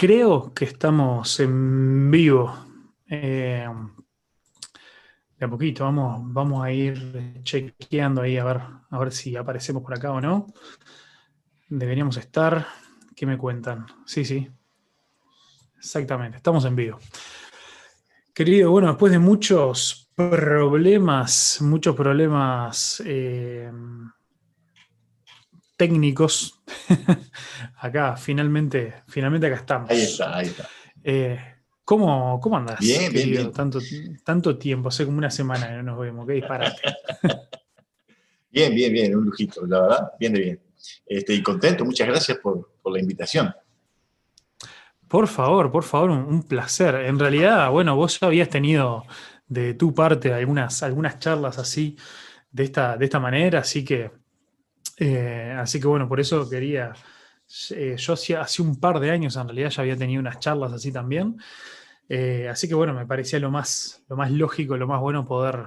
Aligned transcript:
Creo 0.00 0.54
que 0.54 0.64
estamos 0.64 1.40
en 1.40 2.10
vivo. 2.10 2.56
Eh, 3.06 3.68
de 5.38 5.44
a 5.44 5.46
poquito, 5.46 5.84
vamos, 5.84 6.22
vamos 6.22 6.64
a 6.64 6.72
ir 6.72 7.42
chequeando 7.42 8.22
ahí 8.22 8.38
a 8.38 8.44
ver, 8.44 8.62
a 8.88 8.98
ver 8.98 9.12
si 9.12 9.36
aparecemos 9.36 9.82
por 9.82 9.92
acá 9.92 10.10
o 10.12 10.18
no. 10.18 10.46
Deberíamos 11.68 12.16
estar. 12.16 12.66
¿Qué 13.14 13.26
me 13.26 13.36
cuentan? 13.36 13.84
Sí, 14.06 14.24
sí. 14.24 14.50
Exactamente, 15.76 16.38
estamos 16.38 16.64
en 16.64 16.76
vivo. 16.76 16.98
Querido, 18.32 18.70
bueno, 18.70 18.88
después 18.88 19.12
de 19.12 19.18
muchos 19.18 20.10
problemas, 20.16 21.58
muchos 21.60 21.94
problemas 21.94 23.02
eh, 23.04 23.70
técnicos, 25.80 26.60
acá 27.78 28.14
finalmente, 28.14 28.96
finalmente 29.08 29.46
acá 29.46 29.56
estamos. 29.56 29.90
Ahí 29.90 30.02
está, 30.02 30.36
ahí 30.36 30.46
está. 30.48 30.68
Eh, 31.02 31.40
¿cómo, 31.86 32.38
¿Cómo 32.38 32.58
andas? 32.58 32.78
Bien, 32.80 33.10
bien, 33.10 33.30
bien. 33.30 33.50
Tanto, 33.50 33.78
tanto 34.22 34.58
tiempo, 34.58 34.90
hace 34.90 35.06
como 35.06 35.16
una 35.16 35.30
semana 35.30 35.68
que 35.68 35.76
no 35.76 35.82
nos 35.84 35.98
vemos, 35.98 36.26
qué 36.26 36.34
disparate. 36.34 36.82
bien, 38.50 38.74
bien, 38.74 38.92
bien, 38.92 39.16
un 39.16 39.24
lujito, 39.24 39.66
la 39.66 39.80
verdad, 39.80 40.12
bien 40.20 40.34
de 40.34 40.40
bien. 40.40 40.60
Este, 41.06 41.32
y 41.32 41.42
contento, 41.42 41.86
muchas 41.86 42.08
gracias 42.08 42.36
por, 42.36 42.74
por 42.82 42.92
la 42.92 43.00
invitación. 43.00 43.50
Por 45.08 45.28
favor, 45.28 45.72
por 45.72 45.84
favor, 45.84 46.10
un, 46.10 46.24
un, 46.24 46.42
placer. 46.42 46.94
En 47.06 47.18
realidad, 47.18 47.70
bueno, 47.70 47.96
vos 47.96 48.20
ya 48.20 48.26
habías 48.26 48.50
tenido 48.50 49.04
de 49.48 49.72
tu 49.72 49.94
parte 49.94 50.30
algunas, 50.34 50.82
algunas 50.82 51.18
charlas 51.18 51.56
así, 51.56 51.96
de 52.50 52.64
esta, 52.64 52.98
de 52.98 53.06
esta 53.06 53.18
manera, 53.18 53.60
así 53.60 53.82
que 53.82 54.19
eh, 55.00 55.56
así 55.58 55.80
que 55.80 55.86
bueno, 55.86 56.08
por 56.08 56.20
eso 56.20 56.48
quería, 56.48 56.92
eh, 57.70 57.96
yo 57.98 58.12
hacía, 58.12 58.42
hace 58.42 58.62
un 58.62 58.78
par 58.78 59.00
de 59.00 59.10
años 59.10 59.36
en 59.36 59.48
realidad 59.48 59.70
ya 59.70 59.82
había 59.82 59.96
tenido 59.96 60.20
unas 60.20 60.38
charlas 60.38 60.72
así 60.72 60.92
también, 60.92 61.36
eh, 62.08 62.48
así 62.48 62.68
que 62.68 62.74
bueno, 62.74 62.92
me 62.92 63.06
parecía 63.06 63.38
lo 63.38 63.50
más, 63.50 64.04
lo 64.08 64.16
más 64.16 64.30
lógico, 64.30 64.76
lo 64.76 64.86
más 64.86 65.00
bueno 65.00 65.24
poder, 65.24 65.64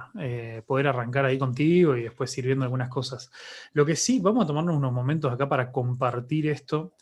poder 0.66 0.88
arrancar 0.88 1.24
ahí 1.24 1.38
contigo 1.38 1.96
y 1.96 2.04
después 2.04 2.36
ir 2.38 2.46
viendo 2.46 2.64
algunas 2.64 2.88
cosas. 2.88 3.30
Lo 3.72 3.84
que 3.84 3.96
sí, 3.96 4.20
vamos 4.20 4.44
a 4.44 4.46
tomarnos 4.46 4.76
unos 4.76 4.92
momentos 4.92 5.32
acá 5.32 5.48
para 5.48 5.72
compartir 5.72 6.48
esto, 6.48 6.94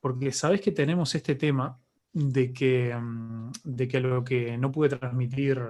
porque 0.00 0.32
sabes 0.32 0.60
que 0.60 0.72
tenemos 0.72 1.14
este 1.14 1.36
tema 1.36 1.78
de 2.12 2.52
que, 2.52 2.94
mm, 2.94 3.52
de 3.64 3.88
que 3.88 4.00
lo 4.00 4.24
que 4.24 4.58
no 4.58 4.70
pude 4.70 4.90
transmitir 4.90 5.60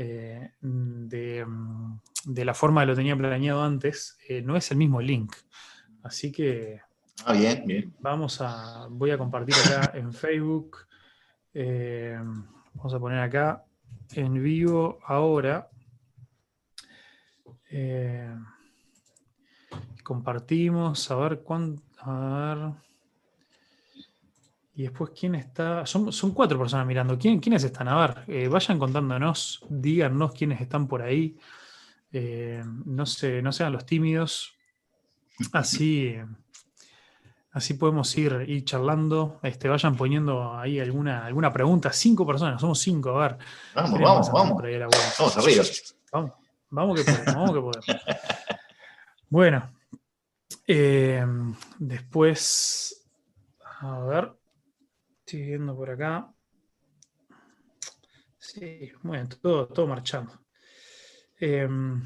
eh, 0.00 0.52
de, 0.60 1.44
mm, 1.44 2.00
de, 2.26 2.44
la 2.44 2.54
forma 2.54 2.82
que 2.82 2.86
lo 2.86 2.94
tenía 2.94 3.16
planeado 3.16 3.64
antes, 3.64 4.16
eh, 4.28 4.42
no 4.42 4.56
es 4.56 4.70
el 4.70 4.76
mismo 4.76 5.00
link. 5.00 5.34
Así 6.04 6.30
que. 6.30 6.80
Ah, 7.24 7.32
bien, 7.32 7.64
bien. 7.66 7.92
Vamos 7.98 8.40
a. 8.40 8.86
Voy 8.90 9.10
a 9.10 9.18
compartir 9.18 9.56
acá 9.56 9.90
en 9.98 10.12
Facebook. 10.12 10.86
Eh, 11.52 12.16
vamos 12.74 12.94
a 12.94 13.00
poner 13.00 13.18
acá 13.18 13.64
en 14.12 14.40
vivo 14.40 15.00
ahora. 15.04 15.68
compartimos, 20.04 21.10
a 21.10 21.16
ver 21.16 21.40
cuánto. 21.40 21.82
A 21.98 22.54
ver. 22.54 22.87
Y 24.78 24.82
después, 24.82 25.10
¿quién 25.10 25.34
está? 25.34 25.84
Son, 25.86 26.12
son 26.12 26.30
cuatro 26.30 26.56
personas 26.56 26.86
mirando. 26.86 27.18
¿Quién, 27.18 27.40
¿Quiénes 27.40 27.64
están? 27.64 27.88
A 27.88 28.06
ver, 28.06 28.22
eh, 28.28 28.46
vayan 28.46 28.78
contándonos, 28.78 29.64
díganos 29.68 30.32
quiénes 30.32 30.60
están 30.60 30.86
por 30.86 31.02
ahí. 31.02 31.36
Eh, 32.12 32.62
no, 32.84 33.04
sé, 33.04 33.42
no 33.42 33.50
sean 33.50 33.72
los 33.72 33.84
tímidos. 33.84 34.52
Así, 35.52 36.14
así 37.50 37.74
podemos 37.74 38.16
ir, 38.16 38.44
ir 38.46 38.64
charlando. 38.64 39.40
Este, 39.42 39.68
vayan 39.68 39.96
poniendo 39.96 40.56
ahí 40.56 40.78
alguna, 40.78 41.26
alguna 41.26 41.52
pregunta. 41.52 41.92
Cinco 41.92 42.24
personas, 42.24 42.60
somos 42.60 42.78
cinco. 42.78 43.18
A 43.18 43.30
ver. 43.30 43.38
Vamos, 43.74 44.00
vamos, 44.00 44.30
vamos. 44.30 44.62
Vamos 45.18 45.36
arriba. 45.38 45.64
Vamos, 46.12 46.32
vamos 46.70 47.00
que 47.00 47.04
podemos, 47.04 47.34
vamos 47.34 47.50
que 47.50 47.60
podemos. 47.60 47.86
Bueno, 49.28 49.72
eh, 50.68 51.26
después, 51.80 53.04
a 53.80 53.98
ver, 54.04 54.38
Estoy 55.28 55.42
viendo 55.42 55.76
por 55.76 55.90
acá. 55.90 56.26
Sí, 58.38 58.90
bueno, 59.02 59.28
todo, 59.42 59.66
todo 59.66 59.86
marchando. 59.86 60.32
Em, 61.38 62.02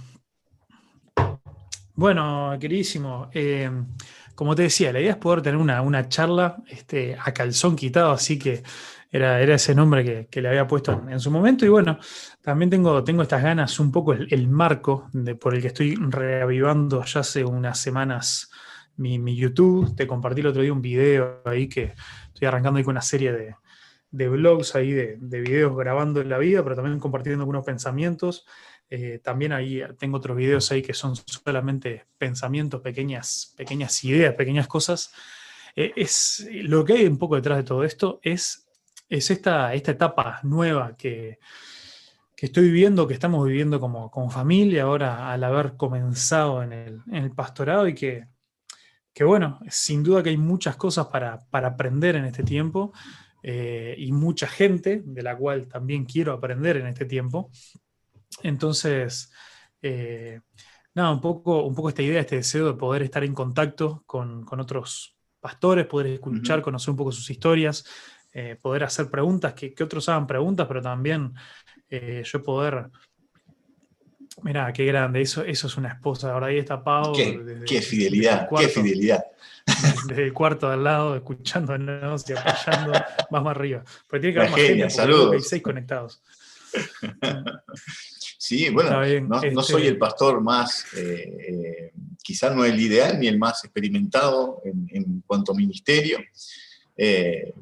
bueno, 1.94 2.56
queridísimo, 2.58 3.30
em, 3.32 3.86
como 4.34 4.56
te 4.56 4.62
decía, 4.62 4.92
la 4.92 4.98
idea 4.98 5.12
es 5.12 5.18
poder 5.18 5.40
tener 5.40 5.56
una, 5.56 6.08
charla 6.08 6.56
este, 6.68 7.16
a 7.16 7.32
calzón 7.32 7.76
quitado, 7.76 8.10
así 8.10 8.40
que 8.40 8.64
era, 9.08 9.40
era 9.40 9.54
ese 9.54 9.72
nombre 9.72 10.26
que, 10.28 10.42
le 10.42 10.48
había 10.48 10.66
puesto 10.66 11.04
en, 11.08 11.20
su 11.20 11.30
momento. 11.30 11.64
Y 11.64 11.68
bueno, 11.68 12.00
también 12.40 12.70
tengo, 12.70 13.04
tengo 13.04 13.22
estas 13.22 13.44
ganas, 13.44 13.78
un 13.78 13.92
poco 13.92 14.14
el, 14.14 14.48
marco 14.48 15.08
de, 15.12 15.36
por 15.36 15.54
el 15.54 15.60
que 15.60 15.68
estoy 15.68 15.94
reavivando 15.94 17.04
ya 17.04 17.20
hace 17.20 17.44
unas 17.44 17.78
semanas 17.78 18.50
mi, 18.96 19.20
mi, 19.20 19.36
YouTube. 19.36 19.94
Te 19.94 20.08
compartí 20.08 20.40
el 20.40 20.48
otro 20.48 20.62
día 20.62 20.72
un 20.72 20.82
video 20.82 21.40
ahí 21.44 21.68
que 21.68 21.94
estoy 22.42 22.48
arrancando 22.48 22.78
ahí 22.78 22.84
con 22.84 22.92
una 22.92 23.02
serie 23.02 23.32
de, 23.32 23.54
de 24.10 24.28
blogs 24.28 24.74
ahí, 24.74 24.90
de, 24.90 25.16
de, 25.20 25.40
videos 25.40 25.76
grabando 25.76 26.24
la 26.24 26.38
vida, 26.38 26.64
pero 26.64 26.74
también 26.74 26.98
compartiendo 26.98 27.42
algunos 27.42 27.64
pensamientos. 27.64 28.46
Eh, 28.90 29.20
también 29.22 29.52
ahí 29.52 29.80
tengo 29.96 30.16
otros 30.16 30.36
videos 30.36 30.72
ahí 30.72 30.82
que 30.82 30.92
son 30.92 31.14
solamente 31.14 32.06
pensamientos, 32.18 32.80
pequeñas, 32.80 33.54
pequeñas 33.56 34.02
ideas, 34.02 34.34
pequeñas 34.34 34.66
cosas. 34.66 35.14
Eh, 35.76 35.92
es, 35.94 36.48
lo 36.50 36.84
que 36.84 36.94
hay 36.94 37.06
un 37.06 37.16
poco 37.16 37.36
detrás 37.36 37.58
de 37.58 37.64
todo 37.64 37.84
esto 37.84 38.18
es, 38.22 38.66
es 39.08 39.30
esta, 39.30 39.72
esta 39.72 39.92
etapa 39.92 40.40
nueva 40.42 40.96
que, 40.96 41.38
que 42.36 42.46
estoy 42.46 42.64
viviendo, 42.64 43.06
que 43.06 43.14
estamos 43.14 43.46
viviendo 43.46 43.78
como, 43.78 44.10
como 44.10 44.30
familia 44.30 44.82
ahora 44.82 45.32
al 45.32 45.44
haber 45.44 45.76
comenzado 45.76 46.62
en 46.64 46.72
el, 46.72 47.02
en 47.06 47.22
el 47.22 47.30
pastorado 47.30 47.86
y 47.86 47.94
que 47.94 48.26
que 49.12 49.24
bueno, 49.24 49.60
sin 49.68 50.02
duda 50.02 50.22
que 50.22 50.30
hay 50.30 50.36
muchas 50.36 50.76
cosas 50.76 51.06
para, 51.08 51.46
aprender 51.52 52.16
en 52.16 52.24
este 52.24 52.42
tiempo 52.42 52.92
eh, 53.42 53.94
y 53.98 54.12
mucha 54.12 54.46
gente 54.46 55.02
de 55.04 55.22
la 55.22 55.36
cual 55.36 55.68
también 55.68 56.04
quiero 56.04 56.32
aprender 56.32 56.78
en 56.78 56.86
este 56.86 57.04
tiempo. 57.04 57.50
Entonces, 58.42 59.30
eh, 59.82 60.40
nada, 60.94 61.10
un 61.10 61.20
poco, 61.20 61.64
un 61.64 61.74
poco 61.74 61.90
esta 61.90 62.02
idea, 62.02 62.20
este 62.20 62.36
deseo 62.36 62.68
de 62.68 62.78
poder 62.78 63.02
estar 63.02 63.22
en 63.22 63.34
contacto 63.34 64.02
con, 64.06 64.46
otros 64.58 65.16
pastores, 65.40 65.86
poder 65.86 66.06
escuchar, 66.06 66.62
conocer 66.62 66.90
un 66.90 66.96
poco 66.96 67.12
sus 67.12 67.28
historias, 67.28 67.84
eh, 68.32 68.56
poder 68.60 68.84
hacer 68.84 69.10
preguntas, 69.10 69.52
que, 69.52 69.74
que, 69.74 69.84
otros 69.84 70.08
hagan 70.08 70.26
preguntas, 70.26 70.66
pero 70.66 70.80
también 70.80 71.34
yo 72.24 72.42
poder 72.42 72.88
Mirá, 74.42 74.72
qué 74.72 74.84
grande, 74.84 75.20
eso, 75.20 75.44
eso 75.44 75.66
es 75.66 75.76
una 75.76 75.88
esposa. 75.88 76.32
Ahora 76.32 76.46
ahí 76.46 76.58
está 76.58 76.82
Pau. 76.82 77.12
Qué, 77.14 77.82
fidelidad, 77.82 78.48
qué 78.56 78.68
fidelidad. 78.68 79.24
Desde 80.08 80.24
el 80.24 80.32
cuarto 80.32 80.68
de 80.68 80.74
al 80.74 80.84
lado, 80.84 81.16
escuchándonos 81.16 82.28
y 82.28 82.32
apoyando 82.32 82.92
más, 83.30 83.42
más 83.42 83.46
arriba. 83.46 83.84
Porque 84.08 84.20
tiene 84.20 84.34
que 84.34 84.40
haber 84.40 84.50
más 84.50 84.60
gente, 84.60 84.90
saludos. 84.90 85.32
Hay 85.34 85.40
seis 85.40 85.62
conectados. 85.62 86.22
Sí, 88.44 88.70
bueno, 88.70 88.90
no, 89.20 89.40
este 89.40 89.62
soy 89.62 89.86
el 89.86 89.98
pastor 89.98 90.40
más, 90.40 90.84
eh, 90.96 91.36
eh, 91.48 91.92
quizás 92.20 92.52
no 92.56 92.64
el 92.64 92.78
ideal 92.80 93.20
ni 93.20 93.28
el 93.28 93.38
más 93.38 93.62
experimentado 93.62 94.60
en, 94.64 95.22
cuanto 95.24 95.52
a 95.52 95.54
ministerio, 95.54 96.18
eh, 96.96 97.54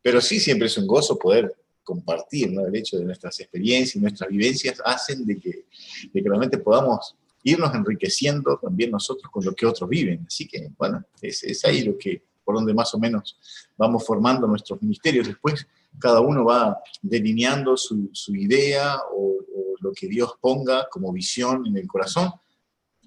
pero 0.00 0.22
sí 0.22 0.40
siempre 0.40 0.68
es 0.68 0.78
un 0.78 0.86
gozo 0.86 1.18
poder 1.18 1.54
compartir, 1.84 2.50
¿no? 2.52 2.66
el 2.66 2.74
hecho 2.74 2.98
de 2.98 3.04
nuestras 3.04 3.38
experiencias 3.40 3.96
y 3.96 4.00
nuestras 4.00 4.30
vivencias 4.30 4.82
hacen 4.84 5.24
de 5.24 5.38
que, 5.38 5.66
de 6.12 6.22
que 6.22 6.28
realmente 6.28 6.58
podamos 6.58 7.14
irnos 7.44 7.74
enriqueciendo 7.74 8.58
también 8.60 8.90
nosotros 8.90 9.30
con 9.30 9.44
lo 9.44 9.54
que 9.54 9.66
otros 9.66 9.88
viven. 9.88 10.24
Así 10.26 10.48
que, 10.48 10.70
bueno, 10.78 11.04
es, 11.20 11.44
es 11.44 11.64
ahí 11.64 11.82
lo 11.82 11.96
que, 11.98 12.22
por 12.42 12.54
donde 12.54 12.74
más 12.74 12.92
o 12.94 12.98
menos 12.98 13.38
vamos 13.76 14.04
formando 14.04 14.46
nuestros 14.46 14.80
ministerios. 14.80 15.26
Después, 15.26 15.66
cada 15.98 16.20
uno 16.20 16.44
va 16.44 16.82
delineando 17.02 17.76
su, 17.76 18.10
su 18.12 18.34
idea 18.34 18.98
o, 19.12 19.32
lo 19.80 19.92
que 19.92 20.08
Dios 20.08 20.32
ponga 20.40 20.88
como 20.88 21.12
visión 21.12 21.66
en 21.66 21.76
el 21.76 21.86
corazón, 21.86 22.32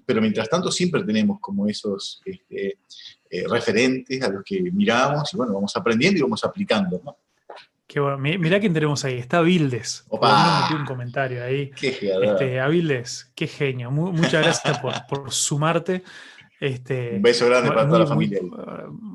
pero 0.06 0.20
mientras 0.20 0.48
tanto 0.48 0.70
siempre 0.70 1.02
tenemos 1.02 1.40
como 1.40 1.66
esos 1.66 2.22
este, 2.24 2.78
eh, 3.28 3.48
referentes 3.48 4.22
a 4.22 4.28
los 4.28 4.44
que 4.44 4.62
miramos 4.70 5.34
y 5.34 5.36
bueno, 5.36 5.54
vamos 5.54 5.74
aprendiendo 5.74 6.20
y 6.20 6.22
vamos 6.22 6.44
aplicando, 6.44 7.00
¿no? 7.04 7.16
Qué 7.88 8.00
bueno. 8.00 8.18
Mirá 8.18 8.60
quién 8.60 8.74
tenemos 8.74 9.02
ahí. 9.06 9.18
Está 9.18 9.40
Vildes. 9.40 10.04
Opa. 10.08 10.68
un 10.78 10.84
comentario 10.84 11.42
ahí. 11.42 11.70
Qué 11.70 11.98
este, 12.22 12.60
a 12.60 12.68
Vildes, 12.68 13.32
qué 13.34 13.46
genio. 13.46 13.90
muchas 13.90 14.44
gracias 14.44 14.78
por, 15.08 15.32
sumarte. 15.32 16.02
Este, 16.60 17.14
un 17.16 17.22
beso 17.22 17.46
grande 17.46 17.70
para 17.70 17.86
toda 17.86 18.00
la 18.00 18.06
familia. 18.06 18.40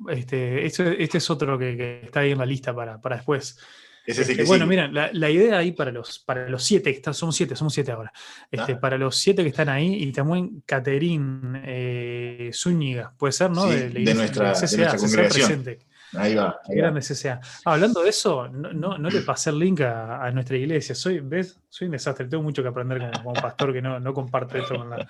este, 0.09 0.65
este, 0.65 1.03
este, 1.03 1.17
es 1.19 1.29
otro 1.29 1.59
que, 1.59 2.01
está 2.03 2.21
ahí 2.21 2.31
en 2.31 2.39
la 2.39 2.47
lista 2.47 2.73
para, 2.73 2.99
para 2.99 3.17
después. 3.17 3.59
Este, 4.07 4.43
bueno, 4.43 4.65
mira, 4.65 4.89
la, 4.89 5.29
idea 5.29 5.59
ahí 5.59 5.71
para 5.71 5.91
los, 5.91 6.17
para 6.17 6.49
los 6.49 6.63
siete, 6.63 6.99
que 6.99 7.13
somos 7.13 7.35
siete, 7.35 7.55
somos 7.55 7.73
siete 7.73 7.91
ahora. 7.91 8.11
Este, 8.49 8.75
Para 8.75 8.97
los 8.97 9.15
siete 9.17 9.43
que 9.43 9.49
están 9.49 9.69
ahí, 9.69 10.03
y 10.03 10.11
también 10.11 10.63
Caterín 10.65 11.61
eh, 11.63 12.49
Zúñiga, 12.53 13.13
puede 13.17 13.33
ser, 13.33 13.51
¿no? 13.51 13.67
de, 13.67 13.89
nuestra, 14.15 14.53
de 14.53 14.59
nuestra 14.59 14.97
congregación. 14.97 15.63
Ahí 16.15 16.35
va. 16.35 16.59
Ah, 17.25 17.41
hablando 17.65 18.03
de 18.03 18.09
eso, 18.09 18.47
no, 18.49 18.97
le 18.97 19.21
pasé 19.21 19.49
el 19.49 19.59
link 19.59 19.81
a, 19.81 20.29
nuestra 20.31 20.57
iglesia. 20.57 20.95
Soy, 20.95 21.19
¿ves? 21.19 21.59
Soy 21.69 21.85
un 21.85 21.91
desastre. 21.91 22.27
Tengo 22.27 22.43
mucho 22.43 22.61
que 22.61 22.69
aprender 22.69 23.11
como, 23.21 23.33
pastor 23.33 23.73
que 23.73 23.81
no, 23.81 23.99
no 23.99 24.13
comparte 24.13 24.59
esto 24.59 24.75
con 24.75 24.89
la, 24.89 25.09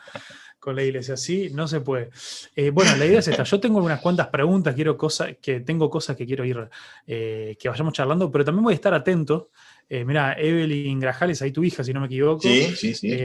con 0.60 0.76
la 0.76 0.84
iglesia. 0.84 1.18
Sí, 1.18 1.50
no 1.54 1.68
se 1.68 1.82
puede. 1.82 2.10
Eh, 2.56 2.70
bueno, 2.70 2.96
la 2.96 3.06
idea 3.06 3.20
es 3.20 3.28
esta. 3.28 3.44
Yo 3.44 3.60
tengo 3.60 3.80
unas 3.80 4.00
cuantas 4.00 4.28
preguntas, 4.28 4.74
quiero 4.76 4.98
cosas, 4.98 5.36
que 5.42 5.60
tengo 5.60 5.90
cosas 5.90 6.16
que 6.16 6.26
quiero 6.26 6.46
ir, 6.46 6.70
eh, 7.06 7.58
que 7.60 7.70
vayamos 7.70 7.94
charlando, 7.94 8.32
pero 8.32 8.46
también 8.46 8.64
voy 8.64 8.74
a 8.74 8.76
estar 8.76 8.94
atento. 8.94 9.50
Eh, 9.90 10.06
mira, 10.06 10.34
Evelyn 10.40 11.00
Grajales, 11.00 11.42
ahí 11.42 11.52
tu 11.52 11.64
hija, 11.64 11.84
si 11.84 11.94
no 11.94 12.00
me 12.00 12.06
equivoco. 12.08 12.42
Sí, 12.42 12.74
sí, 12.76 12.94
sí. 12.94 13.18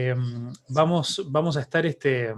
vamos, 0.67 1.23
vamos 1.27 1.57
a 1.57 1.61
estar 1.61 1.85
este 1.85 2.33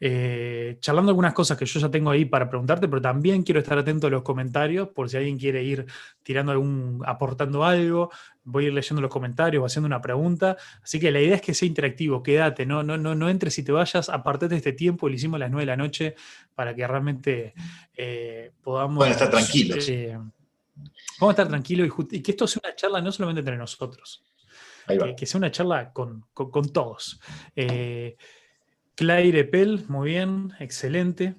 eh, 0.00 0.76
charlando 0.80 1.10
algunas 1.10 1.34
cosas 1.34 1.58
que 1.58 1.66
yo 1.66 1.80
ya 1.80 1.90
tengo 1.90 2.10
ahí 2.10 2.24
para 2.24 2.48
preguntarte, 2.48 2.86
pero 2.88 3.02
también 3.02 3.42
quiero 3.42 3.60
estar 3.60 3.76
atento 3.78 4.06
a 4.06 4.10
los 4.10 4.22
comentarios 4.22 4.88
por 4.88 5.10
si 5.10 5.16
alguien 5.16 5.38
quiere 5.38 5.62
ir 5.64 5.86
tirando 6.22 6.52
algún, 6.52 7.02
aportando 7.04 7.64
algo, 7.64 8.10
voy 8.44 8.64
a 8.64 8.68
ir 8.68 8.74
leyendo 8.74 9.02
los 9.02 9.10
comentarios 9.10 9.62
o 9.62 9.66
haciendo 9.66 9.86
una 9.86 10.00
pregunta. 10.00 10.56
Así 10.82 11.00
que 11.00 11.10
la 11.10 11.20
idea 11.20 11.36
es 11.36 11.42
que 11.42 11.54
sea 11.54 11.66
interactivo, 11.66 12.22
quédate, 12.22 12.64
no, 12.64 12.82
no, 12.82 12.96
no, 12.96 13.14
no 13.14 13.28
entres 13.28 13.58
y 13.58 13.64
te 13.64 13.72
vayas, 13.72 14.08
aparte 14.08 14.46
de 14.48 14.56
este 14.56 14.72
tiempo, 14.72 15.08
lo 15.08 15.14
hicimos 15.14 15.36
a 15.36 15.40
las 15.40 15.50
9 15.50 15.62
de 15.62 15.66
la 15.66 15.76
noche 15.76 16.14
para 16.54 16.74
que 16.74 16.86
realmente 16.86 17.54
eh, 17.96 18.52
podamos... 18.62 18.98
Bueno, 18.98 19.12
estar 19.12 19.30
tranquilos. 19.30 19.88
Eh, 19.88 20.16
vamos 21.20 21.30
a 21.30 21.30
estar 21.30 21.48
tranquilos 21.48 21.88
y, 22.10 22.22
que 22.22 22.30
esto 22.30 22.46
sea 22.46 22.62
una 22.64 22.76
charla 22.76 23.00
no 23.00 23.10
solamente 23.10 23.40
entre 23.40 23.56
nosotros, 23.56 24.22
que, 25.16 25.26
sea 25.26 25.38
una 25.38 25.50
charla 25.50 25.92
con, 25.92 26.24
con, 26.32 26.72
todos. 26.72 27.20
Claire 28.98 29.44
Pell, 29.44 29.84
muy 29.86 30.10
bien, 30.10 30.52
excelente. 30.58 31.36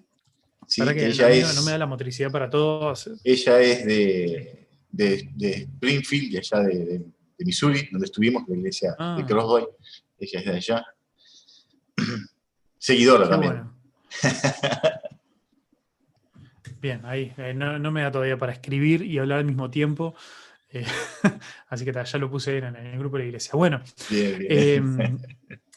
para 0.77 0.93
que 0.93 1.07
ella 1.07 1.53
no 1.53 1.63
me 1.63 1.71
da 1.71 1.77
la 1.77 1.87
motricidad 1.87 2.31
para 2.31 2.49
todos. 2.49 3.09
Ella 3.21 3.59
es 3.59 3.85
de, 3.85 4.65
de, 4.89 5.67
Springfield, 5.75 6.31
de 6.31 6.37
allá 6.37 6.59
de, 6.63 7.03
Missouri, 7.39 7.89
donde 7.91 8.05
estuvimos, 8.05 8.47
la 8.47 8.55
iglesia 8.55 8.91
de 8.91 8.95
ah. 8.99 9.25
Crossboy. 9.27 9.67
Ella 10.17 10.39
es 10.39 10.45
de 10.45 10.51
allá. 10.53 10.85
Seguidora 12.77 13.27
también. 13.27 13.63
Bien, 16.81 17.01
ahí. 17.03 17.33
Eh, 17.35 17.53
no, 17.53 17.91
me 17.91 18.03
da 18.03 18.11
todavía 18.11 18.37
para 18.37 18.53
escribir 18.53 19.01
y 19.01 19.17
hablar 19.19 19.39
al 19.39 19.45
mismo 19.45 19.69
tiempo. 19.69 20.15
Eh, 20.69 20.85
así 21.67 21.83
que 21.83 21.91
ya 21.91 22.17
lo 22.19 22.31
puse 22.31 22.59
en, 22.59 22.73
el 22.77 22.97
grupo 22.97 23.17
de 23.17 23.23
la 23.23 23.27
iglesia. 23.27 23.51
Bueno, 23.55 23.81
bien, 24.09 24.39
bien. 24.39 24.49
Em, 24.49 25.17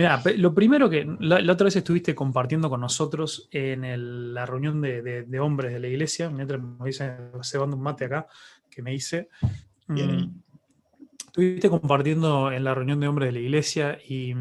Mira, 0.00 0.22
lo 0.38 0.54
primero 0.54 0.88
que 0.88 1.06
la, 1.20 1.52
otra 1.52 1.66
vez 1.66 1.76
estuviste 1.76 2.14
compartiendo 2.14 2.70
con 2.70 2.80
nosotros 2.80 3.50
en 3.52 4.32
la 4.32 4.46
reunión 4.46 4.80
de, 4.80 5.40
hombres 5.40 5.74
de 5.74 5.78
la 5.78 5.88
iglesia, 5.88 6.30
mientras 6.30 6.58
me 6.58 6.86
dice 6.86 7.18
cebando 7.42 7.76
un 7.76 7.82
mate 7.82 8.06
acá, 8.06 8.26
que 8.70 8.80
me 8.80 8.94
hice. 8.94 9.28
Mm, 9.88 10.40
estuviste 11.26 11.68
compartiendo 11.68 12.50
en 12.50 12.64
la 12.64 12.74
reunión 12.74 12.98
de 12.98 13.08
hombres 13.08 13.26
de 13.28 13.32
la 13.32 13.40
iglesia 13.40 13.98
y, 14.08 14.32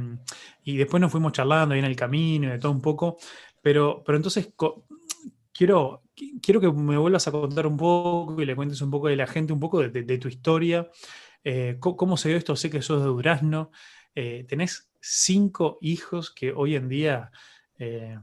después 0.63 1.01
nos 1.01 1.11
fuimos 1.11 1.33
charlando 1.33 1.73
ahí 1.73 1.79
en 1.79 1.87
el 1.87 1.95
camino 1.97 2.47
y 2.47 2.51
de 2.51 2.59
todo 2.59 2.71
un 2.71 2.81
poco. 2.81 3.17
Pero, 3.61 4.01
pero 4.05 4.15
entonces 4.15 4.53
quiero, 5.51 6.03
quiero 6.41 6.61
que 6.61 6.71
me 6.71 6.97
vuelvas 6.97 7.27
a 7.27 7.33
contar 7.33 7.67
un 7.67 7.75
poco 7.75 8.41
y 8.41 8.45
le 8.45 8.55
cuentes 8.55 8.79
un 8.79 8.91
poco 8.91 9.09
de 9.09 9.17
la 9.17 9.27
gente, 9.27 9.51
un 9.51 9.59
poco 9.59 9.81
de, 9.81 10.17
tu 10.19 10.29
historia. 10.29 10.89
Eh, 11.43 11.75
¿Cómo 11.81 12.15
se 12.15 12.29
dio 12.29 12.37
esto? 12.37 12.55
Sé 12.55 12.69
que 12.69 12.81
sos 12.81 13.01
de 13.01 13.07
Durazno. 13.09 13.71
Eh, 14.15 14.45
tenés 14.47 14.88
cinco 14.99 15.77
hijos 15.81 16.31
que 16.31 16.51
hoy 16.51 16.75
en 16.75 16.89
día, 16.89 17.31
eh, 17.77 18.17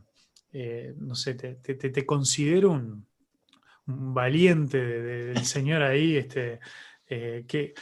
eh, 0.52 0.94
no 0.98 1.14
sé, 1.14 1.34
te, 1.34 2.06
considero 2.06 2.70
un, 2.70 3.06
valiente 3.86 4.78
del 4.78 5.44
Señor 5.44 5.82
ahí, 5.82 6.16
este, 6.16 6.58
que 7.06 7.74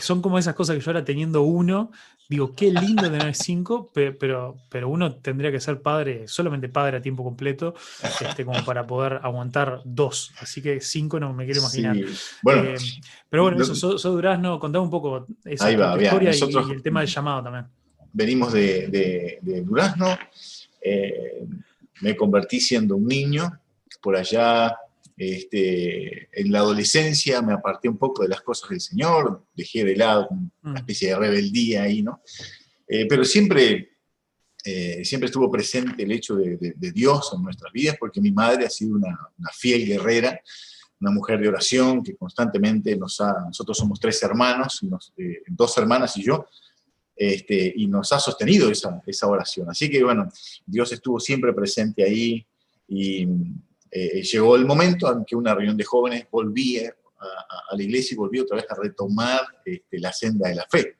son 0.00 0.20
como 0.20 0.38
esas 0.38 0.54
cosas 0.54 0.76
que 0.76 0.82
yo 0.82 0.90
ahora 0.90 1.04
teniendo 1.04 1.42
uno, 1.42 1.92
digo, 2.28 2.54
qué 2.54 2.70
lindo 2.70 3.10
tener 3.10 3.34
cinco, 3.34 3.90
pero, 3.94 4.56
pero 4.68 4.88
uno 4.88 5.16
tendría 5.16 5.50
que 5.50 5.60
ser 5.60 5.80
padre, 5.80 6.28
solamente 6.28 6.68
padre 6.68 6.98
a 6.98 7.00
tiempo 7.00 7.24
completo, 7.24 7.74
este, 8.20 8.44
como 8.44 8.62
para 8.64 8.86
poder 8.86 9.20
aguantar 9.22 9.80
dos. 9.84 10.32
Así 10.40 10.60
que 10.60 10.80
cinco 10.80 11.18
no 11.18 11.32
me 11.32 11.46
quiero 11.46 11.60
imaginar. 11.60 11.96
pero 13.30 13.42
bueno, 13.42 13.62
eso, 13.62 13.74
sos, 13.74 14.02
Durazno, 14.02 14.60
contame 14.60 14.84
un 14.84 14.90
poco 14.90 15.26
esa 15.44 15.70
historia 15.70 16.34
y, 16.34 16.72
el 16.72 16.82
tema 16.82 17.00
del 17.00 17.08
llamado 17.08 17.44
también 17.44 17.77
venimos 18.12 18.52
de, 18.52 19.38
Durazno, 19.64 20.18
eh, 20.80 21.44
me 22.00 22.16
convertí 22.16 22.60
siendo 22.60 22.96
un 22.96 23.06
niño, 23.06 23.60
por 24.00 24.16
allá 24.16 24.76
este, 25.16 26.28
en 26.32 26.52
la 26.52 26.60
adolescencia 26.60 27.42
me 27.42 27.52
aparté 27.52 27.88
un 27.88 27.98
poco 27.98 28.22
de 28.22 28.28
las 28.28 28.40
cosas 28.40 28.70
del 28.70 28.80
Señor, 28.80 29.42
dejé 29.54 29.84
de 29.84 29.96
lado 29.96 30.28
una 30.62 30.74
mm. 30.74 30.76
especie 30.76 31.08
de 31.08 31.16
rebeldía 31.16 31.82
ahí, 31.82 32.02
¿no? 32.02 32.22
Eh, 32.86 33.06
pero 33.08 33.24
siempre, 33.24 33.96
eh, 34.64 35.04
siempre 35.04 35.26
estuvo 35.26 35.50
presente 35.50 36.04
el 36.04 36.12
hecho 36.12 36.36
de, 36.36 36.74
Dios 36.92 37.32
en 37.34 37.42
nuestras 37.42 37.72
vidas, 37.72 37.96
porque 37.98 38.20
mi 38.20 38.30
madre 38.30 38.66
ha 38.66 38.70
sido 38.70 38.96
una, 38.96 39.18
fiel 39.52 39.86
guerrera, 39.86 40.40
una 41.00 41.10
mujer 41.10 41.40
de 41.40 41.48
oración 41.48 42.02
que 42.02 42.16
constantemente 42.16 42.96
nos 42.96 43.20
ha, 43.20 43.32
nosotros 43.46 43.76
somos 43.76 43.98
tres 44.00 44.22
hermanos, 44.22 44.80
dos 45.48 45.78
hermanas 45.78 46.16
y 46.16 46.22
yo, 46.22 46.46
este, 47.18 47.72
y 47.74 47.88
nos 47.88 48.12
ha 48.12 48.20
sostenido 48.20 48.70
esa, 48.70 49.02
esa, 49.04 49.26
oración. 49.26 49.68
Así 49.68 49.90
que 49.90 50.04
bueno, 50.04 50.30
Dios 50.64 50.92
estuvo 50.92 51.18
siempre 51.18 51.52
presente 51.52 52.04
ahí 52.04 52.46
y 52.86 53.26
eh, 53.90 54.22
llegó 54.22 54.54
el 54.54 54.64
momento 54.64 55.12
en 55.12 55.24
que 55.24 55.34
una 55.34 55.52
reunión 55.52 55.76
de 55.76 55.84
jóvenes 55.84 56.28
volví 56.30 56.78
a, 56.78 56.94
la 57.72 57.82
iglesia 57.82 58.14
y 58.14 58.18
volví 58.18 58.38
otra 58.38 58.56
vez 58.56 58.66
a 58.70 58.76
retomar 58.80 59.40
este, 59.64 59.98
la 59.98 60.12
senda 60.12 60.48
de 60.48 60.54
la 60.54 60.66
fe. 60.70 60.98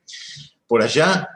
Por 0.67 0.83
allá, 0.83 1.29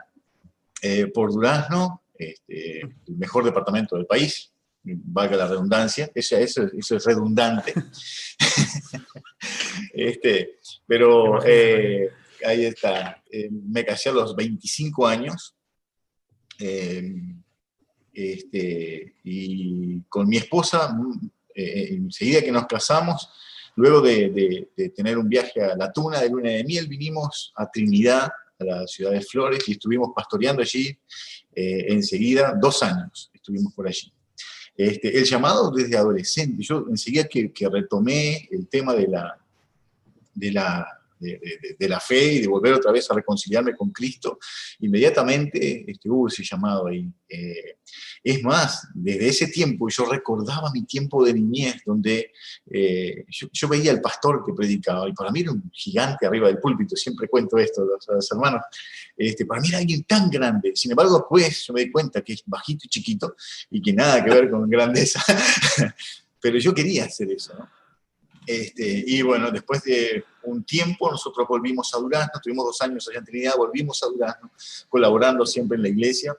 eh, 0.81 1.07
por 1.07 1.31
Durazno, 1.31 2.03
este, 2.13 2.81
el 2.81 3.17
mejor 3.17 3.45
departamento 3.45 3.95
del 3.95 4.05
país, 4.05 4.51
valga 4.83 5.37
la 5.37 5.47
redundancia, 5.47 6.11
eso, 6.13 6.35
eso, 6.35 6.63
eso 6.77 6.97
es 6.97 7.05
redundante. 7.05 7.73
este, 9.93 10.59
pero 10.85 11.41
eh, 11.45 12.11
ahí 12.45 12.65
está. 12.65 13.23
Eh, 13.31 13.49
me 13.51 13.85
casé 13.85 14.09
a 14.09 14.13
los 14.13 14.35
25 14.35 15.07
años. 15.07 15.55
Eh, 16.59 17.15
este, 18.13 19.15
y 19.23 20.01
con 20.01 20.27
mi 20.27 20.37
esposa, 20.37 20.95
eh, 21.55 21.87
enseguida 21.91 22.41
que 22.41 22.51
nos 22.51 22.67
casamos, 22.67 23.29
luego 23.75 24.01
de, 24.01 24.69
tener 24.95 25.17
un 25.17 25.27
viaje 25.27 25.61
a 25.61 25.75
la 25.75 25.91
Tuna 25.91 26.19
de 26.21 26.29
Luna 26.29 26.51
de 26.51 26.63
Miel, 26.63 26.87
vinimos 26.87 27.51
a 27.55 27.69
Trinidad, 27.69 28.31
a 28.59 28.63
la 28.63 28.87
ciudad 28.87 29.11
de 29.11 29.21
Flores, 29.21 29.67
y 29.67 29.73
estuvimos 29.73 30.09
pastoreando 30.15 30.61
allí 30.61 30.95
enseguida, 31.55 32.57
dos 32.59 32.81
años 32.81 33.31
estuvimos 33.33 33.73
por 33.73 33.87
allí. 33.87 34.11
Este, 34.75 35.15
el 35.17 35.23
llamado 35.25 35.69
desde 35.69 35.97
adolescente, 35.97 36.63
yo 36.63 36.85
enseguida 36.89 37.25
que, 37.25 37.51
que 37.51 37.69
retomé 37.69 38.47
el 38.49 38.67
tema 38.67 38.93
de 38.95 39.07
la, 39.07 39.37
de 40.33 40.51
la 40.51 41.02
de, 41.23 41.87
la 41.87 41.99
fe 41.99 42.33
y 42.33 42.41
de 42.41 42.47
volver 42.47 42.73
otra 42.73 42.91
vez 42.91 43.09
a 43.09 43.15
reconciliarme 43.15 43.75
con 43.75 43.91
Cristo, 43.91 44.39
inmediatamente 44.79 45.89
este, 45.89 46.09
hubo 46.09 46.27
ese 46.27 46.43
llamado 46.43 46.87
ahí. 46.87 47.09
Eh, 47.29 47.77
es 48.23 48.41
más, 48.41 48.87
desde 48.93 49.27
ese 49.27 49.47
tiempo 49.47 49.89
yo 49.89 50.05
recordaba 50.05 50.71
mi 50.71 50.85
tiempo 50.85 51.25
de 51.25 51.33
niñez, 51.33 51.81
donde 51.85 52.31
eh, 52.69 53.25
yo, 53.29 53.67
veía 53.67 53.91
al 53.91 54.01
pastor 54.01 54.43
que 54.45 54.53
predicaba, 54.53 55.09
y 55.09 55.13
para 55.13 55.31
mí 55.31 55.41
era 55.41 55.51
un 55.51 55.69
gigante 55.73 56.25
arriba 56.25 56.47
del 56.47 56.59
púlpito, 56.59 56.95
siempre 56.95 57.27
cuento 57.27 57.57
esto 57.57 57.81
a 57.81 58.13
los, 58.13 58.31
hermanos, 58.31 58.61
este, 59.17 59.45
para 59.45 59.61
mí 59.61 59.67
era 59.67 59.79
alguien 59.79 60.03
tan 60.03 60.29
grande, 60.29 60.71
sin 60.75 60.91
embargo 60.91 61.17
después 61.17 61.65
yo 61.65 61.73
me 61.73 61.81
di 61.81 61.91
cuenta 61.91 62.21
que 62.21 62.33
es 62.33 62.43
bajito 62.45 62.85
y 62.85 62.89
chiquito, 62.89 63.35
y 63.71 63.81
que 63.81 63.91
nada 63.91 64.23
que 64.23 64.29
ver 64.29 64.49
con 64.49 64.69
grandeza, 64.69 65.21
pero 66.39 66.57
yo 66.59 66.73
quería 66.73 67.05
hacer 67.05 67.29
eso, 67.31 67.53
¿no? 67.57 67.82
Este, 68.45 69.03
y 69.07 69.21
bueno, 69.21 69.51
después 69.51 69.83
de 69.83 70.25
un 70.43 70.63
tiempo 70.63 71.09
nosotros 71.09 71.47
volvimos 71.47 71.93
a 71.93 71.99
Durazno, 71.99 72.39
tuvimos 72.41 72.65
dos 72.65 72.81
años 72.81 73.07
allá 73.07 73.19
en 73.19 73.25
Trinidad, 73.25 73.55
volvimos 73.57 74.01
a 74.03 74.07
Durazno, 74.07 74.51
colaborando 74.89 75.45
siempre 75.45 75.77
en 75.77 75.83
la 75.83 75.89
iglesia, 75.89 76.35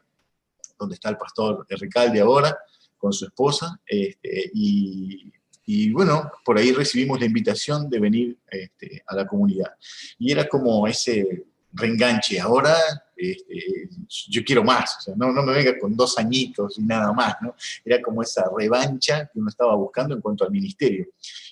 donde 0.78 0.94
está 0.94 1.10
el 1.10 1.16
pastor 1.16 1.66
Ricalde 1.68 2.20
ahora, 2.20 2.56
con 2.98 3.12
su 3.12 3.26
esposa, 3.26 3.80
este, 3.86 4.50
y, 4.54 5.32
y, 5.66 5.92
bueno, 5.92 6.30
por 6.44 6.58
ahí 6.58 6.72
recibimos 6.72 7.20
la 7.20 7.26
invitación 7.26 7.88
de 7.88 8.00
venir 8.00 8.38
este, 8.48 9.02
a 9.06 9.14
la 9.14 9.26
comunidad. 9.26 9.74
Y 10.18 10.32
era 10.32 10.48
como 10.48 10.86
ese 10.86 11.44
reenganche, 11.74 12.40
ahora 12.40 12.76
este, 13.16 13.88
yo 14.28 14.42
quiero 14.44 14.64
más, 14.64 15.08
no, 15.16 15.32
no, 15.32 15.42
me 15.42 15.52
venga 15.52 15.78
con 15.78 15.96
dos 15.96 16.18
añitos 16.18 16.78
y 16.78 16.82
nada 16.82 17.12
más, 17.12 17.36
¿no? 17.40 17.54
Era 17.84 18.02
como 18.02 18.22
esa 18.22 18.44
revancha 18.56 19.30
que 19.32 19.38
uno 19.38 19.48
estaba 19.48 19.74
buscando 19.76 20.14
en 20.14 20.20
cuanto 20.20 20.44
al 20.44 20.50
ministerio. 20.50 21.08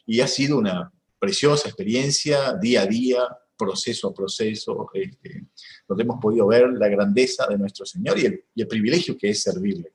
Y 0.07 0.21
ha 0.21 0.26
sido 0.26 0.59
una 0.59 0.93
preciosa 1.19 1.69
experiencia, 1.69 2.55
día 2.55 2.83
a 2.83 2.87
día, 2.87 3.21
proceso 3.57 4.09
a 4.09 4.14
proceso, 4.14 4.91
este, 4.93 5.45
donde 5.87 6.02
hemos 6.02 6.21
podido 6.21 6.47
ver 6.49 6.69
la 6.73 6.88
grandeza 6.88 7.47
de 7.47 7.59
nuestro 7.59 7.87
Señor 7.87 8.19
y 8.19 8.26
el, 8.61 8.69
privilegio 8.69 9.17
que 9.17 9.31
es 9.31 9.43
servirle. 9.43 9.93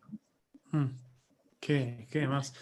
Mm. 0.72 0.86
¿Qué, 1.60 2.08
¿Qué, 2.10 2.28
más? 2.28 2.54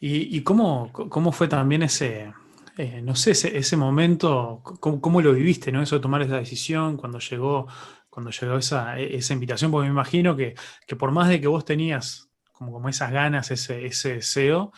¿Y, 0.00 0.42
cómo, 0.42 0.90
cómo, 0.92 1.30
fue 1.30 1.46
también 1.46 1.84
ese, 1.84 2.32
eh, 2.76 3.02
no 3.02 3.14
sé, 3.14 3.32
ese, 3.32 3.76
momento, 3.76 4.62
cómo, 4.62 5.20
lo 5.20 5.32
viviste, 5.32 5.72
¿no? 5.72 5.82
Eso 5.82 5.96
de 5.96 6.02
tomar 6.02 6.22
esa 6.22 6.36
decisión, 6.36 6.96
cuando 6.96 7.18
llegó, 7.18 7.66
cuando 8.08 8.30
llegó 8.30 8.56
esa, 8.56 8.98
esa 8.98 9.32
invitación, 9.34 9.70
porque 9.70 9.88
me 9.88 9.92
imagino 9.92 10.36
que, 10.36 10.54
por 10.98 11.12
más 11.12 11.28
de 11.28 11.40
que 11.40 11.48
vos 11.48 11.64
tenías 11.64 12.30
como, 12.52 12.72
como 12.72 12.88
esas 12.88 13.10
ganas, 13.12 13.50
ese, 13.50 13.86
ese 13.86 14.14
deseo, 14.14 14.72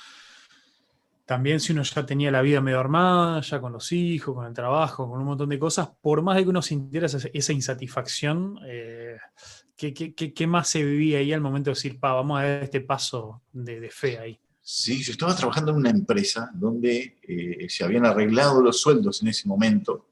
también 1.25 1.59
si 1.59 1.73
uno 1.73 1.83
ya 1.83 2.05
tenía 2.05 2.31
la 2.31 2.43
vida 2.43 2.61
medio 2.61 2.81
armada, 2.81 3.41
ya 3.41 3.61
con 3.61 3.73
los 3.73 3.93
hijos, 3.93 4.35
con 4.35 4.47
el 4.47 4.53
trabajo, 4.53 5.09
con 5.09 5.21
un 5.21 5.27
montón 5.27 5.49
de 5.49 5.59
cosas, 5.59 5.89
por 6.03 6.23
más 6.23 6.37
de 6.37 6.45
que 6.45 6.51
uno 6.51 6.61
sintiera 6.61 7.07
esa, 7.07 7.53
insatisfacción, 7.53 8.59
eh, 8.67 9.17
¿qué, 9.77 10.47
más 10.47 10.69
se 10.69 10.85
vivía 10.85 11.19
ahí 11.19 11.33
al 11.33 11.41
momento 11.41 11.71
de 11.71 11.75
decir, 11.75 11.99
pa, 11.99 12.13
vamos 12.13 12.39
a 12.39 12.43
dar 12.43 12.63
este 12.65 12.83
paso 12.83 13.43
de, 13.53 13.89
fe 13.91 14.19
ahí? 14.19 14.41
Sí, 14.67 15.03
yo 15.03 15.13
estaba 15.13 15.37
trabajando 15.37 15.73
en 15.73 15.77
una 15.77 15.91
empresa 15.91 16.51
donde 16.55 17.19
eh, 17.23 17.67
se 17.69 17.85
habían 17.85 18.07
arreglado 18.07 18.63
los 18.63 18.81
sueldos 18.81 19.21
en 19.21 19.29
ese 19.29 19.47
momento 19.47 20.07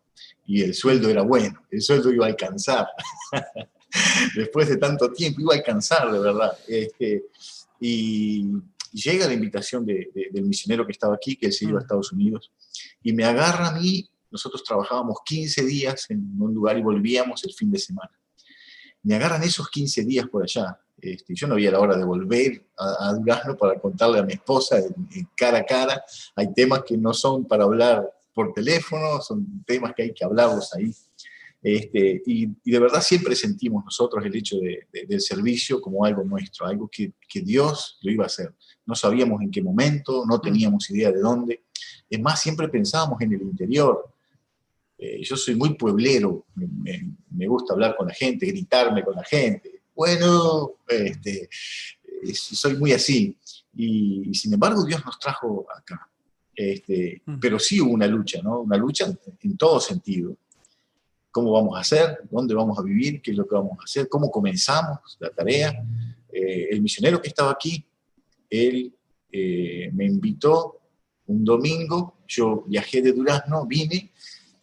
y 0.45 0.61
el 0.61 0.75
sueldo 0.75 1.09
era 1.09 1.23
bueno, 1.23 1.65
el 1.71 1.81
sueldo 1.81 2.13
iba 2.13 2.27
a 2.27 2.29
alcanzar. 2.29 2.87
Después 4.37 4.69
de 4.69 4.77
tanto 4.77 5.11
tiempo 5.11 5.41
iba 5.41 5.55
a 5.55 5.57
alcanzar, 5.57 6.13
de 6.13 6.19
verdad. 6.19 6.53
Este, 6.69 7.25
y 7.81 8.51
llega 8.93 9.27
la 9.27 9.33
invitación 9.33 9.87
del 9.87 10.45
misionero 10.45 10.85
que 10.85 10.93
estaba 10.93 11.15
aquí, 11.15 11.35
que 11.37 11.47
él 11.47 11.53
se 11.55 11.65
iba 11.65 11.79
a 11.79 11.81
mm. 11.81 11.85
Estados 11.85 12.13
Unidos, 12.13 12.53
y 13.03 13.15
me 13.15 13.25
agarra 13.25 13.69
a 13.69 13.81
mí, 13.81 14.07
nosotros 14.31 14.63
trabajábamos 14.65 15.17
15 15.25 15.65
días 15.65 16.11
en 16.11 16.31
un 16.39 16.53
lugar 16.53 16.77
y 16.77 16.83
volvíamos 16.83 17.43
el 17.45 17.55
fin 17.55 17.71
de 17.71 17.79
semana. 17.79 18.13
Me 19.03 19.15
agarran 19.15 19.43
esos 19.45 19.71
15 19.71 20.05
días 20.05 20.27
por 20.29 20.43
allá. 20.43 20.79
Este, 21.03 21.35
yo 21.35 21.49
no 21.49 21.55
había 21.55 21.73
la 21.73 21.81
hora 21.81 21.97
de 21.97 22.05
volver 22.05 22.65
a, 22.79 23.09
a 23.09 23.15
Durazno 23.15 23.57
para 23.57 23.81
contarle 23.81 24.21
a 24.21 24.23
mi 24.23 24.35
esposa 24.35 24.79
en, 24.79 25.29
cara 25.37 25.59
a 25.59 25.67
cara. 25.67 26.05
Hay 26.37 26.55
temas 26.55 26.85
que 26.85 26.97
no 26.97 27.13
son 27.13 27.45
para 27.45 27.65
hablar 27.65 28.09
por 28.33 28.53
teléfono, 28.53 29.21
son 29.21 29.65
temas 29.67 29.95
que 29.97 30.05
hay 30.05 30.15
que 30.15 30.25
hablarlos 30.25 30.73
ahí. 30.75 30.95
Este, 31.61 32.23
y, 32.25 32.47
de 32.47 32.79
verdad 32.79 33.01
siempre 33.01 33.35
sentimos 33.35 33.85
nosotros 33.85 34.25
el 34.25 34.35
hecho 34.35 34.57
del 34.59 35.21
servicio 35.21 35.81
como 35.81 36.05
algo 36.05 36.23
nuestro, 36.23 36.67
algo 36.67 36.89
que, 36.91 37.13
que, 37.29 37.41
Dios 37.41 37.99
lo 38.03 38.13
iba 38.13 38.23
a 38.23 38.27
hacer. 38.27 38.55
No 38.87 38.95
sabíamos 38.95 39.43
en 39.43 39.51
qué 39.51 39.61
momento, 39.61 40.25
no 40.25 40.37
mm. 40.37 40.41
teníamos 40.41 40.89
idea 40.91 41.11
de 41.11 41.21
dónde. 41.21 41.65
Es 42.09 42.21
más, 42.21 42.41
siempre 42.41 42.69
pensábamos 42.69 43.21
en 43.21 43.33
el 43.33 43.43
interior. 43.43 44.09
Eh, 44.99 45.21
yo 45.25 45.37
soy 45.37 45.57
muy 45.57 45.75
pueblero, 45.75 46.47
me, 46.55 47.13
me, 47.31 47.47
gusta 47.49 47.75
hablar 47.75 47.97
con 47.97 48.07
la 48.07 48.15
gente, 48.15 48.47
gritarme 48.47 49.03
con 49.03 49.17
la 49.17 49.25
gente. 49.25 49.72
Bueno, 49.95 50.77
este, 50.89 51.49
soy 52.33 52.77
muy 52.77 52.93
así. 52.93 53.37
Y, 53.75 54.35
sin 54.35 54.53
embargo 54.55 54.85
Dios 54.85 55.05
nos 55.05 55.19
trajo 55.19 55.67
acá. 55.75 56.09
Este, 56.55 57.23
mm. 57.25 57.39
pero 57.41 57.59
sí 57.59 57.81
hubo 57.81 57.93
una 57.93 58.07
lucha, 58.07 58.41
¿no? 58.43 58.61
Una 58.61 58.77
lucha 58.77 59.07
en 59.41 59.57
todo 59.57 59.81
sentido 59.81 60.37
cómo 61.33 61.51
vamos 61.53 61.77
a 61.77 61.81
hacer, 61.81 62.19
dónde 62.31 62.55
vamos 62.55 62.79
a 62.79 62.83
vivir, 62.83 63.21
qué 63.23 63.33
es 63.33 63.37
lo 63.37 63.49
que 63.49 63.55
vamos 63.55 63.79
a 63.81 63.85
hacer, 63.85 64.09
cómo 64.09 64.31
comenzamos 64.31 65.17
la 65.19 65.31
tarea. 65.31 65.73
Eh, 66.31 66.69
el 66.71 66.83
misionero 66.83 67.21
que 67.21 67.29
estaba 67.29 67.51
aquí, 67.51 67.85
él 68.49 68.95
eh, 69.33 69.91
me 69.95 70.05
invitó 70.05 70.79
un 71.27 71.43
domingo, 71.43 72.19
yo 72.29 72.65
viajé 72.69 73.01
de 73.01 73.13
Durazno, 73.13 73.67
vine, 73.67 74.13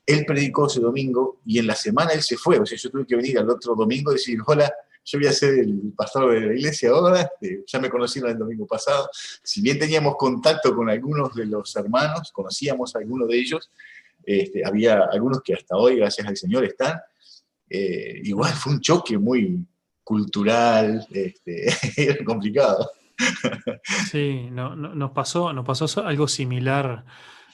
él 0.06 0.26
predicó 0.26 0.68
ese 0.68 0.80
domingo 0.80 1.42
y 1.46 1.58
en 1.58 1.68
la 1.68 1.76
semana 1.76 2.12
él 2.12 2.22
se 2.22 2.38
fue, 2.38 2.60
o 2.60 2.66
sea, 2.66 2.78
yo 2.78 2.90
tuve 2.92 3.06
que 3.06 3.16
venir 3.16 3.40
al 3.40 3.50
otro 3.50 3.76
domingo 3.76 4.12
y 4.12 4.16
decir, 4.16 4.40
hola, 4.46 4.72
yo 5.12 5.20
voy 5.20 5.28
a 5.28 5.32
ser 5.32 5.56
el 5.60 5.94
pastor 5.96 6.34
de 6.34 6.42
la 6.42 6.54
iglesia 6.54 6.90
ahora, 6.92 7.22
este, 7.22 7.64
ya 7.66 7.80
me 7.80 7.90
conocieron 7.90 8.32
el 8.32 8.38
domingo 8.38 8.68
pasado, 8.68 9.10
si 9.12 9.62
bien 9.62 9.80
teníamos 9.80 10.16
contacto 10.18 10.76
con 10.76 10.90
algunos 10.90 11.34
de 11.34 11.46
los 11.46 11.76
hermanos, 11.76 12.32
conocíamos 12.32 12.96
a 12.96 13.00
algunos 13.00 13.28
de 13.28 13.40
ellos, 13.40 13.72
este, 14.24 14.66
había 14.66 15.06
algunos 15.12 15.42
que 15.42 15.56
hasta 15.56 15.76
hoy, 15.76 15.98
gracias 15.98 16.28
al 16.28 16.38
Señor, 16.38 16.64
están. 16.64 17.00
Eh, 17.70 18.22
igual 18.24 18.52
fue 18.54 18.74
un 18.74 18.82
choque 18.82 19.18
muy 19.18 19.66
cultural, 20.04 21.08
este, 21.12 21.68
era 21.98 22.24
complicado. 22.24 22.92
Sí, 24.10 24.48
no, 24.52 24.76
nos, 24.76 25.12
pasó, 25.12 25.52
nos 25.54 25.66
pasó 25.66 26.06
algo 26.06 26.28
similar 26.28 27.06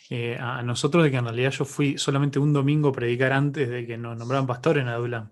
eh, 0.10 0.38
a 0.40 0.62
nosotros, 0.62 1.04
de 1.04 1.12
que 1.12 1.18
en 1.18 1.26
realidad 1.26 1.52
yo 1.52 1.66
fui 1.66 1.98
solamente 1.98 2.40
un 2.40 2.54
domingo 2.54 2.90
a 2.90 2.94
predicar 2.94 3.34
antes 3.34 3.70
de 3.70 3.86
que 3.86 3.98
nos 3.98 4.18
nombraran 4.18 4.46
pastor 4.46 4.78
en 4.78 4.88
Adulam. 4.88 5.32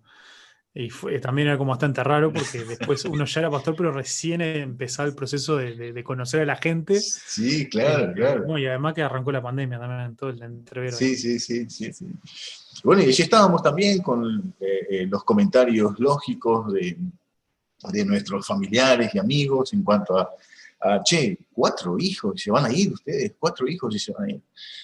Y 0.76 0.90
fue, 0.90 1.20
también 1.20 1.50
era 1.50 1.58
como 1.58 1.70
bastante 1.70 2.04
raro 2.04 2.34
porque 2.34 2.64
después 2.66 3.06
uno 3.06 3.26
ya 3.26 3.42
era 3.42 3.52
pastor, 3.52 3.76
pero 3.76 3.92
recién 3.92 4.42
empezaba 4.42 5.08
el 5.08 5.14
proceso 5.14 5.58
de, 5.58 6.04
conocer 6.04 6.42
a 6.42 6.46
la 6.46 6.56
gente. 6.56 7.00
Sí, 7.00 7.70
claro, 7.70 8.10
eh, 8.10 8.14
claro. 8.16 8.58
y 8.58 8.66
además 8.66 8.96
que 8.96 9.04
arrancó 9.04 9.32
la 9.32 9.42
pandemia 9.42 9.80
también 9.80 10.02
en 10.02 10.16
todo 10.16 10.32
el 10.32 10.42
entrevero. 10.42 10.96
Sí, 10.98 11.16
sí, 11.16 11.40
sí, 11.40 11.70
sí, 11.70 11.94
sí. 11.94 12.08
Bueno, 12.84 13.04
y 13.04 13.06
allí 13.06 13.22
estábamos 13.24 13.62
también 13.62 14.02
con 14.02 14.56
eh, 14.60 14.88
eh, 14.90 15.08
los 15.08 15.24
comentarios 15.24 16.00
lógicos 16.00 16.74
de, 16.74 16.98
de 17.92 18.06
nuestros 18.06 18.46
familiares 18.48 19.14
y 19.14 19.20
amigos 19.20 19.74
en 19.74 19.84
cuanto 19.84 20.18
a 20.18 20.32
Ah, 20.86 21.02
che, 21.02 21.38
cuatro 21.54 21.96
hijos, 21.98 22.42
se 22.42 22.52
van 22.52 22.66
a 22.66 22.74
ir 22.74 22.92
ustedes, 22.92 23.36
cuatro 23.40 23.66
hijos 23.70 23.96
y 23.96 24.00
se 24.00 24.12
van 24.12 24.26
a 24.26 24.32
ir. 24.34 24.42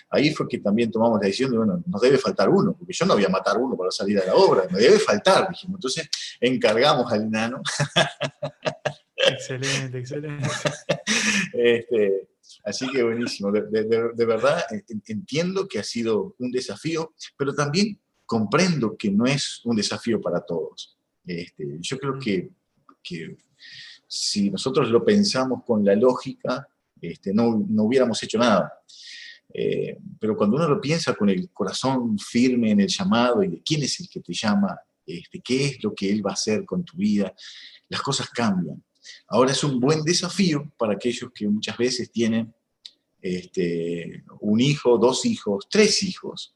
Ahí 0.09 0.33
fue 0.33 0.47
que 0.47 0.59
también 0.59 0.89
tomamos 0.89 1.19
la 1.19 1.25
decisión 1.25 1.51
de, 1.51 1.57
bueno, 1.57 1.83
nos 1.85 2.01
debe 2.01 2.17
faltar 2.17 2.47
uno, 2.47 2.73
porque 2.73 2.93
yo 2.93 3.05
no 3.05 3.15
voy 3.15 3.25
a 3.25 3.29
matar 3.29 3.57
uno 3.57 3.75
para 3.75 3.91
salir 3.91 4.17
a 4.17 4.25
la 4.25 4.33
obra, 4.33 4.65
me 4.71 4.79
debe 4.79 4.97
faltar, 4.97 5.49
dijimos. 5.49 5.75
Entonces 5.75 6.09
encargamos 6.39 7.11
al 7.11 7.23
enano. 7.23 7.61
Excelente, 9.17 9.99
excelente. 9.99 10.47
Este, 11.53 12.29
así 12.63 12.89
que 12.89 13.03
buenísimo, 13.03 13.51
de, 13.51 14.25
verdad 14.25 14.63
entiendo 15.07 15.67
que 15.67 15.79
ha 15.79 15.83
sido 15.83 16.35
un 16.39 16.51
desafío, 16.51 17.13
pero 17.35 17.53
también 17.53 17.99
comprendo 18.25 18.95
que 18.95 19.11
no 19.11 19.25
es 19.25 19.59
un 19.65 19.75
desafío 19.75 20.21
para 20.21 20.39
todos. 20.39 20.97
Este, 21.25 21.77
yo 21.81 21.97
creo 21.97 22.17
que, 22.17 22.49
que 23.03 23.35
si 24.09 24.49
nosotros 24.49 24.89
lo 24.89 25.05
pensamos 25.05 25.63
con 25.63 25.85
la 25.85 25.95
lógica, 25.95 26.67
este, 26.99 27.31
no, 27.31 27.63
no, 27.69 27.83
hubiéramos 27.83 28.21
hecho 28.23 28.39
nada. 28.39 28.73
Eh, 29.53 29.97
pero 30.19 30.35
cuando 30.35 30.57
uno 30.57 30.67
lo 30.67 30.81
piensa 30.81 31.13
con 31.13 31.29
el 31.29 31.49
corazón 31.51 32.17
firme 32.17 32.71
en 32.71 32.81
el 32.81 32.87
llamado 32.87 33.43
y 33.43 33.47
de 33.49 33.61
quién 33.61 33.83
es 33.83 33.99
el 33.99 34.09
que 34.09 34.19
te 34.19 34.33
llama, 34.33 34.79
este, 35.05 35.39
qué 35.41 35.67
es 35.67 35.83
lo 35.83 35.93
que 35.93 36.09
Él 36.09 36.25
va 36.25 36.31
a 36.31 36.33
hacer 36.33 36.65
con 36.65 36.83
tu 36.83 36.97
vida, 36.97 37.33
las 37.87 38.01
cosas 38.01 38.29
cambian. 38.29 38.83
Ahora 39.27 39.51
es 39.51 39.63
un 39.63 39.79
buen 39.79 40.03
desafío 40.03 40.71
para 40.75 40.93
aquellos 40.93 41.31
que 41.31 41.47
muchas 41.47 41.77
veces 41.77 42.11
tienen 42.11 42.51
este, 43.21 44.23
un 44.41 44.59
hijo, 44.59 44.97
dos 44.97 45.23
hijos, 45.25 45.67
tres 45.69 46.01
hijos, 46.01 46.55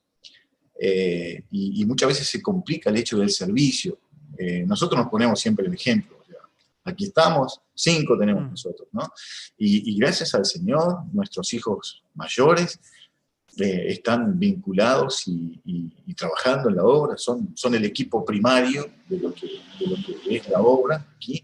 eh, 0.79 1.43
y, 1.51 1.85
muchas 1.85 2.09
veces 2.09 2.27
se 2.27 2.41
complica 2.41 2.89
el 2.89 2.97
hecho 2.97 3.19
del 3.19 3.29
servicio. 3.29 3.99
Eh, 4.39 4.65
nosotros 4.65 4.99
nos 4.99 5.09
ponemos 5.09 5.39
siempre 5.39 5.67
el 5.67 5.73
ejemplo 5.73 6.22
aquí 6.83 7.05
estamos, 7.05 7.61
cinco 7.73 8.17
tenemos 8.17 8.43
mm. 8.43 8.49
nosotros, 8.49 8.87
¿no? 8.91 9.01
Y, 9.57 9.97
gracias 9.97 10.33
al 10.35 10.45
Señor, 10.45 11.05
nuestros 11.11 11.53
hijos 11.53 12.03
mayores 12.15 12.79
eh, 13.57 13.85
están 13.87 14.37
vinculados 14.37 15.23
y, 15.27 16.13
trabajando 16.15 16.69
en 16.69 16.75
la 16.75 16.83
obra, 16.83 17.17
son, 17.17 17.51
son 17.55 17.73
el 17.75 17.85
equipo 17.85 18.23
primario 18.23 18.85
de 19.07 19.17
lo 19.17 19.33
que, 19.33 19.49
es 20.29 20.47
la 20.49 20.61
obra 20.61 21.07
aquí. 21.15 21.43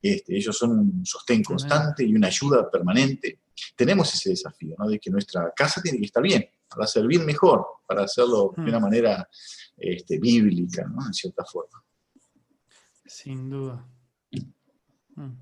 Este, 0.00 0.36
ellos 0.36 0.56
son 0.56 0.78
un 0.78 1.06
sostén 1.06 1.42
constante 1.42 2.04
y 2.04 2.14
una 2.14 2.28
ayuda 2.28 2.70
permanente. 2.70 3.40
Tenemos 3.74 4.12
ese 4.14 4.30
desafío, 4.30 4.76
¿no? 4.78 4.88
De 4.88 4.98
que 5.00 5.10
nuestra 5.10 5.52
casa 5.56 5.80
tiene 5.82 5.98
que 5.98 6.06
estar 6.06 6.22
bien, 6.22 6.48
para 6.68 6.86
servir 6.86 7.20
mejor, 7.20 7.66
para 7.86 8.04
hacerlo 8.04 8.52
de 8.56 8.62
una 8.62 8.78
mm. 8.78 8.82
manera 8.82 9.28
este, 9.76 10.18
bíblica, 10.18 10.86
¿no? 10.86 11.06
En 11.06 11.14
cierta 11.14 11.44
forma. 11.44 11.82
Sin 13.06 13.48
duda. 13.48 13.84
Mm. 15.18 15.36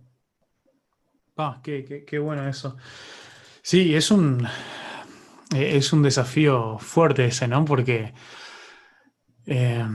Ah, 1.37 1.61
qué, 1.63 2.19
bueno 2.19 2.49
eso. 2.49 2.77
Sí, 3.61 3.95
es 3.95 4.11
un, 4.11 4.47
eh, 5.55 5.77
es 5.77 5.93
un 5.93 6.03
desafío 6.03 6.79
fuerte 6.79 7.27
ese, 7.27 7.47
¿no? 7.47 7.65
Porque. 7.65 8.15
Eh, 9.45 9.87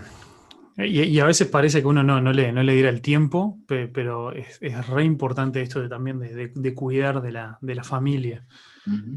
y, 0.78 1.20
a 1.20 1.26
veces 1.26 1.48
parece 1.48 1.82
que 1.82 1.88
uno 1.88 2.04
no, 2.04 2.22
no, 2.22 2.32
le, 2.32 2.52
no 2.52 2.64
le 2.64 2.74
diera 2.74 2.90
el 2.90 3.02
tiempo, 3.02 3.60
pero 3.68 4.32
es, 4.32 4.60
re 4.88 5.04
importante 5.04 5.62
esto 5.62 5.82
de, 5.82 5.90
también 5.90 6.20
de, 6.20 6.74
cuidar 6.74 7.22
de 7.22 7.32
la, 7.32 7.58
de 7.62 7.76
la 7.76 7.84
familia. 7.84 8.46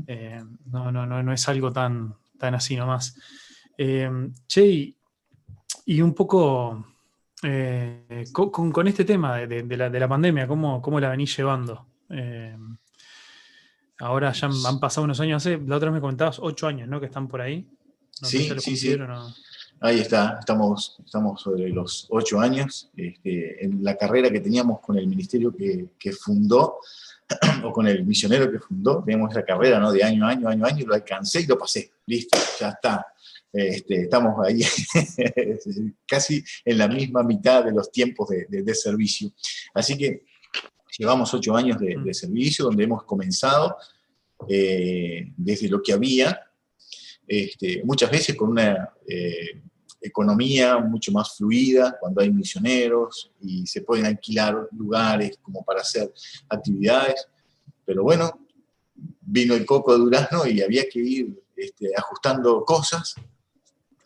Eh, 0.07 0.43
no, 0.67 0.91
no, 0.91 1.07
no, 1.07 1.23
no 1.23 1.33
es 1.33 1.49
algo 1.49 1.73
tan, 1.73 2.17
tan 2.39 2.55
así 2.55 2.77
nomás. 2.77 3.17
che, 4.49 4.95
y 5.87 6.01
un 6.01 6.15
poco 6.15 6.94
eh, 7.45 8.25
con, 8.33 8.89
este 8.89 9.05
tema 9.05 9.39
de, 9.39 9.77
la, 9.77 10.09
pandemia, 10.09 10.47
¿cómo, 10.47 10.81
¿cómo, 10.81 10.99
la 10.99 11.11
venís 11.11 11.37
llevando? 11.37 11.87
Eh, 12.09 12.57
ahora 13.99 14.33
ya 14.33 14.49
han 14.49 14.81
pasado 14.81 15.05
unos 15.05 15.21
años, 15.21 15.45
hace, 15.45 15.59
la 15.59 15.77
otra 15.77 15.91
vez 15.91 15.97
me 15.97 16.01
comentabas 16.01 16.39
ocho 16.41 16.67
años, 16.67 16.89
¿no? 16.89 17.01
Que 17.01 17.07
están 17.07 17.29
por 17.29 17.41
ahí. 17.41 17.69
sí, 18.11 18.51
sí, 18.59 18.77
sí. 18.77 18.97
Ahí 19.81 20.01
está, 20.01 20.39
estamos, 20.41 20.97
estamos 21.05 21.43
sobre 21.43 21.69
los 21.69 22.07
ocho 22.09 22.41
años. 22.41 22.91
Este, 22.97 23.63
en 23.63 23.85
la 23.85 23.97
carrera 23.97 24.31
que 24.31 24.41
teníamos 24.41 24.81
con 24.81 24.97
el 24.97 25.07
ministerio 25.07 25.55
que, 25.55 26.13
fundó, 26.13 26.79
o 27.63 27.71
con 27.71 27.87
el 27.87 28.07
misionero 28.07 28.51
que 28.51 28.59
fundó, 28.59 29.03
tenemos 29.05 29.31
esa 29.33 29.45
carrera 29.45 29.79
¿no? 29.79 29.93
de 29.93 30.03
año 30.03 30.27
a 30.27 30.31
año, 30.31 30.49
año 30.49 30.65
a 30.65 30.69
año, 30.69 30.87
lo 30.87 30.95
alcancé 30.95 31.43
y 31.43 31.47
lo 31.47 31.59
pasé. 31.59 31.91
Listo, 32.07 32.39
ya 32.59 32.71
está. 32.71 33.07
Este, 33.57 34.03
estamos 34.03 34.35
ahí 34.45 34.63
casi 36.09 36.43
en 36.65 36.77
la 36.77 36.89
misma 36.89 37.23
mitad 37.23 37.65
de 37.65 37.71
los 37.71 37.93
tiempos 37.93 38.29
de, 38.29 38.75
servicio. 38.75 39.31
Así 39.73 39.97
que 39.97 40.25
llevamos 40.99 41.33
ocho 41.33 41.55
años 41.55 41.79
de, 41.79 41.97
mm. 41.97 42.13
servicio 42.13 42.65
donde 42.65 42.83
hemos 42.83 43.05
comenzado 43.05 43.77
eh, 44.49 45.33
desde 45.37 45.69
lo 45.69 45.81
que 45.81 45.93
había, 45.93 46.41
este, 47.29 47.83
muchas 47.85 48.11
veces 48.11 48.35
con 48.35 48.51
una 48.51 48.93
eh, 49.07 49.63
economía 50.01 50.79
mucho 50.79 51.13
más 51.13 51.37
fluida, 51.37 51.97
cuando 52.01 52.23
hay 52.23 52.33
misioneros 52.33 53.31
y 53.41 53.65
se 53.69 53.83
pueden 53.83 54.07
alquilar 54.07 54.69
lugares 54.73 55.39
como 55.41 55.65
para 55.65 55.81
hacer 55.81 56.13
actividades. 56.49 57.29
Pero 57.87 58.03
bueno, 58.03 58.47
vino 59.21 59.55
el 59.55 59.65
coco 59.65 59.93
de 59.93 59.99
durazno 59.99 60.45
y 60.45 60.61
había 60.61 60.89
que 60.89 60.99
ir 60.99 61.41
este, 61.57 61.93
ajustando 61.97 62.65
cosas. 62.65 63.15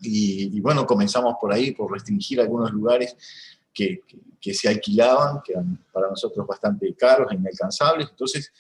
Y, 0.01 0.61
bueno, 0.61 0.87
comenzamos 0.87 1.35
por 1.41 1.53
ahí, 1.53 1.73
por 1.73 1.93
restringir 1.93 2.41
algunos 2.41 2.73
lugares 2.73 3.17
que, 3.73 4.03
que, 4.41 4.55
se 4.55 4.69
alquilaban, 4.69 5.41
que 5.45 5.53
eran 5.53 5.85
para 5.93 6.09
nosotros 6.09 6.47
bastante 6.47 6.95
caros 6.95 7.31
e 7.31 7.35
inalcanzables. 7.35 8.09
Entonces, 8.11 8.53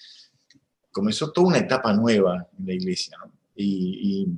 comenzó 0.90 1.30
toda 1.30 1.48
una 1.48 1.58
etapa 1.58 1.92
nueva 1.92 2.48
en 2.58 2.66
la 2.66 2.74
iglesia. 2.74 3.16
Y, 3.54 4.26
y, 4.26 4.28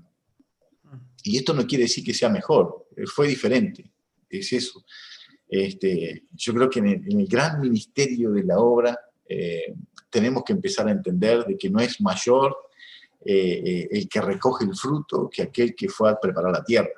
y, 1.25 1.37
esto 1.39 1.55
no 1.55 1.67
quiere 1.67 1.85
decir 1.85 2.05
que 2.05 2.15
sea 2.15 2.29
mejor, 2.29 2.87
fue 3.07 3.29
diferente, 3.29 3.91
es 4.29 4.53
eso. 4.53 4.85
Este, 5.51 6.27
yo 6.33 6.55
creo 6.55 6.71
que 6.71 6.79
en 6.79 6.87
el, 6.87 7.27
gran 7.27 7.61
ministerio 7.61 8.31
de 8.31 8.45
la 8.45 8.61
obra 8.61 8.97
eh, 9.29 9.75
tenemos 10.09 10.45
que 10.45 10.53
empezar 10.53 10.87
a 10.87 10.93
entender 10.93 11.45
de 11.45 11.59
que 11.59 11.69
no 11.69 11.81
es 11.81 12.01
mayor 12.01 12.57
eh, 13.25 13.63
eh, 13.65 13.89
el 13.91 14.09
que 14.09 14.21
recoge 14.21 14.65
el 14.65 14.75
fruto 14.75 15.29
que 15.31 15.43
aquel 15.43 15.75
que 15.75 15.89
fue 15.89 16.11
a 16.11 16.19
preparar 16.19 16.53
la 16.53 16.65
tierra. 16.65 16.91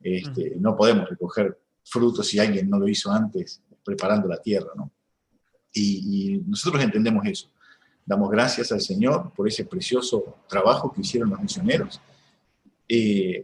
Este, 0.00 0.54
no 0.58 0.76
podemos 0.76 1.08
recoger 1.08 1.58
frutos 1.84 2.28
si 2.28 2.38
alguien 2.38 2.68
no 2.68 2.78
lo 2.78 2.86
hizo 2.86 3.10
antes 3.10 3.62
preparando 3.84 4.28
la 4.28 4.40
tierra, 4.40 4.70
¿no? 4.76 4.92
Y, 5.72 6.34
y, 6.34 6.38
nosotros 6.46 6.82
entendemos 6.82 7.26
eso. 7.26 7.50
Damos 8.04 8.30
gracias 8.30 8.72
al 8.72 8.80
Señor 8.80 9.32
por 9.34 9.48
ese 9.48 9.64
precioso 9.64 10.38
trabajo 10.48 10.92
que 10.92 11.00
hicieron 11.00 11.30
los 11.30 11.40
misioneros. 11.40 12.00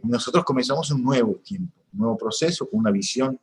nosotros 0.03 0.43
comenzamos 0.43 0.89
un 0.91 1.03
nuevo 1.03 1.35
tiempo, 1.35 1.73
un 1.93 1.99
nuevo 1.99 2.17
proceso 2.17 2.67
con 2.69 2.79
una 2.79 2.91
visión 2.91 3.39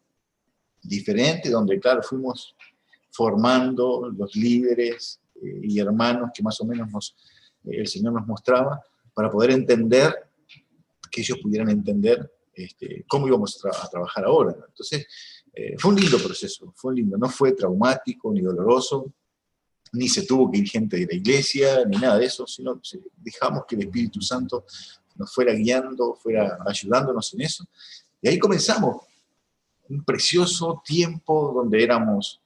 diferente, 0.83 1.49
donde, 1.50 1.78
claro, 1.78 2.02
fuimos 2.02 2.57
formando 3.12 4.11
los 4.16 4.35
líderes 4.35 5.21
eh, 5.37 5.61
y 5.62 5.78
hermanos 5.78 6.31
que 6.35 6.42
más 6.42 6.61
o 6.61 6.64
menos 6.64 6.90
nos, 6.90 7.14
eh, 7.14 7.16
el 7.64 7.87
Señor 7.87 8.12
nos 8.12 8.26
mostraba, 8.26 8.83
para 9.14 9.31
poder 9.31 9.50
entender, 9.50 10.14
que 11.11 11.21
ellos 11.21 11.38
pudieran 11.42 11.69
entender 11.69 12.33
este, 12.54 13.04
cómo 13.07 13.28
íbamos 13.28 13.61
a, 13.64 13.88
trabajar 13.88 14.25
ahora. 14.25 14.57
Entonces, 14.69 15.07
eh, 15.54 15.75
fue 15.78 15.92
un 15.92 16.00
lindo 16.00 16.19
proceso, 16.19 16.73
fue 16.75 16.95
lindo, 16.95 17.19
no 17.19 17.28
fue 17.28 17.52
traumático 17.52 18.33
ni 18.33 18.40
doloroso, 18.40 19.12
ni 19.92 20.09
se 20.09 20.25
tuvo 20.25 20.50
que 20.50 20.59
ir 20.59 20.69
gente 20.69 20.97
de 20.97 21.07
la 21.07 21.14
iglesia, 21.14 21.85
ni 21.85 21.99
nada 21.99 22.19
de 22.19 22.26
eso, 22.26 22.47
sino 22.47 22.81
dejamos 23.16 23.64
que 23.66 23.76
el 23.76 23.83
Espíritu 23.83 24.23
Santo 24.23 24.64
nos 25.16 25.33
fuera 25.35 25.52
guiando, 25.52 26.14
fuera 26.14 26.59
ayudándonos 26.66 27.35
en 27.35 27.42
eso. 27.42 27.66
Y 28.23 28.28
ahí 28.28 28.38
comenzamos 28.38 29.02
un 29.88 30.02
precioso 30.04 30.83
tiempo 30.85 31.52
donde 31.54 31.83
éramos 31.83 32.42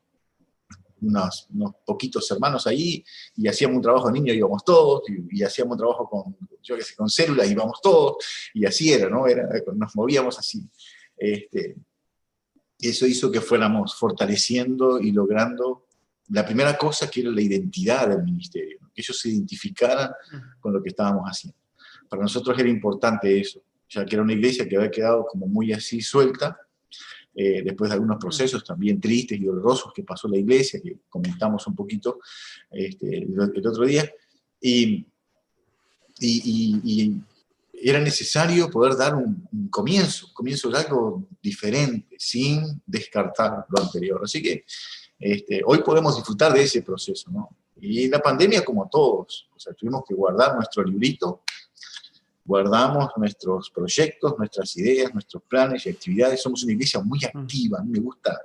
unos, 1.01 1.49
poquitos 1.85 2.31
hermanos 2.31 2.67
ahí 2.67 3.05
y 3.37 3.49
hacíamos 3.49 3.77
un 3.77 3.83
trabajo 3.83 4.07
de 4.09 4.15
niños, 4.15 4.37
íbamos 4.37 4.65
todos, 4.65 5.03
y, 5.31 5.43
hacíamos 5.43 5.73
un 5.73 5.79
trabajo 5.79 6.09
con, 6.09 6.37
yo 6.63 6.77
sé, 6.81 6.95
con 6.95 7.09
células, 7.09 7.51
íbamos 7.51 7.81
todos, 7.81 8.17
y 8.55 8.65
así 8.65 8.93
era, 8.93 9.09
¿no? 9.09 9.27
Era, 9.27 9.49
nos 9.75 9.95
movíamos 9.95 10.39
así. 10.39 10.69
Este, 11.17 11.77
eso 12.79 13.07
hizo 13.07 13.31
que 13.31 13.41
fuéramos 13.41 13.95
fortaleciendo 13.95 15.01
y 15.01 15.13
logrando 15.13 15.87
la 16.29 16.45
primera 16.45 16.77
cosa 16.77 17.09
que 17.09 17.21
era 17.21 17.31
la 17.31 17.41
identidad 17.41 18.09
del 18.09 18.23
ministerio, 18.23 18.79
que 18.93 19.01
ellos 19.03 19.19
se 19.19 19.29
identificaran 19.29 20.11
con 20.61 20.73
lo 20.73 20.83
que 20.83 20.89
estábamos 20.91 21.25
haciendo. 21.25 21.59
Para 22.09 22.23
nosotros 22.23 22.59
era 22.59 22.69
importante 22.69 23.41
eso, 23.41 23.63
ya 23.89 24.05
que 24.05 24.17
era 24.17 24.23
una 24.23 24.33
iglesia 24.33 24.69
que 24.69 24.77
había 24.77 24.91
quedado 24.91 25.27
como 25.27 25.47
muy 25.47 25.73
así 25.73 26.01
suelta, 26.01 26.59
eh, 27.39 27.61
después 27.63 27.91
de 27.91 27.95
algunos 27.95 28.17
procesos 28.17 28.65
también 28.65 28.99
tristes 28.99 29.39
y 29.39 29.45
dolorosos 29.45 29.93
que 29.93 30.03
pasó 30.03 30.27
la 30.27 30.39
iglesia, 30.39 30.81
que 30.83 31.01
comentamos 31.11 31.67
un 31.67 31.77
poquito 31.77 32.19
este, 32.71 33.19
el, 33.19 33.39
otro 33.39 33.85
día, 33.85 34.11
y, 34.59 35.07
y, 36.19 37.15
era 37.79 38.01
necesario 38.01 38.71
poder 38.71 38.97
dar 38.97 39.15
un, 39.15 39.69
comienzo, 39.71 40.29
un 40.29 40.33
comienzo 40.33 40.71
de 40.71 40.79
algo 40.79 41.29
diferente, 41.43 42.17
sin 42.19 42.83
descartar 42.87 43.67
lo 43.69 43.83
anterior. 43.83 44.23
Así 44.25 44.41
que 44.43 44.65
este, 45.19 45.61
hoy 45.63 45.83
podemos 45.83 46.17
disfrutar 46.17 46.55
de 46.55 46.63
ese 46.63 46.81
proceso, 46.81 47.31
¿no? 47.31 47.51
Y 47.79 48.09
la 48.09 48.21
pandemia, 48.21 48.65
como 48.65 48.89
todos, 48.89 49.51
o 49.55 49.59
sea, 49.59 49.75
tuvimos 49.75 50.05
que 50.09 50.15
guardar 50.15 50.55
nuestro 50.55 50.83
librito, 50.83 51.43
guardamos 52.47 53.11
nuestros 53.17 53.71
proyectos, 53.71 54.35
nuestras 54.39 54.77
ideas, 54.77 55.13
nuestros 55.13 55.43
planes 55.43 55.85
y 55.87 55.91
actividades. 55.91 56.41
Somos 56.41 56.63
una 56.63 56.73
iglesia 56.73 57.01
muy 57.01 57.21
activa, 57.25 57.81
a 57.81 57.83
mí 57.83 57.91
me 57.91 58.01
gusta 58.01 58.41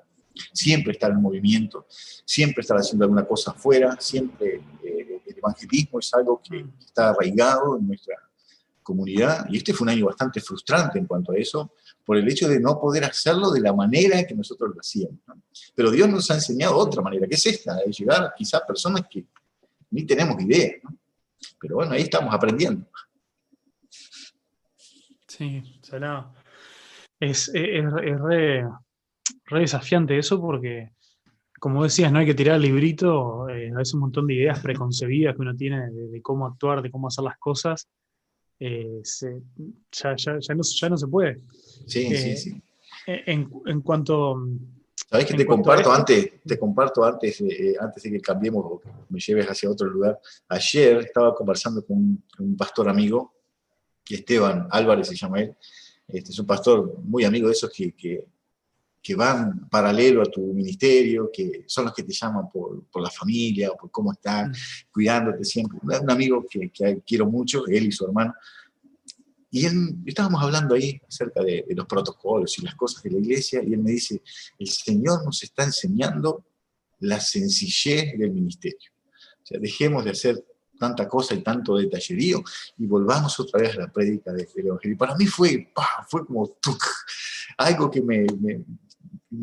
siempre 0.53 0.93
estar 0.93 1.11
en 1.11 1.21
movimiento, 1.21 1.85
siempre 2.25 2.61
estar 2.61 2.77
haciendo 2.77 3.05
alguna 3.05 3.25
cosa 3.25 3.51
afuera, 3.51 3.95
siempre 3.99 4.61
eh, 4.83 5.21
el 5.25 5.37
evangelismo 5.37 5.99
es 5.99 6.13
algo 6.13 6.41
que 6.43 6.65
está 6.79 7.09
arraigado 7.09 7.77
en 7.77 7.87
nuestra 7.87 8.15
comunidad 8.81 9.45
y 9.49 9.57
este 9.57 9.73
fue 9.73 9.85
un 9.85 9.89
año 9.89 10.05
bastante 10.07 10.41
frustrante 10.41 10.97
en 10.97 11.05
cuanto 11.05 11.31
a 11.31 11.37
eso, 11.37 11.73
por 12.03 12.17
el 12.17 12.27
hecho 12.27 12.47
de 12.47 12.59
no 12.59 12.79
poder 12.79 13.05
hacerlo 13.05 13.51
de 13.51 13.61
la 13.61 13.73
manera 13.73 14.23
que 14.23 14.33
nosotros 14.33 14.71
lo 14.73 14.81
hacíamos. 14.81 15.19
Pero 15.75 15.91
Dios 15.91 16.09
nos 16.09 16.29
ha 16.31 16.35
enseñado 16.35 16.75
otra 16.75 17.01
manera, 17.01 17.27
que 17.27 17.35
es 17.35 17.45
esta, 17.45 17.75
de 17.75 17.91
llegar 17.91 18.33
quizá 18.35 18.57
a 18.57 18.65
personas 18.65 19.03
que 19.09 19.25
ni 19.91 20.03
tenemos 20.05 20.41
idea. 20.41 20.73
Pero 21.59 21.75
bueno, 21.75 21.91
ahí 21.91 22.01
estamos 22.01 22.33
aprendiendo. 22.33 22.85
Sí, 25.41 25.63
Es, 27.19 27.51
re, 27.51 28.63
desafiante 29.49 30.15
eso 30.15 30.39
porque, 30.39 30.91
como 31.59 31.83
decías, 31.83 32.11
no 32.11 32.19
hay 32.19 32.27
que 32.27 32.35
tirar 32.35 32.57
el 32.57 32.61
librito, 32.61 33.49
eh, 33.49 33.71
a 33.73 33.77
veces 33.79 33.95
un 33.95 34.01
montón 34.01 34.27
de 34.27 34.35
ideas 34.35 34.59
preconcebidas 34.59 35.35
que 35.35 35.41
uno 35.41 35.55
tiene 35.55 35.89
de, 35.89 36.21
cómo 36.21 36.45
actuar, 36.45 36.83
de 36.83 36.91
cómo 36.91 37.07
hacer 37.07 37.23
las 37.23 37.39
cosas, 37.39 37.87
eh, 38.59 39.01
ya, 39.91 40.15
no, 40.55 40.97
se 40.97 41.07
puede. 41.07 41.41
Sí, 41.87 42.15
sí, 42.15 42.29
eh, 42.29 42.37
sí. 42.37 42.61
En, 43.07 43.81
cuanto... 43.81 44.47
Sabes 45.09 45.25
que 45.25 45.33
te 45.33 45.45
comparto, 45.47 45.91
antes, 45.91 46.39
te 46.45 46.59
comparto 46.59 47.03
antes, 47.03 47.43
antes 47.79 48.03
de 48.03 48.11
que 48.11 48.21
cambiemos 48.21 48.63
o 48.63 48.81
me 49.09 49.19
lleves 49.19 49.47
hacia 49.47 49.71
otro 49.71 49.87
lugar. 49.89 50.19
Ayer 50.49 50.97
estaba 50.99 51.33
conversando 51.33 51.83
con 51.83 52.23
un 52.37 52.55
pastor 52.55 52.87
amigo 52.87 53.40
Esteban 54.09 54.67
Álvarez 54.69 55.07
se 55.07 55.15
llama 55.15 55.41
él, 55.41 55.55
este, 56.11 56.31
es 56.31 56.39
un 56.39 56.45
pastor 56.45 56.99
muy 57.03 57.23
amigo 57.23 57.47
de 57.47 57.53
esos 57.53 57.71
que, 57.71 57.93
que, 57.93 59.15
van 59.15 59.67
paralelo 59.69 60.21
a 60.21 60.25
tu 60.25 60.41
ministerio, 60.53 61.29
que 61.33 61.63
son 61.67 61.85
los 61.85 61.93
que 61.93 62.03
te 62.03 62.13
llaman 62.13 62.49
por, 62.49 62.85
por 62.85 63.01
la 63.01 63.09
familia, 63.09 63.71
por 63.73 63.89
cómo 63.91 64.11
están, 64.11 64.51
mm. 64.51 64.53
cuidándote 64.91 65.43
siempre. 65.43 65.79
Un 65.81 66.11
amigo 66.11 66.45
que, 66.49 66.69
que, 66.69 67.01
quiero 67.05 67.25
mucho, 67.25 67.65
él 67.67 67.87
y 67.87 67.91
su 67.91 68.05
hermano. 68.05 68.33
Y 69.49 69.65
él, 69.65 69.97
estábamos 70.05 70.41
hablando 70.41 70.75
ahí 70.75 71.01
acerca 71.07 71.43
de, 71.43 71.65
de, 71.67 71.75
los 71.75 71.85
protocolos 71.85 72.57
y 72.57 72.61
las 72.61 72.75
cosas 72.75 73.03
de 73.03 73.11
la 73.11 73.19
iglesia, 73.19 73.61
y 73.63 73.73
él 73.73 73.79
me 73.79 73.91
dice, 73.91 74.21
el 74.59 74.67
Señor 74.67 75.25
nos 75.25 75.43
está 75.43 75.63
enseñando 75.63 76.45
la 76.99 77.19
sencillez 77.19 78.17
del 78.17 78.31
ministerio. 78.31 78.91
O 79.43 79.45
sea, 79.45 79.59
dejemos 79.59 80.05
de 80.05 80.11
hacer 80.11 80.45
tanta 80.81 81.07
cosa 81.07 81.35
y 81.35 81.43
tanto 81.43 81.77
detallerío, 81.77 82.43
y 82.79 82.87
volvamos 82.87 83.39
otra 83.39 83.61
vez 83.61 83.77
a 83.77 83.81
la 83.81 83.91
prédica 83.91 84.33
de, 84.33 84.49
del 84.55 84.65
Evangelio. 84.65 84.97
Para 84.97 85.15
mí 85.15 85.27
fue, 85.27 85.71
fue 86.09 86.25
como 86.25 86.57
algo 87.57 87.91
que 87.91 88.01
me, 88.01 88.25
me, 88.39 88.63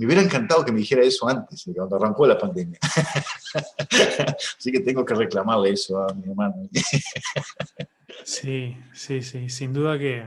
hubiera 0.04 0.20
encantado 0.20 0.64
que 0.64 0.72
me 0.72 0.80
dijera 0.80 1.02
eso 1.02 1.28
antes, 1.28 1.62
cuando 1.72 1.94
arrancó 1.94 2.26
la 2.26 2.36
pandemia. 2.36 2.80
Así 4.58 4.72
que 4.72 4.80
tengo 4.80 5.04
que 5.04 5.14
reclamarle 5.14 5.70
eso 5.70 6.02
a 6.02 6.12
mi 6.12 6.28
hermano. 6.28 6.68
sí, 8.24 8.76
sí, 8.92 9.22
sí, 9.22 9.48
sin 9.48 9.72
duda 9.72 9.96
que... 9.96 10.26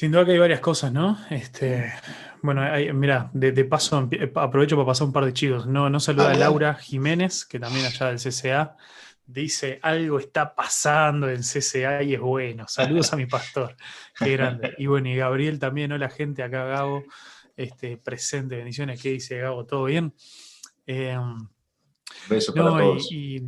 Sin 0.00 0.12
duda 0.12 0.24
que 0.24 0.32
hay 0.32 0.38
varias 0.38 0.60
cosas, 0.60 0.90
¿no? 0.94 1.18
Este, 1.28 1.92
bueno, 2.40 2.62
mira, 2.94 3.28
de, 3.34 3.52
paso 3.66 4.08
aprovecho 4.34 4.74
para 4.74 4.86
pasar 4.86 5.06
un 5.06 5.12
par 5.12 5.26
de 5.26 5.34
chicos. 5.34 5.66
No, 5.66 5.90
no 5.90 6.00
saluda 6.00 6.30
a 6.30 6.34
Laura 6.36 6.74
Jiménez, 6.74 7.44
que 7.44 7.60
también 7.60 7.84
allá 7.84 8.06
del 8.06 8.16
CCA, 8.16 8.78
dice 9.26 9.78
algo 9.82 10.18
está 10.18 10.54
pasando 10.54 11.28
en 11.28 11.42
CCA 11.42 12.02
y 12.02 12.14
es 12.14 12.20
bueno. 12.20 12.64
Saludos 12.66 13.12
a 13.12 13.16
mi 13.16 13.26
pastor, 13.26 13.76
qué 14.18 14.32
grande. 14.32 14.72
Y 14.78 14.86
bueno, 14.86 15.10
y 15.10 15.16
Gabriel 15.16 15.58
también, 15.58 15.92
hola 15.92 16.08
gente, 16.08 16.42
acá 16.42 16.64
Gabo, 16.64 17.04
este, 17.54 17.98
presente, 17.98 18.56
bendiciones, 18.56 19.02
¿qué 19.02 19.10
dice 19.10 19.36
Gabo? 19.36 19.66
¿Todo 19.66 19.84
bien? 19.84 20.14
Em, 20.86 21.46
Besos 22.26 22.54
para 22.54 22.70
todos. 22.70 23.12
Y, 23.12 23.42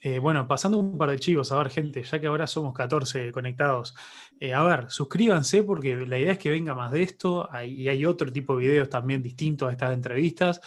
eh, 0.00 0.18
bueno, 0.18 0.48
pasando 0.48 0.78
un 0.78 0.98
par 0.98 1.10
de 1.10 1.18
chivos, 1.18 1.52
a 1.52 1.58
ver, 1.58 1.70
gente, 1.70 2.02
ya 2.02 2.20
que 2.20 2.26
ahora 2.26 2.46
somos 2.46 2.74
14 2.74 3.30
conectados, 3.30 3.94
eh, 4.42 4.54
a 4.54 4.62
ver, 4.64 4.90
suscríbanse 4.90 5.62
porque 5.62 5.94
la 6.04 6.18
idea 6.18 6.32
es 6.32 6.38
que 6.38 6.50
venga 6.50 6.74
más 6.74 6.90
de 6.90 7.04
esto 7.04 7.48
y 7.64 7.86
hay 7.86 8.04
otro 8.04 8.32
tipo 8.32 8.56
de 8.56 8.66
videos 8.66 8.88
también 8.88 9.22
distintos 9.22 9.68
a 9.68 9.70
estas 9.70 9.94
entrevistas. 9.94 10.60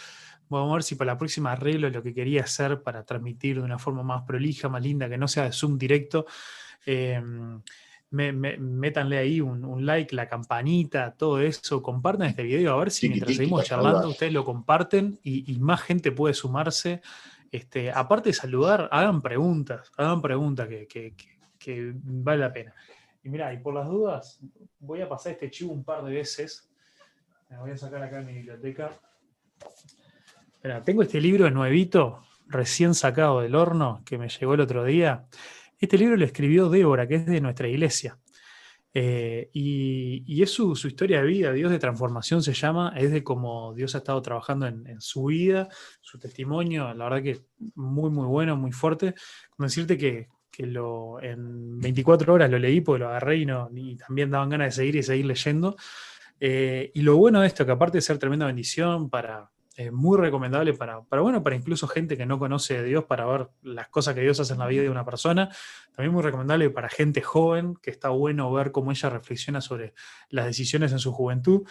Vamos 0.48 0.70
a 0.70 0.74
ver 0.76 0.82
si 0.82 0.94
para 0.94 1.12
la 1.12 1.18
próxima 1.18 1.52
arreglo 1.52 1.90
lo 1.90 2.02
que 2.02 2.14
quería 2.14 2.44
hacer 2.44 2.82
para 2.82 3.04
transmitir 3.04 3.56
de 3.56 3.62
una 3.62 3.78
forma 3.78 4.02
más 4.02 4.22
prolija, 4.22 4.70
más 4.70 4.82
linda, 4.82 5.10
que 5.10 5.18
no 5.18 5.28
sea 5.28 5.44
de 5.44 5.52
Zoom 5.52 5.76
directo. 5.76 6.24
Eh, 6.86 7.20
métanle 8.10 9.18
ahí 9.18 9.42
un, 9.42 9.84
like, 9.84 10.16
la 10.16 10.26
campanita, 10.26 11.12
todo 11.12 11.38
eso, 11.42 11.82
compartan 11.82 12.28
este 12.28 12.44
video 12.44 12.72
a 12.72 12.78
ver 12.78 12.90
si 12.90 13.10
mientras 13.10 13.36
seguimos 13.36 13.66
charlando 13.66 14.08
ustedes 14.08 14.32
lo 14.32 14.42
comparten 14.42 15.20
y, 15.22 15.54
más 15.60 15.82
gente 15.82 16.12
puede 16.12 16.32
sumarse. 16.32 17.02
Este, 17.52 17.92
aparte 17.92 18.30
de 18.30 18.32
saludar, 18.32 18.88
hagan 18.90 19.20
preguntas, 19.20 19.92
hagan 19.98 20.22
preguntas 20.22 20.66
que, 20.66 21.14
vale 22.04 22.40
la 22.40 22.52
pena. 22.54 22.74
Y 23.26 23.28
mira, 23.28 23.52
y 23.52 23.58
por 23.58 23.74
las 23.74 23.88
dudas, 23.88 24.38
voy 24.78 25.00
a 25.00 25.08
pasar 25.08 25.32
este 25.32 25.50
chivo 25.50 25.72
un 25.72 25.82
par 25.82 26.04
de 26.04 26.12
veces. 26.12 26.70
Me 27.50 27.58
voy 27.58 27.72
a 27.72 27.76
sacar 27.76 28.00
acá 28.00 28.20
en 28.20 28.26
mi 28.26 28.34
biblioteca. 28.34 28.92
tengo 30.84 31.02
este 31.02 31.20
libro 31.20 31.50
nuevito, 31.50 32.22
recién 32.46 32.94
sacado 32.94 33.40
del 33.40 33.56
horno, 33.56 34.00
que 34.06 34.16
me 34.16 34.28
llegó 34.28 34.54
el 34.54 34.60
otro 34.60 34.84
día. 34.84 35.26
Este 35.76 35.98
libro 35.98 36.16
lo 36.16 36.24
escribió 36.24 36.68
Débora, 36.68 37.08
que 37.08 37.16
es 37.16 37.26
de 37.26 37.40
nuestra 37.40 37.66
iglesia. 37.66 38.16
Eh, 38.94 39.50
y, 39.52 40.40
es 40.40 40.52
su, 40.52 40.72
historia 40.74 41.20
de 41.20 41.26
vida, 41.26 41.52
Dios 41.52 41.72
de 41.72 41.80
transformación 41.80 42.44
se 42.44 42.54
llama, 42.54 42.94
es 42.96 43.10
de 43.10 43.24
cómo 43.24 43.74
Dios 43.74 43.96
ha 43.96 43.98
estado 43.98 44.22
trabajando 44.22 44.68
en, 44.68 45.00
su 45.00 45.24
vida, 45.24 45.68
su 46.00 46.20
testimonio, 46.20 46.94
la 46.94 47.04
verdad 47.08 47.24
que 47.24 47.40
muy, 47.74 48.08
muy 48.08 48.26
bueno, 48.26 48.56
muy 48.56 48.70
fuerte. 48.70 49.16
Decirte 49.58 49.98
que, 49.98 50.28
lo, 50.64 51.20
en 51.20 51.78
24 51.80 52.32
horas 52.32 52.50
lo 52.50 52.58
leí 52.58 52.80
porque 52.80 53.00
lo 53.00 53.08
agarré 53.08 53.36
y, 53.36 53.96
también 53.96 54.30
daban 54.30 54.48
ganas 54.48 54.68
de 54.68 54.82
seguir 54.82 54.96
y 54.96 55.02
seguir 55.02 55.26
leyendo. 55.26 55.76
Eh, 56.40 56.90
y 56.94 57.02
lo 57.02 57.16
bueno 57.16 57.40
de 57.40 57.46
esto, 57.46 57.66
que 57.66 57.72
aparte 57.72 57.98
de 57.98 58.02
ser 58.02 58.18
tremenda 58.18 58.46
bendición 58.46 59.10
para, 59.10 59.50
eh, 59.78 59.90
muy 59.90 60.16
recomendable 60.18 60.72
para, 60.72 61.00
bueno, 61.20 61.42
para 61.42 61.54
incluso 61.54 61.86
gente 61.86 62.16
que 62.16 62.24
no 62.24 62.38
conoce 62.38 62.78
a 62.78 62.82
Dios, 62.82 63.04
para 63.04 63.26
ver 63.26 63.48
las 63.62 63.88
cosas 63.88 64.14
que 64.14 64.22
Dios 64.22 64.40
hace 64.40 64.54
en 64.54 64.58
la 64.58 64.66
vida 64.66 64.82
de 64.82 64.88
una 64.88 65.04
persona. 65.04 65.50
También 65.94 66.14
muy 66.14 66.22
recomendable 66.22 66.70
para 66.70 66.88
gente 66.88 67.20
joven, 67.20 67.74
que 67.82 67.90
está 67.90 68.08
bueno 68.08 68.50
ver 68.50 68.72
cómo 68.72 68.90
ella 68.90 69.10
reflexiona 69.10 69.60
sobre 69.60 69.92
las 70.30 70.46
decisiones 70.46 70.92
en 70.92 70.98
su 70.98 71.12
juventud. 71.12 71.68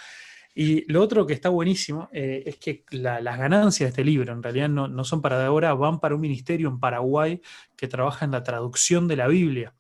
Y 0.58 0.90
lo 0.92 1.02
otro 1.02 1.28
que 1.28 1.34
está 1.34 1.50
buenísimo 1.50 2.10
eh, 2.14 2.44
es 2.46 2.56
que 2.56 2.86
las 2.92 3.38
ganancias 3.38 3.88
de 3.88 3.90
este 3.90 4.06
libro 4.06 4.32
en 4.32 4.42
realidad 4.42 4.70
no, 4.70 4.88
no 4.88 5.04
son 5.04 5.22
para 5.22 5.38
de 5.38 5.46
ahora, 5.46 5.74
van 5.74 6.00
para 6.00 6.16
un 6.16 6.22
ministerio 6.22 6.70
en 6.70 6.80
Paraguay 6.80 7.42
que 7.76 7.90
trabaja 7.90 8.24
en 8.24 8.32
la 8.32 8.42
traducción 8.42 9.08
de 9.08 9.18
la 9.18 9.28
Biblia. 9.28 9.76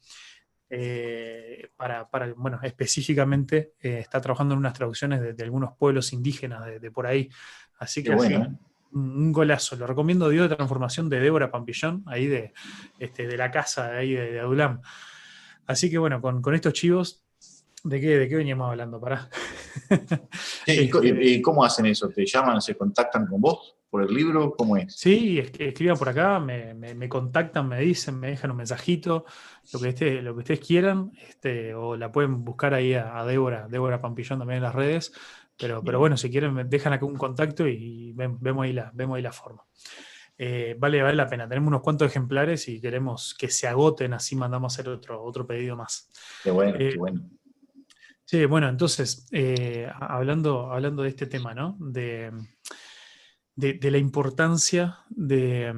Eh, 0.69 1.69
para, 1.77 2.09
para, 2.09 2.33
bueno, 2.33 2.59
específicamente 2.61 3.73
está 3.79 4.19
trabajando 4.19 4.53
en 4.53 4.59
unas 4.59 4.73
traducciones 4.73 5.37
de, 5.37 5.43
algunos 5.43 5.77
pueblos 5.77 6.11
indígenas 6.11 6.65
de, 6.65 6.79
de, 6.79 6.91
por 6.91 7.07
ahí. 7.07 7.29
Así 7.77 8.03
que 8.03 8.13
bueno. 8.13 8.59
un 8.91 9.31
golazo. 9.31 9.75
Lo 9.75 9.87
recomiendo 9.87 10.29
Dios 10.29 10.49
de 10.49 10.55
Transformación 10.55 11.09
de 11.09 11.19
Débora 11.19 11.51
Pampillón, 11.51 12.03
ahí 12.05 12.27
de, 12.27 12.53
este, 12.99 13.27
de 13.27 13.37
la 13.37 13.51
casa 13.51 13.91
de 13.91 13.97
ahí 13.97 14.13
de, 14.13 14.39
Adulam. 14.39 14.81
Así 15.67 15.89
que 15.89 15.97
bueno, 15.97 16.21
con, 16.21 16.53
estos 16.53 16.73
chivos, 16.73 17.24
¿de 17.85 18.01
qué, 18.01 18.17
de 18.17 18.27
qué 18.27 18.35
veníamos 18.35 18.69
hablando? 18.69 18.99
Pará. 18.99 19.29
Este, 20.65 20.89
¿Y, 21.03 21.41
cómo 21.41 21.63
hacen 21.63 21.85
eso? 21.85 22.09
¿Te 22.09 22.25
llaman, 22.25 22.59
se 22.59 22.75
contactan 22.75 23.27
con 23.27 23.39
vos 23.39 23.75
por 23.87 24.01
el 24.01 24.11
libro? 24.11 24.55
¿Cómo 24.55 24.77
es? 24.77 24.95
Sí, 24.95 25.37
escriban 25.37 25.97
por 25.97 26.09
acá, 26.09 26.39
me, 26.39 27.07
contactan, 27.07 27.67
me 27.67 27.79
dicen, 27.79 28.19
me 28.19 28.29
dejan 28.29 28.51
un 28.51 28.57
mensajito, 28.57 29.25
lo 29.71 29.79
que, 29.79 29.89
esté, 29.89 30.21
lo 30.23 30.33
que 30.33 30.39
ustedes 30.39 30.59
quieran, 30.59 31.11
este, 31.29 31.75
o 31.75 31.95
la 31.95 32.11
pueden 32.11 32.43
buscar 32.43 32.73
ahí 32.73 32.95
a, 32.95 33.19
a 33.19 33.25
Débora, 33.25 33.67
Débora 33.69 34.01
Pampillón 34.01 34.39
también 34.39 34.57
en 34.57 34.63
las 34.63 34.73
redes. 34.73 35.13
Pero, 35.57 35.83
pero 35.83 35.99
bueno, 35.99 36.17
si 36.17 36.29
quieren, 36.29 36.69
dejan 36.69 36.93
acá 36.93 37.05
un 37.05 37.15
contacto 37.15 37.67
y 37.67 38.11
vemos, 38.13 38.63
ahí 38.63 38.73
la, 38.73 38.91
vemos 38.93 39.15
ahí 39.15 39.21
la 39.21 39.31
forma. 39.31 39.63
Eh, 40.37 40.75
vale, 40.77 41.01
vale 41.01 41.15
la 41.15 41.29
pena. 41.29 41.47
Tenemos 41.47 41.69
unos 41.69 41.81
cuantos 41.81 42.09
ejemplares 42.09 42.67
y 42.67 42.81
queremos 42.81 43.35
que 43.35 43.49
se 43.49 43.67
agoten, 43.67 44.13
así 44.13 44.35
mandamos 44.35 44.73
a 44.73 44.81
hacer 44.81 44.91
otro, 44.91 45.23
otro 45.23 45.47
pedido 45.47 45.77
más. 45.77 46.09
Qué 46.43 46.51
bueno, 46.51 46.77
qué 46.77 46.89
eh, 46.89 46.97
bueno. 46.97 47.21
Sí, 48.25 48.45
bueno, 48.45 48.67
entonces, 48.67 49.27
eh, 49.31 49.87
hablando, 49.99 50.71
hablando 50.71 51.03
de 51.03 51.09
este 51.09 51.27
tema, 51.27 51.53
¿no? 51.53 51.77
De, 51.79 52.31
de, 53.55 53.91
la 53.91 53.97
importancia 53.97 54.99
de, 55.09 55.73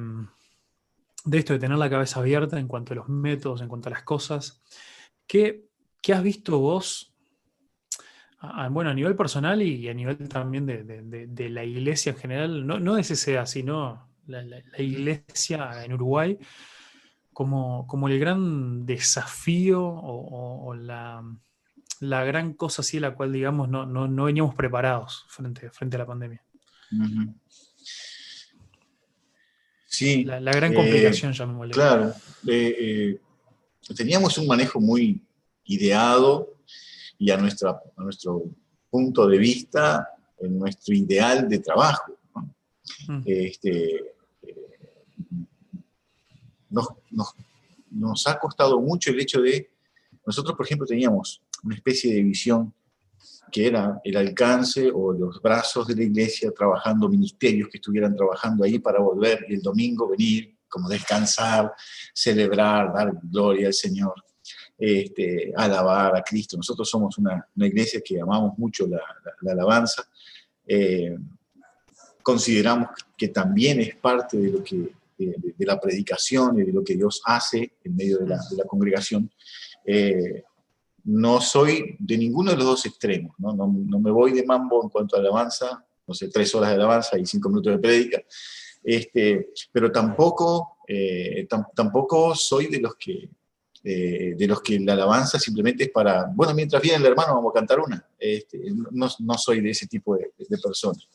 de, 1.24 1.38
esto, 1.38 1.52
de 1.52 1.58
tener 1.58 1.78
la 1.78 1.90
cabeza 1.90 2.20
abierta 2.20 2.58
en 2.58 2.66
cuanto 2.66 2.94
a 2.94 2.96
los 2.96 3.08
métodos, 3.08 3.60
en 3.60 3.68
cuanto 3.68 3.88
a 3.88 3.92
las 3.92 4.02
cosas. 4.02 4.62
¿Qué, 5.26 5.68
qué 6.00 6.14
has 6.14 6.22
visto 6.22 6.58
vos 6.58 7.08
bueno, 8.70 8.90
a 8.90 8.94
nivel 8.94 9.16
personal 9.16 9.62
y 9.62 9.88
a 9.88 9.94
nivel 9.94 10.28
también 10.28 10.64
de, 10.66 11.48
la 11.50 11.64
iglesia 11.64 12.12
en 12.12 12.18
general, 12.18 12.66
no, 12.66 12.78
no 12.78 12.94
de 12.94 13.02
CCA, 13.02 13.46
sino 13.46 14.08
la, 14.26 14.44
iglesia 14.78 15.84
en 15.84 15.92
Uruguay, 15.94 16.38
como, 17.32 17.86
como 17.86 18.08
el 18.08 18.18
gran 18.18 18.86
desafío 18.86 19.82
o, 19.82 20.74
la, 20.74 21.22
gran 22.00 22.54
cosa 22.54 22.82
así 22.82 22.98
a 22.98 23.02
la 23.02 23.14
cual, 23.14 23.32
digamos, 23.32 23.68
no, 23.68 23.86
no, 23.86 24.24
veníamos 24.24 24.54
preparados 24.54 25.24
frente, 25.28 25.70
frente 25.70 25.96
a 25.96 26.00
la 26.00 26.06
pandemia. 26.06 26.42
Sí. 29.86 30.24
La, 30.24 30.40
gran 30.40 30.74
complicación, 30.74 31.32
ya 31.32 31.46
me 31.46 31.54
molesta. 31.54 31.80
Claro. 31.80 32.14
Eh, 32.46 32.76
eh, 32.78 33.20
teníamos 33.94 34.38
un 34.38 34.46
manejo 34.46 34.80
muy 34.80 35.20
ideado 35.64 36.54
y 37.18 37.30
a, 37.30 37.36
nuestra, 37.36 37.80
nuestro 37.96 38.44
punto 38.90 39.26
de 39.26 39.38
vista, 39.38 40.08
en 40.38 40.58
nuestro 40.58 40.94
ideal 40.94 41.48
de 41.48 41.58
trabajo. 41.58 42.16
Mm. 43.06 43.22
Este, 43.26 44.14
eh, 44.42 44.78
nos, 46.70 48.26
ha 48.26 48.38
costado 48.38 48.80
mucho 48.80 49.10
el 49.10 49.20
hecho 49.20 49.40
de, 49.40 49.70
nosotros 50.24 50.56
por 50.56 50.66
ejemplo 50.66 50.86
teníamos 50.86 51.42
una 51.64 51.74
especie 51.74 52.14
de 52.14 52.22
visión 52.22 52.72
que 53.50 53.66
era 53.66 54.00
el 54.04 54.16
alcance 54.16 54.90
o 54.92 55.12
los 55.12 55.40
brazos 55.40 55.86
de 55.86 55.96
la 55.96 56.02
iglesia 56.02 56.50
trabajando, 56.50 57.08
ministerios 57.08 57.68
que 57.70 57.78
estuvieran 57.78 58.14
trabajando 58.14 58.64
ahí 58.64 58.78
para 58.78 59.00
volver 59.00 59.46
y 59.48 59.54
el 59.54 59.62
domingo 59.62 60.08
venir, 60.08 60.56
como 60.68 60.88
descansar, 60.88 61.72
celebrar, 62.12 62.92
dar 62.92 63.12
gloria 63.22 63.68
al 63.68 63.74
Señor 63.74 64.14
este, 64.78 65.52
alabar 65.56 66.16
a 66.16 66.22
Cristo. 66.22 66.56
Nosotros 66.56 66.88
somos 66.88 67.18
una, 67.18 67.46
iglesia 67.56 68.00
que 68.00 68.20
amamos 68.20 68.56
mucho 68.58 68.86
la, 68.86 69.00
alabanza. 69.50 70.06
Eh, 70.66 71.16
consideramos 72.22 72.90
que 73.16 73.28
también 73.28 73.80
es 73.80 73.96
parte 73.96 74.36
de, 74.36 74.50
lo 74.50 74.62
que, 74.62 74.92
de, 75.18 75.66
la 75.66 75.80
predicación 75.80 76.60
y 76.60 76.64
de 76.64 76.72
lo 76.72 76.84
que 76.84 76.94
Dios 76.94 77.22
hace 77.24 77.72
en 77.82 77.96
medio 77.96 78.18
de 78.18 78.26
la, 78.28 78.64
congregación. 78.66 79.30
Eh, 79.84 80.44
no 81.08 81.40
soy 81.40 81.96
de 81.98 82.18
ninguno 82.18 82.50
de 82.50 82.58
los 82.58 82.66
dos 82.66 82.86
extremos, 82.86 83.34
¿no? 83.38 83.54
No, 83.54 83.98
me 83.98 84.10
voy 84.10 84.32
de 84.32 84.44
mambo 84.44 84.82
en 84.82 84.90
cuanto 84.90 85.16
a 85.16 85.20
alabanza, 85.20 85.82
no 86.06 86.12
sé, 86.12 86.28
tres 86.28 86.54
horas 86.54 86.68
de 86.68 86.76
alabanza 86.76 87.18
y 87.18 87.24
cinco 87.24 87.48
minutos 87.48 87.72
de 87.72 87.78
prédica, 87.78 88.22
este, 88.84 89.54
pero 89.72 89.90
tampoco, 89.90 90.76
eh, 90.86 91.46
tampoco 91.74 92.34
soy 92.34 92.66
de 92.66 92.80
los 92.80 92.94
que 92.96 93.30
eh, 93.84 94.34
de 94.36 94.46
los 94.46 94.60
que 94.60 94.78
la 94.80 94.92
alabanza 94.92 95.38
simplemente 95.38 95.84
es 95.84 95.90
para, 95.90 96.26
bueno, 96.34 96.52
mientras 96.52 96.82
viene 96.82 96.98
el 96.98 97.06
hermano 97.06 97.36
vamos 97.36 97.52
a 97.52 97.58
cantar 97.58 97.80
una. 97.80 98.06
Este, 98.18 98.60
no, 98.90 99.08
no, 99.20 99.34
soy 99.38 99.60
de 99.62 99.70
ese 99.70 99.86
tipo 99.86 100.14
de, 100.16 100.32
de 100.36 100.58
personas. 100.58 101.08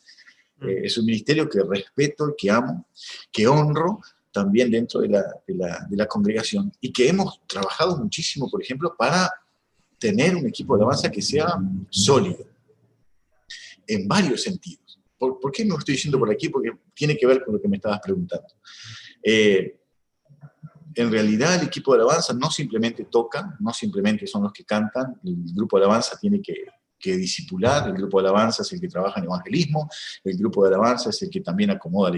Mm. 0.57 0.69
Eh, 0.69 0.81
es 0.85 0.97
un 0.97 1.05
ministerio 1.05 1.47
que 1.47 1.61
respeto, 1.61 2.33
que 2.35 2.49
amo, 2.49 2.87
que 3.31 3.47
honro 3.47 3.99
también 4.31 4.71
dentro 4.71 5.01
de 5.01 5.09
la, 5.09 5.21
de, 5.45 5.53
la, 5.53 5.85
de 5.87 5.97
la, 5.97 6.07
congregación 6.07 6.71
y 6.81 6.91
que 6.91 7.09
hemos 7.09 7.41
trabajado 7.45 7.97
muchísimo, 7.97 8.49
por 8.49 8.63
ejemplo, 8.63 8.95
para 8.97 9.29
tener 10.03 10.35
un 10.35 10.45
equipo 10.45 10.75
de 10.75 10.81
alabanza 10.81 11.09
que 11.09 11.21
sea 11.21 11.47
sólido, 11.89 12.45
en 13.87 14.05
varios 14.05 14.43
sentidos. 14.43 14.99
¿Por, 15.17 15.39
¿Por, 15.39 15.49
qué 15.49 15.63
me 15.63 15.75
estoy 15.75 15.93
diciendo 15.93 16.19
por 16.19 16.29
aquí? 16.29 16.49
Porque 16.49 16.71
tiene 16.93 17.15
que 17.15 17.25
ver 17.25 17.41
con 17.41 17.53
lo 17.53 17.61
que 17.61 17.69
me 17.69 17.77
estabas 17.77 18.01
preguntando. 18.03 18.49
Eh, 19.23 19.79
en 20.95 21.09
realidad 21.09 21.55
el 21.55 21.67
equipo 21.67 21.93
de 21.93 22.01
alabanza 22.01 22.33
no 22.33 22.51
simplemente 22.51 23.05
toca, 23.05 23.55
no 23.61 23.71
simplemente 23.71 24.27
son 24.27 24.43
los 24.43 24.51
que 24.51 24.65
cantan, 24.65 25.15
el 25.23 25.53
grupo 25.55 25.77
de 25.77 25.85
alabanza 25.85 26.17
tiene 26.19 26.41
que, 26.41 26.65
que 26.99 27.15
disipular, 27.15 27.87
el 27.87 27.95
grupo 27.95 28.21
de 28.21 28.27
alabanza 28.27 28.61
es 28.63 28.73
el 28.73 28.81
que 28.81 28.89
trabaja 28.89 29.21
en 29.21 29.25
evangelismo, 29.25 29.89
el 30.25 30.37
grupo 30.37 30.63
de 30.63 30.75
alabanza 30.75 31.11
es 31.11 31.21
el 31.21 31.29
que 31.29 31.39
también 31.39 31.69
acomoda 31.71 32.11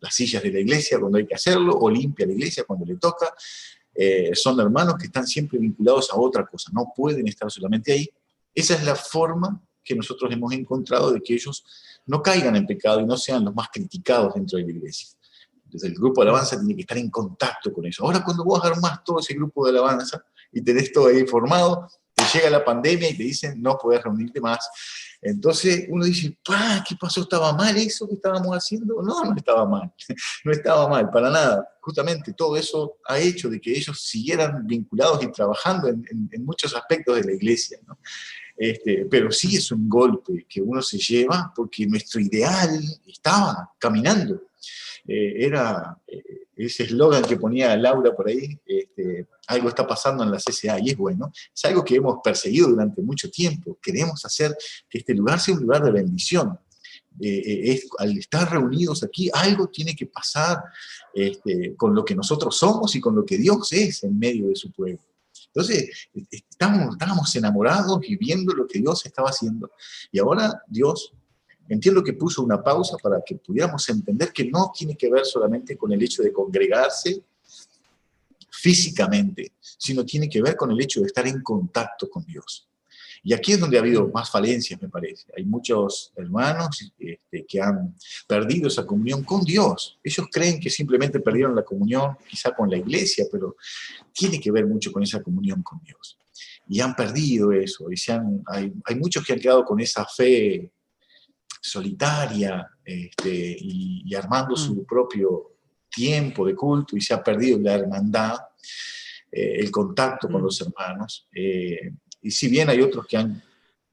las, 0.00 0.14
sillas 0.14 0.42
de 0.42 0.52
la 0.52 0.60
iglesia 0.60 0.98
cuando 1.00 1.16
hay 1.16 1.26
que 1.26 1.34
hacerlo, 1.34 1.72
o 1.78 1.90
limpia 1.90 2.26
la 2.26 2.32
iglesia 2.32 2.64
cuando 2.64 2.84
le 2.84 2.96
toca. 2.96 3.34
Eh, 3.94 4.30
son 4.34 4.58
hermanos 4.60 4.94
que 4.98 5.06
están 5.06 5.26
siempre 5.26 5.58
vinculados 5.58 6.10
a 6.12 6.16
otra 6.16 6.46
cosa, 6.46 6.70
no 6.72 6.92
pueden 6.94 7.26
estar 7.28 7.50
solamente 7.50 7.92
ahí. 7.92 8.08
Esa 8.54 8.74
es 8.74 8.84
la 8.84 8.94
forma 8.94 9.60
que 9.82 9.94
nosotros 9.94 10.30
hemos 10.32 10.52
encontrado 10.52 11.12
de 11.12 11.20
que 11.20 11.34
ellos 11.34 11.64
no 12.06 12.22
caigan 12.22 12.56
en 12.56 12.66
pecado 12.66 13.00
y 13.00 13.06
no 13.06 13.16
sean 13.16 13.44
los 13.44 13.54
más 13.54 13.68
criticados 13.72 14.34
dentro 14.34 14.58
de 14.58 14.64
la 14.64 14.70
iglesia 14.70 15.08
Desde 15.64 15.88
el 15.88 15.94
grupo 15.94 16.22
de 16.22 16.28
alabanza 16.28 16.58
tiene 16.58 16.74
que 16.74 16.82
estar 16.82 16.98
en 16.98 17.10
contacto 17.10 17.72
con 17.72 17.86
eso. 17.86 18.04
Ahora 18.04 18.22
cuando 18.24 18.44
vos 18.44 18.64
armás 18.64 19.02
todo 19.04 19.20
ese 19.20 19.34
grupo 19.34 19.64
de 19.64 19.70
alabanza 19.70 20.24
y 20.52 20.62
tenés 20.62 20.92
todo 20.92 21.06
ahí 21.06 21.26
formado, 21.26 21.88
llega 22.32 22.50
la 22.50 22.64
pandemia 22.64 23.10
y 23.10 23.16
te 23.16 23.22
dicen 23.22 23.60
no 23.60 23.78
puedes 23.80 24.02
reunirte 24.02 24.40
más. 24.40 24.68
Entonces 25.22 25.86
uno 25.88 26.04
dice, 26.04 26.36
¿qué 26.88 26.96
pasó? 26.98 27.22
¿Estaba 27.22 27.52
mal 27.52 27.76
eso 27.76 28.08
que 28.08 28.14
estábamos 28.14 28.56
haciendo? 28.56 29.02
No, 29.02 29.24
no 29.24 29.36
estaba 29.36 29.66
mal, 29.66 29.92
no 30.44 30.52
estaba 30.52 30.88
mal, 30.88 31.10
para 31.10 31.30
nada. 31.30 31.68
Justamente 31.80 32.32
todo 32.32 32.56
eso 32.56 32.96
ha 33.06 33.18
hecho 33.18 33.50
de 33.50 33.60
que 33.60 33.70
ellos 33.70 34.00
siguieran 34.00 34.66
vinculados 34.66 35.22
y 35.22 35.30
trabajando 35.30 35.88
en, 35.88 36.04
muchos 36.44 36.74
aspectos 36.74 37.16
de 37.16 37.24
la 37.24 37.32
iglesia. 37.32 37.78
Este, 38.56 39.06
pero 39.10 39.30
sí 39.30 39.56
es 39.56 39.72
un 39.72 39.88
golpe 39.88 40.46
que 40.48 40.60
uno 40.60 40.82
se 40.82 40.98
lleva 40.98 41.52
porque 41.54 41.86
nuestro 41.86 42.20
ideal 42.20 42.80
estaba 43.06 43.72
caminando. 43.78 44.42
Eh, 45.06 45.46
era 45.46 45.98
eh, 46.06 46.39
ese 46.66 46.84
eslogan 46.84 47.24
que 47.24 47.36
ponía 47.36 47.76
Laura 47.76 48.14
por 48.14 48.28
ahí, 48.28 48.58
este, 48.66 49.26
algo 49.46 49.68
está 49.68 49.86
pasando 49.86 50.22
en 50.24 50.30
la 50.30 50.38
CCA 50.38 50.78
y 50.80 50.90
es 50.90 50.96
bueno, 50.96 51.32
es 51.54 51.64
algo 51.64 51.84
que 51.84 51.96
hemos 51.96 52.18
perseguido 52.22 52.68
durante 52.68 53.02
mucho 53.02 53.30
tiempo. 53.30 53.78
Queremos 53.82 54.24
hacer 54.24 54.56
que 54.88 54.98
este 54.98 55.14
lugar 55.14 55.40
sea 55.40 55.54
un 55.54 55.62
lugar 55.62 55.82
de 55.82 55.90
bendición. 55.90 56.58
Eh, 57.20 57.80
al 57.98 58.16
estar 58.16 58.50
reunidos 58.50 59.02
aquí, 59.02 59.30
algo 59.32 59.68
tiene 59.68 59.94
que 59.94 60.06
pasar 60.06 60.62
este, 61.12 61.74
con 61.76 61.94
lo 61.94 62.04
que 62.04 62.14
nosotros 62.14 62.56
somos 62.56 62.94
y 62.94 63.00
con 63.00 63.14
lo 63.14 63.24
que 63.24 63.36
Dios 63.36 63.72
es 63.72 64.04
en 64.04 64.18
medio 64.18 64.48
de 64.48 64.56
su 64.56 64.70
pueblo. 64.72 65.00
Entonces, 65.52 66.08
estábamos, 66.30 66.94
estábamos 66.94 67.34
enamorados 67.34 67.98
y 68.04 68.16
viendo 68.16 68.54
lo 68.54 68.66
que 68.66 68.78
Dios 68.78 69.04
estaba 69.04 69.30
haciendo. 69.30 69.70
Y 70.12 70.20
ahora 70.20 70.62
Dios 70.68 71.12
Entiendo 71.70 72.02
que 72.02 72.14
puso 72.14 72.42
una 72.42 72.60
pausa 72.60 72.96
para 73.00 73.22
que 73.24 73.36
pudiéramos 73.36 73.88
entender 73.88 74.32
que 74.32 74.44
no 74.44 74.72
tiene 74.76 74.96
que 74.96 75.08
ver 75.08 75.24
solamente 75.24 75.76
con 75.76 75.92
el 75.92 76.02
hecho 76.02 76.20
de 76.20 76.32
congregarse 76.32 77.22
físicamente, 78.50 79.52
sino 79.60 80.04
tiene 80.04 80.28
que 80.28 80.42
ver 80.42 80.56
con 80.56 80.72
el 80.72 80.80
hecho 80.80 81.00
de 81.00 81.06
estar 81.06 81.28
en 81.28 81.40
contacto 81.42 82.10
con 82.10 82.24
Dios. 82.26 82.66
Y 83.22 83.32
aquí 83.34 83.52
es 83.52 83.60
donde 83.60 83.76
ha 83.76 83.82
habido 83.82 84.08
más 84.08 84.30
falencias, 84.30 84.82
me 84.82 84.88
parece. 84.88 85.26
Hay 85.36 85.44
muchos 85.44 86.12
hermanos 86.16 86.92
este, 86.98 87.46
que 87.46 87.60
han 87.60 87.94
perdido 88.26 88.66
esa 88.66 88.84
comunión 88.84 89.22
con 89.22 89.44
Dios. 89.44 89.96
Ellos 90.02 90.26
creen 90.28 90.58
que 90.58 90.70
simplemente 90.70 91.20
perdieron 91.20 91.54
la 91.54 91.62
comunión 91.62 92.16
quizá 92.28 92.52
con 92.52 92.68
la 92.68 92.78
iglesia, 92.78 93.26
pero 93.30 93.54
tiene 94.12 94.40
que 94.40 94.50
ver 94.50 94.66
mucho 94.66 94.90
con 94.90 95.04
esa 95.04 95.22
comunión 95.22 95.62
con 95.62 95.80
Dios. 95.84 96.18
Y 96.68 96.80
han 96.80 96.96
perdido 96.96 97.52
eso. 97.52 97.86
Y 97.92 98.10
hay, 98.46 98.72
hay 98.84 98.94
muchos 98.96 99.24
que 99.24 99.34
han 99.34 99.38
quedado 99.38 99.64
con 99.64 99.78
esa 99.78 100.04
fe 100.04 100.72
solitaria 101.60 102.68
este, 102.84 103.56
y, 103.60 104.14
armando 104.14 104.56
su 104.56 104.74
mm. 104.74 104.86
propio 104.86 105.52
tiempo 105.90 106.46
de 106.46 106.54
culto 106.54 106.96
y 106.96 107.00
se 107.00 107.12
ha 107.12 107.22
perdido 107.22 107.58
la 107.60 107.74
hermandad, 107.74 108.38
eh, 109.30 109.56
el 109.58 109.70
contacto 109.70 110.28
con 110.28 110.40
mm. 110.40 110.44
los 110.44 110.60
hermanos. 110.60 111.28
Eh, 111.34 111.92
y 112.22 112.30
si 112.30 112.48
bien 112.48 112.70
hay 112.70 112.80
otros 112.80 113.06
que 113.06 113.16
han 113.16 113.42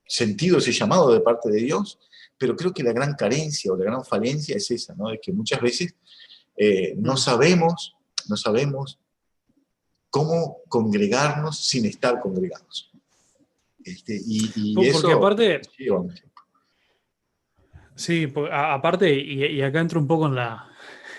sentido 0.06 0.58
ese 0.58 0.71
llamado 0.71 1.12
de 1.12 1.19
parte 1.19 1.49
de 1.49 1.62
Dios, 1.62 1.99
pero 2.38 2.56
creo 2.56 2.73
que 2.73 2.84
la 2.84 2.93
gran 2.93 3.15
carencia 3.15 3.71
o 3.71 3.77
la 3.77 3.86
gran 3.86 4.06
falencia 4.06 4.56
es 4.56 4.71
esa, 4.71 4.95
¿no? 4.95 5.10
de 5.10 5.19
que 5.19 5.32
muchas 5.32 5.60
veces 5.62 5.95
eh, 6.56 6.93
no 6.97 7.13
mm. 7.13 7.17
sabemos, 7.17 7.95
no 8.30 8.38
sabemos 8.38 8.99
cómo 10.10 10.62
congregarnos 10.69 11.60
sin 11.60 11.86
estar 11.86 12.19
congregados. 12.21 12.89
Este, 13.84 14.19
y, 14.25 14.73
porque 14.73 15.13
aparte, 15.13 15.62
Sí, 15.77 15.88
aparte, 18.51 19.13
y, 19.13 19.62
acá 19.62 19.79
entro 19.79 19.99
un 19.99 20.07
poco 20.07 20.27
en 20.27 20.36
la. 20.36 20.69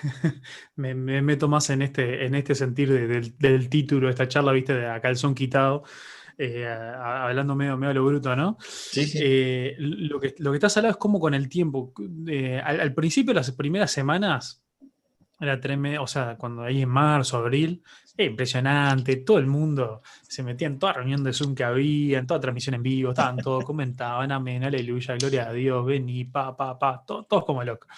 me, 0.77 0.95
meto 0.95 1.49
más 1.49 1.71
en 1.71 1.83
este, 1.83 2.25
en 2.25 2.35
este 2.35 2.55
sentir 2.55 2.93
del, 2.93 3.69
título 3.69 4.07
de 4.07 4.12
esta 4.12 4.29
charla, 4.29 4.53
viste, 4.53 4.75
de 4.75 4.87
a 4.87 5.01
calzón 5.01 5.35
quitado, 5.35 5.83
eh, 6.37 6.67
hablando 6.67 7.57
medio, 7.57 7.77
medio 7.77 7.95
lo 7.95 8.05
bruto, 8.05 8.37
¿no? 8.37 8.57
Sí, 8.61 9.05
sí. 9.07 9.19
Eh, 9.21 9.75
lo, 9.79 10.21
que, 10.21 10.37
lo 10.38 10.53
que 10.53 10.57
estás 10.57 10.77
hablando 10.77 10.97
es 10.97 11.01
como 11.01 11.19
con 11.19 11.35
el 11.35 11.49
tiempo. 11.49 11.93
Eh, 12.29 12.61
al, 12.62 12.95
principio, 12.95 13.35
las 13.35 13.51
primeras 13.51 13.91
semanas, 13.91 14.62
era 15.40 15.61
tremendo, 15.61 16.03
o 16.03 16.07
sea, 16.07 16.37
cuando 16.37 16.62
ahí 16.62 16.83
en 16.83 16.88
marzo, 16.88 17.38
abril, 17.38 17.83
impresionante, 18.16 19.16
todo 19.16 19.38
el 19.38 19.46
mundo 19.46 20.03
se 20.22 20.42
metía 20.42 20.66
en 20.66 20.79
toda 20.79 20.94
reunión 20.94 21.22
de 21.22 21.33
Zoom 21.33 21.55
que 21.55 21.64
había, 21.64 22.18
en 22.18 22.27
toda 22.27 22.40
transmisión 22.40 22.74
en 22.74 22.83
vivo, 22.83 23.11
estaban 23.11 23.37
todos, 23.42 23.64
comentaban, 23.64 24.33
amén, 24.33 24.64
aleluya, 24.64 25.16
gloria 25.16 25.48
a 25.48 25.53
Dios, 25.53 25.85
vení, 25.87 26.24
pa, 26.24 26.57
pa, 26.57 26.79
pa, 26.79 27.05
todos 27.07 27.44
como 27.44 27.62
locos. 27.62 27.88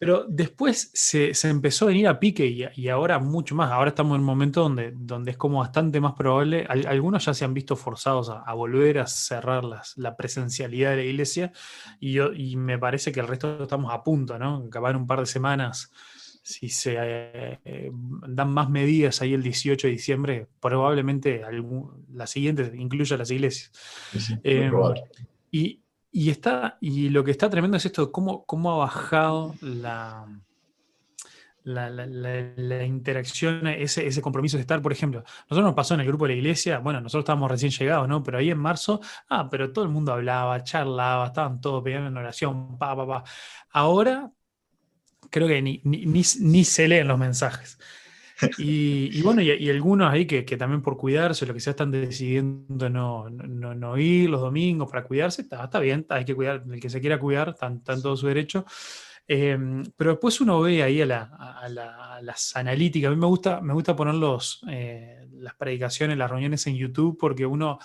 Pero 0.00 0.24
después 0.26 0.90
se, 0.94 1.32
empezó 1.46 1.84
a 1.84 1.88
venir 1.88 2.08
a 2.08 2.18
pique 2.18 2.70
y, 2.74 2.88
ahora 2.88 3.18
mucho 3.18 3.54
más. 3.54 3.70
Ahora 3.70 3.90
estamos 3.90 4.14
en 4.14 4.20
un 4.20 4.26
momento 4.26 4.62
donde, 4.62 4.94
donde 4.96 5.32
es 5.32 5.36
como 5.36 5.58
bastante 5.58 6.00
más 6.00 6.14
probable. 6.14 6.64
algunos 6.66 7.26
ya 7.26 7.34
se 7.34 7.44
han 7.44 7.52
visto 7.52 7.76
forzados 7.76 8.30
a, 8.30 8.50
volver 8.54 8.98
a 8.98 9.06
cerrar 9.06 9.62
las, 9.62 9.98
la 9.98 10.16
presencialidad 10.16 10.92
de 10.92 10.96
la 10.96 11.02
iglesia 11.02 11.52
y, 12.00 12.12
yo, 12.12 12.32
y 12.32 12.56
me 12.56 12.78
parece 12.78 13.12
que 13.12 13.20
el 13.20 13.28
resto 13.28 13.64
estamos 13.64 13.92
a 13.92 14.02
punto, 14.02 14.38
¿no? 14.38 14.64
Acabar 14.66 14.96
un 14.96 15.06
par 15.06 15.20
de 15.20 15.26
semanas 15.26 15.92
si 16.50 16.68
se 16.68 16.96
eh, 16.98 17.90
dan 18.28 18.52
más 18.52 18.68
medidas 18.68 19.22
ahí 19.22 19.34
el 19.34 19.42
18 19.42 19.86
de 19.86 19.92
diciembre, 19.92 20.46
probablemente 20.60 21.42
la 22.12 22.26
siguiente 22.26 22.72
incluya 22.74 23.16
las 23.16 23.30
iglesias. 23.30 23.72
Em, 24.42 24.72
y, 25.50 25.80
está, 26.30 26.76
y 26.80 27.08
lo 27.08 27.22
que 27.22 27.30
está 27.30 27.48
tremendo 27.48 27.76
es 27.76 27.86
esto, 27.86 28.10
cómo, 28.10 28.44
cómo 28.44 28.72
ha 28.72 28.78
bajado 28.78 29.54
la, 29.60 30.26
la, 31.62 32.84
interacción, 32.84 33.66
ese, 33.68 34.06
ese, 34.06 34.20
compromiso 34.20 34.56
de 34.56 34.62
estar, 34.62 34.82
por 34.82 34.92
ejemplo, 34.92 35.22
nosotros 35.42 35.64
nos 35.64 35.74
pasó 35.74 35.94
en 35.94 36.00
el 36.00 36.06
grupo 36.06 36.26
de 36.26 36.32
la 36.34 36.38
iglesia, 36.38 36.78
bueno, 36.80 37.00
nosotros 37.00 37.22
estábamos 37.22 37.50
recién 37.50 37.70
llegados, 37.70 38.08
¿no? 38.08 38.22
Pero 38.22 38.38
ahí 38.38 38.50
en 38.50 38.58
marzo, 38.58 39.00
ah, 39.28 39.48
pero 39.48 39.72
todo 39.72 39.84
el 39.84 39.90
mundo 39.90 40.12
hablaba, 40.12 40.62
charlaba, 40.64 41.26
estaban 41.26 41.60
todos 41.60 41.82
pidiendo 41.84 42.08
en 42.08 42.16
oración, 42.16 42.76
pa, 42.76 42.96
pa, 42.96 43.06
pa. 43.06 43.24
Ahora 43.70 44.32
creo 45.30 45.48
que 45.48 45.62
ni, 45.62 45.80
ni, 45.84 46.64
se 46.64 46.88
leen 46.88 47.08
los 47.08 47.18
mensajes. 47.18 47.78
Y, 48.58 49.20
bueno, 49.22 49.42
y, 49.42 49.68
algunos 49.68 50.10
ahí 50.10 50.26
que, 50.26 50.42
también 50.56 50.80
por 50.82 50.96
cuidarse, 50.96 51.44
lo 51.44 51.52
que 51.52 51.60
sea, 51.60 51.72
están 51.72 51.90
decidiendo 51.90 52.88
no, 52.88 53.28
no, 53.28 53.98
ir 53.98 54.30
los 54.30 54.40
domingos 54.40 54.90
para 54.90 55.04
cuidarse, 55.04 55.42
está, 55.42 55.64
está, 55.64 55.78
bien, 55.78 56.06
hay 56.08 56.24
que 56.24 56.34
cuidar, 56.34 56.64
el 56.70 56.80
que 56.80 56.88
se 56.88 57.00
quiera 57.00 57.20
cuidar, 57.20 57.50
está, 57.50 57.66
en 57.66 58.02
todo 58.02 58.16
su 58.16 58.26
derecho. 58.26 58.64
Em, 59.28 59.84
pero 59.96 60.12
después 60.12 60.40
uno 60.40 60.60
ve 60.60 60.82
ahí 60.82 61.02
a, 61.02 61.06
las 62.22 62.56
analíticas, 62.56 63.08
a 63.08 63.14
mí 63.14 63.20
me 63.20 63.26
gusta, 63.26 63.60
me 63.60 63.74
gusta 63.74 63.94
poner 63.94 64.14
los, 64.14 64.60
eh, 64.68 65.28
las 65.34 65.54
predicaciones, 65.54 66.18
las 66.18 66.30
reuniones 66.30 66.66
en 66.66 66.76
YouTube, 66.76 67.16
porque 67.16 67.46
uno 67.46 67.78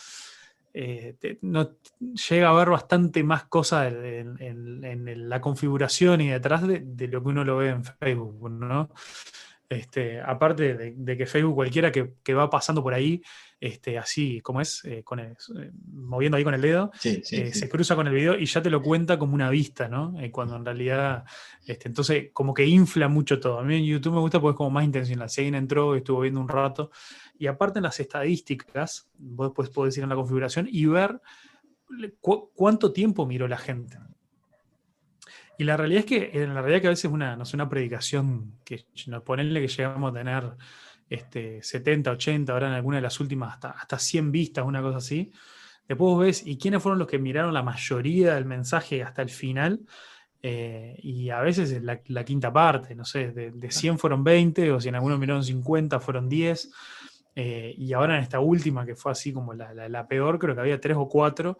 eh, 0.77 1.37
no, 1.41 1.77
llega 2.29 2.49
a 2.49 2.53
ver 2.53 2.69
bastante 2.69 3.23
más 3.23 3.45
cosas 3.45 3.93
en, 3.93 5.29
la 5.29 5.39
configuración 5.39 6.19
y 6.19 6.27
detrás 6.27 6.67
de, 6.67 7.07
lo 7.07 7.23
que 7.23 7.29
uno 7.29 7.45
lo 7.45 7.57
ve 7.57 7.69
en 7.69 7.83
Facebook, 7.85 8.49
¿no? 8.51 8.89
Este, 9.67 10.21
aparte 10.21 10.75
de, 10.75 11.17
que 11.17 11.25
Facebook, 11.25 11.55
cualquiera 11.55 11.91
que, 11.91 12.33
va 12.33 12.49
pasando 12.49 12.83
por 12.83 12.93
ahí, 12.93 13.23
este, 13.59 13.97
así 13.97 14.39
como 14.41 14.61
es, 14.61 14.85
eh, 14.85 15.01
con 15.03 15.19
eh, 15.19 15.35
moviendo 15.91 16.37
ahí 16.37 16.43
con 16.43 16.53
el 16.53 16.61
dedo, 16.61 16.91
se 16.99 17.69
cruza 17.69 17.95
con 17.95 18.05
el 18.05 18.13
video 18.13 18.37
y 18.37 18.45
ya 18.45 18.61
te 18.61 18.69
lo 18.69 18.83
cuenta 18.83 19.17
como 19.17 19.33
una 19.33 19.49
vista, 19.49 19.87
¿no? 19.87 20.13
cuando 20.31 20.55
en 20.55 20.65
realidad, 20.65 21.23
este, 21.65 21.87
entonces 21.87 22.29
como 22.31 22.53
que 22.53 22.65
infla 22.65 23.07
mucho 23.07 23.39
todo. 23.39 23.59
A 23.59 23.63
mí 23.63 23.75
en 23.75 23.85
YouTube 23.85 24.13
me 24.13 24.19
gusta 24.19 24.39
porque 24.39 24.53
es 24.53 24.57
como 24.57 24.69
más 24.69 24.85
intencional. 24.85 25.29
Si 25.29 25.41
alguien 25.41 25.55
entró 25.55 25.95
estuvo 25.95 26.21
viendo 26.21 26.39
un 26.39 26.49
rato, 26.49 26.91
y 27.37 27.47
aparte 27.47 27.79
en 27.79 27.83
las 27.83 27.99
estadísticas, 27.99 29.09
vos 29.17 29.47
después 29.49 29.69
podés 29.69 29.97
ir 29.97 30.03
en 30.03 30.09
la 30.09 30.15
configuración 30.15 30.67
y 30.69 30.85
ver 30.85 31.19
cuánto 32.21 32.93
tiempo 32.93 33.25
miró 33.25 33.47
la 33.47 33.57
gente. 33.57 33.97
Y 35.57 35.63
la 35.63 35.77
realidad 35.77 35.99
es 36.01 36.05
que, 36.05 36.29
en 36.33 36.53
la 36.53 36.61
realidad 36.61 36.81
que 36.81 36.87
a 36.87 36.91
veces 36.91 37.11
una, 37.11 37.35
no 37.35 37.43
una 37.53 37.69
predicación 37.69 38.59
que 38.63 38.85
nos 39.07 39.23
ponerle 39.23 39.61
que 39.61 39.67
llegamos 39.67 40.11
a 40.11 40.13
tener 40.13 40.43
este, 41.09 41.61
70, 41.61 42.11
80, 42.11 42.51
ahora 42.51 42.67
en 42.67 42.73
alguna 42.73 42.97
de 42.97 43.03
las 43.03 43.19
últimas 43.19 43.53
hasta, 43.53 43.71
hasta 43.71 43.97
100 43.99 44.31
vistas, 44.31 44.65
una 44.65 44.81
cosa 44.81 44.97
así. 44.97 45.31
Después 45.87 46.07
vos 46.07 46.19
ves, 46.21 46.45
¿y 46.45 46.57
quiénes 46.57 46.81
fueron 46.81 46.99
los 46.99 47.07
que 47.07 47.19
miraron 47.19 47.53
la 47.53 47.63
mayoría 47.63 48.35
del 48.35 48.45
mensaje 48.45 49.03
hasta 49.03 49.21
el 49.21 49.29
final? 49.29 49.81
Eh, 50.41 50.99
y 51.01 51.29
a 51.29 51.39
veces 51.39 51.71
es 51.71 51.83
la, 51.83 52.23
quinta 52.23 52.51
parte, 52.51 52.93
no 52.93 53.05
sé, 53.05 53.31
de, 53.31 53.51
de, 53.51 53.71
100 53.71 53.97
fueron 53.97 54.23
20, 54.23 54.71
o 54.71 54.79
si 54.79 54.89
en 54.89 54.95
algunos 54.95 55.19
miraron 55.19 55.43
50, 55.43 55.99
fueron 55.99 56.27
10. 56.29 56.71
Eh, 57.35 57.75
y 57.77 57.91
ahora 57.93 58.15
en 58.15 58.23
esta 58.23 58.39
última, 58.39 58.85
que 58.85 58.95
fue 58.95 59.11
así 59.11 59.33
como 59.33 59.53
la, 59.53 60.07
peor, 60.07 60.39
creo 60.39 60.55
que 60.55 60.61
había 60.61 60.79
tres 60.79 60.95
o 60.97 61.07
cuatro. 61.07 61.57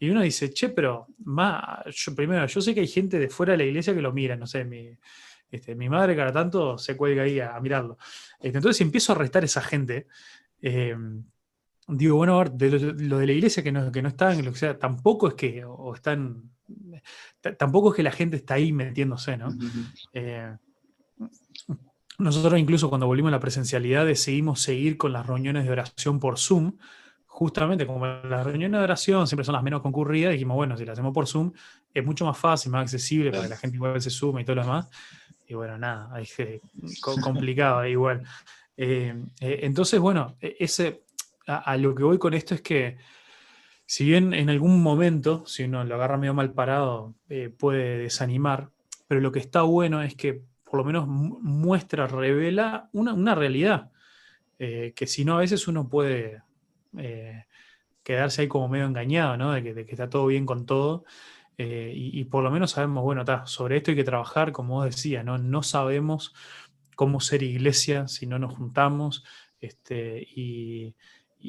Y 0.00 0.10
uno 0.10 0.22
dice, 0.22 0.50
che, 0.50 0.68
pero 0.68 1.08
más, 1.24 1.84
yo, 1.86 2.14
primero, 2.14 2.46
yo 2.46 2.60
sé 2.60 2.74
que 2.74 2.80
hay 2.80 2.88
gente 2.88 3.18
de 3.18 3.28
fuera 3.28 3.52
de 3.52 3.58
la 3.58 3.64
iglesia 3.64 3.94
que 3.94 4.02
lo 4.02 4.12
mira, 4.12 4.36
no 4.36 4.46
sé, 4.46 4.64
mi, 4.64 4.90
este, 5.50 5.74
mi 5.74 5.88
madre 5.88 6.14
cada 6.14 6.32
tanto 6.32 6.78
se 6.78 6.96
cuelga 6.96 7.24
ahí 7.24 7.40
a, 7.40 7.58
mirarlo. 7.60 7.98
Este, 8.40 8.58
entonces, 8.58 8.76
si 8.76 8.84
empiezo 8.84 9.12
a 9.12 9.16
restar 9.16 9.44
esa 9.44 9.60
gente, 9.60 10.06
eh, 10.62 10.96
digo, 11.88 12.16
bueno, 12.16 12.44
de 12.44 12.70
lo, 12.70 13.18
de 13.18 13.26
la 13.26 13.32
iglesia 13.32 13.62
que 13.62 13.72
no, 13.72 13.90
que 13.90 14.02
no 14.02 14.08
están, 14.08 14.44
lo 14.44 14.52
que 14.52 14.58
sea, 14.58 14.78
tampoco 14.78 15.28
es 15.28 15.34
que, 15.34 15.64
o 15.64 15.94
están, 15.94 16.50
tampoco 17.56 17.90
es 17.90 17.96
que 17.96 18.02
la 18.02 18.12
gente 18.12 18.36
está 18.36 18.54
ahí 18.54 18.72
metiéndose, 18.72 19.36
¿no? 19.36 19.48
nosotros 22.18 22.58
incluso 22.58 22.88
cuando 22.88 23.06
volvimos 23.06 23.28
a 23.28 23.36
la 23.36 23.40
presencialidad 23.40 24.04
decidimos 24.04 24.60
seguir 24.60 24.96
con 24.98 25.12
las 25.12 25.26
reuniones 25.26 25.64
de 25.64 25.70
oración 25.70 26.18
por 26.18 26.38
Zoom, 26.38 26.76
justamente 27.38 27.86
como 27.86 28.04
las 28.04 28.44
reuniones 28.44 28.80
de 28.80 28.84
oración 28.84 29.28
siempre 29.28 29.44
son 29.44 29.52
las 29.52 29.62
menos 29.62 29.80
concurridas, 29.80 30.32
dijimos, 30.32 30.56
bueno, 30.56 30.76
si 30.76 30.84
las 30.84 30.94
hacemos 30.94 31.14
por 31.14 31.28
Zoom 31.28 31.52
es 31.94 32.04
mucho 32.04 32.24
más 32.24 32.36
fácil, 32.36 32.72
más 32.72 32.82
accesible 32.82 33.30
para 33.30 33.44
que 33.44 33.50
la 33.50 33.56
gente 33.56 33.76
igual 33.76 34.02
se 34.02 34.10
sume 34.10 34.42
y 34.42 34.44
todo 34.44 34.56
lo 34.56 34.62
demás. 34.62 34.90
Y 35.46 35.54
bueno, 35.54 35.78
nada, 35.78 36.10
ahí 36.12 36.26
complicado 37.22 37.86
igual. 37.86 38.24
Eh, 38.76 39.14
eh, 39.40 39.60
entonces, 39.62 40.00
bueno, 40.00 40.36
e, 40.40 40.56
ese, 40.58 41.04
a, 41.46 41.76
lo 41.76 41.94
que 41.94 42.02
voy 42.02 42.18
con 42.18 42.34
esto 42.34 42.56
es 42.56 42.60
que 42.60 42.96
si 43.86 44.04
bien 44.04 44.34
en 44.34 44.50
algún 44.50 44.82
momento, 44.82 45.46
si 45.46 45.62
uno 45.62 45.84
lo 45.84 45.94
agarra 45.94 46.16
medio 46.16 46.34
mal 46.34 46.52
parado, 46.52 47.14
eh, 47.28 47.54
puede 47.56 47.98
desanimar, 47.98 48.70
pero 49.06 49.20
lo 49.20 49.30
que 49.30 49.38
está 49.38 49.62
bueno 49.62 50.02
es 50.02 50.16
que 50.16 50.42
por 50.64 50.78
lo 50.78 50.84
menos 50.84 51.06
muestra, 51.06 52.08
revela 52.08 52.90
una, 52.92 53.36
realidad, 53.36 53.92
que 54.58 55.06
si 55.06 55.24
no 55.24 55.36
a 55.36 55.40
veces 55.40 55.68
uno 55.68 55.88
puede 55.88 56.42
quedarse 58.02 58.42
ahí 58.42 58.48
como 58.48 58.68
medio 58.68 58.86
engañado, 58.86 59.36
¿no? 59.36 59.52
De 59.52 59.62
que, 59.62 59.86
está 59.90 60.08
todo 60.08 60.26
bien 60.26 60.46
con 60.46 60.66
todo. 60.66 61.04
y, 61.56 62.24
por 62.24 62.44
lo 62.44 62.50
menos 62.50 62.72
sabemos, 62.72 63.02
bueno, 63.04 63.24
sobre 63.46 63.76
esto 63.78 63.90
hay 63.90 63.96
que 63.96 64.04
trabajar, 64.04 64.52
como 64.52 64.74
vos 64.74 64.86
decías, 64.86 65.24
¿no? 65.24 65.38
No 65.38 65.62
sabemos 65.62 66.34
cómo 66.94 67.20
ser 67.20 67.42
iglesia 67.42 68.08
si 68.08 68.26
no 68.26 68.38
nos 68.38 68.54
juntamos. 68.54 69.24
Este, 69.60 70.26
y, 70.34 70.94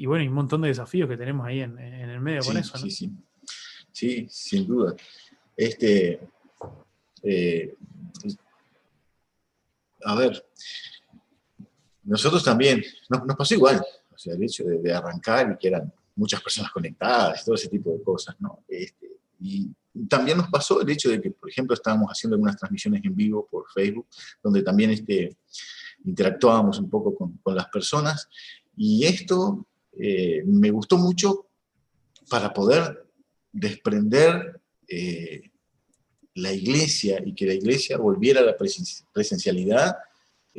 bueno, 0.06 0.22
hay 0.22 0.28
un 0.28 0.34
montón 0.34 0.62
de 0.62 0.68
desafíos 0.70 1.10
que 1.10 1.18
tenemos 1.18 1.46
ahí 1.46 1.62
en, 1.62 1.78
el 1.80 2.20
medio 2.20 2.44
con 2.44 2.58
eso. 2.58 2.78
Sí, 2.78 2.92
sí. 2.92 3.12
sí, 3.92 4.28
sin 4.30 4.68
duda. 4.68 4.96
Este, 5.56 6.20
eh, 7.24 7.76
a 10.04 10.16
ver, 10.16 10.46
nosotros 12.04 12.44
también, 12.44 12.84
nos, 13.10 13.36
pasó 13.36 13.54
igual, 13.54 13.84
sea, 14.20 14.34
el 14.34 14.44
hecho 14.44 14.64
de, 14.64 14.94
arrancar 14.94 15.54
y 15.54 15.58
que 15.58 15.68
eran 15.70 15.92
muchas 16.16 16.42
personas 16.42 16.72
conectadas, 16.72 17.46
todo 17.46 17.56
ese 17.56 17.70
tipo 17.70 17.92
de 17.92 18.04
cosas, 18.04 18.36
¿no? 18.40 18.64
Este, 18.68 19.08
y 19.40 19.70
también 20.08 20.38
nos 20.38 20.50
pasó 20.50 20.82
el 20.82 20.90
hecho 20.90 21.10
de 21.10 21.22
que, 21.22 21.32
por 21.32 21.50
ejemplo, 21.50 21.74
estábamos 21.74 22.12
haciendo 22.12 22.36
algunas 22.36 22.58
transmisiones 22.58 23.04
en 23.04 23.16
vivo 23.16 23.48
por 23.50 23.66
Facebook, 23.74 24.08
donde 24.44 24.62
también 24.62 24.92
este, 24.92 25.38
interactuábamos 26.04 26.80
un 26.80 26.90
poco 26.90 27.16
con, 27.16 27.38
con 27.38 27.56
las 27.56 27.68
personas. 27.68 28.28
Y 28.76 29.06
esto 29.06 29.66
eh, 29.94 30.44
me 30.46 30.72
gustó 30.72 30.98
mucho 30.98 31.48
para 32.30 32.54
poder 32.54 33.06
desprender 33.52 34.62
eh, 34.88 35.52
la 36.36 36.54
iglesia 36.54 37.22
y 37.26 37.34
que 37.34 37.46
la 37.46 37.54
iglesia 37.54 37.98
volviera 37.98 38.42
a 38.42 38.44
la 38.44 38.56
presencialidad 38.56 39.98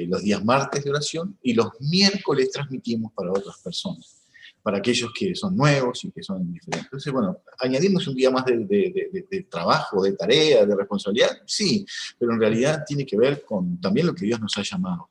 eh, 0.03 0.07
los 0.09 0.23
días 0.23 0.45
martes 0.45 0.85
de 0.85 0.91
oración 0.91 1.39
y 1.43 1.55
los 1.55 1.69
miércoles 1.81 2.51
transmitimos 2.51 3.13
para 3.13 3.31
otras 3.31 3.59
personas 3.63 4.21
para 4.63 4.79
aquellos 4.79 5.11
que 5.19 5.35
son 5.35 5.57
nuevos 5.57 6.05
y 6.05 6.11
que 6.11 6.23
son 6.23 6.53
diferentes. 6.53 6.85
Entonces, 6.85 7.13
bueno, 7.13 7.39
añadimos 7.59 8.07
un 8.07 8.15
día 8.15 8.31
más 8.31 8.45
de, 8.45 9.47
trabajo, 9.51 10.03
de 10.03 10.13
tarea, 10.13 10.67
de 10.67 10.77
responsabilidad, 10.77 11.31
sí, 11.47 11.87
pero 12.19 12.33
en 12.33 12.41
realidad 12.41 12.85
tiene 12.87 13.07
que 13.07 13.17
ver 13.17 13.43
con 13.45 13.81
también 13.81 14.07
lo 14.07 14.15
que 14.15 14.27
Dios 14.27 14.41
nos 14.41 14.57
ha 14.59 14.63
llamado. 14.63 15.11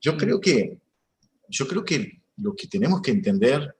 Yo 0.00 0.16
creo 0.16 0.40
que, 0.40 0.78
yo 1.48 1.68
creo 1.68 1.84
que 1.84 2.22
lo 2.38 2.56
que 2.56 2.66
tenemos 2.66 3.00
que 3.00 3.12
entender 3.12 3.74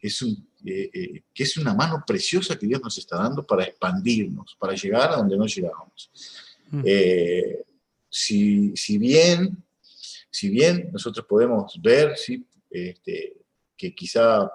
es 0.00 0.22
eh, 0.22 0.90
eh, 0.92 1.22
que 1.34 1.42
es 1.42 1.56
una 1.56 1.74
mano 1.74 2.02
preciosa 2.06 2.58
que 2.58 2.66
Dios 2.66 2.80
nos 2.82 2.96
está 2.96 3.16
dando 3.16 3.46
para 3.46 3.64
expandirnos, 3.64 4.56
para 4.58 4.74
llegar 4.74 5.12
a 5.12 5.16
donde 5.16 5.36
no 5.36 5.46
llegábamos. 5.46 6.10
Mm. 6.70 6.82
Eh, 6.84 7.64
si, 8.08 8.74
si, 8.76 8.96
bien, 8.96 9.62
si 10.30 10.50
bien 10.50 10.90
nosotros 10.92 11.26
podemos 11.28 11.78
ver, 11.82 12.16
¿sí? 12.16 12.46
este, 12.70 13.34
que 13.76 13.94
quizá 13.94 14.50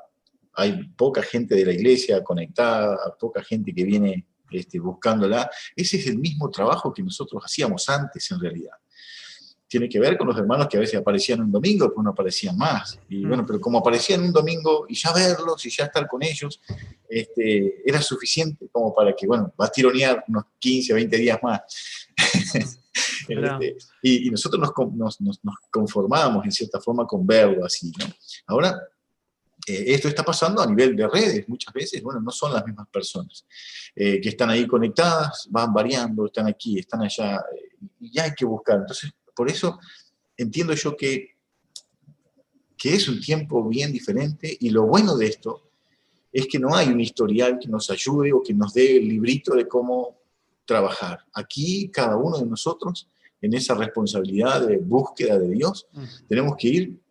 hay 0.53 0.83
poca 0.95 1.21
gente 1.23 1.55
de 1.55 1.65
la 1.65 1.73
iglesia 1.73 2.23
conectada, 2.23 2.97
poca 3.19 3.43
gente 3.43 3.73
que 3.73 3.83
viene 3.83 4.27
este, 4.51 4.79
buscándola. 4.79 5.49
Ese 5.75 5.97
es 5.97 6.07
el 6.07 6.19
mismo 6.19 6.49
trabajo 6.49 6.93
que 6.93 7.01
nosotros 7.01 7.41
hacíamos 7.43 7.89
antes 7.89 8.29
en 8.31 8.39
realidad. 8.39 8.73
Tiene 9.67 9.89
que 9.89 9.99
ver 9.99 10.15
con 10.19 10.27
los 10.27 10.37
hermanos 10.37 10.67
que 10.69 10.77
a 10.77 10.81
veces 10.81 10.99
aparecían 10.99 11.41
un 11.41 11.51
domingo, 11.51 11.89
pero 11.89 12.03
no 12.03 12.11
aparecían 12.11 12.55
más. 12.55 12.99
Y 13.09 13.25
mm. 13.25 13.27
bueno, 13.27 13.45
pero 13.47 13.59
como 13.59 13.79
aparecían 13.79 14.21
un 14.21 14.31
domingo 14.31 14.85
y 14.87 14.93
ya 14.93 15.11
verlos 15.11 15.65
y 15.65 15.71
ya 15.71 15.85
estar 15.85 16.07
con 16.07 16.21
ellos, 16.21 16.61
este, 17.09 17.81
era 17.83 17.99
suficiente 17.99 18.67
como 18.71 18.93
para 18.93 19.15
que, 19.15 19.25
bueno, 19.25 19.51
va 19.59 19.65
a 19.65 19.71
tironear 19.71 20.23
unos 20.27 20.43
15, 20.59 20.93
20 20.93 21.17
días 21.17 21.39
más. 21.41 21.61
Este, 23.25 23.77
y, 24.01 24.29
nosotros 24.29 24.59
nos, 24.61 25.17
nos, 25.21 25.21
nos, 25.21 25.55
conformábamos 25.71 26.43
en 26.43 26.51
cierta 26.51 26.81
forma 26.81 27.07
con 27.07 27.25
verlo 27.25 27.65
así. 27.65 27.91
¿no? 27.97 28.05
Ahora 28.47 28.77
eh, 29.65 29.85
esto 29.87 30.09
está 30.09 30.23
pasando 30.23 30.61
a 30.61 30.67
nivel 30.67 30.95
de 30.95 31.07
redes 31.07 31.47
muchas 31.47 31.73
veces, 31.73 32.01
bueno, 32.03 32.19
no 32.19 32.31
son 32.31 32.53
las 32.53 32.65
mismas 32.65 32.87
personas 32.89 33.45
eh, 33.95 34.19
que 34.19 34.29
están 34.29 34.49
ahí 34.49 34.67
conectadas, 34.67 35.47
van 35.49 35.73
variando, 35.73 36.25
están 36.25 36.47
aquí, 36.47 36.79
están 36.79 37.01
allá, 37.01 37.37
eh, 37.37 37.77
y 38.01 38.11
ya 38.11 38.23
hay 38.23 38.33
que 38.33 38.45
buscar. 38.45 38.79
Entonces, 38.79 39.11
por 39.33 39.49
eso 39.49 39.79
entiendo 40.35 40.73
yo 40.73 40.97
que, 40.97 41.37
que 42.75 42.95
es 42.95 43.07
un 43.07 43.21
tiempo 43.21 43.67
bien 43.69 43.93
diferente 43.93 44.55
y 44.59 44.69
lo 44.69 44.85
bueno 44.85 45.15
de 45.15 45.27
esto 45.27 45.69
es 46.31 46.47
que 46.47 46.59
no 46.59 46.75
hay 46.75 46.89
un 46.89 46.99
historial 46.99 47.57
que 47.59 47.69
nos 47.69 47.89
ayude 47.89 48.33
o 48.33 48.43
que 48.43 48.53
nos 48.53 48.73
dé 48.73 48.97
el 48.97 49.07
librito 49.07 49.53
de 49.53 49.67
cómo 49.67 50.22
trabajar. 50.65 51.19
Aquí 51.33 51.89
cada 51.89 52.15
uno 52.17 52.37
de 52.37 52.45
nosotros, 52.45 53.09
en 53.41 53.53
esa 53.53 53.75
responsabilidad 53.75 54.65
de 54.65 54.77
búsqueda 54.77 55.37
de 55.37 55.49
Dios, 55.49 55.87
tenemos 56.27 56.55
que 56.57 56.67
ir 56.67 57.03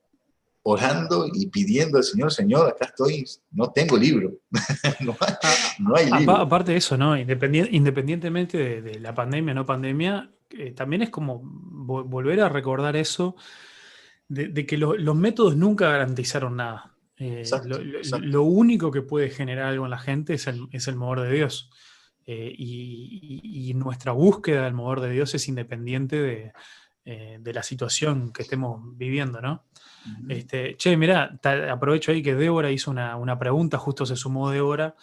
orando 0.65 1.27
y 1.33 1.49
pidiendo 1.49 1.99
al 1.99 2.05
Señor, 2.05 2.33
Señor, 2.33 2.69
acá 2.69 2.87
estoy, 2.87 3.25
no 3.51 3.73
tengo 3.73 3.97
libro. 3.97 4.38
no, 5.81 5.97
hay, 5.97 6.11
libro. 6.11 6.37
Aparte 6.37 6.73
de 6.73 6.79
eso, 6.79 6.97
¿no? 6.97 7.17
independientemente 7.17 8.81
de, 8.81 9.01
la 9.01 9.15
pandemia, 9.15 9.55
no 9.55 9.67
pandemia, 9.67 10.31
eh, 10.51 10.73
también 10.73 11.03
es 11.03 11.11
como 11.11 11.41
volver 11.43 12.41
a 12.41 12.49
recordar 12.49 12.97
eso, 12.97 13.35
de, 14.29 14.67
que 14.67 14.79
los 14.79 15.17
métodos 15.17 15.57
nunca 15.57 15.91
garantizaron 15.91 16.57
nada. 16.57 16.95
Eh, 17.19 17.45
lo, 18.21 18.43
único 18.45 18.91
que 18.91 19.03
puede 19.03 19.31
generar 19.31 19.67
algo 19.67 19.85
en 19.85 19.91
la 19.91 19.99
gente 19.99 20.35
es 20.35 20.47
el, 20.47 20.67
es 20.73 20.88
el 20.88 20.97
mover 20.97 21.29
de 21.29 21.35
Dios. 21.35 21.71
Eh, 22.27 22.55
y, 22.57 23.73
nuestra 23.75 24.13
búsqueda 24.13 24.65
del 24.65 24.75
mover 24.75 25.01
de 25.01 25.11
Dios 25.11 25.35
es 25.35 25.49
independiente 25.49 26.21
de, 26.21 26.53
de 27.41 27.53
la 27.53 27.63
situación 27.63 28.33
que 28.33 28.43
estemos 28.43 28.81
viviendo, 28.97 29.41
¿no? 29.41 29.65
Este, 30.29 30.77
che, 30.77 30.97
mira, 30.97 31.39
aprovecho 31.71 32.13
ahí 32.13 32.23
que 32.23 32.35
Débora 32.35 32.71
hizo 32.71 32.91
una, 32.91 33.39
pregunta, 33.39 33.79
justo 33.79 34.07
se 34.07 34.17
sumó 34.17 34.51
Débora, 34.51 34.95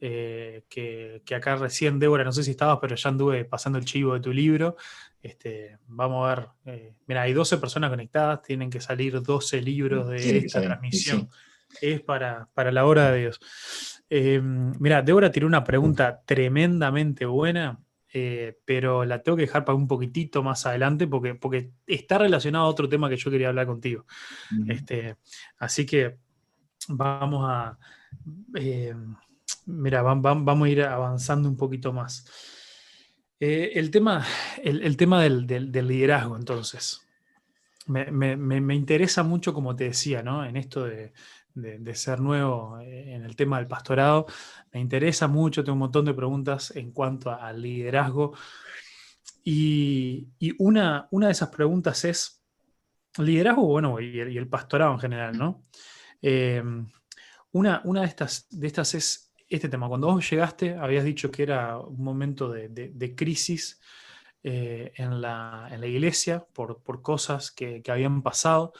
eh, 0.00 0.64
que, 0.68 1.22
acá 1.34 1.56
recién 1.56 1.98
Débora, 1.98 2.24
no 2.24 2.32
sé 2.32 2.42
si 2.42 2.52
estabas, 2.52 2.78
pero 2.80 2.96
ya 2.96 3.08
anduve 3.08 3.44
pasando 3.44 3.78
el 3.78 3.84
chivo 3.84 4.14
de 4.14 4.20
tu 4.20 4.32
libro. 4.32 4.76
Este, 5.22 5.78
vamos 5.88 6.26
a 6.26 6.34
ver, 6.34 6.48
eh, 6.66 6.94
mira, 7.06 7.22
hay 7.22 7.32
12 7.32 7.58
personas 7.58 7.90
conectadas, 7.90 8.42
tienen 8.42 8.70
que 8.70 8.80
salir 8.80 9.20
12 9.20 9.60
libros 9.60 10.08
de 10.08 10.38
esta 10.38 10.62
transmisión. 10.62 11.28
Es 11.80 12.00
para, 12.00 12.48
para, 12.54 12.72
la 12.72 12.86
hora 12.86 13.10
de 13.10 13.20
Dios. 13.20 13.40
Eh, 14.08 14.40
mira, 14.40 15.02
Débora 15.02 15.30
tiró 15.30 15.46
una 15.46 15.64
pregunta 15.64 16.22
tremendamente 16.24 17.26
buena 17.26 17.80
eh, 18.18 18.58
pero 18.64 19.04
la 19.04 19.22
tengo 19.22 19.36
que 19.36 19.42
dejar 19.42 19.66
para 19.66 19.76
un 19.76 19.86
poquitito 19.86 20.42
más 20.42 20.64
adelante 20.64 21.06
porque, 21.06 21.34
porque 21.34 21.72
está 21.86 22.16
relacionado 22.16 22.64
a 22.64 22.68
otro 22.68 22.88
tema 22.88 23.10
que 23.10 23.18
yo 23.18 23.30
quería 23.30 23.48
hablar 23.48 23.66
contigo. 23.66 24.06
este, 24.68 25.16
así 25.58 25.84
que 25.84 26.16
vamos 26.88 27.44
a... 27.46 27.78
Eh, 28.54 28.94
mira, 29.66 30.00
vamos 30.00 30.66
a 30.66 30.70
ir 30.70 30.82
avanzando 30.82 31.46
un 31.46 31.58
poquito 31.58 31.92
más. 31.92 32.24
Eh, 33.38 33.72
el 33.74 33.90
tema, 33.90 34.24
el, 34.62 34.96
tema 34.96 35.22
del, 35.22 35.46
liderazgo, 35.70 36.36
entonces. 36.36 37.02
Me, 37.86 38.10
me, 38.10 38.74
interesa 38.74 39.24
mucho, 39.24 39.52
como 39.52 39.76
te 39.76 39.84
decía, 39.84 40.22
¿no? 40.22 40.42
En 40.42 40.56
esto 40.56 40.86
de, 40.86 41.12
de, 41.56 41.94
ser 41.94 42.20
nuevo 42.20 42.78
eh, 42.80 43.14
en 43.14 43.24
el 43.24 43.34
tema 43.34 43.58
del 43.58 43.66
pastorado. 43.66 44.26
Me 44.72 44.80
interesa 44.80 45.26
mucho, 45.26 45.64
tengo 45.64 45.74
un 45.74 45.80
montón 45.80 46.04
de 46.04 46.14
preguntas 46.14 46.74
en 46.76 46.92
cuanto 46.92 47.30
al 47.30 47.60
liderazgo. 47.60 48.34
Y, 49.42 50.28
una, 50.58 51.08
una, 51.10 51.26
de 51.26 51.32
esas 51.32 51.48
preguntas 51.48 52.04
es, 52.04 52.42
liderazgo, 53.18 53.66
bueno, 53.66 54.00
y 54.00 54.18
el, 54.20 54.48
pastorado 54.48 54.92
en 54.92 54.98
general, 54.98 55.38
¿no? 55.38 55.64
Em, 56.20 56.86
una, 57.52 57.80
una 57.84 58.00
de, 58.02 58.06
estas, 58.08 58.46
de 58.50 58.66
estas 58.66 58.94
es 58.94 59.32
este 59.48 59.68
tema. 59.68 59.88
Cuando 59.88 60.08
vos 60.08 60.28
llegaste, 60.28 60.74
habías 60.74 61.04
dicho 61.04 61.30
que 61.30 61.42
era 61.44 61.78
un 61.78 62.02
momento 62.02 62.50
de, 62.50 63.14
crisis 63.16 63.80
eh, 64.42 64.92
en, 64.96 65.20
la, 65.22 65.68
en, 65.70 65.80
la, 65.80 65.86
iglesia 65.86 66.44
por, 66.52 66.82
por 66.82 67.00
cosas 67.00 67.50
que, 67.50 67.82
que 67.82 67.92
habían 67.92 68.22
pasado. 68.22 68.72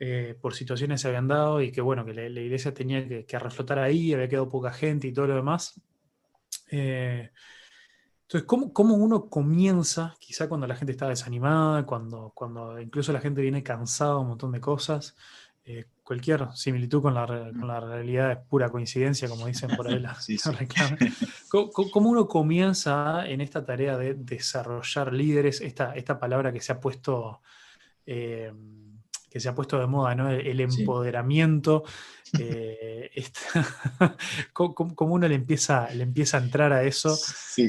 Eh, 0.00 0.36
por 0.40 0.54
situaciones 0.54 1.00
se 1.00 1.08
habían 1.08 1.28
dado 1.28 1.62
y 1.62 1.70
que 1.70 1.80
bueno, 1.80 2.04
que 2.04 2.14
la, 2.14 2.40
iglesia 2.40 2.74
tenía 2.74 3.06
que, 3.06 3.38
reflotar 3.38 3.78
ahí, 3.78 4.12
había 4.12 4.28
quedado 4.28 4.48
poca 4.48 4.72
gente 4.72 5.06
y 5.06 5.12
todo 5.12 5.28
lo 5.28 5.36
demás. 5.36 5.80
Eh, 6.70 7.30
entonces, 8.22 8.42
Entonces, 8.48 8.72
¿cómo, 8.72 8.94
uno 8.94 9.28
comienza, 9.28 10.16
quizá 10.18 10.48
cuando 10.48 10.66
la 10.66 10.74
gente 10.74 10.92
está 10.92 11.08
desanimada, 11.08 11.86
cuando, 11.86 12.32
cuando 12.34 12.80
incluso 12.80 13.12
la 13.12 13.20
gente 13.20 13.40
viene 13.40 13.62
cansada 13.62 14.14
de 14.14 14.20
un 14.20 14.28
montón 14.28 14.52
de 14.52 14.60
cosas? 14.60 15.14
Eh, 15.66 15.86
cualquier 16.02 16.48
similitud 16.54 17.00
con 17.00 17.14
la, 17.14 17.24
realidad 17.24 18.32
es 18.32 18.38
pura 18.38 18.68
coincidencia, 18.68 19.28
como 19.28 19.46
dicen 19.46 19.70
por 19.76 19.88
ahí 19.88 19.98
las 20.00 20.26
¿Cómo, 21.48 22.10
uno 22.10 22.26
comienza 22.26 23.26
en 23.26 23.40
esta 23.40 23.64
tarea 23.64 23.96
de 23.96 24.14
desarrollar 24.14 25.12
líderes? 25.12 25.60
Esta, 25.60 25.94
esta 25.94 26.18
palabra 26.18 26.52
que 26.52 26.60
se 26.60 26.72
ha 26.72 26.80
puesto... 26.80 27.40
Eh, 28.06 28.52
que 29.34 29.40
se 29.40 29.48
ha 29.48 29.54
puesto 29.54 29.80
de 29.80 29.88
moda, 29.88 30.14
¿no? 30.14 30.30
El, 30.30 30.60
empoderamiento. 30.60 31.82
Eh, 32.36 33.12
¿cómo, 34.52 35.14
uno 35.14 35.28
le 35.28 35.36
empieza, 35.36 35.88
le 35.90 36.02
empieza 36.02 36.38
a 36.38 36.40
entrar 36.40 36.72
a 36.72 36.82
eso? 36.82 37.14
Sí. 37.14 37.64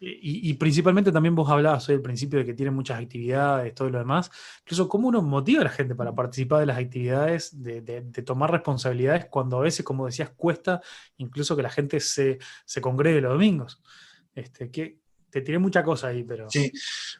Y, 0.00 0.52
principalmente 0.54 1.12
también 1.12 1.34
vos 1.34 1.48
hablabas 1.48 1.88
hoy 1.88 1.94
al 1.94 2.02
principio 2.02 2.40
de 2.40 2.44
que 2.44 2.52
tiene 2.52 2.70
muchas 2.70 3.00
actividades, 3.00 3.74
todo 3.74 3.88
lo 3.88 4.00
demás. 4.00 4.30
Incluso 4.60 4.86
cómo 4.86 5.08
uno 5.08 5.22
motiva 5.22 5.62
a 5.62 5.64
la 5.64 5.70
gente 5.70 5.94
para 5.94 6.14
participar 6.14 6.60
de 6.60 6.66
las 6.66 6.76
actividades, 6.76 7.62
de, 7.62 8.02
tomar 8.26 8.50
responsabilidades 8.50 9.26
cuando 9.30 9.56
a 9.56 9.62
veces, 9.62 9.82
como 9.82 10.04
decías, 10.04 10.28
cuesta 10.36 10.82
incluso 11.16 11.56
que 11.56 11.62
la 11.62 11.70
gente 11.70 12.00
se, 12.00 12.38
congregue 12.82 13.22
los 13.22 13.32
domingos. 13.32 13.80
Este, 14.34 14.70
que, 14.70 14.98
te 15.30 15.40
tiré 15.40 15.58
mucha 15.58 15.82
cosa 15.82 16.08
ahí, 16.08 16.22
pero... 16.22 16.50
Sí, 16.50 16.70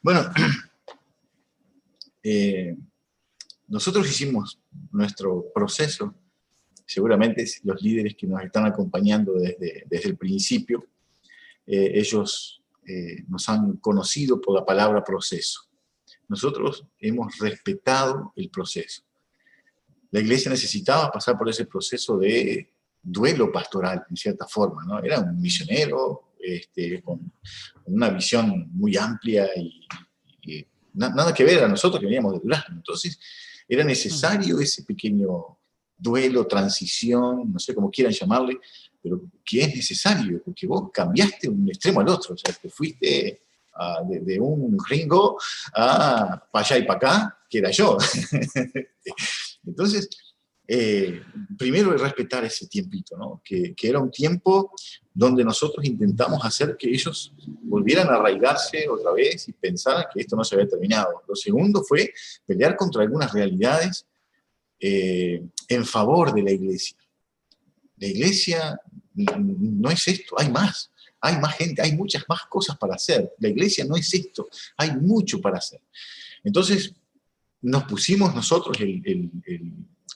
bueno, 0.03 0.29
eh, 2.23 2.77
nosotros 3.73 4.07
hicimos 4.07 4.61
nuestro 4.91 5.47
proceso, 5.55 6.15
seguramente 6.85 7.47
los 7.65 7.81
líderes 7.81 8.15
que 8.15 8.27
nos 8.27 8.43
están 8.43 8.67
acompañando 8.67 9.33
desde, 9.33 9.85
desde 9.89 10.11
el 10.11 10.19
principio, 10.19 10.87
eh, 11.67 11.93
ellos 11.95 12.63
eh, 12.87 13.25
nos 13.29 13.49
han 13.49 13.79
conocido 13.79 14.39
por 14.43 14.55
la 14.55 14.67
palabra 14.67 15.03
proceso. 15.03 15.63
Nosotros 16.29 16.85
hemos 16.99 17.39
respetado 17.39 18.35
el 18.37 18.51
proceso. 18.51 19.05
La 20.11 20.21
iglesia 20.21 20.51
necesitaba 20.51 21.11
pasar 21.11 21.39
por 21.39 21.49
ese 21.49 21.65
proceso 21.65 22.19
de 22.19 22.75
duelo 23.03 23.51
pastoral, 23.51 24.05
en 24.11 24.17
cierta 24.17 24.47
forma. 24.47 24.85
¿no? 24.85 25.03
Era 25.03 25.21
un 25.21 25.41
misionero 25.41 26.35
este, 26.39 27.01
con, 27.01 27.33
una 27.87 28.11
visión 28.11 28.69
muy 28.71 28.99
amplia 28.99 29.49
y, 29.57 29.81
nada 30.93 31.33
que 31.33 31.45
ver 31.45 31.65
a 31.65 31.69
nosotros 31.69 31.99
que 31.99 32.05
veníamos 32.05 32.35
de 32.35 32.41
Durazno. 32.41 32.77
Entonces, 32.77 33.19
era 33.75 33.85
necesario 33.85 34.61
ese 34.61 34.83
pequeño 34.83 35.59
duelo, 35.97 36.47
transición, 36.47 37.53
no 37.53 37.59
sé 37.59 37.75
cómo 37.75 37.91
quieran 37.91 38.13
llamarle, 38.13 38.59
pero 39.01 39.23
que 39.45 39.63
es 39.63 39.75
necesario, 39.75 40.43
porque 40.45 40.67
vos 40.67 40.91
cambiaste 40.93 41.49
un 41.49 41.69
extremo 41.69 42.01
al 42.01 42.09
otro, 42.09 42.35
o 42.35 42.37
sea, 42.37 42.55
te 42.55 42.69
fuiste 42.69 43.43
de, 44.09 44.41
un 44.41 44.77
gringo 44.77 45.39
a 45.75 46.43
para 46.53 46.65
allá 46.67 46.79
y 46.79 46.87
para 46.87 46.97
acá, 46.97 47.39
que 47.49 47.59
era 47.59 47.71
yo. 47.71 47.97
Entonces, 49.67 50.09
eh, 50.67 51.23
primero 51.59 51.95
es 51.95 52.01
respetar 52.01 52.45
ese 52.45 52.67
tiempito, 52.67 53.17
¿no? 53.17 53.43
que, 53.45 53.75
era 53.83 53.99
un 53.99 54.11
tiempo 54.11 54.73
donde 55.13 55.45
nosotros 55.45 55.85
intentamos 55.85 56.45
hacer 56.45 56.77
que 56.79 56.89
ellos 56.89 57.35
volvieran 57.63 58.09
a 58.09 58.15
arraigarse 58.15 58.89
otra 58.89 59.13
vez 59.13 59.49
y 59.49 59.53
pensaran 59.53 60.05
que 60.13 60.21
esto 60.21 60.37
no 60.37 60.45
se 60.45 60.55
había 60.55 60.69
terminado. 60.69 61.23
Lo 61.29 61.35
segundo 61.35 61.83
fue 61.83 62.13
pelear 62.47 62.77
contra 62.77 63.03
algunas 63.03 63.33
realidades 63.33 64.07
eh, 64.79 65.43
en 65.69 65.85
favor 65.85 66.33
de 66.33 66.43
la 66.43 66.53
iglesia. 66.53 66.97
La 67.99 68.07
iglesia 68.07 68.81
no 69.15 69.91
es 69.91 70.09
esto, 70.09 70.37
hay 70.39 70.51
más, 70.51 70.91
hay 71.21 71.39
más 71.39 71.57
gente, 71.57 71.83
hay 71.83 71.93
muchas 71.93 72.25
más 72.29 72.47
cosas 72.47 72.79
para 72.79 72.95
hacer. 72.95 73.33
La 73.39 73.49
iglesia 73.49 73.85
no 73.85 73.97
es 73.97 74.13
esto, 74.15 74.49
hay 74.77 74.97
mucho 74.97 75.41
para 75.41 75.59
hacer. 75.59 75.81
Entonces, 76.43 76.95
nos 77.61 77.85
pusimos 77.85 78.35
nosotros, 78.35 78.77
el, 78.81 79.31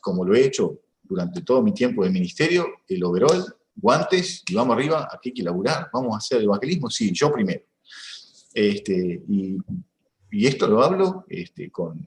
como 0.06 0.24
lo 0.24 0.36
he 0.36 0.46
hecho 0.46 0.82
durante 1.02 1.42
todo 1.42 1.60
mi 1.64 1.74
tiempo 1.74 2.04
de 2.04 2.10
ministerio, 2.10 2.64
el 2.86 3.02
overall, 3.02 3.44
guantes, 3.74 4.44
vamos 4.52 4.76
arriba, 4.76 5.08
aquí 5.12 5.30
hay 5.30 5.34
que 5.34 5.42
laburar, 5.42 5.90
vamos 5.92 6.14
a 6.14 6.18
hacer 6.18 6.38
el 6.38 6.44
evangelismo, 6.44 6.88
sí, 6.88 7.10
yo 7.12 7.32
primero. 7.32 7.64
Este, 8.54 9.20
y, 9.28 9.58
esto 10.30 10.68
lo 10.68 10.80
hablo 10.84 11.24
este, 11.28 11.72
con, 11.72 12.06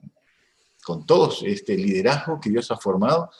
con 0.82 1.04
todo 1.04 1.30
este 1.44 1.76
liderazgo 1.76 2.40
que 2.40 2.48
Dios 2.48 2.70
ha 2.70 2.78
formado 2.78 3.30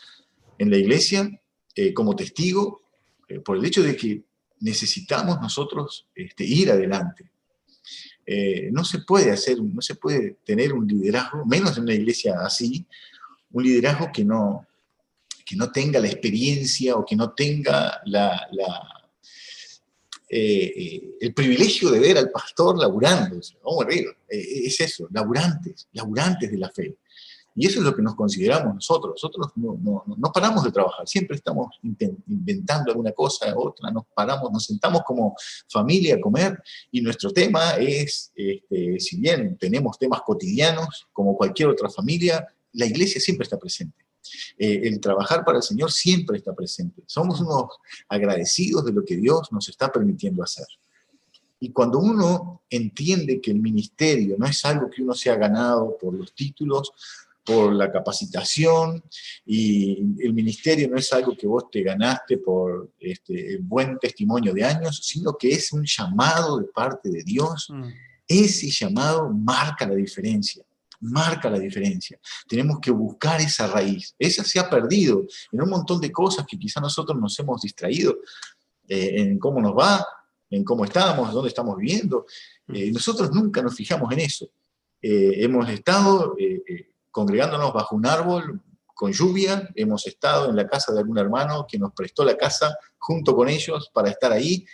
en 0.59 0.69
la 0.69 0.77
iglesia, 0.77 1.41
eh, 1.75 1.95
como 1.95 2.15
testigo 2.15 2.83
eh, 3.29 3.41
por 3.41 3.57
el 3.57 3.65
hecho 3.65 3.83
de 3.83 3.97
que 3.97 4.25
necesitamos 4.59 5.41
nosotros 5.41 6.07
este, 6.15 6.45
ir 6.45 6.71
adelante. 6.71 7.31
Eh, 8.27 8.69
no 8.73 8.85
se 8.85 8.99
puede 8.99 9.31
hacer, 9.31 9.59
no 9.63 9.81
se 9.81 9.95
puede 9.95 10.37
tener 10.45 10.75
un 10.75 10.87
liderazgo, 10.87 11.47
menos 11.47 11.79
en 11.79 11.85
una 11.85 11.95
iglesia 11.95 12.35
así, 12.45 12.87
un 13.53 13.65
liderazgo 13.65 14.11
que 14.13 14.25
no, 14.25 14.67
que 15.45 15.57
no 15.57 15.71
tenga 15.71 16.01
la 16.01 16.07
experiencia 16.07 16.95
o 16.97 17.05
que 17.05 17.17
no 17.17 17.33
tenga 17.33 18.01
la, 18.05 18.49
eh, 20.29 21.17
el 21.21 21.35
privilegio 21.35 21.91
de 21.91 21.99
ver 21.99 22.19
al 22.19 22.31
pastor 22.31 22.79
laburando. 22.79 23.41
Vamos 23.65 23.85
arriba, 23.85 24.13
es 24.29 24.81
eso, 24.81 25.09
laburantes, 25.11 25.89
laburantes 25.93 26.51
de 26.51 26.59
la 26.59 26.71
fe. 26.71 26.97
Y 27.55 27.67
eso 27.67 27.81
es 27.81 27.85
lo 27.85 27.95
que 27.95 28.03
nos 28.03 28.15
consideramos 28.15 28.75
nosotros. 28.75 29.15
Nosotros 29.15 29.53
no, 29.57 30.33
paramos 30.33 30.65
de 30.65 30.73
trabajar, 30.73 31.07
siempre 31.07 31.37
estamos 31.37 31.79
inventando 31.83 32.91
alguna 32.91 33.13
cosa, 33.13 33.53
otra, 33.57 33.91
nos 33.91 34.05
paramos, 34.15 34.53
nos 34.53 34.65
sentamos 34.65 35.03
como 35.03 35.35
familia 35.69 36.15
a 36.15 36.21
comer 36.21 36.63
y 36.91 37.01
nuestro 37.01 37.33
tema 37.33 37.73
es, 37.73 38.33
este, 38.35 39.01
si 39.01 39.17
bien 39.17 39.59
tenemos 39.59 39.99
temas 39.99 40.23
cotidianos 40.23 41.09
como 41.13 41.37
cualquier 41.37 41.69
otra 41.69 41.91
familia, 41.91 42.47
la 42.73 42.87
iglesia 42.87 43.21
siempre 43.21 43.45
está 43.45 43.59
presente. 43.59 44.05
Eh, 44.59 44.83
el 44.85 45.01
trabajar 45.01 45.45
para 45.45 45.59
el 45.59 45.63
Señor 45.63 45.91
siempre 45.91 46.39
está 46.39 46.55
presente. 46.55 47.03
Somos 47.07 47.41
unos 47.41 47.65
agradecidos 48.09 48.85
de 48.85 48.93
lo 48.93 49.05
que 49.05 49.17
Dios 49.17 49.51
nos 49.51 49.69
está 49.69 49.91
permitiendo 49.91 50.43
hacer. 50.43 50.67
Y 51.59 51.73
cuando 51.73 51.99
uno 51.99 52.63
entiende 52.71 53.41
que 53.41 53.51
el 53.51 53.61
ministerio 53.61 54.37
no 54.39 54.47
es 54.47 54.65
algo 54.65 54.89
que 54.89 55.03
uno 55.03 55.15
se 55.15 55.31
ha 55.31 55.37
ganado 55.37 55.97
por 55.99 56.15
los 56.15 56.35
títulos 56.35 56.93
por 57.45 57.73
la 57.73 57.91
capacitación 57.91 59.03
y 59.47 59.99
el 60.21 60.33
ministerio 60.33 60.89
no 60.89 60.97
es 60.97 61.13
algo 61.13 61.37
que 61.37 61.47
vos 61.47 61.71
te 61.71 61.83
ganaste 61.83 62.39
por 62.39 62.93
este, 62.99 63.59
buen 63.63 63.99
testimonio 63.99 64.53
de 64.53 64.65
años, 64.65 65.01
sino 65.03 65.37
que 65.37 65.51
es 65.51 65.73
un 65.73 65.85
llamado 65.85 66.59
de 66.59 66.67
parte 66.67 67.09
de 67.09 67.23
Dios. 67.23 67.69
Mm. 67.71 67.89
Ese 68.29 68.71
llamado 68.71 69.29
marca 69.31 69.89
la 69.89 69.95
diferencia, 69.95 70.65
marca 71.01 71.51
la 71.51 71.59
diferencia. 71.59 72.19
Tenemos 72.47 72.79
que 72.81 72.91
buscar 72.91 73.41
esa 73.41 73.67
raíz. 73.67 74.15
Esa 74.19 74.45
se 74.45 74.59
ha 74.59 74.69
perdido 74.69 75.27
en 75.53 75.63
un 75.63 75.71
montón 75.71 76.01
de 76.01 76.13
cosas 76.13 76.47
que 76.47 76.59
quizá 76.59 76.81
nosotros 76.81 77.19
nos 77.19 77.39
hemos 77.39 77.63
distraído 77.63 78.19
eh, 78.89 79.23
en 79.23 79.39
cómo 79.39 79.61
nos 79.61 79.73
va, 79.73 80.05
en 80.51 80.65
cómo 80.65 80.85
estamos, 80.85 81.33
dónde 81.33 81.49
estamos 81.49 81.77
viviendo. 81.77 82.27
Mm. 82.67 82.75
Eh, 82.75 82.91
nosotros 82.93 83.31
nunca 83.33 83.63
nos 83.63 83.75
fijamos 83.75 84.13
en 84.13 84.21
eso. 84.21 84.47
Eh, 85.01 85.45
hemos 85.45 85.69
estado 85.71 86.37
congregándonos 87.11 87.73
bajo 87.73 87.97
un 87.97 88.07
árbol 88.07 88.61
con 88.95 89.13
lluvia, 89.13 89.69
hemos 89.75 90.07
estado 90.07 90.51
en 90.51 90.57
la 90.57 90.69
casa 90.69 90.93
de 90.93 90.99
algún 90.99 91.17
hermano 91.17 91.67
que 91.67 91.79
nos 91.79 91.93
prestó 91.93 92.23
la 92.23 92.37
casa 92.37 92.77
junto 92.99 93.35
con 93.35 93.49
ellos 93.49 93.91
para 93.95 94.11
estar 94.11 94.31
ahí 94.31 94.67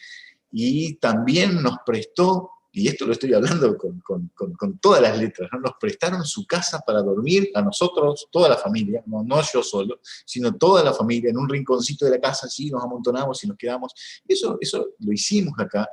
y 0.50 0.94
también 0.94 1.62
nos 1.62 1.76
prestó, 1.84 2.50
y 2.78 2.88
esto 2.88 3.06
lo 3.06 3.12
estoy 3.12 3.32
hablando 3.32 3.74
con, 3.78 4.78
todas 4.82 5.00
las 5.00 5.18
letras, 5.18 5.48
nos 5.62 5.72
prestaron 5.80 6.22
su 6.26 6.46
casa 6.46 6.80
para 6.80 7.00
dormir 7.00 7.50
a 7.54 7.62
nosotros, 7.62 8.28
toda 8.30 8.50
la 8.50 8.58
familia, 8.58 9.02
no, 9.06 9.24
no 9.24 9.40
yo 9.50 9.62
solo, 9.62 10.00
sino 10.26 10.54
toda 10.54 10.84
la 10.84 10.92
familia, 10.92 11.30
en 11.30 11.38
un 11.38 11.48
rinconcito 11.48 12.04
de 12.04 12.10
la 12.10 12.20
casa, 12.20 12.46
así 12.46 12.70
nos 12.70 12.84
amontonamos 12.84 13.42
y 13.42 13.46
nos 13.46 13.56
quedamos. 13.56 13.94
Eso, 14.28 14.58
eso 14.60 14.90
lo 14.98 15.12
hicimos 15.12 15.54
acá 15.58 15.88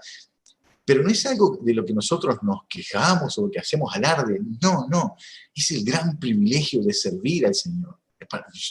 pero 0.85 1.01
no 1.01 1.09
es 1.09 1.25
algo 1.25 1.57
de 1.61 1.73
lo 1.73 1.85
que 1.85 1.93
nosotros 1.93 2.35
nos 2.41 2.63
quejamos 2.67 3.37
o 3.37 3.49
que 3.49 3.59
hacemos 3.59 3.95
alarde. 3.95 4.41
No, 4.61 4.85
no. 4.89 5.15
Es 5.55 5.71
el 5.71 5.85
gran 5.85 6.19
privilegio 6.19 6.83
de 6.83 6.91
servir 6.91 7.45
al 7.45 7.55
Señor. 7.55 7.97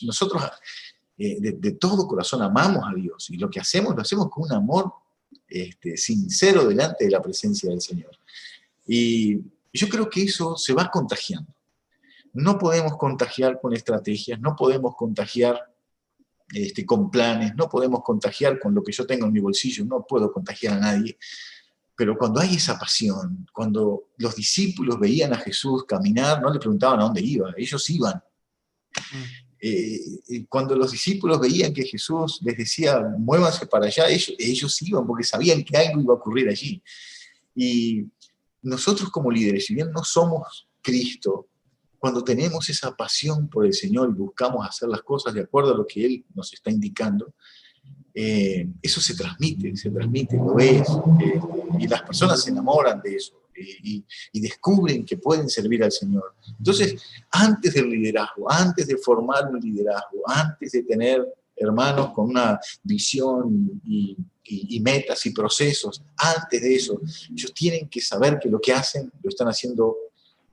Nosotros 0.03 0.43
eh, 1.17 1.39
de, 1.41 1.73
todo 1.73 2.07
corazón 2.07 2.43
amamos 2.43 2.85
a 2.87 2.95
Dios 2.95 3.31
y 3.31 3.39
lo 3.39 3.49
que 3.49 3.61
hacemos 3.61 3.97
lo 3.97 4.03
hacemos 4.03 4.29
con 4.29 4.45
un 4.45 4.53
amor 4.53 4.93
este, 5.53 5.97
sincero 5.97 6.67
delante 6.67 7.05
de 7.05 7.11
la 7.11 7.23
presencia 7.23 7.71
del 7.71 7.81
Señor. 7.81 8.11
Y 8.87 9.39
yo 9.73 9.89
creo 9.89 10.09
que 10.09 10.23
eso 10.23 10.57
se 10.57 10.73
va 10.73 10.91
contagiando. 10.91 11.55
No 12.35 12.59
podemos 12.59 12.97
contagiar 12.97 13.61
con 13.61 13.75
estrategias, 13.75 14.41
no 14.41 14.57
podemos 14.57 14.95
contagiar 14.97 15.61
este, 16.53 16.85
con 16.85 17.11
planes, 17.11 17.55
no 17.55 17.69
podemos 17.69 18.03
contagiar 18.03 18.59
con 18.59 18.75
lo 18.75 18.83
que 18.83 18.93
yo 18.93 19.07
tengo 19.07 19.27
en 19.27 19.33
mi 19.33 19.41
bolsillo, 19.41 19.85
no 19.85 20.05
puedo 20.07 20.33
contagiar 20.33 20.75
a 20.75 20.81
nadie, 20.81 21.19
pero 21.95 22.17
cuando 22.17 22.41
hay 22.41 22.57
esa 22.57 22.79
pasión, 22.79 23.47
cuando 23.53 24.11
los 24.17 24.35
discípulos 24.35 24.99
veían 24.99 25.33
a 25.33 25.39
Jesús 25.39 25.85
caminar, 25.85 26.41
no 26.43 26.53
le 26.53 26.59
preguntaban 26.59 27.01
a 27.01 27.05
dónde 27.05 27.21
iba, 27.21 27.53
ellos 27.57 27.89
iban. 27.91 28.23
Mm. 29.13 29.42
Eh, 29.65 30.45
cuando 30.49 30.75
los 30.75 30.91
discípulos 30.91 31.39
veían 31.39 31.73
que 31.73 31.85
Jesús 31.85 32.41
les 32.43 32.57
decía, 32.57 33.01
muévanse 33.17 33.65
para 33.67 33.87
allá, 33.87 34.09
ellos, 34.09 34.35
ellos 34.37 34.83
iban 34.83 35.07
porque 35.07 35.23
sabían 35.23 35.63
que 35.63 35.77
algo 35.77 36.01
iba 36.01 36.15
a 36.15 36.17
ocurrir 36.17 36.49
allí. 36.49 36.83
Y 37.55 38.05
nosotros 38.63 39.09
como 39.11 39.31
líderes, 39.31 39.67
si 39.67 39.75
bien 39.75 39.93
no 39.93 40.03
somos 40.03 40.69
Cristo, 40.81 41.47
cuando 41.97 42.25
tenemos 42.25 42.69
esa 42.71 42.97
pasión 42.97 43.49
por 43.49 43.65
el 43.65 43.73
Señor 43.73 44.11
y 44.11 44.19
buscamos 44.19 44.67
hacer 44.67 44.89
las 44.89 45.03
cosas 45.03 45.33
de 45.33 45.43
acuerdo 45.43 45.73
a 45.73 45.77
lo 45.77 45.87
que 45.87 46.05
Él 46.05 46.25
nos 46.35 46.53
está 46.53 46.73
indicando, 46.73 47.33
eh, 48.13 48.69
eso 48.83 49.01
se 49.01 49.15
transmite, 49.15 49.77
se 49.77 49.91
transmite, 49.91 50.37
lo 50.39 50.55
ves, 50.55 50.89
eh, 51.21 51.41
y 51.79 51.87
las 51.87 52.03
personas 52.03 52.43
se 52.43 52.51
enamoran 52.51 53.01
de 53.01 53.15
eso 53.15 53.42
y, 53.63 54.05
descubren 54.41 55.05
que 55.05 55.17
pueden 55.17 55.49
servir 55.49 55.83
al 55.85 55.93
Señor. 55.93 56.35
Entonces, 56.59 57.03
antes 57.31 57.75
del 57.75 57.89
liderazgo, 57.89 58.51
antes 58.51 58.87
de 58.87 58.97
formar 58.97 59.49
un 59.49 59.61
liderazgo, 59.61 60.23
antes 60.27 60.73
de 60.73 60.83
tener 60.83 61.27
hermanos 61.57 62.13
con 62.13 62.31
una 62.31 62.59
visión 62.83 63.81
y, 63.85 64.17
metas 64.81 65.25
y 65.27 65.31
procesos, 65.31 66.03
antes 66.17 66.61
de 66.61 66.75
eso, 66.75 67.01
ellos 67.31 67.55
tienen 67.55 67.89
que 67.89 68.01
saber 68.01 68.39
que 68.39 68.51
lo 68.51 68.61
que 68.61 68.73
hacen 68.73 69.11
lo 69.23 69.29
están 69.29 69.49
haciendo 69.49 69.97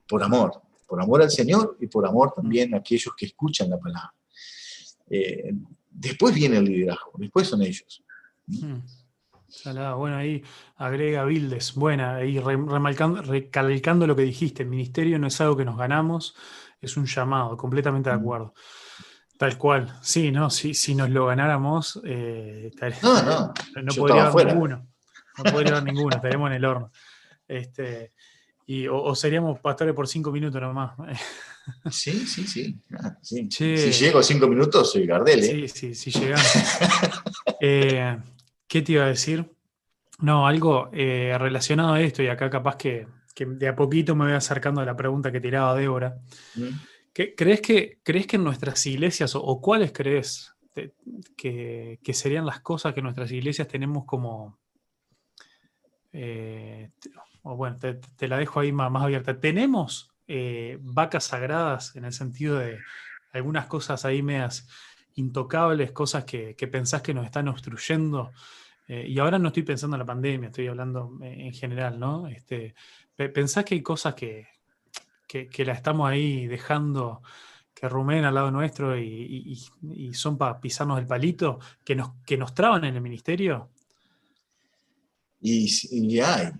por 0.08 0.22
amor, 0.22 0.62
por 0.86 1.02
amor 1.02 1.22
al 1.22 1.30
Señor 1.30 1.76
y 1.80 1.86
por 1.86 2.06
amor 2.06 2.32
también 2.34 2.74
a 2.74 2.78
aquellos 2.78 3.14
que 3.16 3.26
escuchan 3.26 3.68
la 3.68 3.78
palabra. 3.78 4.14
Eh, 5.10 5.52
después 5.90 6.34
viene 6.34 6.58
el 6.58 6.64
liderazgo, 6.64 7.12
después 7.18 7.48
son 7.48 7.62
ellos. 7.62 8.02
Bueno, 9.96 10.16
ahí 10.16 10.42
agrega 10.76 11.24
Bildes. 11.24 11.74
Buena, 11.74 12.16
ahí 12.16 12.38
recalcando 12.38 14.06
lo 14.06 14.16
que 14.16 14.22
dijiste. 14.22 14.62
El 14.62 14.68
ministerio 14.68 15.18
no 15.18 15.26
es 15.26 15.40
algo 15.40 15.56
que 15.56 15.64
nos 15.64 15.76
ganamos, 15.76 16.34
es 16.80 16.96
un 16.96 17.06
llamado, 17.06 17.56
completamente 17.56 18.10
de 18.10 18.16
mm. 18.16 18.20
acuerdo. 18.20 18.54
Tal 19.36 19.56
cual. 19.56 19.98
Sí, 20.02 20.30
¿no? 20.30 20.50
Si, 20.50 20.74
si 20.74 20.94
nos 20.94 21.10
lo 21.10 21.26
ganáramos, 21.26 22.00
eh, 22.04 22.70
no, 23.02 23.22
no, 23.22 23.54
no 23.82 23.94
podría 23.94 24.26
haber 24.26 24.46
ninguno. 24.48 24.86
No 25.38 25.52
podría 25.52 25.72
haber 25.72 25.84
ninguno, 25.84 26.16
estaríamos 26.16 26.50
en 26.50 26.56
el 26.56 26.64
horno. 26.64 26.90
Este, 27.48 28.12
y, 28.66 28.86
o, 28.86 29.14
seríamos 29.14 29.58
pastores 29.60 29.94
por 29.94 30.06
cinco 30.06 30.30
minutos 30.30 30.60
nomás. 30.60 30.92
Sí, 31.90 32.26
sí, 32.26 32.46
sí. 32.48 32.80
Ah, 32.98 33.16
si 33.22 33.46
llego 33.46 34.18
a 34.18 34.22
cinco 34.24 34.48
minutos, 34.48 34.90
soy 34.90 35.06
Gardel. 35.06 35.38
¿eh? 35.40 35.68
Sí, 35.68 35.94
sí, 35.94 36.10
sí 36.10 36.18
llegamos. 36.18 36.46
eh, 37.60 38.16
¿Qué 38.70 38.82
te 38.82 38.92
iba 38.92 39.02
a 39.02 39.08
decir? 39.08 39.50
No, 40.20 40.46
algo 40.46 40.90
eh, 40.92 41.36
relacionado 41.36 41.94
a 41.94 42.00
esto, 42.00 42.22
y 42.22 42.28
acá 42.28 42.48
capaz 42.48 42.76
que, 42.76 43.08
de 43.36 43.66
a 43.66 43.74
poquito 43.74 44.14
me 44.14 44.26
voy 44.26 44.34
acercando 44.34 44.80
a 44.80 44.84
la 44.84 44.96
pregunta 44.96 45.32
que 45.32 45.40
tiraba 45.40 45.74
Débora. 45.74 46.20
¿Crees, 47.12 47.60
que, 47.62 47.98
¿Crees 48.04 48.28
que 48.28 48.36
en 48.36 48.44
nuestras 48.44 48.86
iglesias, 48.86 49.34
o, 49.34 49.60
cuáles 49.60 49.90
crees 49.90 50.54
que, 51.36 51.98
serían 52.12 52.46
las 52.46 52.60
cosas 52.60 52.94
que 52.94 53.00
en 53.00 53.04
nuestras 53.04 53.32
iglesias 53.32 53.66
tenemos 53.66 54.04
como... 54.04 54.60
Eh, 56.12 56.90
o 57.42 57.56
bueno, 57.56 57.76
te, 57.76 58.28
la 58.28 58.38
dejo 58.38 58.60
ahí 58.60 58.70
más, 58.70 59.02
abierta. 59.02 59.40
¿Tenemos 59.40 60.12
eh, 60.28 60.78
vacas 60.80 61.24
sagradas 61.24 61.96
en 61.96 62.04
el 62.04 62.12
sentido 62.12 62.56
de 62.58 62.78
algunas 63.32 63.66
cosas 63.66 64.04
ahí 64.04 64.22
medias 64.22 64.68
intocables, 65.14 65.92
cosas 65.92 66.24
que, 66.24 66.54
que 66.54 66.68
pensás 66.68 67.02
que 67.02 67.14
nos 67.14 67.24
están 67.24 67.48
obstruyendo 67.48 68.32
eh, 68.92 69.06
y 69.06 69.20
ahora 69.20 69.38
no 69.38 69.48
estoy 69.48 69.62
pensando 69.62 69.94
en 69.94 70.00
la 70.00 70.04
pandemia, 70.06 70.48
estoy 70.48 70.66
hablando 70.66 71.16
eh, 71.22 71.46
en 71.46 71.52
general, 71.52 72.00
¿no? 72.00 72.26
Este, 72.26 72.74
pensás 73.14 73.64
que 73.64 73.76
hay 73.76 73.82
cosas 73.82 74.14
que, 74.14 74.48
que, 75.28 75.64
la 75.64 75.74
estamos 75.74 76.10
ahí 76.10 76.48
dejando 76.48 77.22
que 77.72 77.88
rumen 77.88 78.24
al 78.24 78.34
lado 78.34 78.50
nuestro 78.50 78.98
y, 78.98 79.56
son 80.12 80.36
para 80.36 80.60
pisarnos 80.60 80.98
el 80.98 81.06
palito, 81.06 81.60
que 81.84 81.94
nos, 81.94 82.14
que 82.26 82.36
nos 82.36 82.52
traban 82.52 82.84
en 82.84 82.96
el 82.96 83.00
ministerio. 83.00 83.70
Y, 85.40 86.18
hay. 86.18 86.50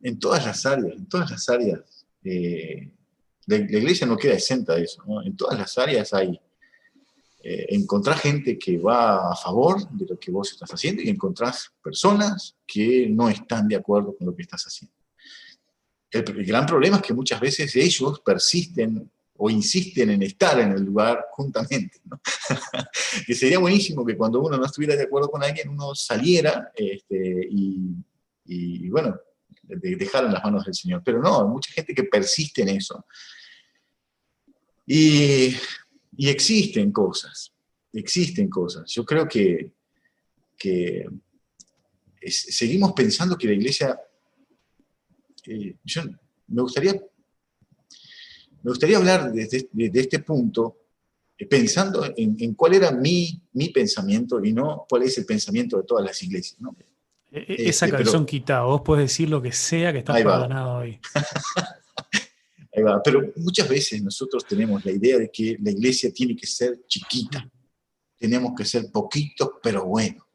En 0.00 0.18
todas 0.18 0.46
las 0.46 0.64
áreas, 0.64 0.96
en 0.96 1.06
todas 1.06 1.30
las 1.32 1.46
áreas, 1.50 2.06
eh, 2.24 2.90
la, 3.44 3.56
iglesia 3.56 4.06
no 4.06 4.16
queda 4.16 4.32
exenta 4.32 4.74
de 4.74 4.84
eso, 4.84 5.02
¿no? 5.06 5.22
En 5.22 5.36
todas 5.36 5.58
las 5.58 5.76
áreas 5.76 6.14
hay 6.14 6.40
eh, 7.48 7.86
gente 8.16 8.58
que 8.58 8.76
va 8.78 9.30
a 9.30 9.36
favor 9.36 9.88
de 9.90 10.04
lo 10.04 10.18
que 10.18 10.32
vos 10.32 10.50
estás 10.50 10.68
haciendo 10.70 11.00
y 11.02 11.08
encontrás 11.08 11.70
personas 11.80 12.56
que 12.66 13.06
no 13.08 13.28
están 13.28 13.68
de 13.68 13.76
acuerdo 13.76 14.16
con 14.16 14.26
lo 14.26 14.34
que 14.34 14.42
estás 14.42 14.64
haciendo. 14.64 14.96
El, 16.10 16.44
gran 16.44 16.66
problema 16.66 16.96
es 16.96 17.02
que 17.02 17.14
muchas 17.14 17.38
veces 17.38 17.76
ellos 17.76 18.20
persisten 18.24 19.08
o 19.36 19.48
insisten 19.48 20.10
en 20.10 20.22
estar 20.24 20.58
en 20.58 20.72
el 20.72 20.82
lugar 20.82 21.26
juntamente. 21.30 22.00
que 23.26 23.34
sería 23.34 23.60
buenísimo 23.60 24.04
que 24.04 24.16
cuando 24.16 24.40
uno 24.40 24.56
no 24.56 24.64
estuviera 24.64 24.96
de 24.96 25.04
acuerdo 25.04 25.30
con 25.30 25.44
alguien, 25.44 25.68
uno 25.68 25.94
saliera 25.94 26.72
este, 26.74 27.48
y, 27.48 28.88
bueno, 28.88 29.20
dejar 29.62 30.24
en 30.24 30.32
las 30.32 30.42
manos 30.42 30.64
del 30.64 30.74
Señor. 30.74 31.02
Pero 31.04 31.20
no, 31.20 31.42
hay 31.42 31.48
mucha 31.48 31.72
gente 31.72 31.94
que 31.94 32.04
persiste 32.04 32.62
en 32.62 32.70
eso. 32.70 33.04
Y 34.86 35.54
y 36.16 36.28
existen 36.28 36.92
cosas, 36.92 37.52
existen 37.92 38.48
cosas. 38.48 38.90
Yo 38.92 39.04
creo 39.04 39.28
que, 39.28 39.72
seguimos 42.28 42.92
pensando 42.92 43.36
que 43.36 43.48
la 43.48 43.54
iglesia, 43.54 44.00
eh, 45.46 45.76
yo 45.84 46.02
me 46.48 46.62
gustaría, 46.62 46.92
me 46.92 48.70
gustaría 48.70 48.96
hablar 48.96 49.32
desde, 49.32 49.68
este 49.74 50.20
punto, 50.20 50.78
eh, 51.38 51.46
pensando 51.46 52.04
en, 52.16 52.54
cuál 52.54 52.74
era 52.74 52.90
mi, 52.90 53.40
mi, 53.52 53.68
pensamiento 53.68 54.42
y 54.42 54.52
no 54.52 54.86
cuál 54.88 55.02
es 55.02 55.18
el 55.18 55.26
pensamiento 55.26 55.76
de 55.76 55.84
todas 55.84 56.04
las 56.04 56.22
iglesias. 56.22 56.58
E, 57.30 57.40
e, 57.40 57.68
esa 57.68 57.86
este, 57.86 57.98
canción 57.98 58.24
quitada, 58.24 58.62
vos 58.62 58.80
podés 58.80 59.04
decir 59.04 59.28
lo 59.28 59.42
que 59.42 59.52
sea 59.52 59.92
que 59.92 59.98
está 59.98 60.14
perdonado 60.14 60.78
hoy. 60.78 60.98
Pero 63.04 63.32
muchas 63.36 63.68
veces 63.68 64.02
nosotros 64.02 64.44
tenemos 64.44 64.84
la 64.84 64.92
idea 64.92 65.18
de 65.18 65.30
que 65.30 65.56
la 65.62 65.70
iglesia 65.70 66.12
tiene 66.12 66.36
que 66.36 66.46
ser 66.46 66.84
chiquita. 66.86 67.48
Tenemos 68.18 68.52
que 68.56 68.64
ser 68.64 68.90
poquitos, 68.90 69.50
pero 69.62 69.86
bueno. 69.86 70.26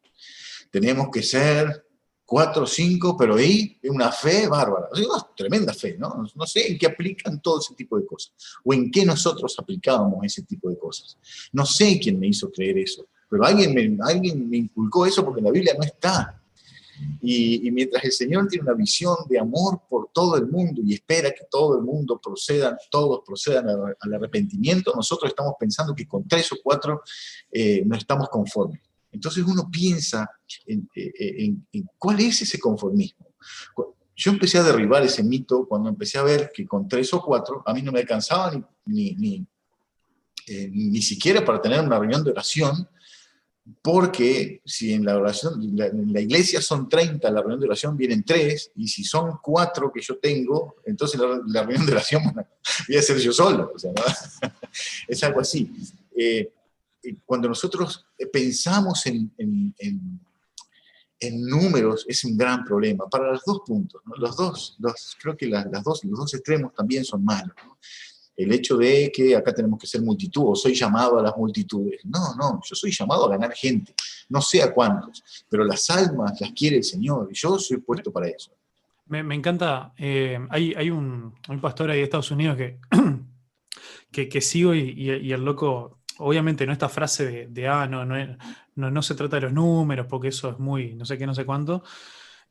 Tenemos 0.71 1.09
que 1.11 1.21
ser 1.21 1.85
cuatro 2.25 2.63
o 2.63 2.67
cinco, 2.67 3.15
pero 3.15 3.35
ahí 3.35 3.77
una 3.83 4.11
fe 4.11 4.47
bárbara. 4.47 4.87
una 4.93 5.27
tremenda 5.35 5.73
fe, 5.73 5.97
¿no? 5.99 6.23
No 6.33 6.47
sé 6.47 6.71
en 6.71 6.77
qué 6.77 6.87
aplican 6.87 7.41
todo 7.41 7.59
ese 7.59 7.75
tipo 7.75 7.99
de 7.99 8.05
cosas. 8.05 8.33
O 8.63 8.73
en 8.73 8.89
qué 8.89 9.05
nosotros 9.05 9.53
aplicábamos 9.59 10.23
ese 10.23 10.43
tipo 10.43 10.69
de 10.69 10.79
cosas. 10.79 11.17
No 11.51 11.65
sé 11.65 11.99
quién 12.01 12.19
me 12.19 12.27
hizo 12.27 12.51
creer 12.51 12.79
eso. 12.79 13.07
Pero 13.29 13.45
alguien 13.45 13.73
me, 13.73 13.97
alguien 14.03 14.49
me 14.49 14.57
inculcó 14.57 15.05
eso 15.05 15.23
porque 15.23 15.39
en 15.39 15.45
la 15.45 15.51
Biblia 15.51 15.75
no 15.77 15.83
está. 15.83 16.40
Y, 17.21 17.69
mientras 17.71 18.03
el 18.03 18.11
Señor 18.11 18.47
tiene 18.47 18.63
una 18.63 18.73
visión 18.73 19.15
de 19.29 19.39
amor 19.39 19.81
por 19.89 20.09
todo 20.11 20.37
el 20.37 20.47
mundo 20.47 20.81
y 20.85 20.93
espera 20.93 21.31
que 21.31 21.45
todo 21.49 21.77
el 21.77 21.83
mundo 21.83 22.19
proceda, 22.23 22.77
todos 22.89 23.21
procedan 23.25 23.67
al 23.99 24.13
arrepentimiento, 24.13 24.93
nosotros 24.95 25.31
estamos 25.31 25.53
pensando 25.59 25.93
que 25.93 26.07
con 26.07 26.27
tres 26.27 26.51
o 26.51 26.57
cuatro 26.63 27.01
eh, 27.51 27.83
no 27.85 27.95
estamos 27.95 28.29
conformes. 28.29 28.81
Entonces 29.11 29.43
uno 29.45 29.69
piensa 29.71 30.29
en, 30.65 30.89
eh, 30.95 31.53
cuál 31.97 32.19
es 32.21 32.41
ese 32.41 32.59
conformismo. 32.59 33.27
Yo 34.15 34.31
empecé 34.31 34.57
a 34.57 34.63
derribar 34.63 35.03
ese 35.03 35.23
mito 35.23 35.65
cuando 35.67 35.89
empecé 35.89 36.17
a 36.17 36.23
ver 36.23 36.51
que 36.53 36.65
con 36.65 36.87
tres 36.87 37.13
o 37.13 37.21
cuatro 37.21 37.63
a 37.65 37.73
mí 37.73 37.81
no 37.81 37.91
me 37.91 37.99
alcanzaba 37.99 38.51
ni, 38.85 39.15
ni, 39.15 39.45
eh, 40.47 40.69
ni 40.71 41.01
siquiera 41.01 41.43
para 41.45 41.61
tener 41.61 41.79
una 41.81 41.99
reunión 41.99 42.23
de 42.23 42.31
oración, 42.31 42.87
porque 43.81 44.61
si 44.65 44.93
en 44.93 45.05
la 45.05 45.17
oración, 45.17 45.61
en 45.61 46.13
la 46.13 46.19
iglesia 46.19 46.61
son 46.61 46.89
30, 46.89 47.29
la 47.29 47.41
reunión 47.41 47.59
de 47.59 47.67
oración 47.67 47.95
vienen 47.95 48.23
3, 48.23 48.71
y 48.75 48.87
si 48.87 49.03
son 49.03 49.37
4 49.41 49.91
que 49.91 50.01
yo 50.01 50.17
tengo, 50.17 50.77
entonces 50.85 51.19
la, 51.47 51.63
reunión 51.63 51.85
de 51.85 51.91
oración 51.91 52.23
voy 52.87 52.97
a 52.97 53.01
ser 53.01 53.17
yo 53.17 53.31
solo. 53.31 53.73
es 55.07 55.23
algo 55.23 55.41
así. 55.41 55.71
Eh, 56.15 56.51
cuando 57.25 57.47
nosotros 57.47 58.05
pensamos 58.31 59.05
en, 59.05 59.31
en, 59.37 60.19
números, 61.47 62.05
es 62.07 62.23
un 62.23 62.35
gran 62.35 62.63
problema 62.63 63.07
para 63.07 63.31
los 63.31 63.43
dos 63.45 63.61
puntos. 63.65 64.01
Los 64.17 64.35
dos, 64.35 64.77
creo 65.21 65.37
que 65.37 65.45
las, 65.45 65.83
dos, 65.83 66.03
los 66.03 66.19
dos 66.19 66.33
extremos 66.33 66.73
también 66.73 67.05
son 67.05 67.23
malos. 67.23 67.55
¿no? 67.63 67.77
El 68.43 68.51
hecho 68.51 68.77
de 68.77 69.11
que 69.13 69.35
acá 69.35 69.53
tenemos 69.53 69.79
que 69.79 69.87
ser 69.87 70.01
multitud 70.01 70.43
o 70.47 70.55
soy 70.55 70.73
llamado 70.73 71.19
a 71.19 71.23
las 71.23 71.35
multitudes. 71.35 72.01
No, 72.05 72.35
no, 72.35 72.61
yo 72.63 72.75
soy 72.75 72.91
llamado 72.91 73.25
a 73.25 73.29
ganar 73.29 73.53
gente, 73.53 73.93
no 74.29 74.41
sé 74.41 74.61
a 74.61 74.73
cuántos, 74.73 75.23
pero 75.49 75.63
las 75.63 75.89
almas 75.89 76.39
las 76.39 76.51
quiere 76.51 76.77
el 76.77 76.83
Señor 76.83 77.29
y 77.31 77.35
yo 77.35 77.57
soy 77.59 77.77
puesto 77.77 78.11
para 78.11 78.27
eso. 78.27 78.51
Me, 79.07 79.35
encanta, 79.35 79.93
eh, 79.97 80.39
hay, 80.49 80.89
un, 80.89 81.35
pastor 81.61 81.91
ahí 81.91 81.97
de 81.97 82.03
Estados 82.03 82.31
Unidos 82.31 82.55
que, 82.55 82.79
que, 84.29 84.41
sigo 84.41 84.73
y, 84.73 85.31
el 85.31 85.43
loco, 85.43 85.99
obviamente 86.19 86.65
no 86.65 86.71
esta 86.71 86.87
frase 86.87 87.47
de, 87.49 87.67
ah, 87.67 87.87
no, 87.87 88.05
no, 88.05 88.15
no, 88.75 89.01
se 89.01 89.15
trata 89.15 89.35
de 89.35 89.41
los 89.43 89.53
números 89.53 90.07
porque 90.07 90.29
eso 90.29 90.51
es 90.51 90.59
muy, 90.59 90.93
no 90.95 91.03
sé 91.03 91.17
qué, 91.17 91.25
no 91.25 91.35
sé 91.35 91.45
cuánto. 91.45 91.83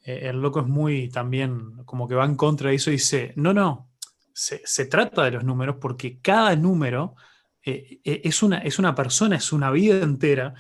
Eh, 0.05 0.28
el 0.28 0.41
loco 0.41 0.61
es 0.61 0.66
muy 0.66 1.09
también 1.09 1.82
como 1.86 2.07
que 2.07 2.14
va 2.14 2.26
en 2.26 2.36
contra 2.36 2.68
de 2.68 2.76
eso 2.76 2.91
y 2.91 2.95
dice, 2.95 3.32
no, 3.36 3.55
no, 3.55 3.89
se, 4.33 4.87
trata 4.87 5.24
de 5.24 5.33
los 5.33 5.45
números 5.45 5.76
porque 5.81 6.18
cada 6.20 6.55
número 6.57 7.14
es, 7.62 8.43
una, 8.43 8.59
es 8.59 8.78
una 8.78 8.95
persona, 8.95 9.37
es 9.37 9.53
una 9.53 9.70
vida 9.70 10.03
entera 10.03 10.55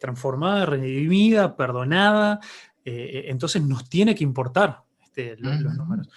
transformada, 0.00 0.66
redimida, 0.66 1.56
perdonada, 1.56 2.40
entonces 2.84 3.62
nos 3.62 3.88
tiene 3.88 4.14
que 4.14 4.24
importar 4.24 4.82
este, 5.02 5.36
los, 5.38 5.60
números. 5.74 6.08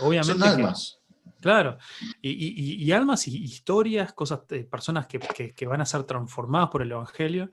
obviamente. 0.00 0.32
Son 0.32 0.42
almas. 0.42 1.00
Claro, 1.40 1.78
y, 2.20 2.92
almas 2.92 3.26
y 3.26 3.42
historias, 3.42 4.12
cosas, 4.12 4.40
personas 4.70 5.06
que, 5.06 5.66
van 5.66 5.80
a 5.80 5.86
ser 5.86 6.04
transformadas 6.04 6.68
por 6.68 6.82
el 6.82 6.92
Evangelio. 6.92 7.50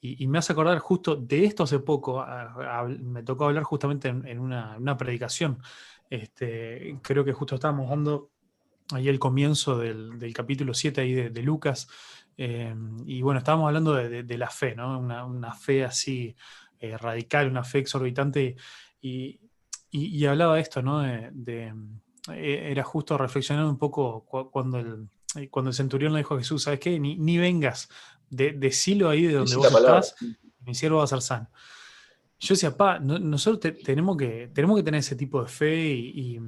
Y, 0.00 0.26
me 0.26 0.38
hace 0.38 0.52
acordar 0.52 0.78
justo 0.78 1.16
de 1.16 1.44
esto 1.44 1.64
hace 1.64 1.80
poco, 1.80 2.24
me 2.88 3.22
tocó 3.24 3.46
hablar 3.46 3.64
justamente 3.64 4.08
en, 4.08 4.38
una, 4.38 4.96
predicación. 4.96 5.58
Este, 6.10 6.98
creo 7.02 7.24
que 7.24 7.32
justo 7.32 7.54
estábamos 7.56 7.88
dando 7.90 8.30
ahí 8.92 9.08
el 9.08 9.18
comienzo 9.18 9.78
del, 9.78 10.32
capítulo 10.34 10.74
7 10.74 11.00
ahí 11.00 11.12
de, 11.12 11.42
Lucas. 11.42 11.88
Eh, 12.36 12.74
y 13.06 13.22
bueno, 13.22 13.38
estábamos 13.38 13.66
hablando 13.68 13.94
de, 13.94 14.38
la 14.38 14.50
fe, 14.50 14.74
¿no? 14.74 14.98
Una, 14.98 15.52
fe 15.52 15.84
así 15.84 16.36
eh, 16.78 16.96
radical, 16.96 17.48
una 17.48 17.64
fe 17.64 17.78
exorbitante. 17.78 18.56
Y, 19.00 19.40
hablaba 20.26 20.56
de 20.56 20.60
esto, 20.60 20.82
¿no? 20.82 21.00
de 21.00 21.72
eh, 22.32 22.68
era 22.70 22.82
justo 22.82 23.16
reflexionar 23.16 23.64
un 23.66 23.78
poco 23.78 24.24
cuando 24.50 24.78
el, 24.78 25.08
eh, 25.36 25.48
cuando 25.48 25.70
el 25.70 25.74
centurión 25.74 26.12
le 26.12 26.18
dijo 26.18 26.34
a 26.34 26.38
Jesús, 26.38 26.64
¿sabes 26.64 26.80
qué? 26.80 26.98
Ni, 26.98 27.38
vengas, 27.38 27.88
de, 28.28 28.52
decilo 28.52 29.08
ahí 29.08 29.26
de 29.26 29.34
donde 29.34 29.56
vos 29.56 29.66
estás, 29.66 30.16
mi 30.60 30.74
siervo 30.74 30.98
va 30.98 31.04
a 31.04 31.08
ser 31.08 31.22
sano. 31.22 31.48
Yo 32.38 32.54
decía, 32.54 32.76
pa, 32.76 32.98
nosotros 32.98 33.74
tenemos, 33.82 34.16
que, 34.16 34.50
tenemos 34.52 34.76
que 34.76 34.82
tener 34.82 35.00
ese 35.00 35.16
tipo 35.16 35.42
de 35.42 35.48
fe 35.48 35.76
y, 35.86 36.38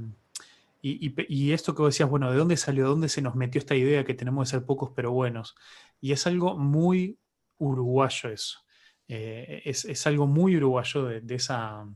y, 0.83 1.53
esto 1.53 1.75
que 1.75 1.83
vos 1.83 1.95
decías, 1.95 2.11
bueno, 2.11 2.31
¿de 2.31 2.37
dónde 2.37 2.57
salió? 2.57 2.85
¿De 2.85 2.91
dónde 2.91 3.09
se 3.09 3.23
nos 3.23 3.35
metió 3.35 3.59
esta 3.59 3.75
idea 3.75 4.05
que 4.05 4.15
tenemos 4.15 4.49
que 4.49 4.57
ser 4.57 4.67
pocos 4.67 4.93
pero 4.95 5.13
buenos? 5.13 5.55
Y 6.01 6.13
es 6.13 6.27
algo 6.27 6.59
muy 6.59 7.19
uruguayo 7.59 8.31
eso. 8.31 8.61
Eh, 9.09 9.63
es, 9.65 9.85
es, 9.87 10.07
algo 10.07 10.27
muy 10.27 10.57
uruguayo 10.57 11.05
de 11.05 11.35
esa, 11.35 11.87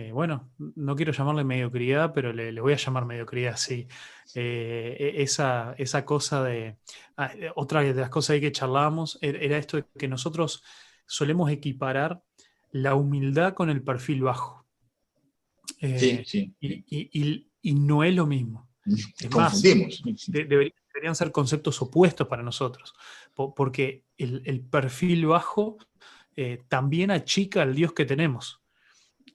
eh, 0.00 0.12
bueno, 0.12 0.52
no 0.58 0.94
quiero 0.94 1.12
llamarle 1.12 1.42
mediocridad, 1.42 2.12
pero 2.12 2.32
le, 2.32 2.60
voy 2.60 2.72
a 2.72 2.76
llamar 2.76 3.04
mediocridad, 3.04 3.56
sí. 3.56 3.88
Eh, 4.34 4.96
e, 4.96 5.22
esa, 5.22 5.74
esa, 5.78 6.04
cosa 6.04 6.44
de... 6.44 6.78
Ah, 7.16 7.32
otra 7.56 7.80
de 7.82 7.94
las 7.94 8.10
cosas 8.10 8.34
ahí 8.34 8.40
que 8.40 8.52
charlábamos 8.52 9.18
er, 9.22 9.42
era 9.42 9.58
esto 9.58 9.78
de 9.78 9.86
que 9.98 10.06
nosotros 10.06 10.62
solemos 11.06 11.50
equiparar 11.50 12.22
la 12.70 12.94
humildad 12.94 13.54
con 13.54 13.70
el 13.70 13.82
perfil 13.82 14.22
bajo. 14.22 14.66
sí, 15.80 16.22
sí. 16.24 16.54
Y, 16.60 17.74
no 17.74 18.04
es 18.04 18.14
lo 18.14 18.26
mismo. 18.26 18.68
Es 18.86 19.30
más, 19.34 19.60
deberían 19.62 21.14
ser 21.14 21.30
conceptos 21.32 21.82
opuestos 21.82 22.26
para 22.26 22.42
nosotros, 22.42 22.94
porque 23.34 24.04
el, 24.16 24.60
perfil 24.70 25.26
bajo 25.26 25.76
también 26.68 27.10
achica 27.10 27.62
al 27.62 27.74
Dios 27.74 27.92
que 27.92 28.06
tenemos. 28.06 28.62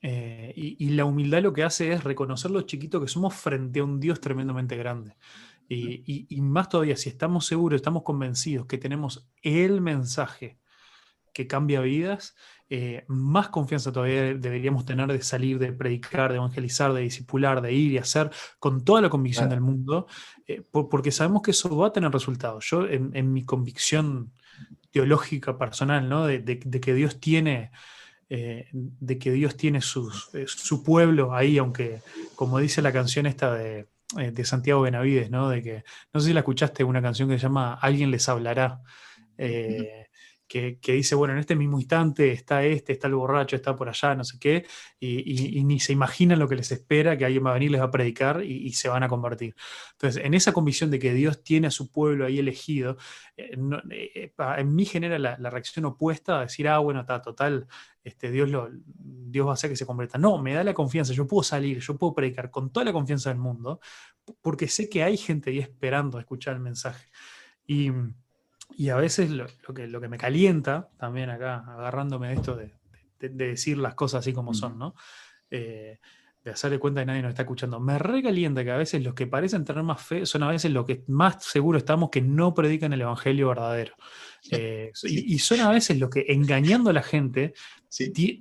Eh, 0.06 0.52
y, 0.56 0.90
la 0.90 1.06
humildad 1.06 1.42
lo 1.42 1.54
que 1.54 1.64
hace 1.64 1.94
es 1.94 2.04
reconocer 2.04 2.52
lo 2.52 2.62
chiquito 2.64 3.00
que 3.00 3.08
somos 3.08 3.34
frente 3.34 3.80
a 3.80 3.86
un 3.86 4.02
Dios 4.02 4.20
tremendamente 4.20 4.76
grande. 4.76 5.16
Y, 5.70 6.42
más 6.42 6.68
todavía, 6.70 6.98
si 6.98 7.10
estamos 7.10 7.46
seguros, 7.46 7.78
estamos 7.78 8.04
convencidos 8.04 8.68
que 8.68 8.78
tenemos 8.78 9.28
el 9.42 9.80
mensaje 9.80 10.60
que 11.34 11.48
cambia 11.48 11.82
vidas, 11.82 12.36
eh, 12.70 13.04
más 13.08 13.50
confianza 13.50 13.92
todavía 13.92 14.34
deberíamos 14.34 14.86
tener 14.86 15.12
de 15.12 15.22
salir, 15.22 15.60
de 15.60 15.74
predicar, 15.74 16.32
de 16.32 16.38
evangelizar, 16.38 16.94
de 16.94 17.02
discipular, 17.02 17.62
de 17.62 17.74
ir 17.74 17.92
y 17.92 17.98
hacer 17.98 18.32
con 18.60 18.84
toda 18.84 19.02
la 19.02 19.10
convicción 19.10 19.50
del 19.50 19.62
mundo, 19.62 20.08
eh, 20.48 20.62
porque 20.72 21.12
sabemos 21.12 21.42
que 21.42 21.52
eso 21.52 21.76
va 21.76 21.88
a 21.88 21.94
tener 21.94 22.12
resultados. 22.12 22.66
Yo, 22.70 22.88
en, 22.88 23.34
mi 23.34 23.44
convicción 23.44 24.32
teológica 24.92 25.58
personal, 25.58 26.08
¿no? 26.08 26.26
de 26.26 26.44
que 26.82 26.94
Dios 26.94 27.20
tiene 27.20 27.72
eh, 28.36 28.68
de 28.72 29.20
que 29.20 29.32
Dios 29.32 29.58
tiene 29.58 29.78
eh, 29.78 30.46
su 30.48 30.84
pueblo 30.84 31.36
ahí, 31.36 31.60
aunque 31.60 32.02
como 32.34 32.58
dice 32.58 32.82
la 32.82 32.92
canción 32.92 33.28
esta 33.28 33.54
de, 33.54 33.86
de, 34.16 34.46
Santiago 34.46 34.82
Benavides, 34.82 35.30
¿no? 35.30 35.50
De 35.50 35.62
que, 35.62 35.84
no 36.12 36.20
sé 36.20 36.30
si 36.30 36.34
la 36.34 36.40
escuchaste, 36.40 36.84
una 36.84 37.00
canción 37.00 37.30
que 37.30 37.38
se 37.38 37.44
llama 37.44 37.76
Alguien 37.76 38.10
les 38.10 38.28
hablará 38.30 38.82
que, 40.48 40.80
dice, 40.82 41.16
bueno, 41.16 41.34
en 41.34 41.40
este 41.40 41.56
mismo 41.56 41.80
instante 41.80 42.32
está 42.32 42.64
este, 42.64 42.94
está 42.94 43.08
el 43.08 43.16
borracho, 43.16 43.56
está 43.56 43.76
por 43.76 43.90
allá, 43.90 44.14
no 44.16 44.24
sé 44.24 44.38
qué, 44.40 44.66
y, 45.00 45.64
ni 45.64 45.80
se 45.80 45.94
imaginan 45.94 46.40
lo 46.40 46.48
que 46.48 46.56
les 46.56 46.72
espera, 46.72 47.18
que 47.18 47.26
alguien 47.26 47.46
va 47.46 47.52
a 47.52 47.54
venir, 47.54 47.72
les 47.72 47.82
va 47.82 47.86
a 47.86 47.92
predicar 47.92 48.44
y, 48.44 48.72
se 48.74 48.90
van 48.90 49.04
a 49.04 49.08
convertir. 49.10 49.56
Entonces, 49.94 50.24
en 50.24 50.34
esa 50.34 50.54
convicción 50.54 50.92
de 50.92 51.00
que 51.00 51.14
Dios 51.14 51.44
tiene 51.44 51.68
a 51.68 51.72
su 51.72 51.92
pueblo 51.92 52.26
ahí 52.26 52.40
elegido, 52.40 52.98
eh, 53.38 53.58
eh, 53.92 54.34
en 54.58 54.76
mí 54.76 54.86
genera 54.86 55.18
la, 55.18 55.50
reacción 55.50 55.86
opuesta 55.86 56.40
a 56.40 56.42
decir, 56.42 56.68
ah, 56.68 56.80
bueno, 56.80 57.02
está 57.02 57.22
total, 57.22 57.68
este, 58.04 58.32
Dios, 58.32 58.50
lo, 58.50 58.70
Dios 58.72 59.48
va 59.48 59.52
a 59.52 59.54
hacer 59.54 59.70
que 59.70 59.76
se 59.76 59.86
convierta. 59.86 60.18
No, 60.18 60.38
me 60.42 60.54
da 60.54 60.64
la 60.64 60.74
confianza, 60.74 61.14
yo 61.14 61.26
puedo 61.26 61.44
salir, 61.44 61.80
yo 61.80 61.98
puedo 61.98 62.14
predicar 62.14 62.52
con 62.52 62.72
toda 62.72 62.86
la 62.86 62.94
confianza 62.94 63.30
del 63.30 63.40
mundo, 63.40 63.80
porque 64.42 64.68
sé 64.68 64.90
que 64.90 65.04
hay 65.04 65.18
gente 65.18 65.50
ahí 65.50 65.60
esperando 65.60 66.18
a 66.18 66.22
escuchar 66.22 66.56
el 66.56 66.62
mensaje. 66.62 67.08
Y 67.66 67.92
y 68.78 68.90
a 68.90 68.96
veces 68.96 69.30
lo, 69.30 69.48
que, 69.74 69.88
lo 69.88 70.02
que 70.02 70.08
me 70.08 70.18
calienta, 70.18 70.90
también 70.98 71.30
acá, 71.30 71.64
agarrándome 71.68 72.30
de 72.30 72.34
esto 72.34 72.56
de, 72.56 72.74
decir 73.20 73.78
las 73.78 73.96
cosas 73.96 74.20
así 74.20 74.34
como 74.34 74.54
son, 74.54 74.78
¿no? 74.78 74.96
Eh, 75.50 76.00
de 76.44 76.52
hacerle 76.52 76.78
cuenta 76.78 77.02
que 77.02 77.06
nadie 77.06 77.22
nos 77.22 77.30
está 77.30 77.44
escuchando. 77.44 77.80
Me 77.80 77.98
recalienta 77.98 78.66
que 78.66 78.72
a 78.72 78.78
veces 78.78 79.02
los 79.02 79.14
que 79.14 79.28
parecen 79.28 79.64
tener 79.64 79.84
más 79.84 80.02
fe 80.02 80.26
son 80.26 80.44
a 80.44 80.50
veces 80.50 80.72
los 80.72 80.86
que 80.86 81.04
más 81.08 81.44
seguro 81.44 81.78
estamos 81.78 82.10
que 82.10 82.22
no 82.22 82.54
predican 82.54 82.92
el 82.92 83.02
evangelio 83.02 83.48
verdadero. 83.48 83.94
Eh, 84.52 84.92
y, 85.04 85.40
son 85.40 85.62
a 85.62 85.70
veces 85.70 85.98
los 86.00 86.10
que 86.10 86.26
engañando 86.28 86.90
a 86.90 86.94
la 86.94 87.02
gente 87.02 87.54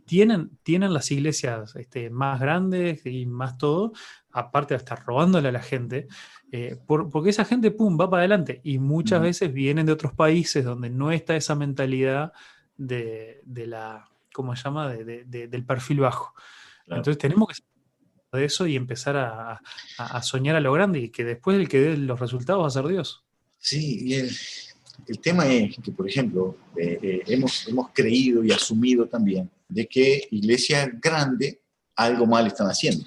tienen, 0.04 0.50
tienen 0.64 0.92
las 0.92 1.12
iglesias 1.12 1.76
este, 1.76 2.10
más 2.10 2.40
grandes 2.40 3.06
y 3.06 3.24
más 3.26 3.56
todo, 3.56 3.92
aparte 4.32 4.74
de 4.74 4.78
estar 4.78 5.04
robándole 5.04 5.48
a 5.48 5.52
la 5.52 5.62
gente, 5.62 6.08
eh, 6.50 6.76
porque 6.86 7.30
esa 7.30 7.44
gente, 7.44 7.70
pum, 7.70 7.98
va 7.98 8.10
para 8.10 8.22
adelante. 8.22 8.60
Y 8.64 8.78
muchas 8.78 9.20
veces 9.22 9.52
vienen 9.52 9.86
de 9.86 9.92
otros 9.92 10.12
países 10.12 10.64
donde 10.64 10.90
no 10.90 11.12
está 11.12 11.36
esa 11.36 11.54
mentalidad 11.54 12.32
de, 12.76 13.42
la, 13.44 14.08
¿cómo 14.32 14.56
se 14.56 14.64
llama?, 14.64 14.88
del 14.88 15.64
perfil 15.64 16.00
bajo. 16.00 16.34
Entonces 16.86 17.18
tenemos 17.18 17.48
que 17.48 17.54
de 18.32 18.46
eso 18.46 18.66
y 18.66 18.76
empezar 18.76 19.16
a, 19.16 19.60
soñar 20.22 20.56
a 20.56 20.60
lo 20.60 20.72
grande 20.72 21.00
y 21.00 21.08
que 21.10 21.22
después 21.22 21.58
el 21.58 21.68
que 21.68 21.80
dé 21.80 21.96
los 21.98 22.18
resultados 22.18 22.62
va 22.62 22.66
a 22.66 22.70
ser 22.70 22.86
Dios. 22.86 23.22
Sí, 23.58 24.00
y 24.06 24.14
el, 24.14 25.18
tema 25.20 25.46
es 25.46 25.76
que, 25.76 25.92
por 25.92 26.08
ejemplo, 26.08 26.56
eh, 26.76 26.98
eh, 27.02 27.22
hemos, 27.26 27.68
hemos 27.68 27.90
creído 27.92 28.42
y 28.42 28.50
asumido 28.50 29.06
también 29.06 29.50
de 29.68 29.86
que 29.86 30.28
iglesias 30.30 30.88
grandes 31.00 31.58
algo 31.94 32.26
mal 32.26 32.46
están 32.46 32.68
haciendo. 32.68 33.04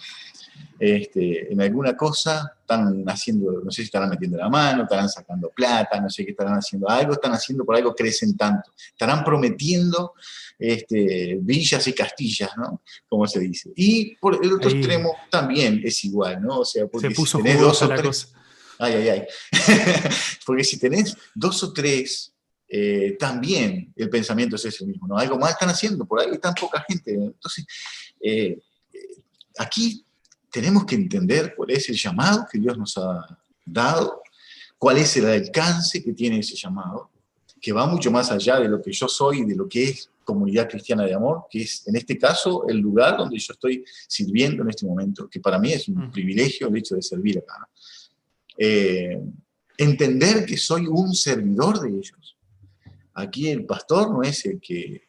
Este, 0.77 1.53
en 1.53 1.61
alguna 1.61 1.95
cosa 1.95 2.53
están 2.59 3.05
haciendo, 3.07 3.61
no 3.63 3.71
sé 3.71 3.77
si 3.77 3.85
estarán 3.85 4.09
metiendo 4.09 4.37
la 4.37 4.49
mano, 4.49 4.83
estarán 4.83 5.07
sacando 5.07 5.49
plata, 5.49 6.01
no 6.01 6.09
sé 6.09 6.25
qué 6.25 6.31
estarán 6.31 6.55
haciendo, 6.55 6.89
algo 6.89 7.13
están 7.13 7.31
haciendo, 7.31 7.63
por 7.63 7.75
algo 7.75 7.95
crecen 7.95 8.35
tanto, 8.35 8.71
estarán 8.89 9.23
prometiendo 9.23 10.13
este, 10.59 11.37
villas 11.41 11.87
y 11.87 11.93
castillas, 11.93 12.51
¿no? 12.57 12.81
Como 13.07 13.25
se 13.27 13.39
dice. 13.39 13.71
Y 13.75 14.15
por 14.15 14.43
el 14.43 14.51
otro 14.51 14.69
extremo 14.69 15.15
también 15.29 15.81
es 15.83 16.03
igual, 16.03 16.41
¿no? 16.41 16.59
O 16.59 16.65
sea, 16.65 16.87
porque 16.87 17.09
se 17.09 17.15
puso 17.15 17.37
si 17.37 17.43
tenés 17.43 17.61
dos 17.61 17.81
o 17.81 17.87
tres, 17.89 18.33
Ay, 18.77 18.93
ay, 18.93 19.09
ay. 19.09 19.23
porque 20.45 20.63
si 20.63 20.77
tenés 20.79 21.15
dos 21.33 21.63
o 21.63 21.71
tres 21.71 22.33
eh, 22.67 23.15
también 23.19 23.93
el 23.95 24.09
pensamiento 24.09 24.55
es 24.55 24.65
ese 24.65 24.85
mismo, 24.85 25.07
¿no? 25.07 25.17
Algo 25.17 25.37
mal 25.37 25.51
están 25.51 25.69
haciendo, 25.69 26.05
por 26.05 26.19
ahí 26.19 26.37
tan 26.39 26.53
poca 26.53 26.83
gente. 26.87 27.13
Entonces, 27.13 27.65
eh, 28.19 28.57
eh, 28.91 28.99
aquí 29.57 30.04
tenemos 30.55 30.85
que 30.85 30.95
entender 30.95 31.53
cuál 31.53 31.71
es 31.71 31.89
el 31.89 31.97
llamado 31.97 32.47
que 32.49 32.57
Dios 32.57 32.77
nos 32.77 32.97
ha 32.97 33.37
dado, 33.65 34.21
cuál 34.77 34.97
es 34.99 35.17
el 35.17 35.25
alcance 35.25 36.01
que 36.01 36.13
tiene 36.13 36.39
ese 36.39 36.55
llamado, 36.55 37.09
que 37.59 37.73
va 37.73 37.85
mucho 37.85 38.09
más 38.09 38.31
allá 38.31 38.61
de 38.61 38.69
lo 38.69 38.81
que 38.81 38.93
yo 38.93 39.09
soy 39.09 39.39
y 39.39 39.43
de 39.43 39.53
lo 39.53 39.67
que 39.67 39.83
es 39.83 40.09
comunidad 40.23 40.69
cristiana 40.69 41.03
de 41.03 41.13
amor, 41.13 41.47
que 41.49 41.63
es 41.63 41.85
en 41.89 41.97
este 41.97 42.17
caso 42.17 42.65
el 42.69 42.77
lugar 42.77 43.17
donde 43.17 43.37
yo 43.37 43.51
estoy 43.51 43.83
sirviendo 44.07 44.63
en 44.63 44.69
este 44.69 44.85
momento, 44.85 45.27
que 45.29 45.41
para 45.41 45.59
mí 45.59 45.73
es 45.73 45.89
un 45.89 46.09
privilegio 46.09 46.69
el 46.69 46.77
hecho 46.77 46.95
de 46.95 47.01
servir 47.01 47.39
acá. 47.39 47.67
Eh, 48.57 49.19
entender 49.77 50.45
que 50.45 50.55
soy 50.55 50.87
un 50.87 51.13
servidor 51.13 51.81
de 51.81 51.89
ellos. 51.89 52.37
Aquí 53.13 53.49
el 53.49 53.65
pastor 53.65 54.09
no 54.09 54.23
es 54.23 54.45
el 54.45 54.61
que, 54.61 55.03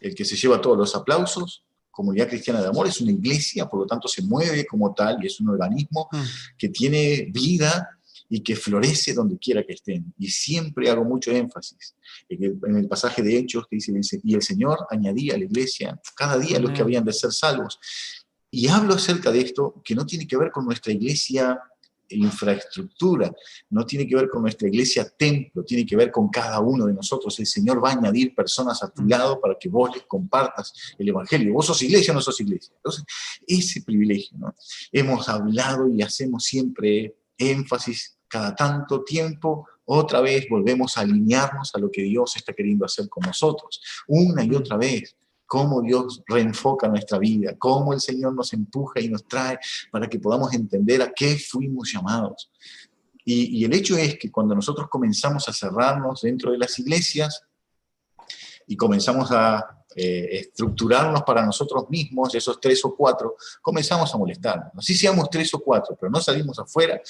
el 0.00 0.16
que 0.16 0.24
se 0.24 0.34
lleva 0.34 0.60
todos 0.60 0.76
los 0.76 0.96
aplausos, 0.96 1.62
Comunidad 1.90 2.28
Cristiana 2.28 2.60
de 2.60 2.68
Amor 2.68 2.86
es 2.86 3.00
una 3.00 3.12
iglesia, 3.12 3.66
por 3.66 3.80
lo 3.80 3.86
tanto 3.86 4.08
se 4.08 4.22
mueve 4.22 4.66
como 4.66 4.94
tal 4.94 5.22
y 5.22 5.26
es 5.26 5.40
un 5.40 5.48
organismo 5.48 6.08
mm. 6.12 6.18
que 6.56 6.68
tiene 6.68 7.28
vida 7.32 7.88
y 8.28 8.40
que 8.40 8.54
florece 8.54 9.12
donde 9.12 9.38
quiera 9.38 9.64
que 9.64 9.72
estén. 9.72 10.14
Y 10.16 10.28
siempre 10.30 10.88
hago 10.88 11.04
mucho 11.04 11.32
énfasis 11.32 11.96
en 12.28 12.76
el, 12.76 12.88
pasaje 12.88 13.22
de 13.22 13.36
Hechos 13.36 13.66
que 13.68 13.76
dice, 13.76 14.20
y 14.22 14.34
el 14.34 14.42
Señor 14.42 14.86
añadía 14.88 15.34
a 15.34 15.38
la 15.38 15.44
iglesia 15.44 16.00
cada 16.16 16.38
día 16.38 16.60
los 16.60 16.70
que 16.70 16.82
habían 16.82 17.04
de 17.04 17.12
ser 17.12 17.32
salvos. 17.32 17.78
Y 18.52 18.68
hablo 18.68 18.94
acerca 18.94 19.32
de 19.32 19.40
esto 19.40 19.82
que 19.84 19.94
no 19.94 20.06
tiene 20.06 20.26
que 20.26 20.36
ver 20.36 20.50
con 20.52 20.64
nuestra 20.64 20.92
iglesia 20.92 21.60
infraestructura, 22.10 23.32
no 23.70 23.86
tiene 23.86 24.06
que 24.06 24.16
ver 24.16 24.28
con 24.28 24.42
nuestra 24.42 24.68
iglesia 24.68 25.08
templo, 25.08 25.64
tiene 25.64 25.86
que 25.86 25.96
ver 25.96 26.10
con 26.10 26.28
cada 26.28 26.60
uno 26.60 26.86
de 26.86 26.94
nosotros. 26.94 27.38
El 27.38 27.46
Señor 27.46 27.82
va 27.82 27.90
a 27.90 27.94
añadir 27.94 28.34
personas 28.34 28.82
a 28.82 28.90
tu 28.90 29.04
lado 29.04 29.40
para 29.40 29.56
que 29.58 29.68
vos 29.68 29.94
les 29.94 30.04
compartas 30.04 30.94
el 30.98 31.08
Evangelio. 31.08 31.54
Vos 31.54 31.66
sos 31.66 31.82
iglesia 31.82 32.12
o 32.12 32.14
no 32.14 32.20
sos 32.20 32.40
iglesia. 32.40 32.74
Entonces, 32.76 33.04
ese 33.46 33.82
privilegio, 33.82 34.38
¿no? 34.38 34.54
Hemos 34.92 35.28
hablado 35.28 35.88
y 35.88 36.02
hacemos 36.02 36.44
siempre 36.44 37.16
énfasis 37.38 38.18
cada 38.28 38.54
tanto 38.54 39.02
tiempo, 39.02 39.66
otra 39.84 40.20
vez 40.20 40.46
volvemos 40.48 40.96
a 40.96 41.00
alinearnos 41.00 41.74
a 41.74 41.78
lo 41.78 41.90
que 41.90 42.02
Dios 42.02 42.36
está 42.36 42.52
queriendo 42.52 42.84
hacer 42.84 43.08
con 43.08 43.26
nosotros, 43.26 43.82
una 44.06 44.44
y 44.44 44.54
otra 44.54 44.76
vez 44.76 45.16
cómo 45.50 45.82
Dios 45.82 46.22
reenfoca 46.28 46.86
nuestra 46.86 47.18
vida, 47.18 47.56
cómo 47.58 47.92
el 47.92 48.00
Señor 48.00 48.32
nos 48.36 48.52
empuja 48.52 49.00
y 49.00 49.08
nos 49.08 49.26
trae 49.26 49.58
para 49.90 50.06
que 50.06 50.20
podamos 50.20 50.54
entender 50.54 51.02
a 51.02 51.10
qué 51.12 51.36
fuimos 51.36 51.92
llamados. 51.92 52.52
Y, 53.24 53.64
el 53.64 53.74
hecho 53.74 53.96
es 53.96 54.16
que 54.16 54.30
cuando 54.30 54.54
nosotros 54.54 54.86
comenzamos 54.88 55.48
a 55.48 55.52
cerrarnos 55.52 56.20
dentro 56.22 56.52
de 56.52 56.58
las 56.58 56.78
iglesias 56.78 57.42
y 58.70 58.76
comenzamos 58.76 59.32
a 59.32 59.84
eh, 59.96 60.28
estructurarnos 60.30 61.24
para 61.24 61.44
nosotros 61.44 61.90
mismos, 61.90 62.32
esos 62.36 62.60
tres 62.60 62.84
o 62.84 62.94
cuatro, 62.94 63.36
comenzamos 63.60 64.14
a 64.14 64.16
molestarnos. 64.16 64.70
Así 64.76 64.94
seamos 64.94 65.28
tres 65.28 65.52
o 65.54 65.58
cuatro, 65.58 65.96
pero 66.00 66.08
no 66.08 66.20
salimos 66.20 66.56
afuera, 66.60 67.02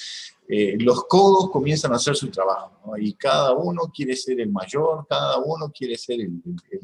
eh, 0.47 0.75
los 0.79 1.03
codos 1.05 1.51
comienzan 1.51 1.93
a 1.93 1.97
hacer 1.97 2.15
su 2.15 2.31
trabajo, 2.31 2.97
y 2.97 3.13
cada 3.13 3.53
uno 3.53 3.83
quiere 3.95 4.15
ser 4.15 4.41
el 4.41 4.49
mayor, 4.49 5.05
cada 5.07 5.37
uno 5.37 5.71
quiere 5.71 5.95
ser 5.99 6.19
el, 6.21 6.41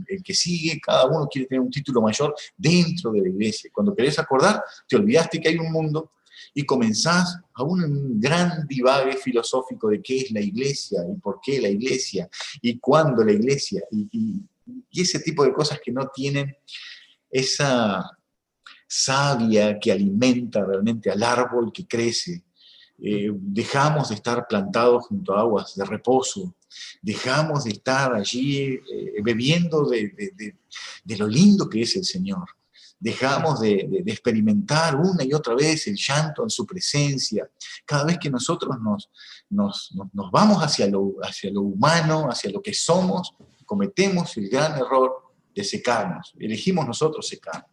el, 0.08 0.22
que 0.22 0.36
sigue, 0.36 0.80
cada 0.80 1.08
uno 1.08 1.28
quiere 1.28 1.48
tener 1.48 1.62
un 1.62 1.72
título 1.72 2.00
mayor 2.00 2.36
dentro 2.56 3.12
de 3.14 3.22
la 3.22 3.30
iglesia. 3.30 3.72
Cuando 3.74 3.96
querés 3.96 4.20
acordar, 4.20 4.64
te 4.88 4.96
olvidaste 4.96 5.42
que 5.42 5.50
hay 5.50 5.58
un 5.58 5.72
mundo 5.72 6.12
y 6.54 6.64
comenzás 6.64 7.40
a 7.56 7.64
un 7.64 8.22
gran 8.22 8.68
divague 8.68 9.18
filosófico 9.18 9.90
de 9.90 10.04
qué 10.04 10.18
es 10.18 10.32
la 10.32 10.42
iglesia 10.42 11.02
y 11.12 11.20
por 11.20 11.40
qué 11.42 11.60
la 11.60 11.70
iglesia 11.70 12.30
y 12.62 12.78
cuándo 12.78 13.24
la 13.24 13.32
iglesia 13.32 13.82
y 13.92 14.40
y 14.90 15.02
ese 15.02 15.20
tipo 15.20 15.44
de 15.44 15.54
cosas 15.54 15.80
que 15.84 15.92
no 15.92 16.08
tienen 16.14 16.56
esa 17.30 18.18
savia 18.88 19.78
que 19.80 19.92
alimenta 19.92 20.64
realmente 20.64 21.12
al 21.12 21.22
árbol 21.24 21.72
que 21.74 21.86
crece. 21.86 22.44
Eh, 23.00 23.30
dejamos 23.32 24.10
de 24.10 24.16
estar 24.16 24.48
plantados 24.48 25.06
junto 25.06 25.36
a 25.36 25.42
aguas 25.42 25.76
de 25.76 25.86
reposo, 25.86 26.56
dejamos 27.00 27.66
de 27.66 27.72
estar 27.72 28.16
allí 28.16 28.74
eh, 28.74 29.22
bebiendo 29.24 29.88
de, 29.88 30.56
lo 31.16 31.28
lindo 31.28 31.70
que 31.70 31.82
es 31.84 31.96
el 31.96 32.04
Señor, 32.04 32.48
dejamos 33.00 33.60
de, 33.60 34.04
experimentar 34.08 34.96
una 34.96 35.24
y 35.24 35.32
otra 35.32 35.54
vez 35.54 35.86
el 35.86 35.96
llanto 35.96 36.42
en 36.42 36.50
su 36.50 36.66
presencia. 36.66 37.48
Cada 37.86 38.04
vez 38.04 38.18
que 38.18 38.32
nosotros 38.32 38.76
nos, 38.82 39.12
nos, 39.52 40.32
vamos 40.32 40.64
hacia 40.64 40.88
lo, 40.88 41.18
hacia 41.22 41.52
lo 41.52 41.62
humano, 41.62 42.28
hacia 42.32 42.50
lo 42.50 42.64
que 42.64 42.74
somos, 42.74 43.36
cometemos 43.68 44.36
el 44.38 44.50
gran 44.50 44.76
error 44.78 45.22
de 45.54 45.64
secarnos, 45.64 46.34
elegimos 46.40 46.88
nosotros 46.88 47.28
secarnos. 47.28 47.70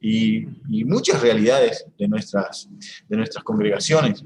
Y, 0.00 0.46
muchas 0.86 1.20
realidades 1.20 1.84
de 1.96 2.08
nuestras, 2.08 2.68
de 3.08 3.16
nuestras 3.16 3.44
congregaciones, 3.44 4.24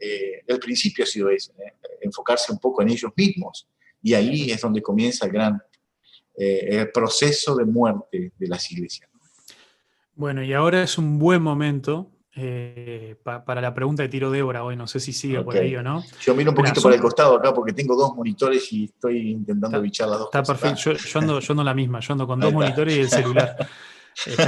eh, 0.00 0.42
el 0.46 0.58
principio 0.58 1.04
ha 1.04 1.06
sido 1.06 1.30
ese, 1.30 1.52
¿eh? 1.52 1.74
enfocarse 2.00 2.50
un 2.50 2.58
poco 2.58 2.82
en 2.82 2.90
ellos 2.90 3.12
mismos, 3.14 3.68
y 4.02 4.14
ahí 4.14 4.50
es 4.50 4.60
donde 4.60 4.82
comienza 4.82 5.26
el 5.26 5.32
gran 5.32 5.62
eh, 6.36 6.86
proceso 6.92 7.54
de 7.54 7.64
muerte 7.64 8.32
de 8.36 8.48
las 8.48 8.72
iglesias. 8.72 9.08
Bueno, 10.14 10.42
y 10.42 10.52
ahora 10.52 10.82
es 10.82 10.98
un 10.98 11.18
buen 11.18 11.42
momento 11.42 12.10
eh, 12.34 13.16
para 13.24 13.60
la 13.60 13.74
pregunta 13.74 14.02
de 14.02 14.08
tiro 14.08 14.30
Débora 14.30 14.64
hoy, 14.64 14.74
no 14.74 14.86
sé 14.86 15.00
si 15.00 15.12
sigue 15.12 15.42
por 15.42 15.56
ahí 15.56 15.76
o 15.76 15.82
no. 15.82 16.02
Yo 16.20 16.34
miro 16.34 16.50
un 16.50 16.56
poquito 16.56 16.80
por 16.80 16.92
el 16.92 17.00
costado 17.00 17.36
acá 17.36 17.52
porque 17.52 17.72
tengo 17.72 17.94
dos 17.94 18.14
monitores 18.14 18.72
y 18.72 18.84
estoy 18.84 19.32
intentando 19.32 19.80
bichar 19.82 20.08
las 20.08 20.18
dos 20.18 20.28
Está 20.28 20.42
perfecto, 20.42 20.92
yo, 20.92 21.20
ando, 21.20 21.40
yo 21.40 21.52
ando 21.52 21.64
la 21.64 21.74
misma, 21.74 22.00
yo 22.00 22.12
ando 22.12 22.26
con 22.26 22.40
dos 22.40 22.52
monitores 22.52 22.96
y 22.96 23.00
el 23.00 23.08
celular. 23.08 23.56
Este, 24.26 24.44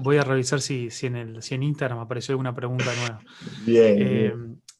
voy, 0.00 0.18
a, 0.18 0.22
revisar 0.24 0.60
si, 0.60 0.90
si, 0.90 1.06
en 1.06 1.16
el, 1.16 1.42
si 1.42 1.54
en 1.54 1.62
Instagram 1.62 2.00
apareció 2.00 2.34
alguna 2.34 2.54
pregunta 2.54 2.84
nueva. 2.94 3.20
Bien. 3.64 3.96
Eh, 3.98 4.34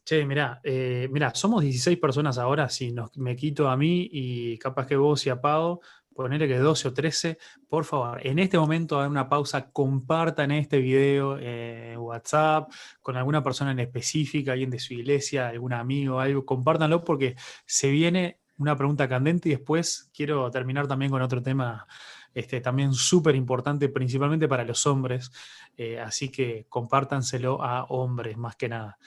che, 0.05 0.27
mirá, 0.27 0.61
eh, 0.63 1.09
somos 1.33 1.63
16 1.63 1.99
personas 1.99 2.37
ahora, 2.37 2.69
si 2.69 2.93
nos, 2.93 3.17
me 3.17 3.35
quito 3.35 3.69
a 3.71 3.79
mí 3.79 4.11
y 4.13 4.59
capaz 4.59 4.87
que 4.87 4.97
vos 4.97 5.25
y 5.27 5.31
a 5.31 5.41
Pau, 5.41 5.81
ponerle 6.15 6.49
que 6.49 6.59
12 6.59 6.89
o 6.89 6.93
13, 6.93 7.39
por 7.69 7.85
favor, 7.85 8.25
en 8.27 8.39
este 8.39 8.59
momento 8.59 8.99
hagan 8.99 9.11
una 9.11 9.29
pausa, 9.29 9.71
compartan 9.71 10.51
este 10.51 10.79
video 10.79 11.39
en 11.39 11.99
WhatsApp 11.99 12.71
con 13.01 13.17
alguna 13.17 13.43
persona 13.43 13.73
en 13.73 13.81
específica, 13.81 14.53
alguien 14.53 14.71
de 14.71 14.79
su 14.79 14.95
iglesia, 14.95 15.49
algún 15.49 15.73
amigo, 15.73 16.21
algo, 16.21 16.45
compártanlo 16.45 17.05
porque 17.05 17.37
se 17.67 17.91
viene 17.91 18.41
una 18.59 18.77
pregunta 18.77 19.09
candente 19.09 19.49
y 19.49 19.53
después 19.53 20.11
quiero 20.13 20.51
terminar 20.51 20.87
también 20.87 21.11
con 21.11 21.23
otro 21.23 21.43
tema 21.43 21.87
este, 22.35 22.61
también 22.61 22.93
súper 22.93 23.35
importante, 23.35 23.89
principalmente 23.89 24.47
para 24.49 24.65
los 24.65 24.87
hombres, 24.87 25.33
eh, 25.77 25.99
así 25.99 26.29
que 26.29 26.67
compártanselo 26.69 27.63
a 27.63 27.85
hombres 27.85 28.37
más 28.37 28.57
que 28.57 28.69
nada. 28.69 28.99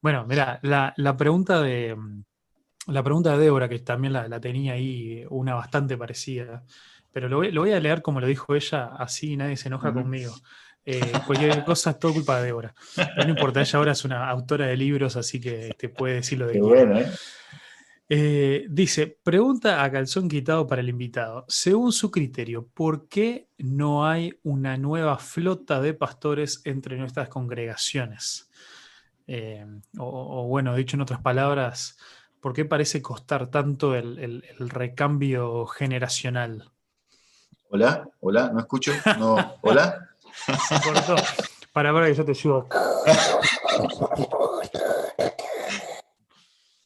Bueno, 0.00 0.26
mira, 0.26 0.60
la 0.62 1.16
pregunta 1.16 1.62
de 1.62 1.96
la 2.86 3.02
pregunta 3.02 3.32
de 3.32 3.44
Débora, 3.44 3.68
que 3.68 3.78
también 3.80 4.12
la, 4.12 4.40
tenía 4.40 4.74
ahí, 4.74 5.24
una 5.30 5.54
bastante 5.54 5.96
parecida, 5.96 6.64
pero 7.12 7.28
lo 7.28 7.38
voy, 7.38 7.72
a 7.72 7.80
leer 7.80 8.02
como 8.02 8.20
lo 8.20 8.26
dijo 8.26 8.54
ella, 8.54 8.90
así 8.98 9.36
nadie 9.36 9.56
se 9.56 9.68
enoja 9.68 9.92
conmigo. 9.92 10.34
Eh, 10.84 11.00
cualquier 11.26 11.64
cosa 11.64 11.90
es 11.90 11.98
todo 11.98 12.12
culpa 12.12 12.38
de 12.38 12.46
Débora. 12.46 12.74
no 13.16 13.28
importa, 13.28 13.60
ella 13.60 13.78
ahora 13.78 13.92
es 13.92 14.04
una 14.04 14.30
autora 14.30 14.66
de 14.66 14.76
libros, 14.76 15.16
así 15.16 15.40
que 15.40 15.74
te 15.76 15.88
puede 15.88 16.14
decir 16.16 16.38
lo 16.38 16.46
de 16.46 16.60
bueno, 16.60 16.98
¿eh? 16.98 17.10
¿eh? 18.08 18.66
dice, 18.68 19.18
pregunta 19.22 19.82
a 19.82 19.90
calzón 19.90 20.28
quitado 20.28 20.66
para 20.66 20.82
el 20.82 20.88
invitado. 20.88 21.44
Según 21.48 21.92
su 21.92 22.10
criterio, 22.10 22.68
¿por 22.72 23.08
qué 23.08 23.48
no 23.58 24.06
hay 24.06 24.38
una 24.44 24.76
nueva 24.76 25.18
flota 25.18 25.80
de 25.80 25.94
pastores 25.94 26.62
entre 26.64 26.96
nuestras 26.96 27.28
congregaciones? 27.28 28.48
Eh, 29.26 29.66
o, 29.98 30.46
bueno, 30.46 30.74
dicho 30.76 30.96
en 30.96 31.00
otras 31.00 31.20
palabras, 31.20 31.98
¿Por 32.46 32.52
qué 32.52 32.64
parece 32.64 33.02
costar 33.02 33.50
tanto 33.50 33.96
el, 33.96 34.44
recambio 34.68 35.66
generacional? 35.66 36.70
Hola, 37.70 38.08
hola, 38.20 38.52
no 38.54 38.60
escucho. 38.60 38.92
No, 39.18 39.56
hola. 39.62 40.10
Se 40.68 40.80
cortó. 40.80 41.16
Para, 41.72 41.92
para 41.92 42.06
que 42.06 42.14
yo 42.14 42.24
te 42.24 42.30
ayudo. 42.30 42.68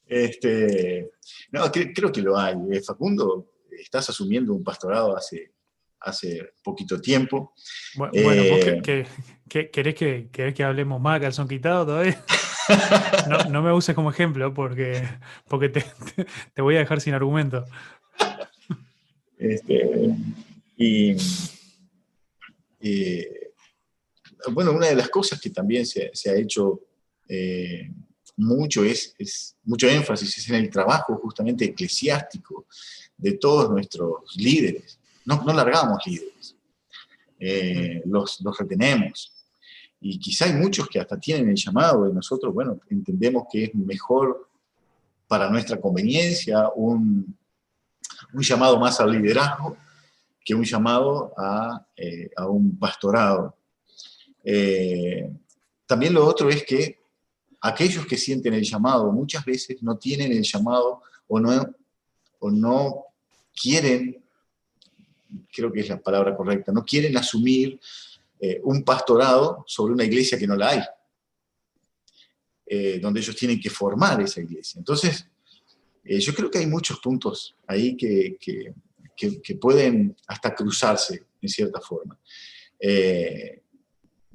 Este, 0.06 1.10
no, 1.52 1.70
creo 1.70 2.10
que 2.10 2.22
lo 2.22 2.38
hay. 2.38 2.56
Eh, 2.72 2.80
Facundo, 2.80 3.52
estás 3.70 4.08
asumiendo 4.08 4.54
un 4.54 4.64
pastorado 4.64 5.14
hace, 5.14 5.52
hace 6.00 6.52
poquito 6.62 7.00
tiempo. 7.00 7.54
Bueno, 7.94 8.42
eh, 8.42 8.80
querés, 8.82 9.08
que, 9.94 10.30
querés 10.30 10.54
que 10.54 10.64
hablemos 10.64 11.00
más 11.00 11.20
calzón 11.20 11.48
quitado 11.48 11.86
todavía? 11.86 12.22
No, 13.50 13.62
me 13.62 13.72
uses 13.72 13.94
como 13.94 14.10
ejemplo 14.10 14.52
porque, 14.54 15.02
porque 15.48 15.68
te, 15.68 16.62
voy 16.62 16.76
a 16.76 16.80
dejar 16.80 17.00
sin 17.00 17.14
argumento. 17.14 17.64
Este, 19.36 20.14
y, 20.76 21.16
bueno, 24.52 24.72
una 24.72 24.86
de 24.86 24.94
las 24.94 25.08
cosas 25.08 25.40
que 25.40 25.50
también 25.50 25.86
se, 25.86 26.10
ha 26.26 26.34
hecho 26.34 26.80
eh, 27.28 27.90
mucho 28.36 28.84
es, 28.84 29.56
mucho 29.64 29.88
énfasis 29.88 30.38
es 30.38 30.48
en 30.50 30.56
el 30.56 30.70
trabajo 30.70 31.16
justamente 31.16 31.64
eclesiástico 31.64 32.66
de 33.16 33.32
todos 33.32 33.70
nuestros 33.70 34.36
líderes. 34.36 34.99
No, 35.30 35.42
no 35.44 35.52
largamos 35.52 36.04
líderes, 36.06 36.56
eh, 37.38 38.02
los, 38.04 38.40
los 38.40 38.58
retenemos 38.58 39.32
y 40.00 40.18
quizá 40.18 40.46
hay 40.46 40.54
muchos 40.54 40.88
que 40.88 40.98
hasta 40.98 41.18
tienen 41.18 41.50
el 41.50 41.56
llamado 41.56 42.08
y 42.08 42.12
nosotros, 42.12 42.54
bueno, 42.54 42.80
entendemos 42.88 43.44
que 43.52 43.64
es 43.64 43.74
mejor 43.74 44.48
para 45.28 45.50
nuestra 45.50 45.78
conveniencia 45.78 46.70
un, 46.74 47.36
un 48.32 48.42
llamado 48.42 48.80
más 48.80 48.98
al 48.98 49.12
liderazgo 49.12 49.76
que 50.42 50.54
un 50.54 50.64
llamado 50.64 51.34
a, 51.36 51.86
eh, 51.96 52.30
a 52.34 52.46
un 52.46 52.78
pastorado. 52.78 53.54
Eh, 54.42 55.30
también 55.86 56.14
lo 56.14 56.26
otro 56.26 56.48
es 56.48 56.64
que 56.64 56.98
aquellos 57.60 58.06
que 58.06 58.16
sienten 58.16 58.54
el 58.54 58.64
llamado 58.64 59.12
muchas 59.12 59.44
veces 59.44 59.82
no 59.82 59.98
tienen 59.98 60.32
el 60.32 60.42
llamado 60.42 61.02
o 61.28 61.38
no, 61.38 61.74
o 62.38 62.50
no 62.50 63.04
quieren, 63.54 64.19
creo 65.52 65.72
que 65.72 65.80
es 65.80 65.88
la 65.88 66.00
palabra 66.00 66.36
correcta, 66.36 66.72
no 66.72 66.84
quieren 66.84 67.16
asumir 67.16 67.78
eh, 68.38 68.60
un 68.64 68.82
pastorado 68.82 69.64
sobre 69.66 69.92
una 69.92 70.04
iglesia 70.04 70.38
que 70.38 70.46
no 70.46 70.56
la 70.56 70.70
hay, 70.70 70.82
eh, 72.66 72.98
donde 73.00 73.20
ellos 73.20 73.36
tienen 73.36 73.60
que 73.60 73.68
formar 73.68 74.20
esa 74.22 74.40
iglesia. 74.40 74.78
Entonces, 74.78 75.26
eh, 76.04 76.18
yo 76.20 76.34
creo 76.34 76.50
que 76.50 76.58
hay 76.58 76.66
muchos 76.66 77.00
puntos 77.00 77.56
ahí 77.66 77.96
que, 77.96 78.38
pueden 79.60 80.16
hasta 80.26 80.54
cruzarse 80.54 81.26
en 81.42 81.48
cierta 81.50 81.78
forma. 81.78 82.18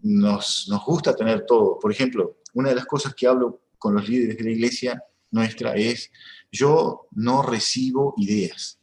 Nos, 0.04 0.68
nos, 0.70 0.86
gusta 0.86 1.16
tener 1.16 1.44
todo. 1.48 1.80
Por 1.80 1.92
ejemplo, 1.92 2.38
una 2.54 2.70
de 2.70 2.76
las 2.76 2.86
cosas 2.86 3.16
que 3.16 3.26
hablo 3.26 3.62
con 3.80 3.96
los 3.96 4.08
líderes 4.08 4.38
de 4.38 4.44
la 4.44 4.52
iglesia 4.52 5.04
nuestra 5.32 5.74
es, 5.74 6.12
yo 6.52 7.08
no 7.12 7.42
recibo 7.42 8.14
ideas. 8.18 8.80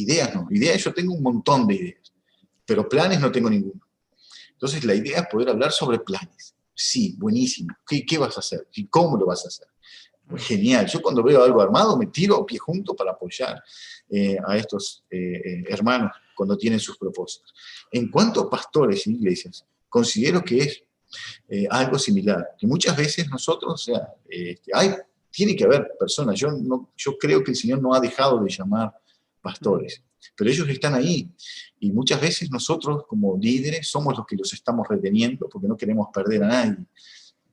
Ideas 0.00 0.34
no, 0.34 0.46
ideas 0.50 0.82
yo 0.82 0.92
tengo 0.92 1.14
un 1.14 1.22
montón 1.22 1.66
de 1.66 1.74
ideas, 1.74 2.12
pero 2.64 2.88
planes 2.88 3.20
no 3.20 3.32
tengo 3.32 3.50
ninguno. 3.50 3.80
Entonces 4.52 4.84
la 4.84 4.94
idea 4.94 5.20
es 5.20 5.26
poder 5.28 5.50
hablar 5.50 5.72
sobre 5.72 5.98
planes. 6.00 6.54
Sí, 6.74 7.14
buenísimo. 7.18 7.74
¿Qué, 7.86 8.04
qué 8.06 8.18
vas 8.18 8.36
a 8.36 8.40
hacer? 8.40 8.68
¿Y 8.74 8.86
cómo 8.86 9.16
lo 9.16 9.26
vas 9.26 9.44
a 9.44 9.48
hacer? 9.48 9.68
Genial. 10.36 10.86
Yo 10.86 11.00
cuando 11.00 11.22
veo 11.22 11.42
algo 11.42 11.60
armado 11.60 11.96
me 11.96 12.06
tiro 12.06 12.44
pie 12.44 12.58
junto 12.58 12.94
para 12.94 13.12
apoyar 13.12 13.62
eh, 14.10 14.36
a 14.46 14.56
estos 14.56 15.04
eh, 15.10 15.40
eh, 15.44 15.64
hermanos 15.68 16.12
cuando 16.34 16.56
tienen 16.56 16.78
sus 16.78 16.98
propósitos. 16.98 17.54
En 17.90 18.10
cuanto 18.10 18.42
a 18.42 18.50
pastores 18.50 19.06
y 19.06 19.12
iglesias, 19.12 19.64
considero 19.88 20.44
que 20.44 20.58
es 20.58 20.82
algo 21.70 21.98
similar, 21.98 22.50
que 22.58 22.66
muchas 22.66 22.96
veces 22.96 23.28
nosotros, 23.28 23.72
o 23.72 23.76
sea, 23.78 24.14
este, 24.28 24.70
hay, 24.74 24.94
tiene 25.30 25.56
que 25.56 25.64
haber 25.64 25.92
personas, 25.98 26.38
yo, 26.38 26.52
no, 26.52 26.92
yo 26.96 27.16
creo 27.16 27.42
que 27.42 27.52
el 27.52 27.56
Señor 27.56 27.80
no 27.80 27.94
ha 27.94 28.00
dejado 28.00 28.42
de 28.44 28.50
llamar 28.50 28.92
pastores, 29.38 30.02
pero 30.36 30.50
ellos 30.50 30.68
están 30.68 30.94
ahí 30.94 31.30
y 31.80 31.92
muchas 31.92 32.20
veces 32.20 32.50
nosotros 32.50 33.04
como 33.06 33.36
líderes 33.36 33.88
somos 33.88 34.16
los 34.16 34.26
que 34.26 34.36
los 34.36 34.52
estamos 34.52 34.86
reteniendo 34.88 35.48
porque 35.48 35.68
no 35.68 35.76
queremos 35.76 36.08
perder 36.12 36.44
a 36.44 36.48
nadie. 36.48 36.76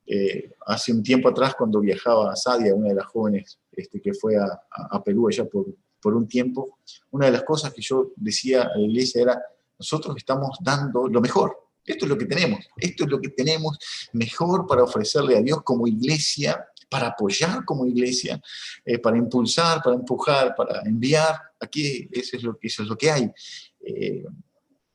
Eh, 0.06 0.52
hace 0.66 0.92
un 0.92 1.02
tiempo 1.02 1.28
atrás, 1.28 1.54
cuando 1.56 1.80
viajaba 1.80 2.32
a 2.32 2.36
Sadia, 2.36 2.74
una 2.74 2.90
de 2.90 2.94
las 2.94 3.06
jóvenes 3.06 3.58
este, 3.72 4.00
que 4.00 4.14
fue 4.14 4.36
a, 4.36 5.02
Perú 5.02 5.28
allá 5.28 5.44
por, 5.44 5.66
por, 6.00 6.14
un 6.14 6.28
tiempo, 6.28 6.78
una 7.10 7.26
de 7.26 7.32
las 7.32 7.42
cosas 7.42 7.72
que 7.72 7.82
yo 7.82 8.12
decía 8.14 8.62
a 8.62 8.78
la 8.78 8.84
iglesia 8.84 9.22
era, 9.22 9.42
nosotros 9.78 10.14
estamos 10.16 10.58
dando 10.60 11.08
lo 11.08 11.20
mejor. 11.20 11.58
Esto 11.84 12.04
es 12.04 12.08
lo 12.08 12.18
que 12.18 12.26
tenemos, 12.26 12.60
esto 12.76 13.04
es 13.04 13.10
lo 13.10 13.20
que 13.20 13.30
tenemos 13.30 13.78
mejor 14.12 14.66
para 14.66 14.82
ofrecerle 14.82 15.36
a 15.36 15.42
Dios 15.42 15.62
como 15.62 15.86
iglesia, 15.86 16.66
para 16.88 17.08
apoyar 17.08 17.64
como 17.64 17.86
iglesia, 17.86 18.40
eh, 18.84 18.98
para 18.98 19.16
impulsar, 19.16 19.82
para 19.82 19.96
empujar, 19.96 20.54
para 20.54 20.82
enviar. 20.82 21.34
Aquí 21.60 22.08
eso 22.12 22.36
es 22.36 22.42
lo, 22.42 22.58
eso 22.60 22.82
es 22.82 22.88
lo 22.88 22.96
que 22.96 23.10
hay. 23.10 23.30
Eh, 23.80 24.24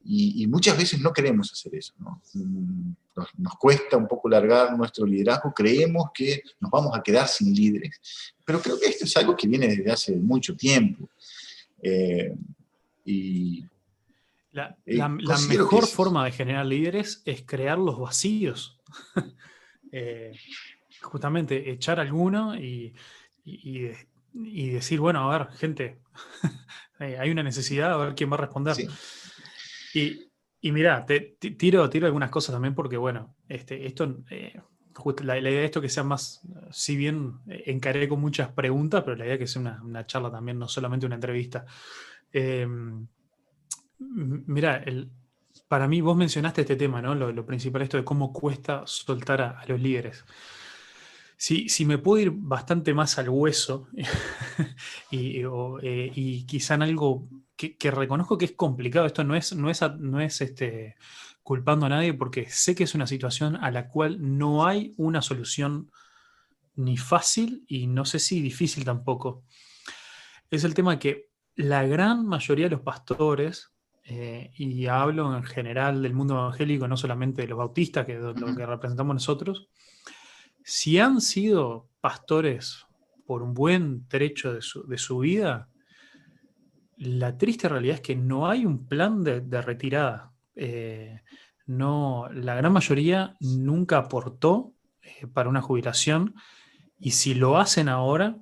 y, 0.03 0.47
muchas 0.47 0.77
veces 0.77 0.99
no 0.99 1.13
queremos 1.13 1.51
hacer 1.51 1.75
eso. 1.75 1.93
Mm, 2.33 2.91
nos, 3.37 3.55
cuesta 3.59 3.97
un 3.97 4.07
poco 4.07 4.29
largar 4.29 4.75
nuestro 4.75 5.05
liderazgo, 5.05 5.53
creemos 5.53 6.05
que 6.13 6.41
nos 6.59 6.71
vamos 6.71 6.97
a 6.97 7.03
quedar 7.03 7.27
sin 7.27 7.53
líderes, 7.53 7.99
pero 8.43 8.61
creo 8.61 8.79
que 8.79 8.87
esto 8.87 9.05
es 9.05 9.15
algo 9.17 9.35
que 9.35 9.47
viene 9.47 9.67
desde 9.67 9.91
hace 9.91 10.15
mucho 10.15 10.55
tiempo. 10.55 11.09
Eh, 11.81 12.33
y 13.05 13.63
la, 14.51 14.75
eh, 14.85 14.99
mejor 15.47 15.87
forma 15.87 16.25
de 16.25 16.31
generar 16.31 16.65
líderes 16.65 17.21
es 17.25 17.43
crear 17.43 17.77
los 17.77 17.99
vacíos. 17.99 18.77
Eh, 19.93 20.31
justamente 21.01 21.71
echar 21.71 21.99
alguno 21.99 22.55
y, 22.55 22.93
y, 23.43 24.69
decir, 24.69 24.99
bueno, 24.99 25.29
a 25.29 25.37
ver, 25.37 25.47
gente, 25.57 25.99
hay 26.99 27.29
una 27.29 27.43
necesidad, 27.43 27.93
a 27.93 27.97
ver 27.97 28.15
quién 28.15 28.31
va 28.31 28.35
a 28.35 28.41
responder. 28.41 28.75
Y, 29.93 30.31
y 30.61 30.71
mira, 30.71 31.05
te, 31.05 31.37
tiro, 31.39 31.89
tiro 31.89 32.05
algunas 32.05 32.29
cosas 32.29 32.53
también 32.53 32.75
porque, 32.75 32.97
bueno, 32.97 33.35
este, 33.49 33.85
esto, 33.85 34.23
eh, 34.29 34.61
la, 35.23 35.39
idea 35.39 35.59
de 35.59 35.65
esto 35.65 35.81
que 35.81 35.89
sea 35.89 36.03
más, 36.03 36.41
si 36.71 36.95
bien 36.95 37.39
eh, 37.47 37.63
encaré 37.67 38.07
con 38.07 38.21
muchas 38.21 38.49
preguntas, 38.49 39.03
pero 39.03 39.17
la 39.17 39.25
idea 39.25 39.37
que 39.37 39.47
sea 39.47 39.79
una, 39.83 40.05
charla 40.05 40.31
también, 40.31 40.59
no 40.59 40.67
solamente 40.67 41.05
una 41.05 41.15
entrevista. 41.15 41.65
Eh, 42.31 42.67
mira, 43.97 44.77
el, 44.77 45.09
para 45.67 45.87
mí 45.87 46.01
vos 46.01 46.15
mencionaste 46.15 46.61
este 46.61 46.75
tema, 46.75 47.01
¿no? 47.01 47.15
Lo, 47.15 47.45
principal, 47.45 47.81
esto 47.81 47.97
de 47.97 48.03
cómo 48.03 48.31
cuesta 48.31 48.83
soltar 48.85 49.41
a, 49.41 49.65
los 49.67 49.79
líderes. 49.79 50.25
Si, 51.41 51.69
si, 51.69 51.85
me 51.85 51.97
puedo 51.97 52.21
ir 52.21 52.31
bastante 52.31 52.93
más 52.93 53.17
al 53.17 53.29
hueso 53.29 53.87
y, 55.09 55.41
y, 55.41 56.45
quizá 56.45 56.75
en 56.75 56.83
algo 56.83 57.27
que, 57.55 57.89
reconozco 57.89 58.37
que 58.37 58.45
es 58.45 58.51
complicado. 58.51 59.07
Esto 59.07 59.23
no 59.23 59.35
es, 59.35 59.55
no 59.55 59.71
es, 59.71 59.81
no 59.97 60.21
es 60.21 60.39
este, 60.41 60.97
culpando 61.41 61.87
a 61.87 61.89
nadie 61.89 62.13
porque 62.13 62.47
sé 62.47 62.75
que 62.75 62.83
es 62.83 62.93
una 62.93 63.07
situación 63.07 63.55
a 63.55 63.71
la 63.71 63.87
cual 63.87 64.37
no 64.37 64.67
hay 64.67 64.93
una 64.97 65.23
solución 65.23 65.89
ni 66.75 66.95
fácil 66.95 67.65
y 67.67 67.87
no 67.87 68.05
sé 68.05 68.19
si 68.19 68.39
difícil 68.39 68.85
tampoco. 68.85 69.43
Es 70.51 70.63
el 70.63 70.75
tema 70.75 70.99
que 70.99 71.29
la 71.55 71.87
gran 71.87 72.23
mayoría 72.27 72.65
de 72.65 72.75
los 72.75 72.81
pastores, 72.81 73.71
eh, 74.03 74.51
y 74.57 74.85
hablo 74.85 75.35
en 75.35 75.43
general 75.43 76.03
del 76.03 76.13
mundo 76.13 76.35
evangélico, 76.35 76.87
no 76.87 76.97
solamente 76.97 77.41
de 77.41 77.47
los 77.47 77.57
bautistas, 77.57 78.05
que 78.05 78.13
es 78.13 78.21
lo 78.21 78.55
que 78.55 78.63
representamos 78.63 79.15
nosotros, 79.15 79.71
si 80.63 80.99
han 80.99 81.21
sido 81.21 81.89
pastores 82.01 82.85
por 83.25 83.43
un 83.43 83.53
buen 83.53 84.07
trecho 84.07 84.53
de 84.53 84.61
su, 84.61 85.19
vida, 85.19 85.69
la 86.97 87.37
triste 87.37 87.69
realidad 87.69 87.95
es 87.95 88.01
que 88.01 88.15
no 88.15 88.49
hay 88.49 88.65
un 88.65 88.87
plan 88.87 89.23
de, 89.23 89.61
retirada. 89.61 90.33
Eh, 90.55 91.21
no, 91.65 92.27
la 92.33 92.55
gran 92.55 92.73
mayoría 92.73 93.37
nunca 93.39 93.97
aportó 93.97 94.73
eh, 95.01 95.27
para 95.27 95.49
una 95.49 95.61
jubilación 95.61 96.35
y 96.99 97.11
si 97.11 97.33
lo 97.33 97.57
hacen 97.57 97.87
ahora, 97.89 98.37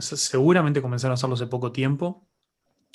seguramente 0.00 0.82
comenzaron 0.82 1.12
a 1.12 1.14
hacerlo 1.14 1.34
hace 1.34 1.46
poco 1.46 1.72
tiempo. 1.72 2.26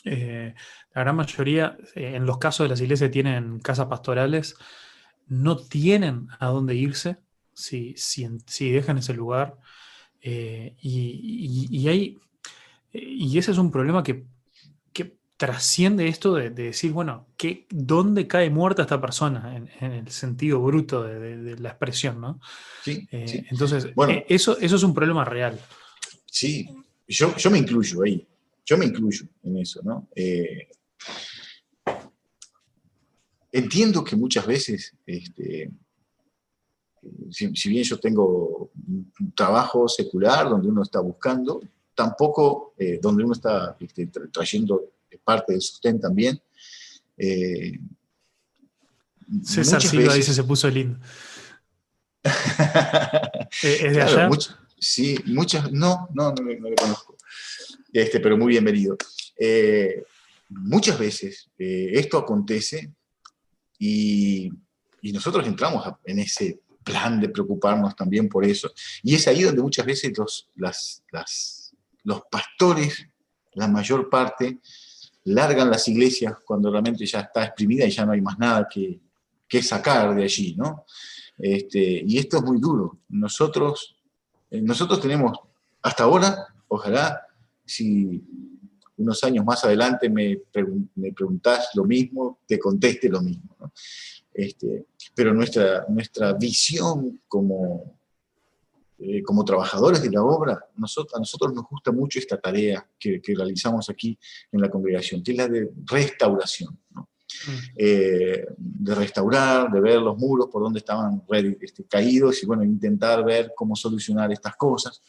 Eh, 0.04 0.54
la 0.94 1.02
gran 1.02 1.16
mayoría, 1.16 1.78
en 1.96 2.26
los 2.26 2.38
casos 2.38 2.66
de 2.66 2.70
las 2.70 2.82
iglesias 2.82 3.08
que 3.08 3.14
tienen 3.14 3.60
casas 3.60 3.88
pastorales, 3.88 4.56
no 5.28 5.58
tienen 5.58 6.28
a 6.40 6.48
dónde 6.48 6.76
irse 6.76 7.25
si, 7.56 7.96
si, 7.98 8.70
dejan 8.70 9.00
ese 9.00 9.16
lugar. 9.16 9.58
y, 10.22 11.88
hay, 11.88 12.20
y 12.94 13.38
ese 13.40 13.52
es 13.52 13.58
un 13.58 13.72
problema 13.72 14.04
que 14.04 14.26
trasciende 15.38 16.08
esto 16.08 16.36
de, 16.36 16.50
decir, 16.50 16.92
bueno, 16.92 17.28
¿qué, 17.38 17.66
¿dónde 17.70 18.28
cae 18.28 18.50
muerta 18.50 18.84
esta 18.84 19.02
persona? 19.02 19.56
En, 19.56 19.92
el 19.92 20.10
sentido 20.10 20.62
bruto 20.62 21.04
de, 21.04 21.58
la 21.58 21.70
expresión, 21.70 22.22
¿no? 22.22 22.40
Sí. 22.84 23.08
Eh, 23.12 23.46
entonces, 23.50 23.94
bueno, 23.96 24.14
eh, 24.14 24.26
eso, 24.30 24.58
eso 24.60 24.76
es 24.76 24.84
un 24.84 24.94
problema 24.94 25.26
real. 25.26 25.60
Sí, 26.26 26.70
yo, 27.08 27.36
yo 27.36 27.52
me 27.52 27.58
incluyo 27.58 28.04
ahí, 28.04 28.26
yo 28.66 28.78
me 28.78 28.86
incluyo 28.86 29.26
en 29.44 29.58
eso, 29.58 29.82
¿no? 29.84 30.08
Eh, 30.16 30.70
entiendo 33.52 34.04
que 34.04 34.16
muchas 34.16 34.46
veces, 34.46 34.96
este, 35.06 35.70
si, 37.32 37.70
bien 37.70 37.84
yo 37.84 38.00
tengo 38.00 38.72
un 38.88 39.12
trabajo 39.36 39.88
secular 39.88 40.50
donde 40.50 40.68
uno 40.68 40.84
está 40.84 41.00
buscando, 41.00 41.62
tampoco 41.94 42.74
donde 43.02 43.24
uno 43.24 43.34
está 43.34 43.76
este, 43.80 44.08
trayendo 44.32 44.96
parte 45.24 45.54
del 45.54 45.62
sostén 45.62 46.00
también. 46.00 46.42
Eh, 47.18 47.80
César 49.44 49.82
Silva 49.82 50.14
dice 50.14 50.34
se 50.34 50.44
puso 50.44 50.70
lindo. 50.70 51.00
¿Es 53.62 53.94
de 53.94 54.02
allá? 54.02 54.30
sí, 54.78 55.18
muchas, 55.26 55.72
no, 55.72 56.10
no, 56.14 56.32
no, 56.32 56.44
no, 56.44 56.70
lo 56.70 56.76
conozco, 56.76 57.18
este, 57.94 58.20
pero 58.20 58.38
muy 58.38 58.50
bienvenido. 58.50 58.98
Eh, 59.38 60.04
muchas 60.50 60.98
veces 60.98 61.50
eh, 61.58 61.92
esto 61.94 62.18
acontece 62.18 62.92
y, 63.78 64.52
y 65.02 65.12
nosotros 65.12 65.46
entramos 65.48 65.88
en 66.04 66.20
ese 66.20 66.60
plan 66.86 67.20
de 67.20 67.30
preocuparnos 67.30 67.96
también 67.96 68.30
por 68.30 68.46
eso. 68.46 68.72
Y 69.04 69.16
es 69.16 69.28
ahí 69.28 69.42
donde 69.42 69.62
muchas 69.62 69.86
veces 69.86 70.18
los, 70.18 70.50
los 72.04 72.22
pastores, 72.32 73.10
la 73.54 73.68
mayor 73.68 74.10
parte, 74.10 74.60
largan 75.26 75.72
las 75.72 75.88
iglesias 75.88 76.36
cuando 76.46 76.72
realmente 76.72 77.06
ya 77.06 77.22
está 77.22 77.44
exprimida 77.44 77.86
y 77.86 77.92
ya 77.92 78.06
no 78.06 78.14
hay 78.14 78.22
más 78.22 78.38
nada 78.38 78.68
que, 78.72 79.02
sacar 79.62 80.14
de 80.14 80.24
allí, 80.24 80.54
¿no? 80.58 80.86
Este, 81.38 82.04
y 82.06 82.18
esto 82.18 82.38
es 82.38 82.44
muy 82.44 82.60
duro. 82.60 83.00
Nosotros, 83.08 83.96
eh, 84.52 84.62
nosotros 84.62 85.00
tenemos, 85.00 85.32
hasta 85.82 86.04
ahora, 86.04 86.48
ojalá, 86.68 87.22
si 87.66 88.22
unos 88.98 89.24
años 89.24 89.46
más 89.46 89.64
adelante 89.64 90.10
me, 90.10 90.42
me 90.96 91.14
preguntás 91.14 91.70
lo 91.74 91.86
mismo, 91.86 92.40
te 92.46 92.60
conteste 92.60 93.08
lo 93.08 93.22
mismo. 93.22 93.56
Este, 94.34 94.88
pero 95.16 95.34
nuestra, 95.34 95.86
nuestra 95.88 96.34
visión 96.34 97.22
como, 97.28 97.98
eh, 99.00 99.24
como 99.24 99.46
trabajadores 99.46 100.04
de 100.04 100.12
la 100.12 100.22
obra, 100.22 100.68
nosotros, 100.76 101.16
a 101.16 101.20
nosotros 101.20 101.54
nos 101.54 101.66
gusta 101.66 101.92
mucho 101.92 102.20
esta 102.20 102.38
tarea 102.38 102.86
que, 103.00 103.22
realizamos 103.26 103.90
aquí 103.90 104.20
en 104.52 104.62
la 104.62 104.70
congregación, 104.70 105.24
que 105.24 105.32
es 105.32 105.38
la 105.38 105.48
de 105.48 105.72
restauración. 105.86 106.78
Mm. 107.48 107.52
Eh, 107.76 108.46
de 108.58 108.96
restaurar, 108.96 109.72
de 109.72 109.82
ver 109.82 110.02
los 110.02 110.18
muros 110.18 110.48
por 110.50 110.62
donde 110.62 110.80
estaban 110.80 111.24
este, 111.60 111.84
caídos 111.86 112.42
y 112.42 112.46
bueno, 112.46 112.64
intentar 112.64 113.26
ver 113.26 113.52
cómo 113.56 113.76
solucionar 113.76 114.32
estas 114.32 114.56
cosas. 114.56 115.02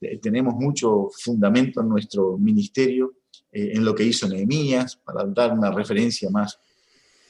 Eh, 0.00 0.18
tenemos 0.18 0.54
mucho 0.54 1.08
fundamento 1.10 1.80
en 1.80 1.88
nuestro 1.88 2.36
ministerio, 2.36 3.14
en 3.54 3.84
lo 3.84 3.94
que 3.94 4.04
hizo 4.04 4.26
Nehemías, 4.26 4.96
para 4.96 5.26
dar 5.26 5.52
una 5.52 5.70
referencia 5.70 6.30
más 6.30 6.58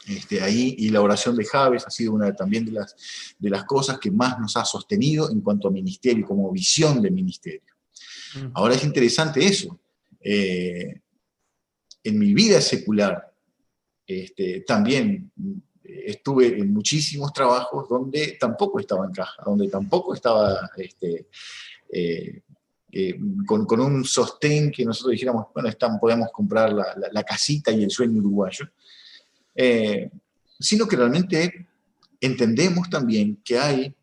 este, 0.07 0.43
ahí, 0.43 0.75
y 0.79 0.91
la 0.91 1.01
oración 1.01 1.37
de 1.37 1.45
Javes 1.45 1.87
ha 1.87 1.91
sido 1.91 2.13
una 2.13 2.35
también 2.35 2.65
de 2.65 2.73
las, 2.73 2.97
de 3.39 3.51
las 3.51 3.65
cosas 3.65 3.99
que 3.99 4.11
más 4.11 4.39
nos 4.39 4.57
ha 4.57 4.65
sostenido 4.65 5.31
en 5.31 5.41
cuanto 5.41 5.69
a 5.69 5.71
ministerio, 5.71 6.27
como 6.27 6.51
visión 6.51 7.01
de 7.01 7.11
ministerio. 7.11 7.73
Mm. 8.35 8.51
Ahora 8.55 8.75
es 8.75 8.85
interesante 8.85 9.45
eso. 9.45 9.79
Eh, 10.21 11.01
en 12.05 12.19
mi 12.19 12.35
vida 12.35 12.61
secular, 12.61 13.33
este, 14.07 14.61
también 14.61 15.31
estuve 15.85 16.59
en 16.59 16.73
muchísimos 16.73 17.33
trabajos 17.33 17.89
donde 17.89 18.37
tampoco 18.41 18.81
estaba 18.81 19.05
en 19.05 19.13
caja, 19.13 19.43
donde 19.45 19.69
tampoco 19.69 20.15
estaba 20.15 20.71
este, 20.77 21.27
eh, 21.91 22.43
eh, 22.91 23.19
con, 23.47 23.81
un 23.81 24.05
sostén 24.05 24.71
que 24.71 24.85
nosotros 24.85 25.13
dijéramos, 25.13 25.47
bueno, 25.55 25.69
están, 25.69 25.99
podemos 25.99 26.31
comprar 26.31 26.73
la, 26.73 27.23
casita 27.25 27.71
y 27.71 27.85
el 27.85 27.91
sueño 27.91 28.19
uruguayo, 28.19 28.67
eh, 29.55 30.11
sino 30.59 30.87
que 30.87 30.97
realmente 30.97 31.69
entendemos 32.21 32.89
también 32.89 33.41
que 33.45 33.59
hay 33.59 33.95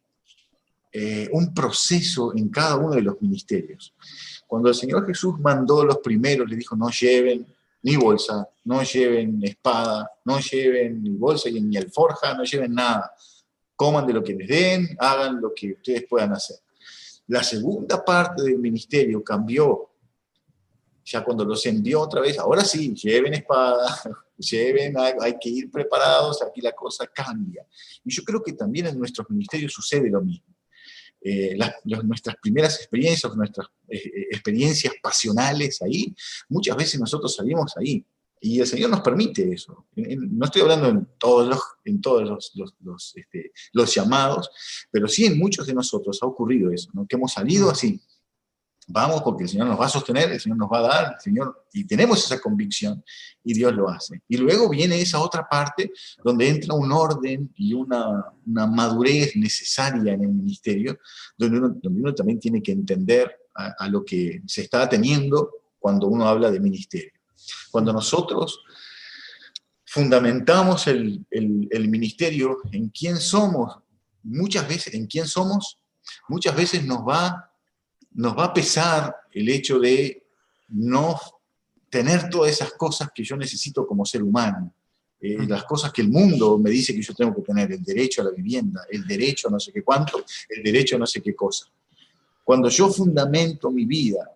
un 1.32 1.54
proceso 1.54 2.36
en 2.36 2.50
cada 2.50 2.76
uno 2.76 2.96
de 2.96 3.04
los 3.04 3.22
ministerios. 3.22 3.94
Cuando 4.48 4.70
el 4.70 4.76
Señor 4.76 5.06
Jesús 5.06 5.40
mandó 5.40 5.86
los 5.86 6.00
primeros, 6.00 6.50
le 6.50 6.56
dijo, 6.56 6.76
no 6.76 6.90
lleven 6.90 7.46
ni 7.84 7.96
bolsa, 7.96 8.50
no 8.66 8.84
lleven 8.84 9.40
espada, 9.44 10.12
no 10.26 10.40
lleven 10.40 11.04
ni 11.04 11.12
bolsa 11.12 11.50
ni 11.52 11.78
alforja, 11.78 12.34
no 12.34 12.44
lleven 12.44 12.74
nada. 12.74 13.14
Coman 13.76 14.06
de 14.06 14.14
lo 14.14 14.24
que 14.24 14.34
les 14.34 14.48
den, 14.48 14.98
hagan 15.00 15.40
lo 15.40 15.54
que 15.54 15.74
ustedes 15.74 16.06
puedan 16.10 16.34
hacer. 16.34 16.58
La 17.28 17.44
segunda 17.44 18.04
parte 18.04 18.44
del 18.44 18.58
ministerio 18.58 19.24
cambió, 19.24 19.92
ya 21.06 21.24
cuando 21.24 21.46
los 21.46 21.66
envió 21.66 22.02
otra 22.02 22.22
vez, 22.22 22.40
ahora 22.40 22.66
sí, 22.66 22.94
lleven 22.96 23.36
espada, 23.36 24.02
lleven, 24.40 24.96
hay 24.98 25.36
que 25.40 25.50
ir 25.50 25.70
preparados, 25.70 26.42
aquí 26.42 26.62
la 26.62 26.72
cosa 26.72 27.08
cambia. 27.08 27.66
Y 28.04 28.12
yo 28.12 28.24
creo 28.24 28.42
que 28.42 28.54
también 28.54 28.88
en 28.88 28.98
nuestros 28.98 29.30
ministerios 29.30 29.74
sucede 29.74 30.10
lo 30.10 30.22
mismo. 30.22 30.56
Eh, 31.22 31.58
nuestras 32.04 32.38
primeras 32.42 32.78
experiencias, 32.78 33.36
nuestras 33.36 33.68
eh, 33.90 33.98
eh, 33.98 34.28
experiencias 34.32 34.94
pasionales 35.02 35.82
ahí, 35.82 36.16
muchas 36.48 36.78
veces 36.78 37.00
nosotros 37.00 37.36
salimos 37.36 37.76
ahí. 37.78 38.06
Y 38.42 38.62
el 38.62 38.68
Señor 38.68 38.90
nos 38.90 39.02
permite 39.02 39.52
eso. 39.52 39.88
no 39.96 40.46
estoy 40.46 40.62
hablando 40.62 40.88
en 40.88 41.06
todos 41.18 41.46
los, 41.46 41.60
en 41.84 42.00
todos 42.00 42.52
los, 42.56 43.14
este, 43.18 43.52
los, 43.74 43.94
llamados, 43.94 44.50
pero 44.90 45.10
sí 45.10 45.26
en 45.26 45.38
muchos 45.38 45.68
de 45.68 45.74
nosotros 45.74 46.20
ha 46.22 46.26
ocurrido 46.26 46.72
eso, 46.72 46.90
que 47.10 47.18
hemos 47.18 47.34
salido 47.34 47.68
mm. 47.68 47.72
así 47.72 48.02
vamos 48.90 49.22
porque 49.22 49.44
el 49.44 49.50
Señor 49.50 49.68
nos 49.68 49.80
va 49.80 49.86
a 49.86 49.90
sostener, 49.90 50.32
el 50.32 50.40
Señor 50.40 50.58
nos 50.58 50.70
va 50.70 50.80
a 50.80 50.82
dar, 50.82 51.14
el 51.14 51.22
Señor, 51.22 51.68
y 51.74 51.86
tenemos 51.86 52.24
esa 52.24 52.40
convicción, 52.40 53.04
y 53.44 53.54
Dios 53.54 53.74
lo 53.74 53.90
hace. 53.90 54.22
Y 54.28 54.38
luego 54.38 54.70
viene 54.70 55.00
esa 55.00 55.20
otra 55.20 55.48
parte 55.48 55.92
donde 56.24 56.50
entra 56.50 56.74
un 56.74 56.92
orden 56.92 57.52
y 57.56 57.74
una, 57.74 58.26
madurez 58.46 59.36
necesaria 59.36 60.14
en 60.14 60.24
el 60.24 60.30
ministerio, 60.30 61.00
donde 61.38 61.58
uno, 61.58 61.70
donde 61.82 62.02
uno 62.02 62.16
también 62.16 62.40
tiene 62.40 62.62
que 62.62 62.72
entender 62.72 63.32
a, 63.54 63.88
lo 63.90 64.06
que 64.06 64.42
se 64.46 64.62
está 64.62 64.88
teniendo 64.88 65.52
cuando 65.78 66.08
uno 66.08 66.28
habla 66.28 66.50
de 66.50 66.60
ministerio. 66.60 67.12
Cuando 67.72 67.92
nosotros 67.92 68.62
fundamentamos 69.86 70.88
el, 70.88 71.26
el 71.30 71.90
ministerio 71.90 72.60
en 72.72 72.90
quién 72.90 73.18
somos, 73.18 73.78
muchas 74.24 74.68
veces, 74.68 74.94
en 74.94 75.08
quién 75.08 75.28
somos, 75.28 75.78
muchas 76.30 76.56
veces 76.56 76.86
nos 76.86 77.00
va 77.00 77.49
nos 78.12 78.38
va 78.38 78.46
a 78.46 78.54
pesar 78.54 79.16
el 79.32 79.50
hecho 79.50 79.80
de 79.80 80.24
no 80.70 81.20
tener 81.90 82.30
todas 82.30 82.52
esas 82.52 82.74
cosas 82.74 83.10
que 83.14 83.24
yo 83.24 83.36
necesito 83.36 83.86
como 83.86 84.06
ser 84.06 84.24
humano, 84.24 84.74
eh, 85.22 85.46
las 85.48 85.64
cosas 85.66 85.92
que 85.92 86.02
el 86.02 86.10
mundo 86.10 86.58
me 86.58 86.70
dice 86.70 86.94
que 86.94 87.02
yo 87.02 87.14
tengo 87.14 87.36
que 87.36 87.42
tener, 87.42 87.72
el 87.72 87.84
derecho 87.84 88.22
a 88.22 88.26
la 88.26 88.32
vivienda, 88.32 88.86
el 88.90 89.06
derecho 89.06 89.48
a 89.48 89.52
no 89.52 89.60
sé 89.60 89.72
qué 89.74 89.84
cuánto, 89.84 90.24
el 90.50 90.64
derecho 90.64 90.96
a 90.96 91.00
no 91.00 91.06
sé 91.06 91.22
qué 91.22 91.36
cosa. 91.36 91.66
Cuando 92.44 92.70
yo 92.70 92.90
fundamento 92.90 93.70
mi 93.70 93.86
vida 93.86 94.32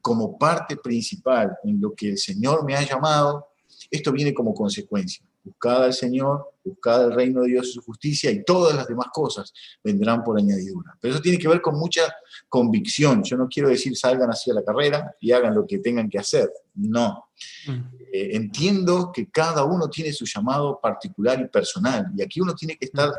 como 0.00 0.36
parte 0.36 0.76
principal 0.76 1.56
en 1.62 1.80
lo 1.80 1.94
que 1.94 2.10
el 2.10 2.18
Señor 2.18 2.64
me 2.64 2.74
ha 2.74 2.82
llamado, 2.82 3.48
esto 3.90 4.12
viene 4.12 4.32
como 4.32 4.54
consecuencia. 4.54 5.22
Buscad 5.44 5.84
al 5.84 5.92
Señor, 5.92 6.52
buscad 6.64 7.04
el 7.04 7.12
reino 7.12 7.42
de 7.42 7.48
Dios 7.48 7.68
y 7.68 7.72
su 7.72 7.82
justicia 7.82 8.30
y 8.30 8.44
todas 8.44 8.76
las 8.76 8.86
demás 8.86 9.08
cosas 9.12 9.52
vendrán 9.82 10.22
por 10.22 10.38
añadidura. 10.38 10.96
Pero 11.00 11.14
eso 11.14 11.22
tiene 11.22 11.38
que 11.38 11.48
ver 11.48 11.60
con 11.60 11.78
mucha 11.78 12.02
convicción. 12.48 13.22
Yo 13.24 13.36
no 13.36 13.48
quiero 13.48 13.68
decir 13.68 13.96
salgan 13.96 14.30
hacia 14.30 14.54
la 14.54 14.62
carrera 14.62 15.16
y 15.20 15.32
hagan 15.32 15.54
lo 15.54 15.66
que 15.66 15.78
tengan 15.78 16.08
que 16.08 16.18
hacer. 16.18 16.50
No. 16.74 17.28
Mm. 17.66 17.72
Eh, 18.12 18.36
entiendo 18.36 19.10
que 19.12 19.28
cada 19.30 19.64
uno 19.64 19.88
tiene 19.88 20.12
su 20.12 20.24
llamado 20.24 20.78
particular 20.80 21.40
y 21.40 21.48
personal 21.48 22.06
y 22.16 22.22
aquí 22.22 22.40
uno 22.40 22.54
tiene 22.54 22.76
que 22.76 22.84
estar 22.84 23.10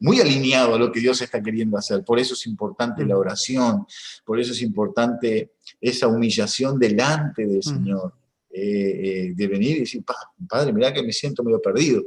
muy 0.00 0.20
alineado 0.20 0.74
a 0.74 0.78
lo 0.78 0.92
que 0.92 1.00
Dios 1.00 1.20
está 1.22 1.42
queriendo 1.42 1.78
hacer. 1.78 2.04
Por 2.04 2.18
eso 2.18 2.34
es 2.34 2.46
importante 2.46 3.06
la 3.06 3.14
mm. 3.14 3.18
oración, 3.18 3.86
por 4.24 4.38
eso 4.38 4.52
es 4.52 4.60
importante 4.60 5.52
esa 5.80 6.08
humillación 6.08 6.78
delante 6.78 7.46
del 7.46 7.58
mm. 7.58 7.62
Señor 7.62 8.21
eh, 8.54 9.28
eh, 9.28 9.32
de 9.34 9.48
venir 9.48 9.76
y 9.76 9.80
decir, 9.80 10.04
padre, 10.48 10.72
mira 10.72 10.92
que 10.92 11.02
me 11.02 11.12
siento 11.12 11.42
medio 11.42 11.60
perdido. 11.60 12.02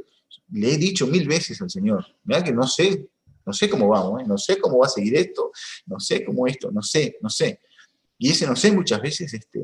Le 0.52 0.74
he 0.74 0.78
dicho 0.78 1.06
mil 1.06 1.26
veces 1.26 1.60
al 1.60 1.70
Señor, 1.70 2.06
mira 2.24 2.42
que 2.42 2.52
no 2.52 2.66
sé, 2.66 3.08
no 3.44 3.52
sé 3.52 3.68
cómo 3.68 3.88
vamos, 3.88 4.22
¿eh? 4.22 4.24
no 4.26 4.38
sé 4.38 4.58
cómo 4.58 4.78
va 4.78 4.86
a 4.86 4.90
seguir 4.90 5.16
esto, 5.16 5.50
no 5.86 5.98
sé 5.98 6.24
cómo 6.24 6.46
esto, 6.46 6.70
no 6.70 6.82
sé, 6.82 7.18
no 7.20 7.28
sé. 7.28 7.60
Y 8.18 8.30
ese 8.30 8.46
no 8.46 8.56
sé 8.56 8.70
muchas 8.72 9.00
veces 9.00 9.34
este, 9.34 9.60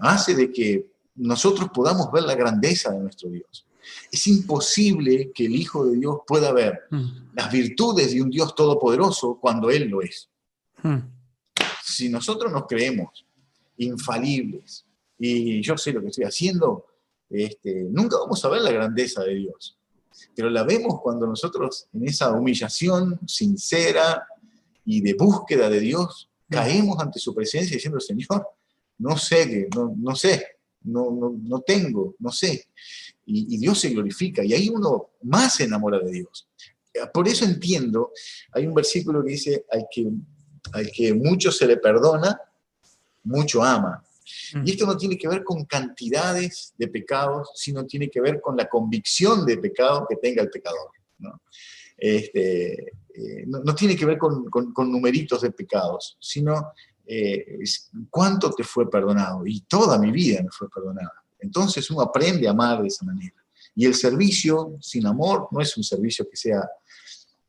hace 0.00 0.34
de 0.34 0.50
que 0.50 0.86
nosotros 1.16 1.70
podamos 1.72 2.10
ver 2.10 2.24
la 2.24 2.34
grandeza 2.34 2.90
de 2.90 3.00
nuestro 3.00 3.30
Dios. 3.30 3.66
Es 4.10 4.26
imposible 4.26 5.30
que 5.32 5.46
el 5.46 5.54
Hijo 5.54 5.84
de 5.86 5.96
Dios 5.96 6.18
pueda 6.26 6.52
ver 6.52 6.84
mm. 6.90 7.34
las 7.34 7.52
virtudes 7.52 8.12
de 8.12 8.22
un 8.22 8.30
Dios 8.30 8.54
todopoderoso 8.54 9.38
cuando 9.40 9.70
Él 9.70 9.88
lo 9.88 10.02
es. 10.02 10.28
Mm. 10.82 10.98
Si 11.84 12.08
nosotros 12.08 12.52
nos 12.52 12.66
creemos 12.66 13.26
infalibles, 13.76 14.85
y 15.18 15.62
yo 15.62 15.76
sé 15.76 15.92
lo 15.92 16.02
que 16.02 16.08
estoy 16.08 16.24
haciendo, 16.24 16.86
este, 17.28 17.86
nunca 17.90 18.18
vamos 18.18 18.44
a 18.44 18.48
ver 18.48 18.62
la 18.62 18.72
grandeza 18.72 19.22
de 19.24 19.34
Dios. 19.34 19.78
Pero 20.34 20.50
la 20.50 20.64
vemos 20.64 21.00
cuando 21.02 21.26
nosotros 21.26 21.88
en 21.92 22.06
esa 22.06 22.32
humillación 22.32 23.18
sincera 23.26 24.26
y 24.84 25.00
de 25.00 25.14
búsqueda 25.14 25.68
de 25.68 25.80
Dios 25.80 26.30
caemos 26.48 26.98
ante 27.00 27.18
su 27.18 27.34
presencia 27.34 27.74
diciendo, 27.74 28.00
Señor, 28.00 28.46
no 28.98 29.16
sé, 29.16 29.68
no, 29.74 29.94
no 29.96 30.14
sé, 30.14 30.46
no, 30.84 31.10
no, 31.10 31.36
no, 31.42 31.60
tengo, 31.60 32.14
no 32.18 32.30
sé. 32.30 32.68
Y, 33.26 33.58
Dios 33.58 33.80
se 33.80 33.90
glorifica 33.90 34.44
y 34.44 34.52
ahí 34.52 34.68
uno 34.68 35.10
más 35.22 35.56
se 35.56 35.64
enamora 35.64 35.98
de 35.98 36.10
Dios. 36.10 36.48
Por 37.12 37.28
eso 37.28 37.44
entiendo, 37.44 38.12
hay 38.52 38.66
un 38.66 38.74
versículo 38.74 39.22
que 39.24 39.32
dice, 39.32 39.66
al 39.70 39.86
que, 39.90 40.08
al 40.72 40.90
que 40.90 41.12
mucho 41.12 41.50
se 41.50 41.66
le 41.66 41.76
perdona, 41.76 42.40
mucho 43.24 43.62
ama. 43.62 44.02
Y 44.64 44.72
esto 44.72 44.86
no 44.86 44.96
tiene 44.96 45.16
que 45.16 45.28
ver 45.28 45.44
con 45.44 45.64
cantidades 45.64 46.74
de 46.76 46.88
pecados, 46.88 47.50
sino 47.54 47.84
tiene 47.86 48.08
que 48.08 48.20
ver 48.20 48.40
con 48.40 48.56
la 48.56 48.68
convicción 48.68 49.46
de 49.46 49.58
pecado 49.58 50.06
que 50.08 50.16
tenga 50.16 50.42
el 50.42 50.50
pecador. 50.50 50.90
No, 51.18 51.40
este, 51.96 52.92
eh, 53.14 53.44
no, 53.46 53.74
tiene 53.74 53.96
que 53.96 54.04
ver 54.04 54.18
con, 54.18 54.44
con, 54.50 54.92
numeritos 54.92 55.40
de 55.40 55.50
pecados, 55.50 56.16
sino 56.20 56.72
eh, 57.06 57.58
cuánto 58.10 58.50
te 58.50 58.64
fue 58.64 58.90
perdonado. 58.90 59.46
Y 59.46 59.62
toda 59.62 59.98
mi 59.98 60.10
vida 60.10 60.42
me 60.42 60.50
fue 60.50 60.68
perdonada. 60.68 61.24
Entonces 61.38 61.90
uno 61.90 62.02
aprende 62.02 62.46
a 62.48 62.50
amar 62.50 62.82
de 62.82 62.88
esa 62.88 63.04
manera. 63.04 63.36
Y 63.74 63.86
el 63.86 63.94
servicio 63.94 64.76
sin 64.80 65.06
amor 65.06 65.48
no 65.50 65.60
es 65.60 65.76
un 65.76 65.84
servicio 65.84 66.28
que 66.28 66.36
sea 66.36 66.68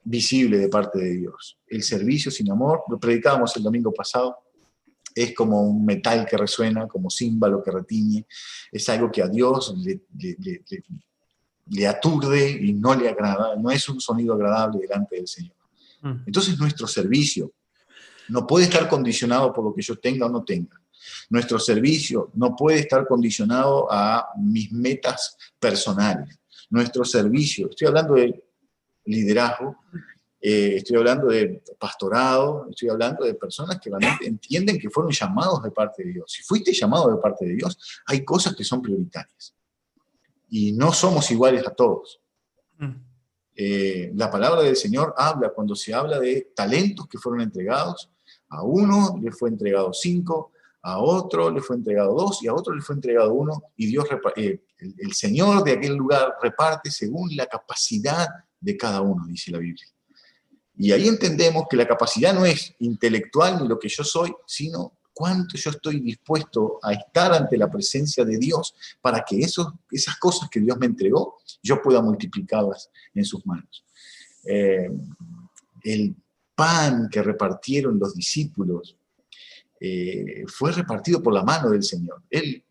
visible 0.03 0.57
de 0.57 0.69
parte 0.69 0.99
de 0.99 1.13
Dios. 1.15 1.57
El 1.67 1.83
servicio 1.83 2.31
sin 2.31 2.49
amor, 2.51 2.83
lo 2.89 2.99
predicábamos 2.99 3.55
el 3.57 3.63
domingo 3.63 3.93
pasado, 3.93 4.37
es 5.17 5.33
como 5.33 5.61
un 5.63 5.83
metal 5.83 6.25
que 6.25 6.37
resuena, 6.37 6.87
como 6.87 7.09
címbalo 7.09 7.63
que 7.63 7.71
retiñe, 7.71 8.27
es 8.71 8.87
algo 8.89 9.11
que 9.11 9.23
a 9.23 9.27
Dios 9.27 9.73
le, 11.69 11.87
aturde 11.87 12.51
y 12.51 12.73
no 12.73 12.93
le 12.93 13.09
agrada, 13.09 13.55
no 13.55 13.71
es 13.71 13.89
un 13.89 13.99
sonido 13.99 14.35
agradable 14.35 14.81
delante 14.81 15.15
del 15.15 15.27
Señor. 15.27 15.55
Mm. 16.01 16.23
Entonces 16.27 16.59
nuestro 16.59 16.85
servicio 16.85 17.51
no 18.29 18.45
puede 18.45 18.65
estar 18.65 18.87
condicionado 18.87 19.51
por 19.51 19.65
lo 19.65 19.73
que 19.73 19.81
yo 19.81 19.95
tenga 19.95 20.27
o 20.27 20.29
no 20.29 20.43
tenga. 20.43 20.79
Nuestro 21.29 21.57
servicio 21.57 22.29
no 22.35 22.55
puede 22.55 22.79
estar 22.79 23.07
condicionado 23.07 23.91
a 23.91 24.29
mis 24.37 24.71
metas 24.71 25.35
personales. 25.59 26.39
Nuestro 26.69 27.03
servicio, 27.03 27.69
estoy 27.69 27.87
hablando 27.87 28.13
de 28.13 28.43
liderazgo, 29.05 29.77
eh, 30.39 30.75
estoy 30.77 30.97
hablando 30.97 31.27
de 31.27 31.63
pastorado, 31.79 32.67
estoy 32.69 32.89
hablando 32.89 33.25
de 33.25 33.33
personas 33.33 33.79
que 33.79 33.89
realmente 33.89 34.27
entienden 34.27 34.77
que 34.77 34.89
fueron 34.89 35.11
llamados 35.11 35.63
de 35.63 35.71
parte 35.71 36.03
de 36.03 36.13
Dios. 36.13 36.31
Si 36.31 36.43
fuiste 36.43 36.71
llamado 36.73 37.09
de 37.09 37.17
parte 37.17 37.45
de 37.45 37.55
Dios, 37.55 37.77
hay 38.05 38.23
cosas 38.23 38.55
que 38.55 38.63
son 38.63 38.81
prioritarias. 38.81 39.55
Y 40.49 40.73
no 40.73 40.93
somos 40.93 41.29
iguales 41.31 41.65
a 41.65 41.71
todos. 41.71 42.21
Mm. 42.77 43.07
Eh, 43.55 44.11
la 44.13 44.29
palabra 44.29 44.61
del 44.61 44.75
Señor 44.75 45.15
habla, 45.17 45.49
cuando 45.49 45.75
se 45.75 45.93
habla 45.93 46.19
de 46.19 46.51
talentos 46.55 47.07
que 47.07 47.17
fueron 47.17 47.41
entregados, 47.41 48.11
a 48.49 48.61
uno 48.61 49.19
le 49.19 49.31
fue 49.31 49.49
entregado 49.49 49.91
cinco, 49.93 50.51
a 50.83 50.99
otro 50.99 51.49
le 51.49 51.61
fue 51.61 51.75
entregado 51.75 52.13
dos 52.13 52.43
y 52.43 52.47
a 52.47 52.53
otro 52.53 52.73
le 52.73 52.81
fue 52.81 52.95
entregado 52.95 53.33
uno 53.33 53.63
y 53.75 53.87
Dios, 53.87 54.05
eh, 54.35 54.61
el, 54.77 55.13
Señor 55.13 55.63
de 55.63 55.71
aquel 55.71 55.95
lugar 55.95 56.35
reparte 56.41 56.91
según 56.91 57.35
la 57.35 57.47
capacidad 57.47 58.27
de 58.59 58.77
cada 58.77 59.01
uno, 59.01 59.25
dice 59.27 59.51
la 59.51 59.57
Biblia. 59.57 59.85
Y 60.77 60.91
ahí 60.91 61.07
entendemos 61.07 61.65
que 61.69 61.77
la 61.77 61.87
capacidad 61.87 62.33
no 62.33 62.45
es 62.45 62.75
intelectual 62.79 63.61
ni 63.61 63.67
lo 63.67 63.79
que 63.79 63.89
yo 63.89 64.03
soy, 64.03 64.33
sino 64.45 64.93
cuánto 65.13 65.57
yo 65.57 65.71
estoy 65.71 65.99
dispuesto 65.99 66.79
a 66.83 66.93
estar 66.93 67.33
ante 67.33 67.57
la 67.57 67.71
presencia 67.71 68.23
de 68.23 68.37
Dios 68.37 68.75
para 69.01 69.23
que 69.27 69.39
esos, 69.39 69.73
esas 69.91 70.17
cosas 70.17 70.47
que 70.49 70.59
Dios 70.59 70.77
me 70.77 70.85
entregó, 70.85 71.37
yo 71.63 71.81
pueda 71.81 72.01
multiplicarlas 72.01 72.91
en 73.15 73.25
sus 73.25 73.43
manos. 73.45 73.83
Eh, 74.45 74.89
el 75.83 76.15
pan 76.53 77.09
que 77.09 77.23
repartieron 77.23 77.97
los 77.97 78.13
discípulos 78.13 78.95
eh, 79.79 80.43
fue 80.47 80.71
repartido 80.71 81.21
por 81.21 81.33
la 81.33 81.43
mano 81.43 81.71
del 81.71 81.83
Señor. 81.83 82.21
Él, 82.29 82.63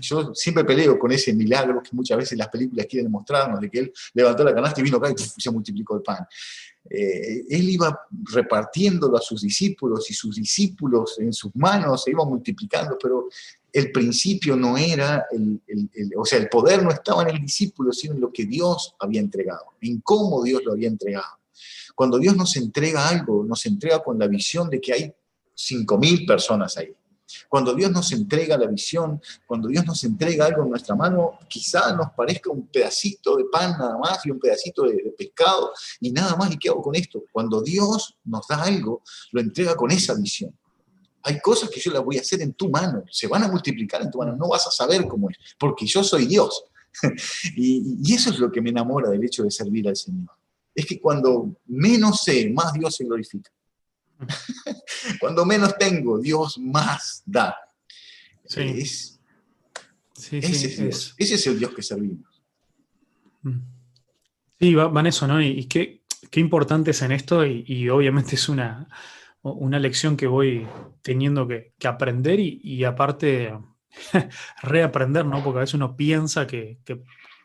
yo 0.00 0.34
siempre 0.34 0.64
peleo 0.64 0.98
con 0.98 1.12
ese 1.12 1.32
milagro 1.32 1.82
que 1.82 1.90
muchas 1.92 2.18
veces 2.18 2.38
las 2.38 2.48
películas 2.48 2.86
quieren 2.86 3.10
mostrarnos, 3.10 3.60
de 3.60 3.70
que 3.70 3.78
Él 3.78 3.92
levantó 4.14 4.44
la 4.44 4.54
canasta 4.54 4.80
y 4.80 4.84
vino 4.84 4.98
acá 4.98 5.10
y 5.10 5.40
se 5.40 5.50
multiplicó 5.50 5.96
el 5.96 6.02
pan. 6.02 6.26
Eh, 6.90 7.44
él 7.48 7.70
iba 7.70 8.06
repartiéndolo 8.32 9.16
a 9.16 9.20
sus 9.20 9.42
discípulos 9.42 10.10
y 10.10 10.14
sus 10.14 10.34
discípulos 10.34 11.16
en 11.20 11.32
sus 11.32 11.54
manos 11.54 12.02
se 12.02 12.10
iban 12.10 12.28
multiplicando, 12.28 12.98
pero 13.00 13.28
el 13.72 13.92
principio 13.92 14.56
no 14.56 14.76
era, 14.76 15.26
el, 15.30 15.60
o 16.16 16.24
sea, 16.24 16.38
el 16.38 16.48
poder 16.48 16.82
no 16.82 16.90
estaba 16.90 17.22
en 17.22 17.36
el 17.36 17.40
discípulo, 17.40 17.92
sino 17.92 18.14
en 18.14 18.20
lo 18.20 18.32
que 18.32 18.46
Dios 18.46 18.96
había 18.98 19.20
entregado, 19.20 19.64
en 19.80 20.00
cómo 20.00 20.42
Dios 20.42 20.62
lo 20.64 20.72
había 20.72 20.88
entregado. 20.88 21.38
Cuando 21.94 22.18
Dios 22.18 22.36
nos 22.36 22.56
entrega 22.56 23.08
algo, 23.08 23.44
nos 23.44 23.64
entrega 23.64 24.02
con 24.02 24.18
la 24.18 24.26
visión 24.26 24.68
de 24.68 24.80
que 24.80 24.92
hay 24.92 25.14
5.000 25.56 26.26
personas 26.26 26.76
ahí. 26.76 26.94
Cuando 27.48 27.74
Dios 27.74 27.90
nos 27.90 28.12
entrega 28.12 28.56
la 28.56 28.66
visión, 28.66 29.20
cuando 29.46 29.68
Dios 29.68 29.84
nos 29.86 30.02
entrega 30.04 30.46
algo 30.46 30.62
en 30.62 30.70
nuestra 30.70 30.94
mano, 30.94 31.38
quizá 31.48 31.94
nos 31.94 32.12
parezca 32.12 32.50
un 32.50 32.66
pedacito 32.68 33.36
de 33.36 33.44
pan 33.50 33.72
nada 33.78 33.98
más 33.98 34.24
y 34.24 34.30
un 34.30 34.38
pedacito 34.38 34.84
de, 34.84 35.14
pescado 35.16 35.72
y 36.00 36.10
nada 36.10 36.36
más. 36.36 36.52
¿Y 36.52 36.58
qué 36.58 36.68
hago 36.68 36.82
con 36.82 36.94
esto? 36.94 37.24
Cuando 37.32 37.62
Dios 37.62 38.16
nos 38.24 38.46
da 38.46 38.62
algo, 38.62 39.02
lo 39.32 39.40
entrega 39.40 39.74
con 39.74 39.90
esa 39.90 40.14
visión. 40.14 40.56
Hay 41.24 41.40
cosas 41.40 41.70
que 41.70 41.80
yo 41.80 41.92
las 41.92 42.02
voy 42.02 42.18
a 42.18 42.20
hacer 42.20 42.42
en 42.42 42.52
tu 42.54 42.68
mano, 42.68 43.04
se 43.10 43.28
van 43.28 43.44
a 43.44 43.48
multiplicar 43.48 44.02
en 44.02 44.10
tu 44.10 44.18
mano, 44.18 44.34
no 44.36 44.48
vas 44.48 44.66
a 44.66 44.72
saber 44.72 45.06
cómo 45.06 45.30
es, 45.30 45.36
porque 45.56 45.86
yo 45.86 46.02
soy 46.02 46.26
Dios. 46.26 46.64
y, 47.56 47.96
y 48.02 48.14
eso 48.14 48.30
es 48.30 48.38
lo 48.38 48.50
que 48.50 48.60
me 48.60 48.70
enamora 48.70 49.08
del 49.08 49.24
hecho 49.24 49.44
de 49.44 49.50
servir 49.50 49.88
al 49.88 49.96
Señor. 49.96 50.30
Es 50.74 50.84
que 50.84 51.00
cuando 51.00 51.56
menos 51.66 52.22
sé, 52.22 52.50
más 52.50 52.72
Dios 52.72 52.96
se 52.96 53.04
glorifica. 53.04 53.50
Cuando 55.20 55.44
menos 55.44 55.76
tengo, 55.78 56.18
Dios 56.18 56.58
más 56.58 57.22
da. 57.26 57.56
ese, 58.44 59.18
es 61.18 61.46
el 61.46 61.58
Dios 61.58 61.74
que 61.74 61.82
servimos. 61.82 62.42
Mm. 63.42 63.58
Sí, 64.60 64.74
van 64.74 65.06
eso, 65.06 65.26
¿no? 65.26 65.42
Y, 65.42 65.64
qué, 65.66 66.02
importante 66.34 66.92
es 66.92 67.02
en 67.02 67.12
esto, 67.12 67.44
y, 67.44 67.88
obviamente 67.88 68.36
es 68.36 68.48
una, 68.48 68.88
una, 69.42 69.78
lección 69.80 70.16
que 70.16 70.28
voy 70.28 70.68
teniendo 71.02 71.48
que, 71.48 71.72
aprender 71.84 72.38
y, 72.38 72.84
aparte 72.84 73.58
reaprender, 74.62 75.26
¿no? 75.26 75.42
Porque 75.42 75.58
a 75.58 75.60
veces 75.62 75.74
uno 75.74 75.96
piensa 75.96 76.46
que, 76.46 76.78
que 76.84 77.02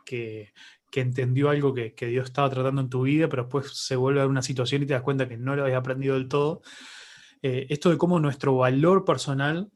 que 0.07 0.53
entendió 0.93 1.49
algo 1.49 1.73
que, 1.73 1.93
Dios 1.99 2.25
estaba 2.25 2.49
tratando 2.49 2.81
en 2.81 2.89
tu 2.89 3.03
vida, 3.03 3.27
pero 3.29 3.43
después 3.43 3.71
se 3.71 3.95
vuelve 3.95 4.21
a 4.21 4.27
una 4.27 4.41
situación 4.41 4.83
y 4.83 4.85
te 4.85 4.93
das 4.93 5.03
cuenta 5.03 5.27
que 5.27 5.37
no 5.37 5.55
lo 5.55 5.63
habías 5.63 5.77
aprendido 5.77 6.15
del 6.15 6.27
todo. 6.27 6.61
Eh, 7.41 7.67
esto 7.69 7.89
de 7.89 7.97
cómo 7.97 8.19
nuestro 8.19 8.55
valor 8.55 9.05
personal 9.05 9.69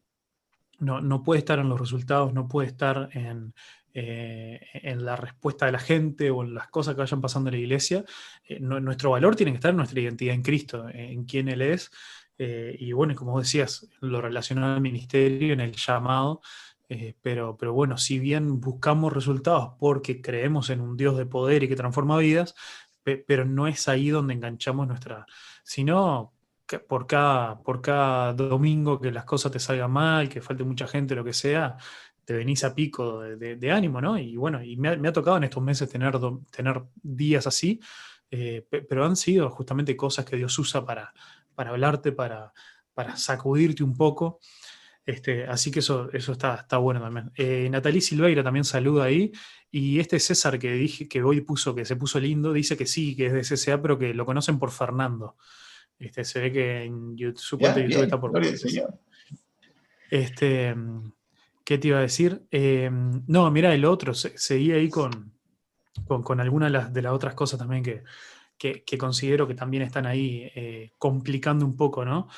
no, 0.79 1.21
puede 1.21 1.39
estar 1.39 1.59
en 1.59 1.69
los 1.69 1.79
resultados, 1.79 2.33
no 2.33 2.47
puede 2.47 2.69
estar 2.69 3.09
en, 3.13 3.53
eh, 3.93 4.59
en, 4.73 5.05
la 5.05 5.15
respuesta 5.15 5.67
de 5.67 5.73
la 5.73 5.79
gente 5.79 6.31
o 6.31 6.43
en 6.43 6.55
las 6.55 6.69
cosas 6.69 6.95
que 6.95 7.01
vayan 7.01 7.21
pasando 7.21 7.49
en 7.49 7.55
la 7.55 7.61
iglesia. 7.61 8.03
Eh, 8.43 8.59
nuestro 8.59 9.11
valor 9.11 9.35
tiene 9.35 9.51
que 9.51 9.57
estar 9.57 9.71
en 9.71 9.77
nuestra 9.77 9.99
identidad 9.99 10.33
en 10.33 10.41
Cristo, 10.41 10.87
en 10.89 11.25
quién 11.25 11.49
Él 11.49 11.61
es. 11.61 11.91
y 12.39 12.91
bueno, 12.93 13.13
como 13.13 13.39
decías, 13.39 13.87
lo 13.99 14.19
relacionado 14.19 14.73
al 14.73 14.81
ministerio, 14.81 15.53
en 15.53 15.59
el 15.59 15.73
llamado, 15.73 16.41
eh, 16.93 17.15
pero, 17.21 17.55
pero 17.55 17.71
bueno, 17.71 17.97
si 17.97 18.19
bien 18.19 18.59
buscamos 18.59 19.13
resultados 19.13 19.75
porque 19.79 20.21
creemos 20.21 20.69
en 20.69 20.81
un 20.81 20.97
Dios 20.97 21.17
de 21.17 21.25
poder 21.25 21.63
y 21.63 21.69
que 21.69 21.77
transforma 21.77 22.17
vidas, 22.17 22.53
pero 23.01 23.45
no 23.45 23.65
es 23.67 23.87
ahí 23.87 24.09
donde 24.09 24.33
enganchamos 24.33 24.89
nuestra, 24.89 25.25
sino 25.63 26.33
que 26.67 26.79
por 26.79 27.07
cada, 27.07 27.63
por 27.63 27.81
cada 27.81 28.33
domingo 28.33 28.99
que 28.99 29.09
las 29.09 29.23
cosas 29.23 29.53
te 29.53 29.59
salgan 29.59 29.89
mal, 29.89 30.27
que 30.27 30.41
falte 30.41 30.65
mucha 30.65 30.85
gente, 30.85 31.15
lo 31.15 31.23
que 31.23 31.31
sea, 31.31 31.77
te 32.25 32.33
venís 32.33 32.65
a 32.65 32.75
pico 32.75 33.21
de, 33.21 33.71
ánimo, 33.71 34.01
¿no? 34.01 34.17
Y 34.17 34.35
bueno, 34.35 34.61
y 34.61 34.75
me 34.75 34.89
ha, 34.89 35.13
tocado 35.13 35.37
en 35.37 35.45
estos 35.45 35.63
meses 35.63 35.89
tener, 35.89 36.19
tener 36.51 36.83
días 37.01 37.47
así, 37.47 37.79
eh, 38.29 38.67
pero 38.69 39.05
han 39.05 39.15
sido 39.15 39.49
justamente 39.49 39.95
cosas 39.95 40.25
que 40.25 40.35
Dios 40.35 40.59
usa 40.59 40.85
para, 40.85 41.13
para 41.55 41.69
hablarte, 41.69 42.11
para, 42.11 42.51
para 42.93 43.15
sacudirte 43.15 43.81
un 43.81 43.95
poco. 43.95 44.39
Este, 45.11 45.45
así 45.45 45.71
que 45.71 45.79
eso, 45.79 46.09
eso 46.13 46.31
está, 46.31 46.55
está 46.55 46.77
bueno 46.77 47.01
también. 47.01 47.31
Eh, 47.35 47.67
Natalie 47.69 47.99
Silveira 47.99 48.43
también 48.43 48.63
saluda 48.63 49.03
ahí. 49.03 49.31
Y 49.69 49.99
este 49.99 50.19
César 50.19 50.57
que 50.57 50.71
dije 50.71 51.09
que 51.09 51.21
hoy 51.21 51.41
puso, 51.41 51.75
que 51.75 51.83
se 51.83 51.97
puso 51.97 52.17
lindo, 52.19 52.53
dice 52.53 52.77
que 52.77 52.85
sí, 52.85 53.15
que 53.15 53.25
es 53.25 53.33
de 53.33 53.41
CCA, 53.41 53.81
pero 53.81 53.99
que 53.99 54.13
lo 54.13 54.25
conocen 54.25 54.57
por 54.57 54.71
Fernando. 54.71 55.35
Este, 55.99 56.23
se 56.23 56.39
ve 56.39 56.51
que 56.53 56.83
en 56.83 57.17
YouTube, 57.17 57.39
su 57.39 57.59
cuenta 57.59 57.79
de 57.79 57.89
YouTube 57.89 58.03
está 58.03 58.21
por 58.21 58.31
Este, 60.09 60.75
¿Qué 61.65 61.77
te 61.77 61.87
iba 61.89 61.97
a 61.97 62.01
decir? 62.01 62.47
Em, 62.49 63.23
no, 63.27 63.51
mira, 63.51 63.73
el 63.73 63.83
otro, 63.83 64.13
seguí 64.13 64.71
ahí 64.71 64.89
con, 64.89 65.33
con, 66.05 66.39
algunas 66.39 66.93
de 66.93 67.01
las, 67.01 67.13
otras 67.13 67.35
cosas 67.35 67.59
también 67.59 67.83
que, 67.83 68.03
que, 68.57 68.97
considero 68.97 69.45
que 69.45 69.55
también 69.55 69.83
están 69.83 70.05
ahí 70.05 70.49
eh, 70.55 70.91
complicando 70.97 71.65
un 71.65 71.75
poco, 71.75 72.05
¿no? 72.05 72.29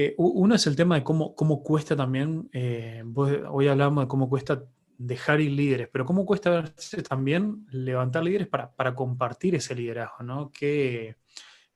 Eh, 0.00 0.14
uno 0.16 0.54
es 0.54 0.64
el 0.68 0.76
tema 0.76 0.94
de 0.94 1.02
cómo, 1.02 1.34
cómo 1.34 1.60
cuesta 1.60 1.96
también, 1.96 2.48
eh, 2.52 3.02
hoy 3.50 3.66
hablamos 3.66 4.04
de 4.04 4.08
cómo 4.08 4.28
cuesta 4.28 4.62
dejar 4.96 5.40
ir 5.40 5.50
líderes, 5.50 5.88
pero 5.90 6.04
cómo 6.04 6.24
cuesta 6.24 6.72
también 7.08 7.66
levantar 7.72 8.22
líderes 8.22 8.46
para, 8.46 8.94
compartir 8.94 9.56
ese 9.56 9.74
liderazgo, 9.74 10.22
¿no? 10.22 10.52
Qué, 10.52 11.16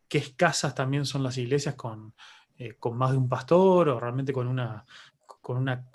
escasas 0.08 0.72
también 0.72 1.04
son 1.04 1.24
las 1.24 1.36
iglesias 1.36 1.74
con, 1.74 2.14
eh, 2.58 2.76
con, 2.78 2.96
más 2.96 3.10
de 3.10 3.16
un 3.16 3.28
pastor 3.28 3.88
o 3.88 3.98
realmente 3.98 4.32
con 4.32 4.46
una, 4.46 4.86
con 5.26 5.56
una 5.56 5.88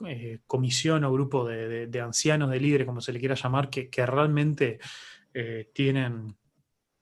comisión 0.47 1.05
o 1.05 1.13
grupo 1.13 1.47
de, 1.47 2.01
ancianos, 2.01 2.49
de 2.49 2.59
líderes, 2.59 2.87
como 2.87 2.99
se 2.99 3.13
le 3.13 3.19
quiera 3.19 3.35
llamar, 3.35 3.69
que, 3.69 3.89
que 3.89 4.05
realmente 4.05 4.79
tienen 5.71 6.35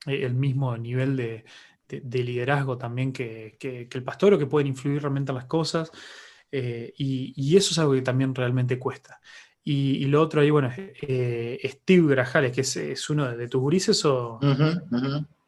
el 0.06 0.36
mismo 0.36 0.78
nivel 0.78 1.16
de, 1.16 1.46
de, 1.88 2.24
liderazgo 2.24 2.78
también 2.78 3.14
que, 3.14 3.58
el 3.60 4.04
pastor 4.04 4.34
o 4.34 4.40
que 4.40 4.46
pueden 4.46 4.68
influir 4.68 5.02
realmente 5.02 5.32
en 5.32 5.36
las 5.38 5.46
cosas. 5.46 5.92
Eh, 6.52 6.94
y, 6.98 7.56
eso 7.56 7.72
es 7.72 7.80
algo 7.80 7.94
que 7.94 8.02
también 8.02 8.34
realmente 8.34 8.80
cuesta. 8.80 9.20
Y, 9.64 10.06
lo 10.06 10.22
otro 10.22 10.42
ahí, 10.42 10.50
bueno, 10.50 10.72
eh, 10.76 11.60
Steve 11.64 12.08
Grajales, 12.08 12.52
que 12.52 12.62
es, 12.62 13.10
uno 13.10 13.36
de, 13.36 13.48
tus 13.48 13.62
gurises 13.62 14.04
o... 14.06 14.40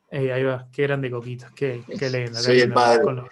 Eh, 0.09 0.31
ahí 0.31 0.41
va, 0.41 0.69
qué 0.71 0.83
grande 0.83 1.11
Coquito, 1.11 1.47
qué, 1.53 1.83
qué 1.99 2.09
leyenda. 2.09 2.39
Soy 2.39 2.61
el 2.61 2.71
padre. 2.71 3.03
Con 3.03 3.17
los, 3.17 3.29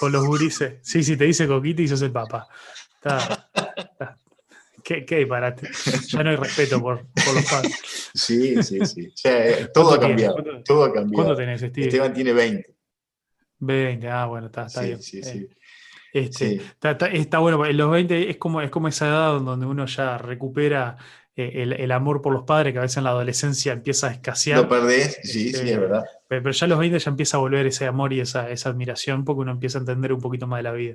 con 0.00 0.10
los 0.10 0.26
gurises. 0.26 0.76
Sí, 0.80 1.02
sí, 1.02 1.18
te 1.18 1.24
dice 1.24 1.46
Coquito 1.46 1.82
y 1.82 1.88
sos 1.88 2.00
el 2.00 2.12
papá. 2.12 2.48
Está, 2.94 3.50
Qué, 4.84 5.04
qué, 5.06 5.16
disparate. 5.16 5.68
Ya 6.08 6.22
no 6.22 6.30
hay 6.30 6.36
respeto 6.36 6.80
por, 6.80 7.06
por 7.06 7.34
los 7.34 7.44
padres. 7.50 7.80
Sí, 8.14 8.62
sí, 8.62 8.78
sí. 8.86 9.12
Eh, 9.24 9.68
todo 9.74 9.94
ha 9.94 9.98
cambiado. 9.98 10.36
Todo 10.64 10.84
ha 10.84 10.92
cambiado. 10.92 11.24
¿Cuánto 11.24 11.34
tenés, 11.34 11.60
Steve? 11.62 11.86
Esteban 11.86 12.12
tiene 12.12 12.32
20. 12.32 12.74
20, 13.58 14.08
ah, 14.08 14.26
bueno, 14.26 14.46
está, 14.46 14.66
está 14.66 14.82
bien. 14.82 15.02
Sí, 15.02 15.20
sí. 15.22 15.48
Este, 16.12 16.54
Está, 16.54 16.92
está, 16.92 17.06
está, 17.08 17.38
bueno, 17.40 17.66
en 17.66 17.76
los 17.76 17.90
20 17.90 18.30
es 18.30 18.36
como, 18.36 18.60
es 18.60 18.70
como 18.70 18.86
esa 18.86 19.08
edad 19.08 19.40
donde 19.40 19.66
uno 19.66 19.86
ya 19.86 20.16
recupera 20.16 20.96
eh, 21.34 21.66
el, 21.76 21.90
amor 21.90 22.22
por 22.22 22.32
los 22.32 22.44
padres, 22.44 22.72
que 22.72 22.78
a 22.78 22.82
veces 22.82 22.98
en 22.98 23.04
la 23.04 23.10
adolescencia 23.10 23.72
empieza 23.72 24.08
a 24.08 24.12
escasear. 24.12 24.60
Lo 24.60 24.68
perdés, 24.68 25.18
sí, 25.24 25.52
sí, 25.52 25.70
es 25.70 25.80
verdad. 25.80 26.04
Pero, 26.26 26.50
ya 26.50 26.64
a 26.64 26.68
los 26.68 26.78
20 26.78 26.98
ya 26.98 27.10
empieza 27.10 27.36
a 27.36 27.40
volver 27.40 27.66
ese 27.66 27.86
amor 27.86 28.12
y 28.12 28.20
esa, 28.20 28.50
esa 28.50 28.70
admiración, 28.70 29.24
porque 29.24 29.42
uno 29.42 29.52
empieza 29.52 29.78
a 29.78 29.80
entender 29.80 30.12
un 30.12 30.20
poquito 30.20 30.46
más 30.46 30.58
de 30.58 30.62
la 30.62 30.72
vida. 30.72 30.94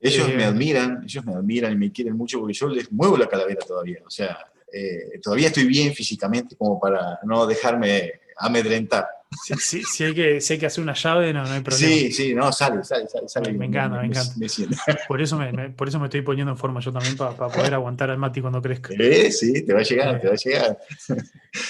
Ellos 0.00 0.28
me 0.34 0.44
admiran, 0.44 1.02
ellos 1.04 1.24
me 1.24 1.32
admiran 1.32 1.72
y 1.72 1.76
me 1.76 1.92
quieren 1.92 2.16
mucho 2.16 2.40
porque 2.40 2.54
yo 2.54 2.68
les 2.68 2.90
muevo 2.92 3.16
la 3.16 3.28
calavera 3.28 3.60
todavía. 3.66 4.00
O 4.04 4.10
sea, 4.10 4.38
eh, 4.72 5.20
todavía 5.22 5.46
estoy 5.48 5.66
bien 5.66 5.94
físicamente 5.94 6.56
como 6.56 6.80
para 6.80 7.20
no 7.24 7.46
dejarme 7.46 8.12
amedrentar. 8.36 9.06
Si, 9.42 10.04
hay 10.04 10.14
que, 10.14 10.38
hay 10.48 10.58
que 10.58 10.66
hacer 10.66 10.82
una 10.82 10.94
llave, 10.94 11.32
no, 11.32 11.42
hay 11.42 11.60
problema. 11.60 11.88
Sí, 11.88 12.12
sí, 12.12 12.34
no, 12.34 12.52
sale, 12.52 12.84
sale, 12.84 13.06
sale. 13.26 13.52
me, 13.52 13.66
encanta, 13.66 14.00
me, 14.00 14.06
encanta. 14.06 14.34
por, 15.08 15.20
eso 15.20 15.38
me, 15.38 15.70
por 15.70 15.88
eso 15.88 15.98
me 15.98 16.06
estoy 16.06 16.22
poniendo 16.22 16.52
en 16.52 16.58
forma 16.58 16.80
yo 16.80 16.92
también, 16.92 17.16
para, 17.16 17.34
poder 17.34 17.74
aguantar 17.74 18.10
al 18.10 18.18
Mati 18.18 18.40
cuando 18.40 18.62
crezca. 18.62 18.94
Eh, 18.98 19.30
sí, 19.30 19.64
te 19.64 19.72
va 19.72 19.80
a 19.80 19.82
llegar, 19.82 20.20
te 20.20 20.28
va 20.28 20.34
a 20.34 20.36
llegar. 20.36 20.78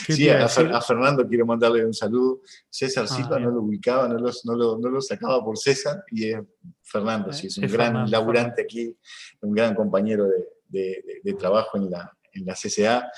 Sí, 0.09 0.29
a, 0.29 0.49
Fernando 0.49 1.27
quiero 1.27 1.47
mandarle 1.47 1.85
un 1.85 1.95
saludo. 1.95 2.41
César 2.69 3.05
ah, 3.09 3.15
Silva 3.15 3.39
no 3.39 3.51
lo 3.51 3.63
ubicaba, 3.63 4.09
no 4.09 4.19
lo, 4.19 4.31
no, 4.79 4.89
lo, 4.89 5.01
sacaba 5.01 5.45
por 5.45 5.59
César, 5.59 6.05
y 6.11 6.31
es 6.31 6.39
Fernando, 6.83 7.33
sí, 7.33 7.49
es 7.49 7.59
un 7.59 7.69
gran 7.69 8.11
laburante 8.11 8.63
aquí, 8.63 8.97
un 9.41 9.55
gran 9.55 9.75
compañero 9.75 10.27
de, 10.27 11.05
de, 11.23 11.35
trabajo 11.35 11.77
en 11.77 11.91
la, 11.91 12.13
en 12.33 12.47
la 12.47 12.55
CCA 12.55 13.11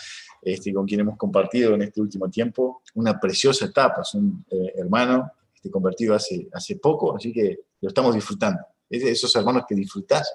este, 0.47 0.73
con 0.73 0.87
quien 0.87 1.01
hemos 1.01 1.17
compartido 1.17 1.75
en 1.75 1.83
este 1.83 2.01
último 2.01 2.31
tiempo 2.31 2.81
una 2.95 3.19
preciosa 3.19 3.65
etapa. 3.65 4.03
Es 4.03 4.15
un 4.15 4.45
eh, 4.49 4.75
hermano 4.77 5.33
este, 5.53 5.73
convertido 5.73 6.15
hace, 6.15 6.47
hace 6.53 6.77
poco, 6.77 7.17
así 7.17 7.33
que 7.33 7.59
lo 7.81 7.89
estamos 7.89 8.15
disfrutando. 8.15 8.61
Es 8.89 9.03
de 9.03 9.11
esos 9.11 9.35
hermanos 9.35 9.65
que 9.69 9.75
disfrutás, 9.75 10.33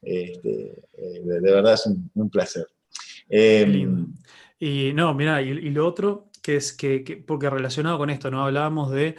este, 0.00 0.82
eh, 0.96 1.20
de, 1.22 1.40
verdad 1.40 1.74
es 1.74 1.86
un, 2.14 2.30
placer. 2.30 2.66
Em, 3.28 4.14
y 4.58 4.94
no, 4.94 5.12
mira, 5.12 5.42
y, 5.42 5.52
lo 5.68 5.86
otro, 5.86 6.30
que 6.40 6.56
es 6.56 6.72
que, 6.72 7.22
porque 7.26 7.50
relacionado 7.50 7.98
con 7.98 8.08
esto, 8.08 8.30
¿no? 8.30 8.46
Hablábamos 8.46 8.92
de, 8.92 9.14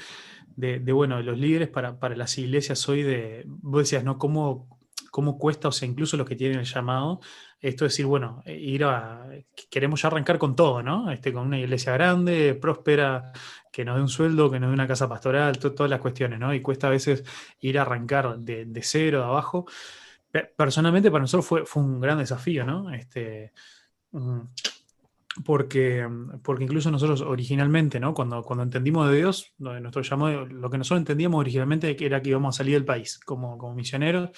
de, 0.55 0.91
bueno, 0.91 1.17
de 1.17 1.23
los 1.23 1.37
líderes 1.37 1.69
para, 1.69 1.99
para, 1.99 2.15
las 2.15 2.35
iglesias 2.39 2.89
hoy 2.89 3.03
de, 3.03 3.43
vos 3.45 3.83
decías, 3.83 4.03
¿no? 4.03 4.17
¿Cómo, 4.17 4.75
cómo 5.11 5.37
cuesta, 5.37 5.67
o 5.67 5.71
sea, 5.71 5.87
incluso 5.87 6.17
los 6.17 6.27
que 6.27 6.35
tienen 6.35 6.57
el 6.57 6.65
llamado, 6.65 7.19
esto 7.59 7.85
es 7.85 7.93
decir, 7.93 8.05
bueno, 8.05 8.43
ir 8.45 8.83
a, 8.83 9.27
queremos 9.69 10.01
ya 10.01 10.07
arrancar 10.07 10.37
con 10.37 10.55
todo, 10.55 10.83
¿no? 10.83 11.11
Este, 11.11 11.33
con 11.33 11.47
una 11.47 11.59
iglesia 11.59 11.93
grande, 11.93 12.53
próspera, 12.55 13.31
que 13.71 13.83
nos 13.83 13.95
dé 13.95 14.01
un 14.01 14.09
sueldo, 14.09 14.51
que 14.51 14.59
nos 14.59 14.69
dé 14.69 14.73
una 14.73 14.87
casa 14.87 15.09
pastoral, 15.09 15.57
todas 15.57 15.89
las 15.89 15.99
cuestiones, 15.99 16.39
¿no? 16.39 16.53
Y 16.53 16.61
cuesta 16.61 16.87
a 16.87 16.91
veces 16.91 17.23
ir 17.59 17.79
a 17.79 17.83
arrancar 17.83 18.37
de, 18.39 18.81
cero, 18.83 19.19
de 19.19 19.25
abajo. 19.25 19.65
Personalmente 20.55 21.09
para 21.09 21.21
nosotros 21.21 21.45
fue, 21.45 21.65
fue 21.65 21.81
un 21.83 21.99
gran 21.99 22.19
desafío, 22.19 22.65
¿no? 22.65 22.93
Este, 22.93 23.53
mm, 24.11 24.41
porque, 25.43 26.07
porque 26.43 26.63
incluso 26.63 26.89
nosotros 26.91 27.21
originalmente, 27.21 27.99
¿no? 27.99 28.13
cuando, 28.13 28.41
cuando 28.43 28.63
entendimos 28.63 29.09
de 29.09 29.17
Dios, 29.17 29.53
nuestro 29.57 30.01
llamado, 30.01 30.45
lo 30.45 30.69
que 30.69 30.77
nosotros 30.77 30.99
entendíamos 30.99 31.39
originalmente 31.39 31.97
era 32.05 32.21
que 32.21 32.29
íbamos 32.29 32.55
a 32.55 32.57
salir 32.59 32.75
del 32.75 32.85
país 32.85 33.19
como, 33.19 33.57
como 33.57 33.75
misioneros, 33.75 34.29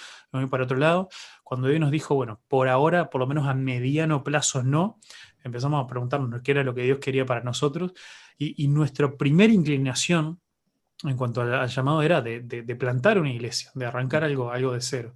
para 0.49 0.64
otro 0.64 0.77
lado, 0.77 1.10
cuando 1.48 1.69
Dios 1.69 1.80
nos 1.80 1.91
dijo, 1.91 2.14
bueno, 2.14 2.41
por 2.49 2.68
ahora, 2.68 3.10
por 3.10 3.22
lo 3.22 3.28
menos 3.28 3.48
a 3.48 3.53
mediano 3.53 4.22
plazo 4.22 4.64
no, 4.64 4.99
empezamos 5.45 5.82
a 5.82 5.88
preguntarnos 5.88 6.41
qué 6.41 6.52
era 6.52 6.61
lo 6.61 6.76
que 6.76 6.82
Dios 6.82 6.99
quería 6.99 7.26
para 7.26 7.41
nosotros, 7.41 7.94
y, 8.38 8.68
nuestra 8.68 9.15
primera 9.15 9.53
inclinación 9.53 10.41
en 11.03 11.15
cuanto 11.15 11.40
al, 11.40 11.69
llamado 11.69 12.02
era 12.02 12.22
de, 12.22 12.76
plantar 12.78 13.18
una 13.18 13.32
iglesia, 13.32 13.72
de 13.76 13.86
arrancar 13.86 14.26
algo, 14.26 14.52
algo 14.52 14.74
de 14.74 14.82
cero. 14.82 15.14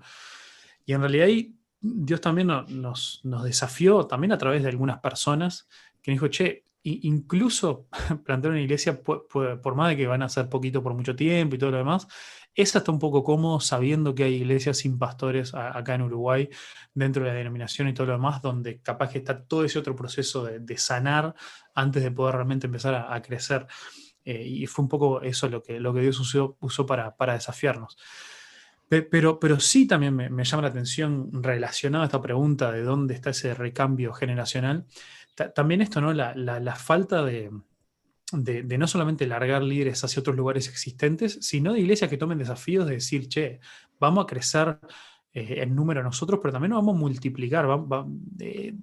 Y 0.85 0.93
en 0.93 1.01
realidad 1.01 1.25
ahí 1.25 1.53
Dios 1.81 2.21
también 2.21 2.47
nos, 2.47 3.19
desafió, 3.43 4.07
también 4.07 4.31
a 4.31 4.37
través 4.37 4.63
de 4.63 4.69
algunas 4.69 5.01
personas, 5.01 5.67
que 6.01 6.11
dijo, 6.11 6.29
che, 6.29 6.63
incluso 6.83 7.87
plantear 8.25 8.53
una 8.53 8.61
iglesia, 8.61 9.03
por, 9.03 9.75
más 9.75 9.89
de 9.89 9.97
que 9.97 10.07
van 10.07 10.23
a 10.23 10.29
ser 10.29 10.47
poquito 10.47 10.81
por 10.81 10.93
mucho 10.93 11.13
tiempo 11.13 11.57
y 11.57 11.59
todo 11.59 11.71
lo 11.71 11.77
demás, 11.77 12.07
es 12.55 12.75
hasta 12.75 12.91
un 12.91 12.99
poco 12.99 13.23
cómodo 13.23 13.59
sabiendo 13.59 14.13
que 14.13 14.23
hay 14.23 14.35
iglesias 14.35 14.77
sin 14.77 14.97
pastores 14.99 15.53
acá 15.53 15.95
en 15.95 16.01
Uruguay, 16.01 16.49
dentro 16.93 17.23
de 17.23 17.29
la 17.29 17.35
denominación 17.35 17.87
y 17.87 17.93
todo 17.93 18.07
lo 18.07 18.13
demás, 18.13 18.41
donde 18.41 18.81
capaz 18.81 19.11
que 19.11 19.19
está 19.19 19.43
todo 19.43 19.63
ese 19.63 19.79
otro 19.79 19.95
proceso 19.95 20.45
de, 20.45 20.77
sanar 20.77 21.33
antes 21.73 22.03
de 22.03 22.11
poder 22.11 22.35
realmente 22.35 22.67
empezar 22.67 22.95
a, 22.95 23.21
crecer. 23.21 23.67
Eh, 24.25 24.43
y 24.45 24.67
fue 24.67 24.83
un 24.83 24.89
poco 24.89 25.21
eso 25.21 25.49
lo 25.49 25.63
que, 25.63 25.79
lo 25.79 25.93
que 25.93 26.01
Dios 26.01 26.19
usó, 26.19 26.57
usó 26.59 26.85
para, 26.85 27.15
para 27.15 27.33
desafiarnos. 27.33 27.97
Pero, 29.09 29.39
pero 29.39 29.57
sí 29.61 29.87
también 29.87 30.13
me, 30.13 30.43
llama 30.43 30.63
la 30.63 30.67
atención 30.67 31.41
relacionado 31.41 32.01
a 32.01 32.07
esta 32.07 32.21
pregunta 32.21 32.73
de 32.73 32.83
dónde 32.83 33.13
está 33.13 33.29
ese 33.29 33.53
recambio 33.53 34.11
generacional. 34.11 34.85
también 35.55 35.81
esto, 35.81 36.01
¿no? 36.01 36.11
La, 36.11 36.75
falta 36.75 37.23
de, 37.23 37.51
de, 38.31 38.77
no 38.77 38.87
solamente 38.87 39.27
largar 39.27 39.61
líderes 39.61 40.03
hacia 40.03 40.19
otros 40.19 40.35
lugares 40.35 40.67
existentes, 40.67 41.39
sino 41.41 41.73
de 41.73 41.79
iglesias 41.79 42.09
que 42.09 42.17
tomen 42.17 42.37
desafíos 42.37 42.85
de 42.85 42.93
decir, 42.93 43.27
che, 43.27 43.59
vamos 43.99 44.23
a 44.23 44.27
crecer 44.27 44.79
eh, 45.33 45.61
en 45.61 45.75
número 45.75 46.03
nosotros, 46.03 46.39
pero 46.41 46.51
también 46.51 46.73
vamos 46.73 46.95
a 46.95 46.99
multiplicar. 46.99 47.67
Eh, 48.39 48.73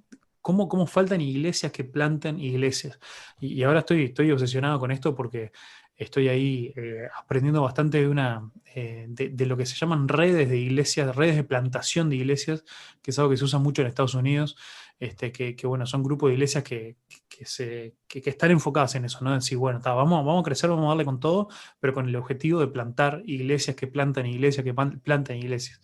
¿cómo, 0.41 0.67
¿Cómo, 0.67 0.87
faltan 0.87 1.21
iglesias 1.21 1.71
que 1.71 1.83
planten 1.83 2.39
iglesias? 2.39 2.99
Y, 3.39 3.63
ahora 3.63 3.79
estoy, 3.79 4.05
estoy 4.05 4.31
obsesionado 4.31 4.79
con 4.79 4.91
esto 4.91 5.15
porque 5.15 5.51
estoy 5.95 6.29
ahí 6.29 6.73
eh, 6.75 7.07
aprendiendo 7.17 7.61
bastante 7.61 7.99
de, 7.99 8.07
una, 8.07 8.49
de, 8.73 9.45
lo 9.45 9.57
que 9.57 9.65
se 9.65 9.75
llaman 9.75 10.07
redes 10.07 10.49
de 10.49 10.57
iglesias, 10.57 11.15
redes 11.15 11.35
de 11.35 11.43
plantación 11.43 12.09
de 12.09 12.15
iglesias, 12.15 12.63
que 13.01 13.11
es 13.11 13.19
algo 13.19 13.31
que 13.31 13.37
se 13.37 13.43
usa 13.43 13.59
mucho 13.59 13.81
en 13.81 13.89
Estados 13.89 14.13
Unidos, 14.13 14.55
este, 14.99 15.31
que, 15.31 15.55
bueno, 15.65 15.85
son 15.85 16.03
grupos 16.03 16.29
de 16.29 16.33
iglesias 16.33 16.63
que, 16.63 16.97
se, 17.45 17.95
están 18.09 18.51
enfocadas 18.51 18.95
en 18.95 19.05
eso, 19.05 19.19
¿no? 19.21 19.31
En 19.31 19.39
decir, 19.39 19.57
bueno, 19.57 19.79
vamos, 19.83 20.25
vamos 20.25 20.41
a 20.41 20.43
crecer, 20.43 20.69
vamos 20.69 20.85
a 20.85 20.89
darle 20.89 21.05
con 21.05 21.19
todo, 21.19 21.47
pero 21.79 21.93
con 21.93 22.09
el 22.09 22.15
objetivo 22.15 22.59
de 22.59 22.67
plantar 22.67 23.21
iglesias 23.25 23.75
que 23.75 23.87
plantan 23.87 24.25
iglesias, 24.25 24.63
que 24.65 24.73
plantan 24.73 25.37
iglesias. 25.37 25.79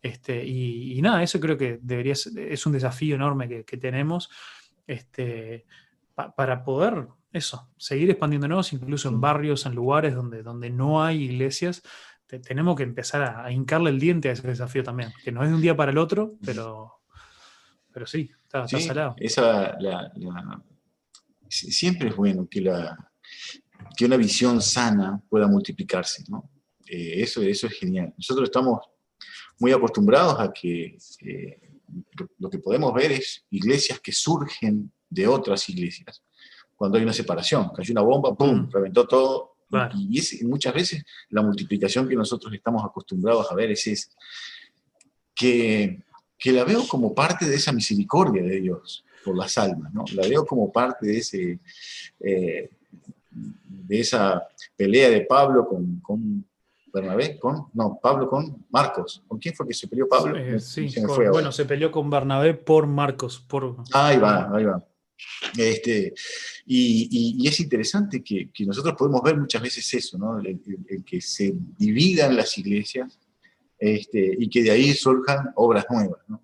Este, 0.00 0.44
y, 0.44 1.00
nada, 1.02 1.22
eso 1.22 1.40
creo 1.40 1.58
que 1.58 1.78
debería 1.82 2.14
ser, 2.14 2.38
es 2.38 2.64
un 2.66 2.72
desafío 2.72 3.14
enorme 3.14 3.64
que, 3.64 3.76
tenemos 3.76 4.30
este, 4.86 5.66
para 6.14 6.64
poder 6.64 7.08
eso, 7.32 7.68
seguir 7.76 8.10
expandiéndonos, 8.10 8.72
incluso 8.72 9.08
en 9.08 9.20
barrios, 9.20 9.66
en 9.66 9.74
lugares 9.74 10.14
donde, 10.14 10.42
donde 10.42 10.70
no 10.70 11.02
hay 11.02 11.22
iglesias, 11.24 11.82
tenemos 12.26 12.76
que 12.76 12.82
empezar 12.84 13.22
a, 13.22 13.50
hincarle 13.52 13.90
el 13.90 14.00
diente 14.00 14.28
a 14.28 14.32
ese 14.32 14.46
desafío 14.46 14.82
también, 14.82 15.12
que 15.22 15.32
no 15.32 15.42
es 15.42 15.48
de 15.48 15.54
un 15.54 15.60
día 15.60 15.76
para 15.76 15.90
el 15.90 15.98
otro, 15.98 16.34
pero, 16.44 17.00
pero 17.92 18.06
sí, 18.06 18.30
está, 18.62 18.80
salado. 18.80 19.14
Esa, 19.18 19.76
siempre 21.48 22.08
es 22.08 22.16
bueno 22.16 22.46
que, 22.48 22.60
la, 22.60 22.96
que 23.96 24.04
una 24.04 24.16
visión 24.16 24.60
sana 24.60 25.22
pueda 25.28 25.46
multiplicarse, 25.46 26.24
¿no? 26.28 26.50
Eh, 26.86 27.22
eso, 27.22 27.42
eso 27.42 27.66
es 27.66 27.72
genial. 27.74 28.12
Nosotros 28.16 28.48
estamos 28.48 28.80
muy 29.58 29.72
acostumbrados 29.72 30.38
a 30.38 30.52
que 30.52 30.96
eh, 31.20 31.60
lo 32.38 32.50
que 32.50 32.58
podemos 32.58 32.92
ver 32.92 33.12
es 33.12 33.44
iglesias 33.50 34.00
que 34.00 34.12
surgen 34.12 34.92
de 35.08 35.26
otras 35.26 35.68
iglesias 35.68 36.22
cuando 36.76 36.98
hay 36.98 37.04
una 37.04 37.12
separación. 37.12 37.70
Cayó 37.74 37.92
una 37.92 38.02
bomba, 38.02 38.34
¡pum!, 38.36 38.62
mm. 38.62 38.70
reventó 38.70 39.06
todo. 39.06 39.52
Y, 39.94 40.44
muchas 40.44 40.72
veces 40.72 41.04
la 41.30 41.42
multiplicación 41.42 42.08
que 42.08 42.14
nosotros 42.14 42.52
estamos 42.54 42.84
acostumbrados 42.84 43.50
a 43.50 43.54
ver 43.54 43.72
es 43.72 43.86
esa. 43.86 44.08
Que, 45.34 46.03
que 46.38 46.52
la 46.52 46.64
veo 46.64 46.86
como 46.86 47.14
parte 47.14 47.46
de 47.46 47.56
esa 47.56 47.72
misericordia 47.72 48.42
de 48.42 48.60
Dios 48.60 49.04
por 49.24 49.36
las 49.36 49.56
almas, 49.56 49.92
¿no? 49.94 50.04
La 50.14 50.26
veo 50.26 50.44
como 50.44 50.70
parte 50.72 51.06
de 51.06 51.18
ese... 51.18 51.58
Eh, 52.20 52.70
de 53.86 54.00
esa 54.00 54.46
pelea 54.76 55.10
de 55.10 55.22
Pablo 55.22 55.66
con, 55.68 56.00
con 56.00 56.46
Bernabé, 56.92 57.38
con, 57.38 57.66
no, 57.74 57.98
Pablo 58.00 58.28
con 58.28 58.64
Marcos. 58.70 59.22
¿Con 59.26 59.38
quién 59.38 59.54
fue 59.54 59.66
que 59.66 59.74
se 59.74 59.88
peleó 59.88 60.08
Pablo? 60.08 60.36
Eh, 60.38 60.60
sí, 60.60 60.88
bueno, 61.30 61.50
se 61.52 61.64
peleó 61.64 61.90
con 61.90 62.08
Bernabé 62.08 62.54
por 62.54 62.86
Marcos. 62.86 63.40
Por... 63.40 63.76
Ahí 63.92 64.16
va, 64.16 64.48
ahí 64.56 64.64
va. 64.64 64.82
Este, 65.56 66.14
y, 66.66 67.46
es 67.46 67.60
interesante 67.60 68.22
que, 68.22 68.50
nosotros 68.60 68.94
podemos 68.96 69.22
ver 69.22 69.36
muchas 69.36 69.62
veces 69.62 69.92
eso, 69.94 70.18
¿no? 70.18 70.38
el, 70.38 70.60
que 71.04 71.20
se 71.20 71.54
dividan 71.78 72.36
las 72.36 72.56
iglesias 72.58 73.18
este, 73.84 74.34
y 74.38 74.48
que 74.48 74.62
de 74.62 74.70
ahí 74.70 74.94
surjan 74.94 75.52
obras 75.56 75.84
nuevas. 75.90 76.20
¿no? 76.26 76.40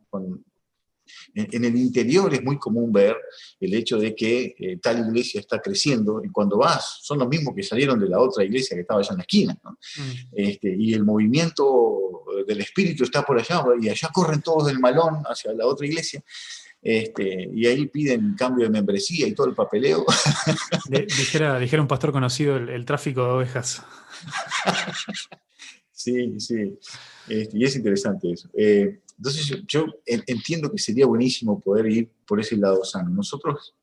en, 1.34 1.64
el 1.64 1.76
interior 1.76 2.32
es 2.34 2.42
muy 2.42 2.58
común 2.58 2.92
ver 2.92 3.16
el 3.58 3.72
hecho 3.72 3.98
de 3.98 4.14
que 4.14 4.54
eh, 4.58 4.76
tal 4.76 4.98
iglesia 5.08 5.40
está 5.40 5.58
creciendo 5.58 6.22
y 6.22 6.28
cuando 6.28 6.58
vas 6.58 6.98
son 7.02 7.18
los 7.18 7.28
mismos 7.28 7.54
que 7.54 7.62
salieron 7.62 7.98
de 7.98 8.08
la 8.08 8.20
otra 8.20 8.44
iglesia 8.44 8.74
que 8.74 8.82
estaba 8.82 9.00
allá 9.00 9.12
en 9.12 9.16
la 9.16 9.22
esquina. 9.22 9.58
¿no? 9.64 9.70
Mm. 9.70 10.12
Este, 10.32 10.76
y 10.76 10.92
el 10.92 11.02
movimiento 11.02 12.24
del 12.46 12.60
espíritu 12.60 13.04
está 13.04 13.22
por 13.22 13.38
allá 13.38 13.64
y 13.80 13.88
allá 13.88 14.10
corren 14.12 14.42
todos 14.42 14.66
del 14.66 14.78
malón 14.78 15.22
hacia 15.24 15.54
la 15.54 15.64
otra 15.66 15.86
iglesia. 15.86 16.22
Este, 16.82 17.48
y 17.54 17.66
ahí 17.66 17.86
piden 17.86 18.34
cambio 18.36 18.66
de 18.66 18.70
membresía 18.70 19.26
y 19.26 19.34
todo 19.34 19.46
el 19.46 19.54
papeleo. 19.54 20.04
dijera, 20.90 21.58
dijera 21.58 21.80
un 21.80 21.88
pastor 21.88 22.12
conocido 22.12 22.56
el, 22.56 22.84
tráfico 22.84 23.24
de 23.24 23.30
ovejas. 23.30 23.82
sí, 26.02 26.40
sí. 26.40 26.78
Este, 27.28 27.59
y 27.59 27.64
es 27.64 27.77
interesante 27.77 28.32
eso. 28.32 28.48
Eh, 28.55 29.01
entonces 29.16 29.62
yo, 29.66 29.86
entiendo 30.06 30.70
que 30.70 30.78
sería 30.78 31.06
buenísimo 31.06 31.60
poder 31.60 31.86
ir 31.86 32.10
por 32.27 32.40
ese 32.40 32.56
lado 32.56 32.85
sano. 32.85 33.10
Nosotros 33.10 33.74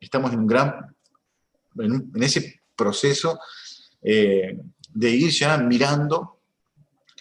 estamos 0.00 0.32
en 0.32 0.40
un 0.40 0.46
gran, 0.46 0.94
en, 1.76 2.10
ese 2.22 2.62
proceso 2.76 3.38
eh, 4.02 4.60
de 4.92 5.10
ir 5.10 5.30
ya 5.30 5.58
mirando 5.58 6.34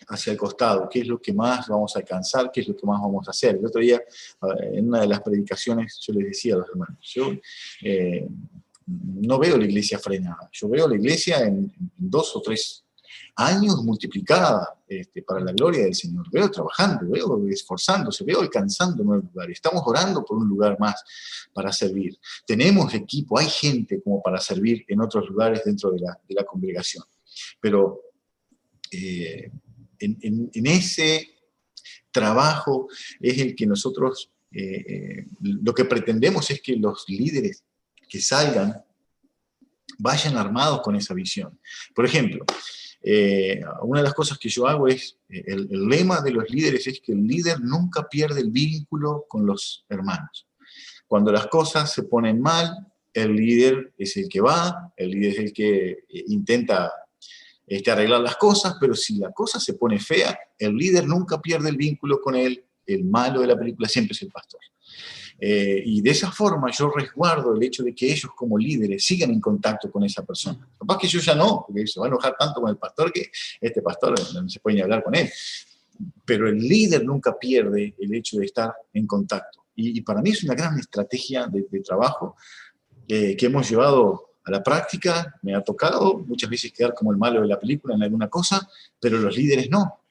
hacia 0.08 0.32
el 0.34 0.38
costado, 0.38 0.88
qué 0.90 1.00
es 1.00 1.08
lo 1.08 1.20
que 1.20 1.34
más 1.34 1.68
vamos 1.68 1.96
a 1.96 2.00
alcanzar, 2.00 2.52
qué 2.52 2.62
es 2.62 2.68
lo 2.68 2.76
que 2.76 2.86
más 2.86 3.02
vamos 3.02 3.28
a 3.28 3.32
hacer. 3.32 3.56
El 3.56 3.66
otro 3.66 3.82
día, 3.82 4.02
en 4.72 4.88
una 4.88 5.02
de 5.02 5.08
las 5.08 5.22
predicaciones, 5.22 6.00
yo 6.06 6.14
les 6.14 6.26
decía 6.26 6.56
a 6.56 6.58
los 6.58 6.70
hermanos, 6.70 7.00
yo 7.02 7.32
eh, 7.82 8.28
no 8.86 9.40
veo 9.40 9.58
la 9.58 9.66
iglesia 9.66 9.98
frenada, 9.98 10.50
yo 10.52 10.68
veo 10.70 10.88
la 10.88 10.96
iglesia 10.96 11.40
en, 11.40 11.74
dos 11.98 12.36
o 12.36 12.42
tres 12.42 12.83
años 13.36 13.84
multiplicada 13.84 14.76
este, 14.88 15.24
para 15.24 15.40
la 15.40 15.52
gloria 15.52 15.84
del 15.86 15.96
Señor. 15.96 16.30
Veo 16.32 16.50
trabajando, 16.52 17.10
veo 17.10 17.48
esforzándose, 17.50 18.24
veo 18.24 18.42
alcanzando 18.42 19.04
nuevos 19.04 19.26
lugares. 19.26 19.56
Estamos 19.56 19.82
orando 19.86 20.24
por 20.24 20.38
un 20.38 20.48
lugar 20.48 20.78
más 20.80 21.04
para 21.54 21.72
servir. 21.72 22.18
Tenemos 22.46 22.94
equipo, 22.94 23.40
hay 23.40 23.50
gente 23.50 24.02
como 24.04 24.22
para 24.22 24.40
servir 24.40 24.86
en 24.88 25.02
otros 25.02 25.28
lugares 25.30 25.62
dentro 25.66 25.92
de 25.92 26.02
la, 26.02 26.44
congregación. 26.46 27.04
Pero 27.60 28.02
eh, 28.92 29.52
en, 30.00 30.68
ese 30.68 31.30
trabajo 32.12 32.88
es 33.20 33.40
el 33.40 33.56
que 33.56 33.66
nosotros, 33.66 34.30
eh, 34.52 34.84
eh, 34.88 35.28
lo 35.42 35.74
que 35.74 35.86
pretendemos 35.86 36.52
es 36.52 36.62
que 36.62 36.76
los 36.76 37.06
líderes 37.08 37.64
que 38.08 38.22
salgan 38.22 38.84
vayan 39.98 40.38
armados 40.38 40.82
con 40.82 40.96
esa 40.96 41.14
visión. 41.14 41.60
Por 41.96 42.06
ejemplo, 42.06 42.46
eh, 43.06 43.62
una 43.82 44.00
de 44.00 44.06
las 44.06 44.14
cosas 44.14 44.38
que 44.38 44.48
yo 44.48 44.66
hago 44.66 44.88
es, 44.88 45.18
el, 45.28 45.68
lema 45.90 46.22
de 46.22 46.32
los 46.32 46.50
líderes 46.50 46.88
es 46.88 47.02
que 47.02 47.12
el 47.12 47.28
líder 47.28 47.60
nunca 47.60 48.08
pierde 48.08 48.40
el 48.40 48.50
vínculo 48.50 49.26
con 49.28 49.46
los 49.46 49.86
hermanos. 49.90 50.48
Cuando 51.06 51.32
las 51.32 51.48
cosas 51.48 51.92
se 51.92 52.04
ponen 52.04 52.42
mal, 52.42 52.72
el 53.14 53.36
líder 53.36 53.94
es 53.98 54.16
el 54.16 54.30
que 54.30 54.40
va, 54.40 54.94
el 54.96 55.12
líder 55.12 55.34
es 55.34 55.40
el 55.40 55.54
que 55.54 56.06
intenta 56.28 56.92
este, 57.68 57.92
arreglar 57.92 58.22
las 58.22 58.38
cosas, 58.38 58.76
pero 58.80 58.96
si 58.96 59.18
la 59.18 59.32
cosa 59.32 59.60
se 59.60 59.74
pone 59.74 60.00
fea, 60.00 60.38
el 60.58 60.76
líder 60.76 61.06
nunca 61.06 61.42
pierde 61.42 61.70
el 61.70 61.78
vínculo 61.78 62.22
con 62.22 62.36
él, 62.36 62.64
el 62.86 63.04
malo 63.04 63.42
de 63.42 63.48
la 63.48 63.58
película 63.58 63.90
siempre 63.90 64.14
es 64.14 64.22
el 64.22 64.32
pastor. 64.32 64.62
Eh, 65.46 65.84
y 65.86 66.02
de 66.02 66.12
esa 66.12 66.32
forma 66.32 66.72
yo 66.72 66.90
resguardo 66.90 67.54
el 67.54 67.62
hecho 67.62 67.84
de 67.84 67.94
que 67.94 68.10
ellos 68.10 68.32
como 68.34 68.58
líderes 68.58 69.04
sigan 69.04 69.30
en 69.30 69.42
contacto 69.42 69.92
con 69.92 70.02
esa 70.06 70.26
persona. 70.26 70.66
Capaz 70.80 70.98
que 70.98 71.08
yo 71.10 71.20
ya 71.20 71.36
no, 71.36 71.66
porque 71.68 71.86
se 71.86 72.00
va 72.00 72.06
a 72.06 72.08
enojar 72.08 72.34
tanto 72.40 72.62
con 72.62 72.70
el 72.70 72.78
pastor 72.78 73.12
que 73.12 73.30
este 73.60 73.82
pastor 73.82 74.16
no 74.34 74.48
se 74.48 74.62
puede 74.62 74.78
ni 74.78 74.82
hablar 74.84 75.04
con 75.04 75.14
él. 75.16 75.30
Pero 76.24 76.48
el 76.48 76.60
líder 76.60 77.04
nunca 77.04 77.38
pierde 77.38 77.94
el 78.00 78.16
hecho 78.16 78.38
de 78.38 78.46
estar 78.46 78.74
en 78.94 79.06
contacto. 79.06 79.66
Y, 79.76 80.00
para 80.00 80.22
mí 80.22 80.30
es 80.30 80.46
una 80.46 80.56
gran 80.56 80.80
estrategia 80.80 81.46
de, 81.48 81.82
trabajo 81.82 82.38
eh, 83.10 83.36
que 83.36 83.48
hemos 83.48 83.70
llevado 83.70 84.38
a 84.46 84.50
la 84.50 84.64
práctica, 84.64 85.38
me 85.42 85.54
ha 85.56 85.62
tocado 85.62 86.20
muchas 86.20 86.50
veces 86.50 86.72
quedar 86.72 86.94
como 86.94 87.12
el 87.12 87.18
malo 87.18 87.42
de 87.42 87.48
la 87.48 87.60
película 87.60 87.96
en 87.96 88.04
alguna 88.04 88.30
cosa, 88.30 88.66
pero 88.98 89.18
los 89.18 89.36
líderes 89.36 89.70
no. 89.70 90.03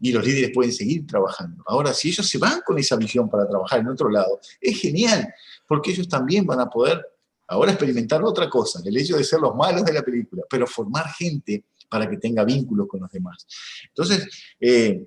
Y 0.00 0.12
los 0.12 0.24
líderes 0.24 0.50
pueden 0.52 0.72
seguir 0.72 1.06
trabajando. 1.06 1.62
Ahora, 1.66 1.92
si 1.92 2.08
ellos 2.08 2.28
se 2.28 2.38
van 2.38 2.60
con 2.64 2.78
esa 2.78 2.96
visión 2.96 3.28
para 3.28 3.48
trabajar 3.48 3.80
en 3.80 3.88
otro 3.88 4.10
lado, 4.10 4.40
es 4.60 4.78
genial, 4.78 5.32
porque 5.66 5.90
ellos 5.90 6.08
también 6.08 6.46
van 6.46 6.60
a 6.60 6.68
poder 6.68 7.04
ahora 7.48 7.72
experimentar 7.72 8.22
otra 8.22 8.48
cosa, 8.48 8.80
el 8.84 8.96
hecho 8.96 9.16
de 9.16 9.24
ser 9.24 9.40
los 9.40 9.54
malos 9.56 9.84
de 9.84 9.92
la 9.92 10.02
película, 10.02 10.44
pero 10.48 10.66
formar 10.66 11.08
gente 11.12 11.64
para 11.88 12.08
que 12.08 12.16
tenga 12.16 12.44
vínculos 12.44 12.86
con 12.88 13.00
los 13.00 13.10
demás. 13.10 13.46
Entonces, 13.88 14.28
eh, 14.60 15.04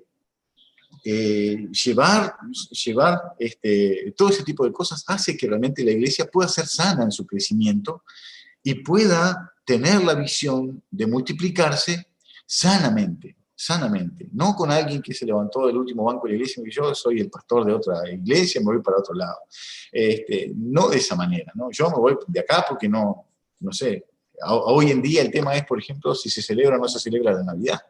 eh, 1.06 1.68
llevar, 1.84 2.34
llevar 2.84 3.20
este, 3.38 4.14
todo 4.16 4.28
ese 4.28 4.42
tipo 4.42 4.64
de 4.64 4.72
cosas 4.72 5.04
hace 5.06 5.36
que 5.36 5.46
realmente 5.46 5.84
la 5.84 5.90
iglesia 5.90 6.26
pueda 6.26 6.48
ser 6.48 6.66
sana 6.66 7.04
en 7.04 7.12
su 7.12 7.26
crecimiento 7.26 8.04
y 8.62 8.74
pueda 8.76 9.52
tener 9.64 10.02
la 10.02 10.14
visión 10.14 10.82
de 10.90 11.06
multiplicarse 11.06 12.08
sanamente, 12.46 13.36
sanamente, 13.64 14.28
no 14.32 14.54
con 14.54 14.70
alguien 14.70 15.00
que 15.00 15.14
se 15.14 15.24
levantó 15.24 15.66
del 15.66 15.78
último 15.78 16.04
banco 16.04 16.26
de 16.26 16.32
la 16.32 16.36
iglesia 16.36 16.62
y 16.66 16.70
yo 16.70 16.94
soy 16.94 17.20
el 17.20 17.30
pastor 17.30 17.64
de 17.64 17.72
otra 17.72 18.10
iglesia, 18.10 18.60
me 18.60 18.66
voy 18.66 18.82
para 18.82 18.98
otro 18.98 19.14
lado. 19.14 19.38
Este, 19.90 20.52
no 20.54 20.88
de 20.88 20.98
esa 20.98 21.16
manera, 21.16 21.50
¿no? 21.54 21.70
Yo 21.70 21.88
me 21.88 21.96
voy 21.96 22.16
de 22.26 22.40
acá 22.40 22.64
porque 22.68 22.88
no, 22.88 23.26
no 23.60 23.72
sé, 23.72 24.04
hoy 24.46 24.90
en 24.90 25.00
día 25.00 25.22
el 25.22 25.30
tema 25.30 25.56
es, 25.56 25.64
por 25.64 25.78
ejemplo, 25.78 26.14
si 26.14 26.28
se 26.28 26.42
celebra 26.42 26.76
o 26.76 26.78
no 26.78 26.88
se 26.88 26.98
celebra 26.98 27.32
la 27.32 27.42
Navidad. 27.42 27.80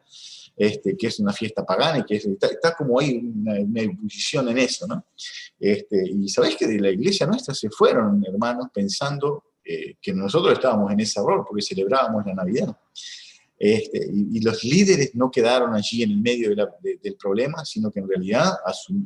Este, 0.57 0.95
que 0.95 1.07
es 1.07 1.19
una 1.19 1.33
fiesta 1.33 1.65
pagana 1.65 1.99
y 1.99 2.05
que 2.05 2.15
está, 2.15 2.73
como 2.77 2.97
ahí 2.97 3.17
una, 3.17 3.59
una 3.59 3.81
ebullición 3.81 4.47
en 4.47 4.59
eso, 4.59 4.87
¿no? 4.87 5.05
Este, 5.59 6.09
y 6.09 6.29
sabéis 6.29 6.55
que 6.55 6.65
de 6.65 6.79
la 6.79 6.91
iglesia 6.91 7.27
nuestra 7.27 7.53
se 7.53 7.69
fueron 7.69 8.23
hermanos 8.25 8.67
pensando 8.73 9.43
eh, 9.65 9.95
que 10.01 10.13
nosotros 10.13 10.53
estábamos 10.53 10.93
en 10.93 11.01
ese 11.01 11.19
error 11.19 11.43
porque 11.45 11.61
celebrábamos 11.61 12.25
la 12.25 12.35
Navidad. 12.35 12.77
Este, 13.57 14.09
y, 14.11 14.41
los 14.41 14.63
líderes 14.63 15.15
no 15.15 15.31
quedaron 15.31 15.73
allí 15.73 16.03
en 16.03 16.11
el 16.11 16.21
medio 16.21 16.53
del 16.55 17.15
problema, 17.15 17.63
sino 17.63 17.89
que 17.89 18.01
en 18.01 18.09
realidad 18.09 18.53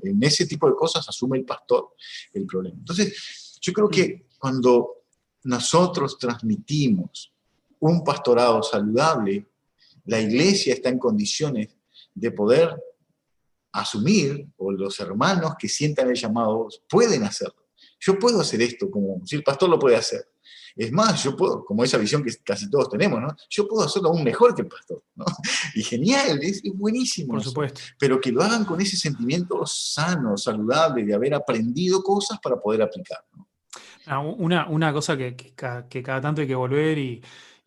en 0.02 0.24
ese 0.24 0.48
tipo 0.48 0.68
de 0.68 0.76
cosas 0.76 1.08
asume 1.08 1.38
el 1.38 1.46
pastor 1.46 1.94
el 2.34 2.46
problema. 2.46 2.78
Entonces, 2.78 3.60
yo 3.62 3.74
creo 3.74 3.90
que 3.90 4.28
cuando 4.40 5.04
nosotros 5.44 6.18
transmitimos 6.18 7.32
un 7.80 8.04
pastorado 8.04 8.64
saludable, 8.64 9.46
la 10.06 10.20
iglesia 10.20 10.74
está 10.74 10.90
en 10.90 10.98
condiciones 10.98 11.78
de 12.14 12.32
poder 12.32 12.76
asumir, 13.72 14.48
o 14.58 14.72
los 14.72 15.00
hermanos 15.00 15.54
que 15.60 15.70
sientan 15.70 16.10
el 16.10 16.16
llamado 16.16 16.68
pueden 16.90 17.24
hacerlo. 17.24 17.69
Yo 18.00 18.18
puedo 18.18 18.40
hacer 18.42 18.62
esto, 18.62 18.90
como 18.90 19.26
si 19.26 19.36
el 19.36 19.44
pastor 19.44 19.70
lo 19.70 19.78
puede 19.78 19.96
hacer. 19.96 20.26
Es 20.76 20.92
más, 20.92 21.24
yo 21.24 21.36
puedo, 21.36 21.66
como 21.66 21.84
esa 21.84 21.98
visión 21.98 22.24
que 22.24 22.32
casi 22.44 22.70
todos 22.70 22.90
tenemos, 22.90 23.20
¿no? 23.22 23.36
Yo 23.50 23.68
puedo 23.68 23.84
hacerlo 23.84 24.10
aún 24.10 24.24
mejor 24.24 24.56
que 24.56 24.62
el 24.62 24.68
pastor, 24.68 25.04
¿no? 25.16 25.26
Y 25.76 25.84
genial, 25.84 26.40
es, 26.42 26.62
buenísimo. 26.74 27.34
Por 27.34 27.44
supuesto. 27.44 27.82
Pero 28.00 28.22
que 28.22 28.32
lo 28.32 28.42
hagan 28.42 28.66
con 28.66 28.80
ese 28.80 28.96
sentimiento 28.96 29.66
sano, 29.66 30.38
saludable, 30.38 31.04
de 31.04 31.14
haber 31.14 31.34
aprendido 31.34 32.02
cosas 32.02 32.40
para 32.42 32.60
poder 32.60 32.82
aplicar, 32.82 33.20
ah, 34.06 34.20
Una, 34.20 34.94
cosa 34.94 35.18
que, 35.18 35.36
cada 35.56 36.22
tanto 36.22 36.42
hay 36.42 36.48
que 36.48 36.56
volver 36.56 36.98
y, 36.98 37.22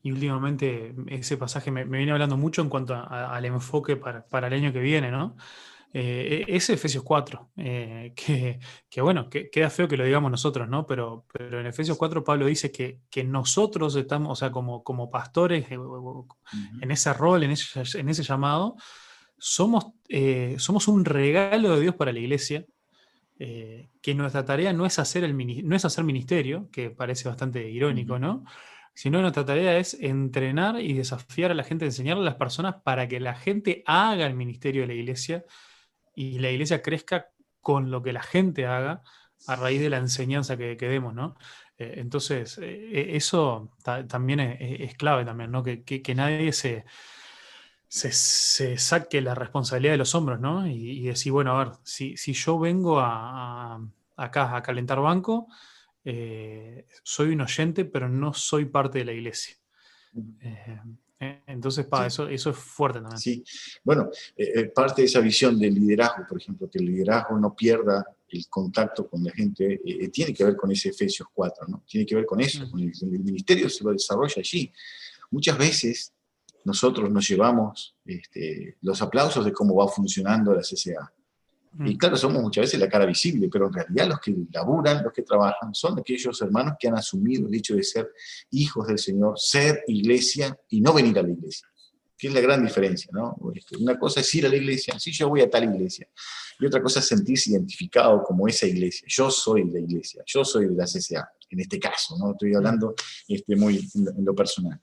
últimamente 0.05 0.95
ese 1.09 1.37
pasaje 1.37 1.71
me, 1.71 1.85
viene 1.85 2.11
hablando 2.11 2.37
mucho 2.37 2.61
en 2.63 2.69
cuanto 2.69 2.95
al 2.95 3.45
enfoque 3.45 3.97
para, 3.97 4.27
para, 4.27 4.49
el 4.49 4.55
año 4.55 4.73
que 4.73 4.81
viene, 4.81 5.11
¿no? 5.11 5.37
Eh, 5.94 6.47
e, 6.48 6.56
es 6.56 6.70
Efesios 6.70 7.05
4, 7.05 7.51
eh, 7.59 8.14
que, 8.90 9.01
bueno, 9.02 9.28
que, 9.28 9.51
queda 9.51 9.69
feo 9.69 9.86
que 9.86 9.98
lo 9.98 10.05
digamos 10.05 10.31
nosotros, 10.31 10.69
¿no? 10.69 10.86
Pero, 10.86 11.27
pero 11.32 11.60
en 11.60 11.66
Efesios 11.66 11.98
4 11.98 12.24
Pablo 12.24 12.47
dice 12.47 12.73
que, 12.73 13.01
que 13.10 13.24
nosotros 13.24 13.94
estamos, 13.97 14.32
o 14.32 14.36
sea, 14.36 14.51
como, 14.51 14.82
como 14.82 15.10
pastores, 15.10 15.70
eh, 15.70 15.78
en 16.81 16.90
ese 16.90 17.12
rol, 17.12 17.43
en 17.43 17.51
ese, 17.51 17.98
en 17.98 18.09
ese 18.09 18.23
llamado, 18.23 18.77
somos, 19.36 19.86
somos 20.59 20.86
un 20.89 21.05
regalo 21.05 21.74
de 21.74 21.81
Dios 21.81 21.94
para 21.97 22.12
la 22.12 22.20
iglesia, 22.20 22.64
que 23.39 24.14
nuestra 24.14 24.44
tarea 24.44 24.73
no 24.73 24.86
es, 24.86 25.01
hacer 25.01 25.24
el, 25.24 25.36
no 25.66 25.74
es 25.74 25.85
hacer 25.85 26.05
ministerio, 26.05 26.69
que 26.70 26.90
parece 26.90 27.28
bastante 27.28 27.69
irónico, 27.69 28.20
¿no? 28.20 28.44
Sino 28.94 29.20
nuestra 29.20 29.44
tarea 29.44 29.78
es 29.78 29.94
entrenar 29.94 30.81
y 30.81 30.93
desafiar 30.93 31.51
a 31.51 31.55
la 31.55 31.64
gente, 31.64 31.85
enseñarle 31.85 32.23
a 32.23 32.27
las 32.27 32.36
personas 32.36 32.77
para 32.85 33.09
que 33.09 33.19
la 33.19 33.35
gente 33.35 33.82
haga 33.85 34.27
el 34.27 34.35
ministerio 34.35 34.82
de 34.82 34.89
la 34.89 34.94
iglesia 34.94 35.44
y 36.15 36.39
la 36.39 36.51
iglesia 36.51 36.83
crezca 36.83 37.31
con 37.61 37.91
lo 37.91 38.03
que 38.03 38.13
la 38.13 38.23
gente 38.23 38.67
haga 38.67 39.03
a 39.47 39.57
raíz 39.57 39.81
de 39.81 39.91
la 39.91 39.99
enseñanza 39.99 40.57
que, 40.57 40.77
demos, 40.77 41.15
¿no? 41.15 41.37
Eh, 41.79 41.95
entonces, 41.97 42.59
eh, 42.59 42.91
e, 42.93 43.17
eso 43.17 43.73
también 44.09 44.41
es, 44.41 44.95
clave 44.95 45.25
también, 45.25 45.51
¿no? 45.51 45.63
Que, 45.63 46.15
nadie 46.15 46.53
se, 46.53 46.85
se, 47.89 48.79
saque 48.79 49.21
la 49.21 49.35
responsabilidad 49.35 49.95
de 49.95 49.99
los 49.99 50.15
hombros, 50.15 50.41
¿no? 50.41 50.67
Y, 50.67 51.03
decir, 51.05 51.33
bueno, 51.33 51.59
a 51.59 51.65
ver, 51.65 51.75
si, 51.85 52.15
yo 52.17 52.59
vengo 52.59 53.01
a, 53.01 53.81
acá 54.17 54.57
a 54.57 54.63
calentar 54.63 55.01
banco, 55.01 55.49
eh, 56.05 56.87
soy 57.03 57.33
un 57.33 57.41
oyente, 57.43 57.85
pero 57.85 58.09
no 58.09 58.33
soy 58.33 58.67
parte 58.67 58.99
de 58.99 59.05
la 59.05 59.13
iglesia. 59.13 59.57
¿Eh? 61.23 61.43
Entonces, 61.47 61.86
pa, 61.86 62.07
eso, 62.07 62.28
eso 62.28 62.51
es 62.51 62.57
fuerte 62.57 63.01
también. 63.01 63.19
Sí, 63.19 63.44
bueno, 63.82 64.11
eh, 64.36 64.53
eh, 64.55 64.65
parte 64.66 65.03
de 65.03 65.07
esa 65.07 65.20
visión 65.20 65.59
del 65.59 65.74
liderazgo, 65.74 66.24
por 66.28 66.40
ejemplo, 66.40 66.69
que 66.69 66.78
el 66.78 66.86
liderazgo 66.86 67.39
no 67.39 67.55
pierda 67.55 68.05
el 68.28 68.49
contacto 68.49 69.09
con 69.09 69.23
la 69.23 69.31
gente, 69.31 69.81
tiene 70.11 70.32
que 70.32 70.43
ver 70.43 70.57
con 70.57 70.70
ese 70.70 70.89
Efesios 70.89 71.28
4, 71.35 71.66
¿no? 71.69 71.82
Tiene 71.86 72.07
que 72.07 72.15
ver 72.15 72.24
con 72.24 72.40
eso, 72.40 72.70
con 72.70 72.81
el, 72.81 73.20
ministerio 73.20 73.69
se 73.69 73.85
lo 73.85 73.93
desarrolla 73.93 74.36
allí. 74.39 74.73
Muchas 75.31 75.59
veces 75.59 76.15
nosotros 76.65 77.11
nos 77.11 77.28
llevamos 77.28 77.94
este, 78.07 78.78
los 78.81 79.03
aplausos 79.03 79.44
de 79.44 79.53
cómo 79.53 79.74
va 79.74 79.86
funcionando 79.89 80.55
la 80.55 80.62
CCA. 80.62 81.12
Y 81.81 81.97
claro, 81.97 82.16
somos 82.16 82.43
muchas 82.43 82.62
veces 82.62 82.81
la 82.81 82.89
cara 82.89 83.07
visible, 83.07 83.49
pero 83.51 83.66
en 83.66 83.73
realidad 83.73 84.09
los 84.09 84.20
que 84.20 84.36
laburan, 84.53 85.03
los 85.03 85.12
que 85.12 85.23
trabajan, 85.23 85.74
son 85.74 85.99
aquellos 85.99 86.40
hermanos 86.43 86.74
que 86.78 86.89
han 86.89 86.97
asumido 86.97 87.49
el 87.49 87.55
hecho 87.55 87.74
de 87.74 87.82
ser 87.82 88.11
hijos 88.51 88.86
del 88.86 88.99
Señor, 88.99 89.39
ser 89.39 89.82
iglesia 89.86 90.57
y 90.69 90.81
no 90.82 90.93
venir 90.93 91.19
a 91.19 91.23
la 91.23 91.31
iglesia. 91.31 91.66
Que 92.19 92.28
es 92.28 92.35
la 92.35 92.40
gran 92.40 92.62
diferencia, 92.65 93.11
¿no? 93.12 93.36
Este, 93.55 93.77
una 93.78 93.99
cosa 93.99 94.20
es 94.20 94.35
ir 94.35 94.44
a 94.47 94.49
la 94.51 94.57
iglesia, 94.57 94.99
sí, 94.99 95.12
yo 95.12 95.28
voy 95.31 95.40
a 95.40 95.49
tal 95.49 95.65
iglesia. 95.65 96.07
Y 96.61 96.66
otra 96.66 96.82
cosa 96.82 97.01
es 97.01 97.07
sentirse 97.07 97.51
identificado 97.51 98.23
como 98.23 98.47
esa 98.47 98.66
iglesia. 98.66 99.07
Yo 99.09 99.31
soy 99.31 99.65
la 99.70 99.81
iglesia, 99.81 100.23
yo 100.27 100.44
soy 100.44 100.69
de 100.69 100.74
la 100.74 100.85
CCA, 100.85 101.27
en 101.49 101.61
este 101.61 101.81
caso, 101.81 102.16
¿no? 102.19 102.32
Estoy 102.32 102.55
hablando 102.55 102.94
este, 103.27 103.57
muy 103.57 103.78
en 103.94 104.24
lo 104.24 104.35
personal. 104.35 104.78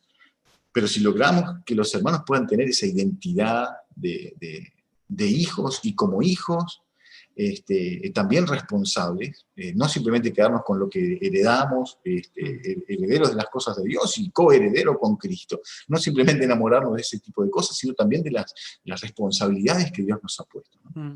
Pero 0.71 0.87
si 0.87 1.01
logramos 1.01 1.63
que 1.63 1.75
los 1.75 1.93
hermanos 1.93 2.21
puedan 2.25 2.47
tener 2.47 2.67
esa 2.67 2.87
identidad 2.87 3.67
de 3.95 4.33
de 4.39 4.78
hijos 5.17 5.79
y 5.83 5.95
como 5.95 6.21
hijos, 6.21 6.81
este, 7.35 8.11
también 8.13 8.45
responsables, 8.45 9.47
eh, 9.55 9.73
no 9.73 9.87
simplemente 9.87 10.33
quedarnos 10.33 10.61
con 10.63 10.77
lo 10.77 10.89
que 10.89 11.17
heredamos, 11.21 11.97
este, 12.03 12.83
herederos 12.85 13.29
de 13.29 13.37
las 13.37 13.45
cosas 13.45 13.77
de 13.77 13.83
Dios 13.83 14.17
y 14.17 14.29
coherederos 14.29 14.97
con 14.99 15.15
Cristo, 15.15 15.61
no 15.87 15.97
simplemente 15.97 16.43
enamorarnos 16.43 16.95
de 16.95 17.01
ese 17.01 17.19
tipo 17.19 17.43
de 17.43 17.49
cosas, 17.49 17.77
sino 17.77 17.93
también 17.93 18.23
de 18.23 18.31
las, 18.31 18.53
las 18.83 18.99
responsabilidades 18.99 19.91
que 19.91 20.03
Dios 20.03 20.19
nos 20.21 20.37
ha 20.39 20.43
puesto. 20.43 20.79
Mm. 20.95 21.13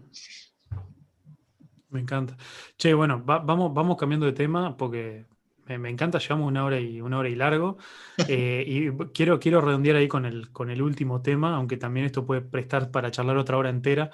Me 1.89 1.99
encanta. 1.99 2.37
Che, 2.77 2.93
bueno, 2.93 3.21
vamos, 3.23 3.73
vamos 3.73 3.97
cambiando 3.97 4.25
de 4.25 4.31
tema 4.33 4.75
porque 4.75 5.25
me, 5.65 5.89
encanta, 5.89 6.19
llevamos 6.19 6.47
una 6.47 6.65
hora 6.65 6.79
y 6.79 7.01
una 7.01 7.17
hora 7.17 7.29
y 7.29 7.35
largo. 7.35 7.77
Eh, 8.27 8.63
y 8.67 8.91
quiero, 9.13 9.39
quiero 9.39 9.61
redondear 9.61 9.97
ahí 9.97 10.07
con 10.07 10.25
el, 10.25 10.51
con 10.51 10.69
el 10.69 10.81
último 10.81 11.21
tema, 11.21 11.55
aunque 11.55 11.77
también 11.77 12.05
esto 12.05 12.25
puede 12.25 12.41
prestar 12.41 12.91
para 12.91 13.11
charlar 13.11 13.37
otra 13.37 13.57
hora 13.57 13.69
entera. 13.69 14.11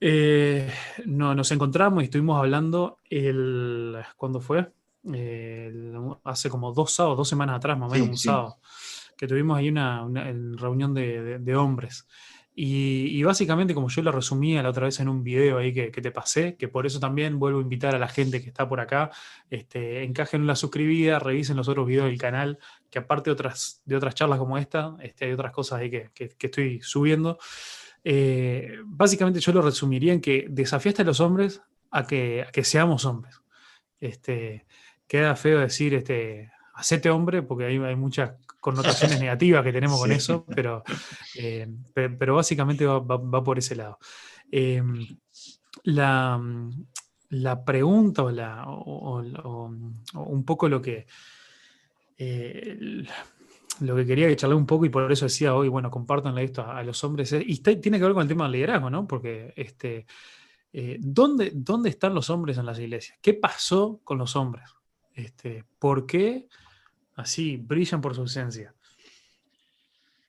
Eh, 0.00 0.70
no, 1.06 1.34
nos 1.34 1.50
encontramos 1.50 2.02
y 2.02 2.04
estuvimos 2.04 2.38
hablando 2.38 2.98
el. 3.10 3.96
¿Cuándo 4.16 4.40
fue? 4.40 4.70
hace 6.24 6.50
como 6.50 6.72
dos 6.72 6.92
sábados, 6.92 7.18
dos 7.18 7.28
semanas 7.28 7.56
atrás, 7.56 7.78
más 7.78 7.90
o 7.90 7.92
menos, 7.94 8.08
un 8.08 8.18
sábado, 8.18 8.58
que 9.16 9.26
tuvimos 9.26 9.56
ahí 9.56 9.68
una, 9.68 10.06
reunión 10.56 10.92
de, 10.92 11.56
hombres. 11.56 12.06
Y, 12.60 13.22
básicamente, 13.22 13.72
como 13.72 13.88
yo 13.88 14.02
lo 14.02 14.10
resumía 14.10 14.64
la 14.64 14.70
otra 14.70 14.86
vez 14.86 14.98
en 14.98 15.08
un 15.08 15.22
video 15.22 15.58
ahí 15.58 15.72
que, 15.72 15.90
te 15.92 16.10
pasé, 16.10 16.56
que 16.56 16.66
por 16.66 16.86
eso 16.86 16.98
también 16.98 17.38
vuelvo 17.38 17.60
a 17.60 17.62
invitar 17.62 17.94
a 17.94 18.00
la 18.00 18.08
gente 18.08 18.42
que 18.42 18.48
está 18.48 18.68
por 18.68 18.80
acá, 18.80 19.12
este, 19.48 20.02
encajen 20.02 20.44
la 20.44 20.56
suscribida, 20.56 21.20
revisen 21.20 21.56
los 21.56 21.68
otros 21.68 21.86
videos 21.86 22.06
del 22.06 22.18
canal, 22.18 22.58
que 22.90 22.98
aparte 22.98 23.30
de 23.30 23.34
otras, 23.34 23.80
de 23.84 23.94
otras 23.94 24.16
charlas 24.16 24.40
como 24.40 24.58
esta, 24.58 24.96
este, 25.00 25.26
hay 25.26 25.32
otras 25.34 25.52
cosas 25.52 25.78
ahí 25.78 25.88
que, 25.88 26.10
que 26.12 26.46
estoy 26.46 26.80
subiendo. 26.82 27.38
Eh, 28.02 28.78
básicamente 28.86 29.38
yo 29.38 29.52
lo 29.52 29.62
resumiría 29.62 30.12
en 30.12 30.20
que 30.20 30.46
desafiaste 30.50 31.02
a 31.02 31.04
los 31.04 31.20
hombres 31.20 31.62
a 31.92 32.08
que, 32.08 32.44
que 32.52 32.64
seamos 32.64 33.04
hombres. 33.04 33.40
Este, 34.00 34.66
queda 35.06 35.36
feo 35.36 35.60
decir, 35.60 35.94
este, 35.94 36.50
hacete 36.78 37.10
hombre, 37.10 37.42
porque 37.42 37.66
hay, 37.66 37.76
hay 37.78 37.96
muchas 37.96 38.32
connotaciones 38.60 39.20
negativas 39.20 39.62
que 39.64 39.72
tenemos 39.72 40.00
con 40.00 40.12
eso, 40.12 40.44
pero, 40.54 40.82
eh, 41.36 41.68
pero, 41.94 42.36
básicamente 42.36 42.86
va, 42.86 43.44
por 43.44 43.58
ese 43.58 43.76
lado. 43.76 43.98
Eh, 44.50 44.82
la, 45.84 46.40
la, 47.28 47.64
pregunta 47.64 48.24
o, 48.24 48.30
la, 48.30 48.66
un 48.66 50.44
poco 50.44 50.68
lo 50.68 50.80
que 50.80 51.06
lo 53.80 53.94
que 53.96 54.06
quería 54.06 54.28
que 54.28 54.36
charlar 54.36 54.56
un 54.56 54.66
poco 54.66 54.84
y 54.84 54.88
por 54.88 55.10
eso 55.10 55.26
decía 55.26 55.54
hoy, 55.54 55.68
bueno, 55.68 55.90
compártanle 55.90 56.44
esto 56.44 56.62
a, 56.62 56.82
los 56.82 57.02
hombres. 57.04 57.32
Eh, 57.32 57.44
y 57.46 57.58
tiene 57.58 57.98
que 57.98 58.04
ver 58.04 58.12
con 58.12 58.22
el 58.22 58.28
tema 58.28 58.44
del 58.44 58.52
liderazgo, 58.52 58.90
¿no? 58.90 59.06
Porque, 59.06 59.52
este, 59.56 60.06
eh, 60.72 60.98
¿dónde, 61.00 61.52
¿dónde 61.54 61.90
están 61.90 62.14
los 62.14 62.30
hombres 62.30 62.58
en 62.58 62.66
las 62.66 62.78
iglesias? 62.78 63.18
¿Qué 63.20 63.34
pasó 63.34 64.00
con 64.04 64.18
los 64.18 64.34
hombres? 64.36 64.70
Este, 65.14 65.64
¿Por 65.78 66.06
qué 66.06 66.48
así 67.18 67.56
brillan 67.56 68.00
por 68.00 68.14
su 68.14 68.22
ausencia? 68.22 68.74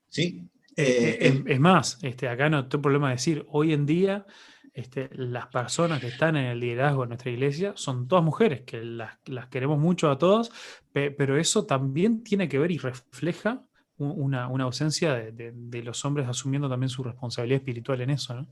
Sí. 0.10 0.50
Eh, 0.76 1.44
es, 1.46 1.60
más, 1.60 2.00
este, 2.02 2.28
acá 2.28 2.50
no 2.50 2.68
tengo 2.68 2.84
problema 2.84 3.10
de 3.10 3.16
decir, 3.16 3.46
hoy 3.50 3.74
en 3.74 3.86
día 3.86 4.26
este, 4.74 5.10
las 5.14 5.48
personas 5.48 6.00
que 6.00 6.08
están 6.08 6.38
en 6.38 6.46
el 6.46 6.60
liderazgo 6.60 7.02
de 7.02 7.10
nuestra 7.10 7.32
iglesia 7.32 7.74
son 7.76 8.08
todas 8.08 8.24
mujeres, 8.24 8.62
que 8.62 8.82
las, 8.84 9.18
queremos 9.52 9.78
mucho 9.78 10.10
a 10.10 10.18
todas, 10.18 10.52
pero 10.94 11.38
eso 11.38 11.66
también 11.66 12.24
tiene 12.24 12.48
que 12.48 12.60
ver 12.60 12.72
y 12.72 12.78
refleja 12.78 13.64
una, 13.98 14.46
ausencia 14.46 15.16
de, 15.16 15.84
los 15.84 16.06
hombres 16.06 16.28
asumiendo 16.28 16.70
también 16.70 16.90
su 16.90 17.04
responsabilidad 17.04 17.58
espiritual 17.58 18.02
en 18.02 18.12
eso, 18.12 18.36
¿no? 18.36 18.48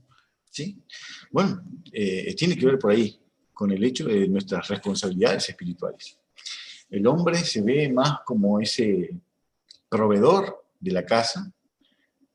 Sí, 0.50 0.82
bueno, 1.30 1.62
eh, 1.92 2.34
tiene 2.36 2.56
que 2.56 2.66
ver 2.66 2.78
por 2.78 2.92
ahí 2.92 3.18
con 3.52 3.70
el 3.70 3.82
hecho 3.84 4.06
de 4.06 4.28
nuestras 4.28 4.68
responsabilidades 4.68 5.48
espirituales. 5.48 6.18
El 6.90 7.06
hombre 7.06 7.38
se 7.38 7.62
ve 7.62 7.90
más 7.90 8.20
como 8.24 8.60
ese 8.60 9.10
proveedor 9.88 10.64
de 10.80 10.92
la 10.92 11.04
casa 11.04 11.52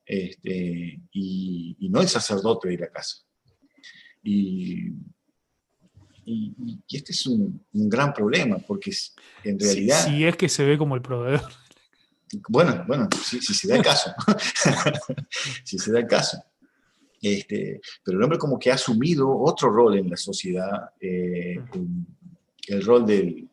este, 0.06 1.00
y 1.12 1.90
no 1.90 2.02
el 2.02 2.08
sacerdote 2.08 2.70
de 2.70 2.78
la 2.78 2.88
casa. 2.90 3.24
Y, 4.24 4.94
este 6.90 7.12
es 7.12 7.28
un, 7.28 7.62
gran 7.74 8.14
problema, 8.14 8.58
porque 8.58 8.92
en 9.44 9.60
realidad... 9.60 10.06
Si, 10.06 10.26
es 10.26 10.38
que 10.38 10.48
se 10.48 10.64
ve 10.64 10.78
como 10.78 10.96
el 10.96 11.02
proveedor. 11.02 11.52
Bueno, 12.48 12.84
bueno, 12.88 13.10
si, 13.24 13.42
se 13.42 13.68
da 13.68 13.76
el 13.76 13.84
caso. 13.84 14.14
si 15.64 15.78
se 15.78 15.92
da 15.92 16.00
el 16.00 16.08
caso. 16.08 16.42
Este, 17.22 17.82
pero 18.04 18.18
el 18.18 18.24
hombre 18.24 18.40
como 18.40 18.58
que 18.58 18.72
ha 18.72 18.76
asumido 18.76 19.30
otro 19.30 19.70
rol 19.70 19.98
en 19.98 20.10
la 20.10 20.18
sociedad, 20.18 20.92
eh, 21.00 21.60
el, 22.68 22.86
rol 22.86 23.06
del, 23.06 23.50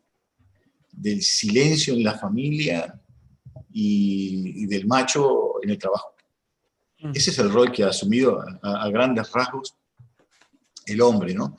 del, 0.93 1.23
silencio 1.23 1.95
en 1.95 2.05
la 2.05 2.19
familia 2.19 3.01
y, 3.73 4.67
del 4.67 4.87
macho 4.87 5.63
en 5.63 5.71
el 5.71 5.79
trabajo. 5.79 6.15
Ese 7.15 7.31
es 7.31 7.39
el 7.39 7.51
rol 7.51 7.73
que 7.73 7.83
ha 7.83 7.89
asumido 7.89 8.45
a 8.63 8.89
grandes 8.91 9.33
rasgos 9.33 9.75
el 10.93 11.01
hombre, 11.01 11.35
¿no? 11.35 11.57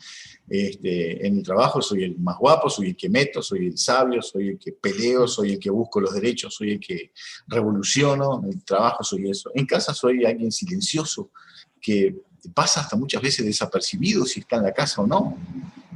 Este, 0.48 1.26
en 1.26 1.38
mi 1.38 1.44
trabajo 1.44 1.82
soy 1.82 2.04
el 2.04 2.20
más 2.20 2.38
guapo, 2.38 2.70
soy 2.70 2.90
el 2.90 2.96
que 2.96 3.10
meto, 3.10 3.42
soy 3.42 3.68
el 3.68 3.78
sabio, 3.78 4.22
soy 4.22 4.50
el 4.50 4.60
que 4.60 4.74
peleo, 4.74 5.28
soy 5.28 5.54
el 5.54 5.60
que 5.60 5.70
busco 5.70 6.02
los 6.02 6.14
derechos, 6.14 6.54
soy 6.54 6.74
el 6.74 6.80
que 6.80 7.12
revoluciono, 7.48 8.42
en 8.44 8.50
el 8.50 8.64
trabajo 8.66 9.04
soy 9.04 9.30
eso. 9.30 9.52
En 9.56 9.66
casa 9.66 9.94
soy 9.94 10.26
alguien 10.26 10.52
silencioso, 10.52 11.32
que 11.80 12.16
pasa 12.54 12.82
hasta 12.82 12.96
muchas 12.96 13.22
veces 13.22 13.46
desapercibido 13.46 14.26
si 14.26 14.42
está 14.42 14.58
en 14.58 14.64
la 14.64 14.74
casa 14.74 15.02
o 15.02 15.08
no. 15.08 15.38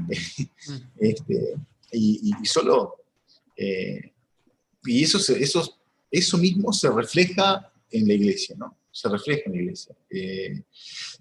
este, 0.99 1.55
y, 1.91 2.33
solo... 2.43 3.01
Eh, 3.55 4.13
y 4.85 5.03
eso, 5.03 5.17
eso, 5.35 5.79
eso 6.11 6.37
mismo 6.37 6.71
se 6.73 6.89
refleja 6.89 7.71
en 7.89 8.07
la 8.07 8.13
iglesia, 8.13 8.55
¿no? 8.57 8.77
Se 8.91 9.09
refleja 9.09 9.43
en 9.45 9.53
la 9.53 9.61
iglesia. 9.61 9.95
Eh, 10.09 10.63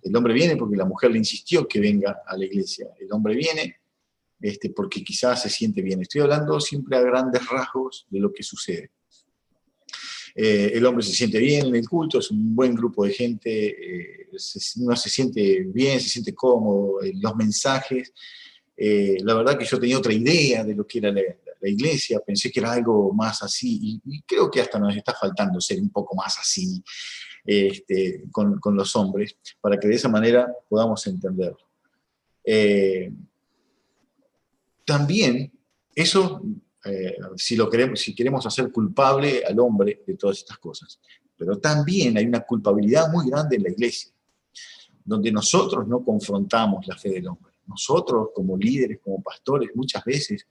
el 0.02 0.16
hombre 0.16 0.34
viene 0.34 0.56
porque 0.56 0.76
la 0.76 0.84
mujer 0.84 1.10
le 1.10 1.18
insistió 1.18 1.66
que 1.66 1.80
venga 1.80 2.22
a 2.26 2.36
la 2.36 2.44
iglesia. 2.44 2.88
El 3.00 3.12
hombre 3.12 3.34
viene 3.34 3.80
este, 4.40 4.70
porque 4.70 5.02
quizás 5.02 5.42
se 5.42 5.48
siente 5.48 5.80
bien. 5.80 6.02
Estoy 6.02 6.20
hablando 6.20 6.60
siempre 6.60 6.96
a 6.96 7.00
grandes 7.00 7.46
rasgos 7.48 8.06
de 8.10 8.20
lo 8.20 8.32
que 8.32 8.42
sucede. 8.42 8.90
Eh, 10.34 10.72
el 10.74 10.84
hombre 10.84 11.04
se 11.04 11.12
siente 11.12 11.38
bien 11.38 11.66
en 11.66 11.76
el 11.76 11.88
culto, 11.88 12.18
es 12.18 12.30
un 12.30 12.54
buen 12.54 12.74
grupo 12.74 13.04
de 13.04 13.12
gente, 13.12 13.68
eh, 13.68 14.28
uno 14.76 14.96
se 14.96 15.08
siente 15.08 15.60
bien, 15.68 16.00
se 16.00 16.08
siente 16.08 16.34
cómodo, 16.34 17.02
en 17.02 17.22
los 17.22 17.36
mensajes. 17.36 18.12
Eh, 18.76 19.18
la 19.20 19.34
verdad 19.34 19.56
que 19.56 19.64
yo 19.64 19.78
tenía 19.78 19.96
otra 19.96 20.12
idea 20.12 20.64
de 20.64 20.74
lo 20.74 20.86
que 20.86 20.98
era 20.98 21.12
la, 21.12 21.22
iglesia, 21.68 22.20
pensé 22.20 22.50
que 22.50 22.60
era 22.60 22.72
algo 22.72 23.12
más 23.12 23.42
así, 23.42 24.00
y, 24.04 24.22
creo 24.22 24.50
que 24.50 24.60
hasta 24.60 24.78
nos 24.78 24.96
está 24.96 25.14
faltando 25.14 25.60
ser 25.60 25.80
un 25.80 25.90
poco 25.90 26.14
más 26.14 26.38
así 26.38 26.82
este, 27.44 28.24
con, 28.30 28.58
los 28.76 28.96
hombres, 28.96 29.36
para 29.60 29.78
que 29.78 29.88
de 29.88 29.94
esa 29.94 30.08
manera 30.08 30.52
podamos 30.68 31.06
entenderlo. 31.06 31.68
Eh, 32.44 33.12
también, 34.84 35.52
eso, 35.94 36.42
eh, 36.84 37.16
si, 37.36 37.56
lo 37.56 37.70
queremos, 37.70 38.00
si 38.00 38.14
queremos 38.14 38.44
hacer 38.46 38.70
culpable 38.70 39.42
al 39.44 39.58
hombre 39.60 40.02
de 40.06 40.16
todas 40.16 40.38
estas 40.38 40.58
cosas, 40.58 41.00
pero 41.36 41.58
también 41.58 42.16
hay 42.16 42.26
una 42.26 42.40
culpabilidad 42.40 43.10
muy 43.10 43.28
grande 43.28 43.56
en 43.56 43.64
la 43.64 43.70
iglesia, 43.70 44.12
donde 45.04 45.32
nosotros 45.32 45.86
no 45.86 46.04
confrontamos 46.04 46.86
la 46.86 46.96
fe 46.96 47.10
del 47.10 47.28
hombre. 47.28 47.53
Nosotros 47.66 48.28
como 48.34 48.56
líderes, 48.56 48.98
como 49.02 49.22
pastores, 49.22 49.70
muchas 49.74 50.04
veces 50.04 50.46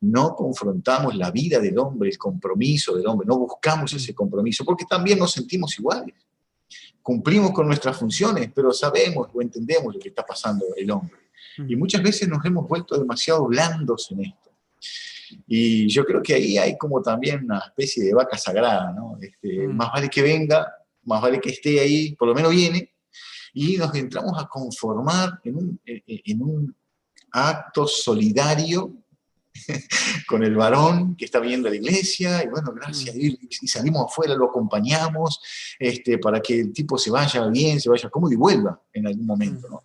no 0.00 0.34
confrontamos 0.34 1.14
la 1.14 1.30
vida 1.30 1.60
del 1.60 1.78
hombre, 1.78 2.08
el 2.10 2.18
compromiso 2.18 2.96
del 2.96 3.06
hombre, 3.06 3.26
no 3.26 3.38
buscamos 3.38 3.92
ese 3.92 4.14
compromiso, 4.14 4.64
porque 4.64 4.84
también 4.88 5.18
nos 5.18 5.32
sentimos 5.32 5.78
iguales. 5.78 6.14
Cumplimos 7.02 7.52
con 7.52 7.66
nuestras 7.66 7.96
funciones, 7.98 8.50
pero 8.54 8.72
sabemos 8.72 9.28
o 9.32 9.42
entendemos 9.42 9.94
lo 9.94 10.00
que 10.00 10.08
está 10.08 10.24
pasando 10.24 10.64
el 10.76 10.90
hombre. 10.90 11.18
Y 11.68 11.76
muchas 11.76 12.02
veces 12.02 12.28
nos 12.28 12.44
hemos 12.44 12.66
vuelto 12.66 12.98
demasiado 12.98 13.46
blandos 13.46 14.10
en 14.10 14.24
esto. 14.24 14.50
Y 15.46 15.88
yo 15.88 16.04
creo 16.04 16.22
que 16.22 16.34
ahí 16.34 16.58
hay 16.58 16.76
como 16.78 17.02
también 17.02 17.44
una 17.44 17.58
especie 17.58 18.04
de 18.04 18.14
vaca 18.14 18.38
sagrada, 18.38 18.92
¿no? 18.92 19.18
Este, 19.20 19.68
mm. 19.68 19.76
Más 19.76 19.92
vale 19.92 20.08
que 20.08 20.22
venga, 20.22 20.72
más 21.04 21.20
vale 21.20 21.40
que 21.40 21.50
esté 21.50 21.80
ahí, 21.80 22.14
por 22.14 22.28
lo 22.28 22.34
menos 22.34 22.52
viene, 22.52 22.93
y 23.54 23.76
nos 23.76 23.94
entramos 23.94 24.40
a 24.42 24.46
conformar 24.46 25.40
en 25.44 25.56
un, 25.56 25.80
en 25.84 26.42
un 26.42 26.76
acto 27.30 27.86
solidario 27.86 28.92
con 30.28 30.42
el 30.42 30.56
varón 30.56 31.16
que 31.16 31.24
está 31.24 31.38
viendo 31.38 31.68
la 31.68 31.76
iglesia, 31.76 32.42
y 32.42 32.48
bueno, 32.48 32.72
gracias, 32.74 33.14
mm. 33.14 33.20
y, 33.62 33.68
salimos 33.68 34.06
afuera, 34.10 34.34
lo 34.34 34.46
acompañamos, 34.46 35.40
este, 35.78 36.18
para 36.18 36.40
que 36.40 36.60
el 36.60 36.72
tipo 36.72 36.98
se 36.98 37.10
vaya 37.10 37.46
bien, 37.46 37.80
se 37.80 37.88
vaya 37.88 38.10
cómodo 38.10 38.32
y 38.32 38.36
vuelva 38.36 38.80
en 38.92 39.06
algún 39.06 39.26
momento, 39.26 39.68
¿no? 39.68 39.84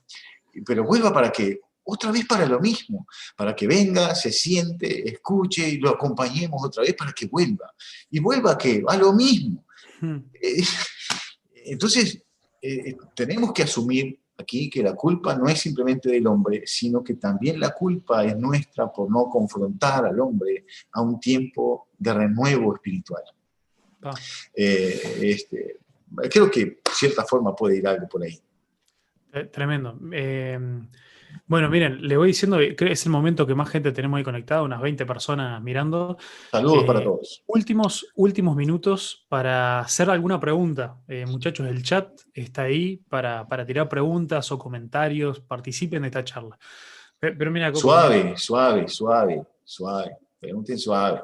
Pero 0.66 0.84
vuelva 0.84 1.14
para 1.14 1.32
que, 1.32 1.60
otra 1.84 2.12
vez 2.12 2.26
para 2.26 2.46
lo 2.46 2.60
mismo, 2.60 3.08
para 3.36 3.56
que 3.56 3.68
venga, 3.68 4.14
se 4.16 4.32
siente, 4.32 5.08
escuche 5.10 5.70
y 5.70 5.78
lo 5.78 5.92
acompañemos 5.92 6.64
otra 6.64 6.84
vez 6.84 6.96
para 6.96 7.14
que 7.14 7.28
vuelva. 7.28 7.72
Y 8.10 8.20
vuelva 8.20 8.54
a 8.54 8.58
qué? 8.58 8.84
A 8.88 8.98
lo 8.98 9.14
mismo. 9.14 9.66
Mm. 10.02 10.18
Eh, 10.42 10.64
entonces, 11.66 12.24
eh, 12.62 12.96
tenemos 13.16 13.54
que 13.54 13.64
asumir 13.64 14.20
aquí 14.38 14.70
que 14.70 14.82
la 14.82 14.96
culpa 14.96 15.36
no 15.36 15.48
es 15.48 15.60
simplemente 15.60 16.10
del 16.10 16.28
hombre, 16.28 16.64
sino 16.66 17.04
que 17.04 17.16
también 17.16 17.60
la 17.60 17.72
culpa 17.72 18.24
es 18.24 18.38
nuestra 18.38 18.92
por 18.92 19.12
no 19.12 19.26
confrontar 19.30 20.06
al 20.06 20.20
hombre 20.20 20.66
a 20.94 21.02
un 21.02 21.20
tiempo 21.20 21.90
de 21.98 22.14
renuevo 22.14 22.74
espiritual. 22.76 23.24
Ah. 24.02 24.14
Eh, 24.54 25.20
este, 25.24 25.80
creo 26.30 26.50
que 26.50 26.66
de 26.66 26.80
cierta 26.94 27.26
forma 27.26 27.56
puede 27.56 27.78
ir 27.78 27.88
algo 27.88 28.08
por 28.08 28.24
ahí. 28.24 28.40
Eh, 29.34 29.46
tremendo. 29.46 30.00
Eh, 31.50 31.52
bueno, 31.52 31.70
miren, 31.70 32.08
le 32.08 32.16
voy 32.16 32.28
diciendo 32.28 32.58
que 32.58 32.92
es 32.92 33.06
el 33.06 33.12
momento 33.12 33.48
que 33.48 33.56
más 33.56 33.70
gente 33.70 33.92
tenemos 33.92 34.18
ahí 34.18 34.24
conectada, 34.24 34.62
unas 34.62 34.82
20 34.82 35.06
personas 35.06 35.62
mirando. 35.62 36.18
Saludos 36.52 36.84
para 36.84 37.04
todos. 37.04 37.44
Últimos, 37.48 38.08
últimos 38.16 38.56
minutos 38.56 39.26
para 39.28 39.80
hacer 39.80 40.10
alguna 40.10 40.40
pregunta. 40.40 40.98
muchachos, 41.28 41.68
el 41.68 41.84
chat 41.84 42.10
está 42.34 42.64
ahí 42.64 42.98
para, 43.10 43.46
tirar 43.66 43.90
preguntas 43.90 44.52
o 44.52 44.60
comentarios. 44.60 45.40
Participen 45.40 46.04
de 46.04 46.08
esta 46.10 46.24
charla. 46.24 46.58
Pero, 47.20 47.52
mira, 47.52 47.74
suave, 47.74 48.38
suave, 48.38 48.88
suave, 48.88 49.44
suave. 49.64 50.18
Pregunten 50.40 50.78
suave. 50.78 51.22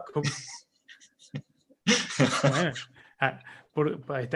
Ah, 3.20 3.40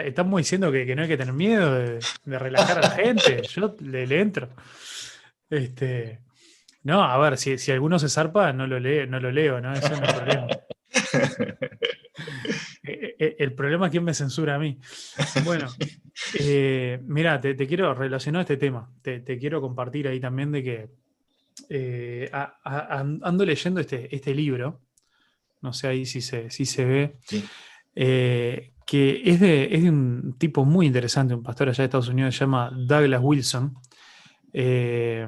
estamos 0.04 0.38
diciendo 0.38 0.70
que, 0.70 0.94
no 0.94 1.02
hay 1.02 1.08
que 1.08 1.16
tener 1.16 1.32
miedo 1.32 1.74
de, 1.74 2.00
relajar 2.38 2.78
a 2.78 2.82
la 2.82 2.90
gente. 2.90 3.42
Yo 3.48 3.74
le, 3.80 4.20
entro. 4.20 4.48
Este, 5.50 6.20
no, 6.84 7.02
a 7.02 7.18
ver, 7.18 7.36
si, 7.36 7.58
si, 7.58 7.72
alguno 7.72 7.98
se 7.98 8.08
zarpa, 8.08 8.52
no 8.52 8.66
lo, 8.66 8.80
leo, 8.80 9.06
no 9.06 9.20
lo 9.20 9.30
leo, 9.30 9.60
¿no? 9.60 9.72
Ese 9.72 9.90
no 9.90 10.04
es 10.04 10.12
problema. 10.12 10.46
Eh, 12.82 13.14
eh, 13.18 13.36
el 13.38 13.52
problema 13.52 13.86
es 13.86 13.90
quién 13.92 14.02
me 14.02 14.14
censura 14.14 14.56
a 14.56 14.58
mí. 14.58 14.78
Bueno, 15.44 15.68
eh, 16.40 16.98
mira, 17.04 17.40
te, 17.40 17.54
quiero 17.54 17.94
relacionar 17.94 18.40
este 18.40 18.56
tema. 18.56 18.90
Te, 19.00 19.22
quiero 19.38 19.60
compartir 19.60 20.08
ahí 20.08 20.18
también 20.18 20.50
de 20.50 20.62
que 20.64 22.30
ando 22.64 23.44
leyendo 23.44 23.80
este, 23.80 24.14
este 24.14 24.34
libro. 24.34 24.80
No 25.60 25.72
sé 25.72 25.88
ahí 25.88 26.04
si 26.04 26.20
se, 26.20 26.50
si 26.50 26.64
se 26.66 26.84
ve. 26.84 27.16
Sí. 27.22 27.44
Eh, 27.94 28.72
que 28.86 29.22
es 29.24 29.40
de, 29.40 29.88
un 29.88 30.36
tipo 30.38 30.64
muy 30.64 30.86
interesante, 30.86 31.34
un 31.34 31.42
pastor 31.42 31.68
allá 31.68 31.82
de 31.82 31.84
Estados 31.84 32.08
Unidos, 32.08 32.34
se 32.34 32.40
llama 32.40 32.70
Douglas 32.74 33.20
Wilson. 33.22 33.74
Eh, 34.52 35.26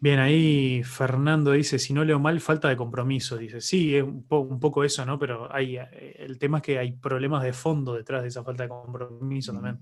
bien, 0.00 0.18
ahí 0.18 0.82
Fernando 0.84 1.52
dice, 1.52 1.78
si 1.78 1.92
no 1.92 2.04
leo 2.04 2.18
mal, 2.18 2.40
falta 2.40 2.68
de 2.68 2.76
compromiso. 2.76 3.36
Dice, 3.36 3.60
sí, 3.60 3.96
es 3.96 4.02
un, 4.02 4.24
poco 4.26 4.84
eso, 4.84 5.04
¿no? 5.04 5.18
Pero 5.18 5.52
hay, 5.52 5.76
eh, 5.76 6.16
el 6.18 6.38
tema 6.38 6.58
es 6.58 6.64
que 6.64 6.78
hay 6.78 6.92
problemas 6.92 7.42
de 7.42 7.52
fondo 7.52 7.94
detrás 7.94 8.22
de 8.22 8.28
esa 8.28 8.44
falta 8.44 8.64
de 8.64 8.68
compromiso 8.68 9.52
también. 9.52 9.78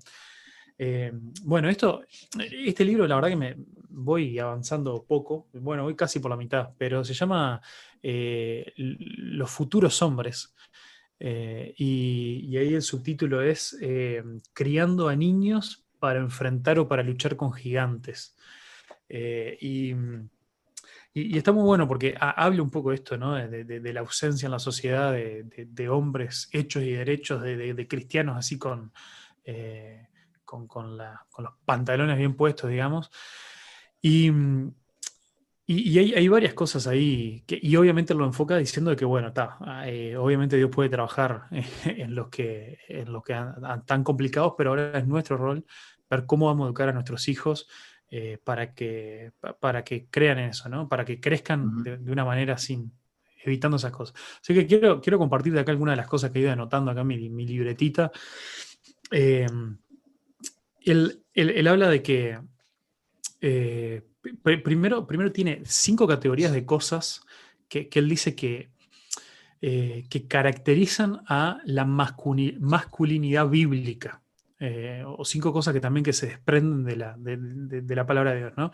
bueno, 1.45 1.69
esto, 1.69 2.03
este 2.39 2.85
libro, 2.85 3.07
la 3.07 3.16
verdad 3.16 3.28
que 3.28 3.37
me 3.37 3.57
voy 3.91 4.39
avanzando 4.39 5.05
poco, 5.05 5.49
bueno, 5.53 5.82
voy 5.85 5.95
casi 5.95 6.20
por 6.20 6.31
la 6.31 6.37
mitad, 6.37 6.70
pero 6.78 7.05
se 7.05 7.15
llama 7.15 7.61
Los 8.03 9.51
futuros 9.51 10.01
hombres. 10.03 10.55
Eh, 11.23 11.74
y, 11.77 12.57
ahí 12.57 12.73
el 12.74 12.81
subtítulo 12.81 13.43
es 13.43 13.77
eh, 13.82 14.24
Criando 14.55 15.09
a 15.09 15.15
niños 15.15 15.85
para 16.01 16.18
enfrentar 16.18 16.78
o 16.81 16.89
para 16.89 17.05
luchar 17.05 17.36
con 17.36 17.52
gigantes. 17.52 18.36
Eh, 19.09 19.56
y, 19.60 19.94
está 21.14 21.52
muy 21.52 21.64
bueno 21.64 21.86
porque 21.86 22.16
habla 22.18 22.62
un 22.62 22.70
poco 22.70 22.93
esto, 22.93 23.16
¿no? 23.16 23.35
De, 23.35 23.93
la 23.93 24.01
ausencia 24.01 24.47
en 24.47 24.52
la 24.52 24.59
sociedad 24.59 25.12
de, 25.12 25.89
hombres 25.89 26.48
hechos 26.52 26.82
y 26.82 26.93
derechos, 26.93 27.43
de, 27.43 27.86
cristianos 27.89 28.36
así 28.36 28.59
con, 28.59 28.93
con, 30.44 30.66
con, 30.66 30.97
los 30.97 31.52
pantalones 31.64 32.16
bien 32.16 32.35
puestos, 32.35 32.70
digamos. 32.70 33.10
Y, 34.01 34.32
y, 35.72 35.98
hay, 35.98 36.26
varias 36.26 36.55
cosas 36.55 36.88
ahí, 36.88 37.44
que, 37.47 37.56
y 37.62 37.76
obviamente 37.76 38.12
lo 38.12 38.24
enfoca 38.24 38.56
diciendo 38.56 38.97
que, 38.97 39.05
bueno, 39.05 39.28
está, 39.28 39.56
eh, 39.86 40.16
obviamente 40.16 40.56
Dios 40.56 40.68
puede 40.68 40.88
trabajar 40.88 41.44
en 41.84 42.16
los 42.16 42.28
que, 42.28 42.78
en 42.88 43.12
lo 43.12 43.22
que 43.22 43.40
tan 43.86 44.02
complicados, 44.02 44.55
pero 44.59 44.70
ahora 44.70 44.98
es 44.98 45.06
nuestro 45.06 45.36
rol 45.36 45.64
ver 46.10 46.26
cómo 46.26 46.47
vamos 46.47 46.64
a 46.64 46.66
educar 46.66 46.88
a 46.88 46.92
nuestros 46.92 47.28
hijos 47.28 47.68
eh, 48.10 48.38
para, 48.42 48.74
que, 48.74 49.30
para 49.60 49.84
que 49.84 50.06
crean 50.06 50.40
en 50.40 50.51
eso, 50.51 50.68
¿no? 50.68 50.88
Para 50.88 51.05
que 51.05 51.20
crezcan 51.20 51.84
de, 51.84 52.10
una 52.10 52.24
manera 52.24 52.59
sin, 52.59 52.90
evitando 53.44 53.76
esas 53.76 53.92
cosas. 53.92 54.20
Así 54.42 54.52
que 54.52 54.66
quiero, 54.66 55.01
quiero 55.01 55.18
compartir 55.18 55.52
de 55.52 55.60
acá 55.60 55.70
algunas 55.70 55.92
de 55.92 55.98
las 55.98 56.09
cosas 56.09 56.32
que 56.32 56.40
he 56.40 56.42
ido 56.42 56.51
anotando 56.51 56.90
acá 56.90 57.02
en 57.02 57.06
mi, 57.06 57.47
libretita. 57.47 58.10
Eh, 59.12 59.47
él, 60.84 61.68
habla 61.68 61.88
de 61.88 62.02
que 62.02 62.40
primero, 64.42 65.06
primero 65.06 65.32
tiene 65.32 65.62
cinco 65.64 66.06
categorías 66.06 66.52
de 66.52 66.64
cosas 66.64 67.22
que, 67.68 67.88
él 67.92 68.09
dice 68.09 68.34
que, 68.34 68.70
eh, 69.60 70.06
que 70.10 70.26
caracterizan 70.26 71.22
a 71.26 71.60
la 71.64 71.84
masculinidad 71.84 73.48
bíblica. 73.48 74.22
Eh, 74.62 75.02
o 75.06 75.24
cinco 75.24 75.55
cosas 75.55 75.72
que 75.72 75.80
también 75.80 76.05
que 76.05 76.12
se 76.12 76.26
desprenden 76.26 76.84
de 76.84 76.94
la, 76.97 77.16
de, 77.16 77.97
la 77.97 78.05
palabra 78.05 78.32
de 78.32 78.38
Dios. 78.40 78.52
¿no? 78.59 78.70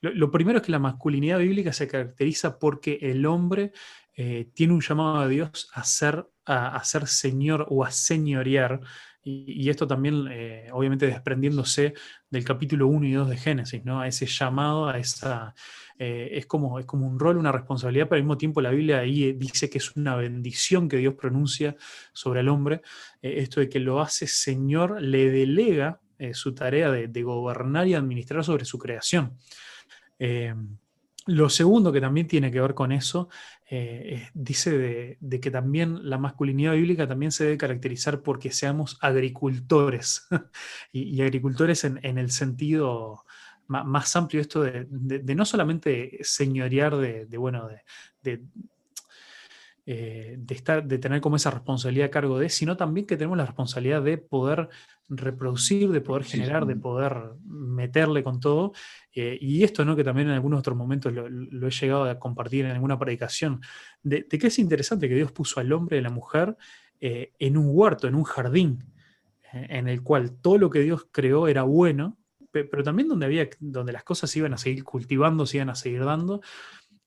Lo, 0.00 0.30
primero 0.30 0.58
es 0.58 0.64
que 0.64 0.70
la 0.70 0.78
masculinidad 0.78 1.40
bíblica 1.40 1.72
se 1.72 1.88
caracteriza 1.88 2.60
porque 2.60 3.00
el 3.02 3.26
hombre 3.26 3.72
eh, 4.16 4.48
tiene 4.54 4.74
un 4.74 4.80
llamado 4.80 5.16
a 5.16 5.26
Dios 5.26 5.70
a 5.74 5.82
ser, 5.82 6.28
a, 6.44 6.76
a 6.76 6.84
ser 6.84 7.08
señor 7.08 7.66
o 7.68 7.84
a 7.84 7.90
señorear 7.90 8.80
y, 9.26 9.70
esto 9.70 9.86
también, 9.86 10.28
eh, 10.30 10.68
obviamente, 10.70 11.06
desprendiéndose 11.06 11.94
del 12.28 12.44
capítulo 12.44 12.88
1 12.88 13.06
y 13.06 13.12
2 13.12 13.30
de 13.30 13.36
Génesis, 13.38 13.82
¿no? 13.82 14.00
A 14.00 14.06
ese 14.06 14.26
llamado, 14.26 14.86
a 14.86 14.98
esa. 14.98 15.54
Eh, 15.98 16.28
es, 16.32 16.44
como, 16.44 16.78
es 16.78 16.84
como 16.84 17.06
un 17.06 17.18
rol, 17.18 17.38
una 17.38 17.50
responsabilidad, 17.50 18.06
pero 18.06 18.16
al 18.16 18.24
mismo 18.24 18.36
tiempo 18.36 18.60
la 18.60 18.70
Biblia 18.70 18.98
ahí 18.98 19.32
dice 19.32 19.70
que 19.70 19.78
es 19.78 19.96
una 19.96 20.14
bendición 20.16 20.88
que 20.88 20.98
Dios 20.98 21.14
pronuncia 21.14 21.74
sobre 22.12 22.40
el 22.40 22.48
hombre. 22.50 22.82
Eh, 23.22 23.36
esto 23.38 23.60
de 23.60 23.70
que 23.70 23.80
lo 23.80 24.02
hace 24.02 24.26
Señor, 24.26 25.00
le 25.00 25.30
delega 25.30 26.00
su 26.32 26.54
tarea 26.54 26.90
de, 26.90 27.08
de, 27.08 27.22
gobernar 27.22 27.86
y 27.86 27.94
administrar 27.94 28.44
sobre 28.44 28.64
su 28.64 28.78
creación. 28.78 29.36
Lo 31.26 31.48
segundo 31.48 31.90
que 31.90 32.02
también 32.02 32.26
tiene 32.26 32.50
que 32.50 32.60
ver 32.60 32.74
con 32.74 32.92
eso, 32.92 33.30
eh, 33.70 34.28
dice 34.34 35.16
de, 35.18 35.40
que 35.40 35.50
también 35.50 36.08
la 36.08 36.18
masculinidad 36.18 36.74
bíblica 36.74 37.08
también 37.08 37.32
se 37.32 37.44
debe 37.44 37.56
caracterizar 37.56 38.20
porque 38.20 38.50
seamos 38.50 38.98
agricultores, 39.00 40.26
y, 40.92 41.22
agricultores 41.22 41.84
en, 41.84 42.18
el 42.18 42.30
sentido 42.30 43.24
más, 43.68 44.14
amplio, 44.16 44.42
esto 44.42 44.62
de, 44.62 44.86
no 45.34 45.46
solamente 45.46 46.18
señorear 46.20 46.96
de, 46.96 47.38
bueno, 47.38 47.68
de, 48.22 48.42
eh, 49.86 50.36
de, 50.38 50.54
estar, 50.54 50.82
de 50.82 50.98
tener 50.98 51.20
como 51.20 51.36
esa 51.36 51.50
responsabilidad 51.50 52.06
a 52.06 52.10
cargo 52.10 52.38
de, 52.38 52.48
sino 52.48 52.76
también 52.76 53.06
que 53.06 53.16
tenemos 53.16 53.38
la 53.38 53.46
responsabilidad 53.46 54.02
de 54.02 54.18
poder 54.18 54.68
reproducir, 55.08 55.90
de 55.90 56.00
poder 56.00 56.24
generar, 56.24 56.66
de 56.66 56.76
poder 56.76 57.32
meterle 57.44 58.22
con 58.22 58.40
todo. 58.40 58.72
Eh, 59.14 59.38
y 59.40 59.62
esto, 59.62 59.84
¿no? 59.84 59.94
que 59.94 60.02
también 60.02 60.28
en 60.28 60.34
algunos 60.34 60.58
otros 60.58 60.76
momentos 60.76 61.12
lo, 61.12 61.68
he 61.68 61.70
llegado 61.70 62.04
a 62.04 62.18
compartir 62.18 62.64
en 62.64 62.72
alguna 62.72 62.98
predicación, 62.98 63.60
de, 64.02 64.26
que 64.26 64.46
es 64.48 64.58
interesante 64.58 65.08
que 65.08 65.14
Dios 65.14 65.30
puso 65.30 65.60
al 65.60 65.72
hombre 65.72 65.96
y 65.96 66.00
a 66.00 66.02
la 66.02 66.10
mujer 66.10 66.56
eh, 67.00 67.32
en 67.38 67.56
un 67.56 67.68
huerto, 67.68 68.08
en 68.08 68.16
un 68.16 68.24
jardín, 68.24 68.92
en 69.52 69.88
el 69.88 70.02
cual 70.02 70.32
todo 70.40 70.58
lo 70.58 70.68
que 70.68 70.80
Dios 70.80 71.06
creó 71.12 71.46
era 71.46 71.62
bueno, 71.62 72.18
pero 72.50 72.82
también 72.82 73.08
donde, 73.08 73.26
había, 73.26 73.48
donde 73.60 73.92
las 73.92 74.02
cosas 74.02 74.34
iban 74.36 74.52
a 74.52 74.58
seguir 74.58 74.82
cultivando, 74.82 75.46
se 75.46 75.58
iban 75.58 75.70
a 75.70 75.76
seguir 75.76 76.04
dando, 76.04 76.40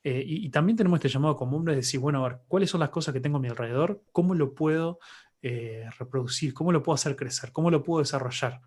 eh, 0.10 0.24
y, 0.26 0.50
también 0.52 0.78
tenemos 0.78 0.98
este 0.98 1.10
llamado 1.10 1.36
como 1.36 1.58
hombre 1.58 1.74
de 1.74 1.82
decir, 1.82 2.00
bueno, 2.00 2.24
a 2.24 2.30
ver, 2.30 2.40
¿cuáles 2.48 2.70
son 2.70 2.80
las 2.80 2.92
cosas 2.92 3.14
que 3.14 3.20
tengo 3.20 3.40
a 3.40 3.42
mi 3.42 3.50
alrededor? 3.50 4.04
¿Cómo 4.14 4.36
lo 4.36 4.56
puedo 4.56 5.00
eh, 5.42 5.90
reproducir? 6.00 6.54
¿Cómo 6.54 6.72
lo 6.72 6.82
puedo 6.82 6.96
hacer 6.96 7.18
crecer? 7.18 7.52
¿Cómo 7.52 7.70
lo 7.72 7.84
puedo 7.84 8.00
desarrollar? 8.00 8.62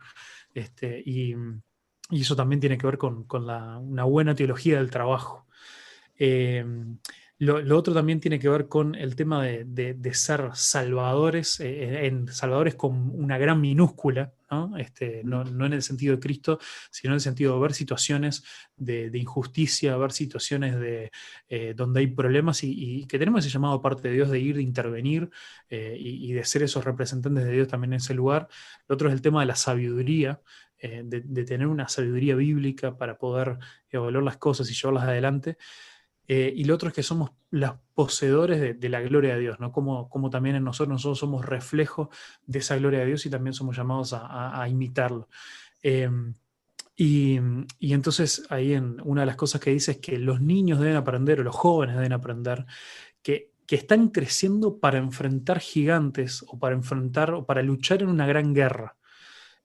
Este, 0.53 1.03
y, 1.03 1.35
eso 2.11 2.37
también 2.37 2.61
tiene 2.61 2.79
que 2.79 2.87
ver 2.87 2.99
con, 2.99 3.27
una 3.31 4.05
buena 4.05 4.35
teología 4.35 4.79
del 4.79 4.91
trabajo. 4.91 5.47
Eh, 6.19 6.65
lo, 7.41 7.79
otro 7.79 7.95
también 7.95 8.21
tiene 8.21 8.39
que 8.39 8.51
ver 8.51 8.69
con 8.69 8.95
el 8.95 9.17
tema 9.17 9.43
de, 9.43 10.11
ser 10.13 10.51
salvadores, 10.53 11.59
eh, 11.61 12.07
en 12.07 12.29
salvadores 12.29 12.75
con 12.75 13.11
una 13.19 13.39
gran 13.39 13.63
minúscula, 13.63 14.35
¿no? 14.51 14.77
Este, 14.77 15.23
no, 15.25 15.41
en 15.47 15.73
el 15.73 15.81
sentido 15.83 16.15
de 16.15 16.21
Cristo, 16.21 16.59
sino 16.91 17.13
en 17.13 17.15
el 17.15 17.21
sentido 17.23 17.55
de 17.55 17.61
ver 17.61 17.73
situaciones 17.73 18.45
de, 18.77 19.11
injusticia, 19.15 19.97
ver 19.97 20.13
situaciones 20.13 20.79
de, 20.79 21.11
eh, 21.49 21.73
donde 21.75 22.01
hay 22.01 22.09
problemas 22.09 22.63
y, 22.63 23.07
que 23.07 23.19
tenemos 23.19 23.41
ese 23.41 23.55
llamado 23.55 23.81
parte 23.81 24.09
de 24.09 24.15
Dios 24.17 24.29
de 24.29 24.39
ir, 24.39 24.57
de 24.57 24.63
intervenir 24.63 25.31
eh, 25.71 25.97
y, 25.99 26.33
de 26.35 26.45
ser 26.45 26.63
esos 26.63 26.85
representantes 26.85 27.45
de 27.45 27.53
Dios 27.53 27.69
también 27.69 27.95
en 27.95 27.99
ese 27.99 28.13
lugar. 28.13 28.49
Lo 28.87 28.97
otro 28.97 29.09
es 29.09 29.15
el 29.15 29.23
tema 29.23 29.41
de 29.41 29.47
la 29.47 29.57
sabiduría. 29.57 30.43
De, 30.81 31.21
de, 31.21 31.45
tener 31.45 31.67
una 31.67 31.89
sabiduría 31.89 32.35
bíblica 32.35 32.97
para 32.97 33.19
poder 33.19 33.59
evaluar 33.91 34.25
las 34.25 34.39
cosas 34.39 34.71
y 34.71 34.75
llevarlas 34.75 35.05
adelante. 35.05 35.59
Eh, 36.33 36.55
y 36.55 36.63
lo 36.63 36.77
otro 36.77 36.91
es 36.91 36.95
que 36.95 37.03
somos 37.03 37.33
los 37.51 37.73
poseedores 37.93 38.79
de, 38.79 38.89
la 38.89 39.01
gloria 39.01 39.35
de 39.35 39.41
Dios, 39.41 39.59
¿no? 39.59 39.73
Como, 39.73 40.09
como, 40.09 40.31
también 40.31 40.55
en 40.55 40.63
nosotros, 40.63 40.93
nosotros 40.93 41.19
somos 41.19 41.45
reflejo 41.45 42.09
de 42.47 42.61
esa 42.61 42.77
gloria 42.77 43.01
de 43.01 43.07
Dios 43.07 43.27
y 43.27 43.31
también 43.31 43.53
somos 43.53 43.77
llamados 43.77 44.15
a, 44.15 44.65
imitarlo. 44.69 45.29
Em, 45.83 46.35
Y, 46.95 47.41
entonces 47.81 48.45
ahí 48.49 48.75
en 48.75 49.01
una 49.03 49.23
de 49.23 49.27
las 49.27 49.35
cosas 49.35 49.61
que 49.61 49.71
dice 49.73 49.93
es 49.93 49.99
que 49.99 50.19
los 50.19 50.41
niños 50.41 50.79
deben 50.79 50.95
aprender, 50.95 51.41
o 51.41 51.43
los 51.43 51.57
jóvenes 51.57 51.97
deben 51.97 52.13
aprender, 52.13 52.65
que, 53.23 53.51
que 53.67 53.75
están 53.75 54.11
creciendo 54.11 54.79
para 54.79 54.99
enfrentar 54.99 55.59
gigantes 55.59 56.45
o 56.47 56.61
para 56.61 56.77
enfrentar 56.77 57.35
o 57.35 57.45
para 57.45 57.61
luchar 57.63 58.03
en 58.03 58.09
una 58.09 58.29
gran 58.29 58.55
guerra. 58.55 58.97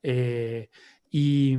Eh, 0.01 0.69
y, 1.17 1.57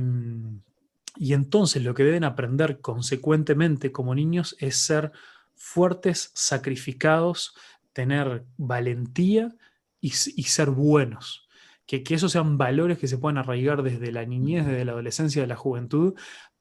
y 1.15 1.33
entonces 1.33 1.81
lo 1.81 1.95
que 1.95 2.03
deben 2.03 2.23
aprender 2.23 2.79
consecuentemente 2.79 3.91
como 3.91 4.13
niños 4.13 4.55
es 4.59 4.75
ser 4.75 5.11
fuertes, 5.55 6.29
sacrificados, 6.35 7.55
tener 7.91 8.45
valentía 8.57 9.55
y, 9.99 10.11
ser 10.11 10.69
buenos. 10.69 11.49
Que, 11.87 12.03
esos 12.07 12.33
sean 12.33 12.59
valores 12.59 12.99
que 12.99 13.07
se 13.07 13.17
puedan 13.17 13.39
arraigar 13.39 13.81
desde 13.81 14.11
la 14.11 14.25
niñez, 14.25 14.67
desde 14.67 14.85
la 14.85 14.91
adolescencia, 14.91 15.41
de 15.41 15.47
la 15.47 15.55
juventud, 15.55 16.13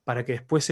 para 0.04 0.24
que 0.24 0.32
después 0.32 0.66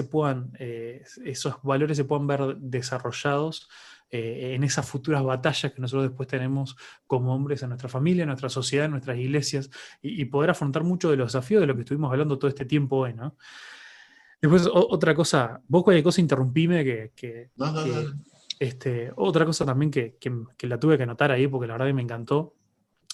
eh, 0.59 1.05
esos 1.27 1.63
valores 1.63 1.99
se 1.99 2.05
puedan 2.05 2.27
ver 2.27 2.57
desarrollados 2.57 3.69
eh, 4.11 4.55
en 4.55 4.65
esas 4.65 4.89
futuras 4.89 5.23
batallas 5.23 5.73
que 5.73 5.81
nosotros 5.81 6.09
después 6.09 6.29
tenemos 6.29 6.77
como 7.07 7.35
hombres 7.35 7.63
en 7.63 7.71
nuestra 7.71 7.89
familia, 7.89 8.23
en 8.23 8.29
nuestra 8.29 8.49
sociedad, 8.49 8.87
en 8.87 8.93
nuestras 8.93 9.19
iglesias, 9.19 9.71
y, 10.03 10.25
poder 10.27 10.51
afrontar 10.51 10.85
mucho 10.85 11.11
de 11.11 11.17
los 11.17 11.33
desafíos 11.33 11.61
de 11.61 11.67
lo 11.67 11.75
que 11.75 11.81
estuvimos 11.81 12.11
hablando 12.11 12.39
todo 12.39 12.49
este 12.49 12.65
tiempo 12.65 12.97
hoy, 12.97 13.15
¿no? 13.15 13.37
Después, 14.41 14.69
otra 14.73 15.15
cosa, 15.15 15.61
vos 15.67 15.83
cualquier 15.83 16.05
cosa 16.05 16.21
interrumpime 16.21 16.85
que... 16.85 17.51
Este, 18.59 19.13
otra 19.17 19.45
cosa 19.45 19.67
también 19.67 19.91
que, 19.91 20.17
que, 20.19 20.67
la 20.67 20.79
tuve 20.79 20.97
que 20.97 21.03
anotar 21.03 21.33
ahí 21.33 21.49
porque 21.49 21.67
la 21.67 21.75
verdad 21.75 21.87
que 21.87 21.95
me 21.95 22.03
encantó, 22.03 22.55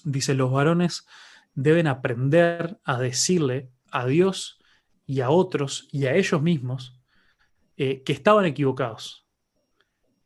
dice, 0.05 0.35
los 0.35 0.53
varones 0.53 1.07
deben 1.55 1.87
aprender 1.87 2.79
a 2.85 2.99
decirle 3.01 3.71
a 3.91 4.07
Dios 4.07 4.61
y 5.07 5.21
a 5.21 5.31
otros 5.31 5.89
y 5.91 6.07
a 6.07 6.15
ellos 6.15 6.41
mismos 6.43 7.01
eh, 7.77 8.03
que 8.03 8.13
estaban 8.13 8.45
equivocados. 8.45 9.27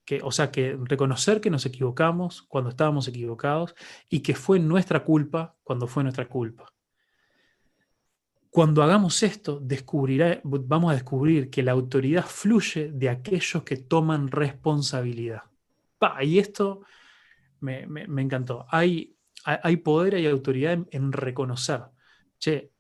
Que, 0.05 0.21
o 0.23 0.31
sea, 0.31 0.51
que 0.51 0.77
reconocer 0.83 1.41
que 1.41 1.51
nos 1.51 1.65
equivocamos 1.65 2.43
cuando 2.43 2.71
estábamos 2.71 3.09
equivocados 3.09 3.75
y 4.09 4.21
que 4.21 4.35
fue 4.35 4.59
nuestra 4.59 5.03
culpa 5.03 5.57
cuando 5.63 5.87
fue 5.87 6.03
nuestra 6.03 6.29
culpa. 6.29 6.75
Cuando 8.55 8.85
hagamos 8.85 9.21
esto, 9.25 9.59
descubrirá, 9.61 10.41
vamos 10.45 10.93
a 10.93 10.95
descubrir 10.95 11.51
que 11.51 11.65
la 11.65 11.73
autoridad 11.73 12.25
fluye 12.25 12.93
de 12.93 13.09
aquellos 13.09 13.65
que 13.65 13.79
toman 13.79 14.29
responsabilidad. 14.29 15.43
y 16.23 16.39
esto 16.39 16.83
me, 17.59 18.23
encantó. 18.23 18.67
Hay, 18.69 19.17
hay, 19.45 19.77
poder, 19.79 20.15
hay 20.15 20.27
autoridad 20.27 20.79
en, 20.91 21.13
reconocer, 21.13 21.81
che, 22.39 22.71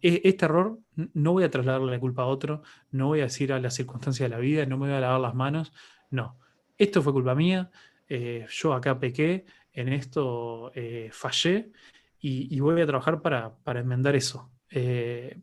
e, 0.00 0.22
este 0.24 0.46
error 0.46 0.78
no 1.14 1.32
voy 1.32 1.44
a 1.44 1.50
trasladarle 1.50 1.92
la 1.92 2.00
culpa 2.00 2.22
a 2.22 2.26
otro, 2.26 2.62
no 2.90 3.08
voy 3.08 3.20
a 3.20 3.24
decir 3.24 3.52
a 3.52 3.60
las 3.60 3.74
circunstancias 3.74 4.30
de 4.30 4.34
la 4.34 4.40
vida, 4.40 4.64
no 4.64 4.78
me 4.78 4.86
voy 4.86 4.96
a 4.96 5.00
lavar 5.00 5.20
las 5.20 5.34
manos, 5.34 5.72
no. 6.10 6.38
Esto 6.76 7.02
fue 7.02 7.12
culpa 7.12 7.34
mía, 7.34 7.70
eh, 8.08 8.46
yo 8.50 8.74
acá 8.74 8.98
pequé, 8.98 9.46
en 9.72 9.88
esto 9.90 10.70
eh, 10.74 11.08
fallé 11.12 11.72
y, 12.20 12.60
voy 12.60 12.80
a 12.80 12.86
trabajar 12.86 13.22
para, 13.22 13.54
para 13.56 13.80
enmendar 13.80 14.14
eso. 14.14 14.50
Eh, 14.70 15.40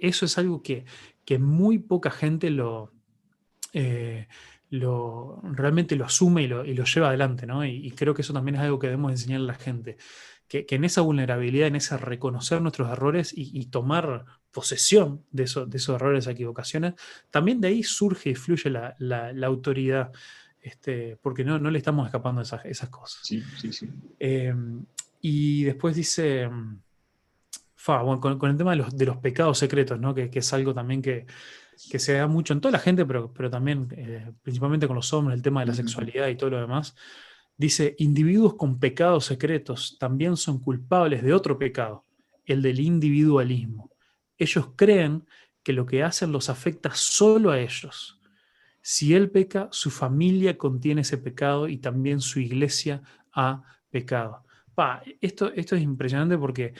eso 0.00 0.24
es 0.24 0.38
algo 0.38 0.62
que, 0.62 0.84
muy 1.38 1.78
poca 1.78 2.10
gente 2.10 2.50
lo, 2.50 2.92
lo, 4.70 5.40
realmente 5.42 5.96
lo 5.96 6.04
asume 6.04 6.42
y 6.42 6.46
lo, 6.48 6.64
lleva 6.64 7.08
adelante, 7.08 7.46
¿no? 7.46 7.64
Y, 7.64 7.90
creo 7.92 8.14
que 8.14 8.22
eso 8.22 8.32
también 8.32 8.56
es 8.56 8.62
algo 8.62 8.78
que 8.78 8.88
debemos 8.88 9.12
enseñar 9.12 9.40
a 9.40 9.44
la 9.44 9.54
gente, 9.54 9.96
que, 10.48 10.66
en 10.68 10.84
esa 10.84 11.02
vulnerabilidad, 11.02 11.68
en 11.68 11.76
ese 11.76 11.96
reconocer 11.96 12.60
nuestros 12.60 12.90
errores 12.90 13.32
y, 13.36 13.66
tomar 13.66 14.24
posesión 14.56 15.22
de, 15.30 15.42
eso, 15.42 15.66
de 15.66 15.76
esos 15.76 15.96
errores, 15.96 16.26
equivocaciones, 16.26 16.94
también 17.30 17.60
de 17.60 17.68
ahí 17.68 17.82
surge 17.82 18.30
y 18.30 18.34
fluye 18.34 18.70
la, 18.70 19.34
autoridad, 19.44 20.10
este, 20.62 21.18
porque 21.20 21.44
no, 21.44 21.58
no, 21.58 21.70
le 21.70 21.76
estamos 21.76 22.06
escapando 22.06 22.40
esas, 22.40 22.64
esas 22.64 22.88
cosas. 22.88 23.20
Sí, 23.22 23.42
sí, 23.60 23.70
sí. 23.70 23.90
y 25.20 25.64
después 25.64 25.94
dice 25.94 26.48
con, 27.86 28.50
el 28.50 28.56
tema 28.56 28.72
de 28.72 28.76
los, 28.78 28.96
de 28.96 29.06
los 29.06 29.18
pecados 29.18 29.58
secretos, 29.58 30.00
¿no? 30.00 30.14
que, 30.14 30.30
es 30.32 30.52
algo 30.52 30.74
también 30.74 31.02
que, 31.02 31.26
se 31.76 32.14
da 32.14 32.26
mucho 32.26 32.52
en 32.52 32.60
toda 32.60 32.72
la 32.72 32.78
gente, 32.78 33.04
pero, 33.04 33.32
pero 33.32 33.50
también 33.50 33.88
eh, 33.92 34.32
principalmente 34.42 34.86
con 34.86 34.96
los 34.96 35.12
hombres, 35.12 35.36
el 35.36 35.42
tema 35.42 35.60
de 35.60 35.66
la 35.66 35.74
sexualidad 35.74 36.28
y 36.28 36.36
todo 36.36 36.50
lo 36.50 36.60
demás. 36.60 36.96
Dice, 37.56 37.94
individuos 37.98 38.54
con 38.54 38.78
pecados 38.78 39.26
secretos 39.26 39.96
también 39.98 40.36
son 40.36 40.58
culpables 40.58 41.22
de 41.22 41.32
otro 41.32 41.58
pecado, 41.58 42.04
el 42.44 42.62
del 42.62 42.80
individualismo. 42.80 43.90
Ellos 44.38 44.70
creen 44.76 45.26
que 45.62 45.72
lo 45.72 45.86
que 45.86 46.02
hacen 46.02 46.32
los 46.32 46.48
afecta 46.48 46.90
solo 46.94 47.50
a 47.50 47.58
ellos. 47.58 48.20
Si 48.80 49.14
él 49.14 49.30
peca, 49.30 49.68
su 49.72 49.90
familia 49.90 50.56
contiene 50.56 51.00
ese 51.00 51.18
pecado 51.18 51.66
y 51.66 51.78
también 51.78 52.20
su 52.20 52.38
iglesia 52.38 53.02
ha 53.32 53.64
pecado. 53.90 54.44
Pa, 54.74 55.02
esto, 55.20 55.52
esto 55.52 55.74
es 55.74 55.82
impresionante 55.82 56.38
porque 56.38 56.72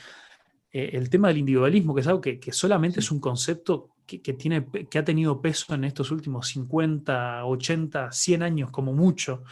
eh, 0.70 0.90
el 0.92 1.10
tema 1.10 1.28
del 1.28 1.38
individualismo, 1.38 1.94
que 1.94 2.02
es 2.02 2.06
algo 2.06 2.20
que, 2.20 2.40
solamente 2.52 3.00
es 3.00 3.10
un 3.10 3.18
concepto 3.18 3.96
que, 4.06 4.18
tiene, 4.34 4.66
que 4.88 4.98
ha 4.98 5.04
tenido 5.04 5.40
peso 5.40 5.74
en 5.74 5.84
estos 5.84 6.10
últimos 6.10 6.46
50, 6.48 7.44
80, 7.44 8.12
100 8.12 8.42
años 8.42 8.70
como 8.70 8.92
mucho. 8.92 9.42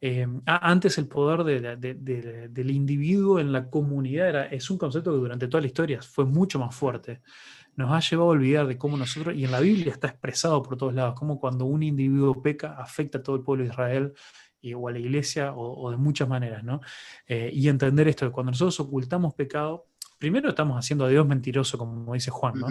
Eh, 0.00 0.26
antes 0.46 0.96
el 0.98 1.08
poder 1.08 1.42
del 1.44 2.70
individuo 2.70 3.40
en 3.40 3.52
la 3.52 3.68
comunidad 3.68 4.28
era, 4.28 4.46
es 4.46 4.70
un 4.70 4.78
concepto 4.78 5.10
que 5.10 5.18
durante 5.18 5.48
toda 5.48 5.60
la 5.60 5.66
historia 5.66 6.00
fue 6.02 6.24
mucho 6.24 6.58
más 6.58 6.74
fuerte. 6.74 7.20
Nos 7.74 7.92
ha 7.92 8.00
llevado 8.00 8.30
a 8.30 8.32
olvidar 8.32 8.66
de 8.66 8.78
cómo 8.78 8.96
nosotros, 8.96 9.34
y 9.36 9.44
en 9.44 9.52
la 9.52 9.60
Biblia 9.60 9.92
está 9.92 10.08
expresado 10.08 10.62
por 10.62 10.76
todos 10.76 10.94
lados, 10.94 11.14
cómo 11.18 11.38
cuando 11.38 11.64
un 11.64 11.82
individuo 11.82 12.42
peca 12.42 12.74
afecta 12.78 13.18
a 13.18 13.22
todo 13.22 13.36
el 13.36 13.42
pueblo 13.42 13.64
de 13.64 13.70
Israel 13.70 14.12
o 14.74 14.88
a 14.88 14.92
la 14.92 14.98
iglesia 14.98 15.52
o, 15.54 15.90
de 15.90 15.96
muchas 15.96 16.28
maneras, 16.28 16.64
¿no? 16.64 16.80
Eh, 17.26 17.50
y 17.52 17.68
entender 17.68 18.08
esto, 18.08 18.26
que 18.26 18.32
cuando 18.32 18.50
nosotros 18.50 18.80
ocultamos 18.80 19.34
pecado, 19.34 19.86
primero 20.18 20.50
estamos 20.50 20.76
haciendo 20.76 21.04
a 21.04 21.08
Dios 21.08 21.26
mentiroso, 21.26 21.78
como 21.78 22.12
dice 22.12 22.30
Juan, 22.30 22.54
¿no? 22.58 22.66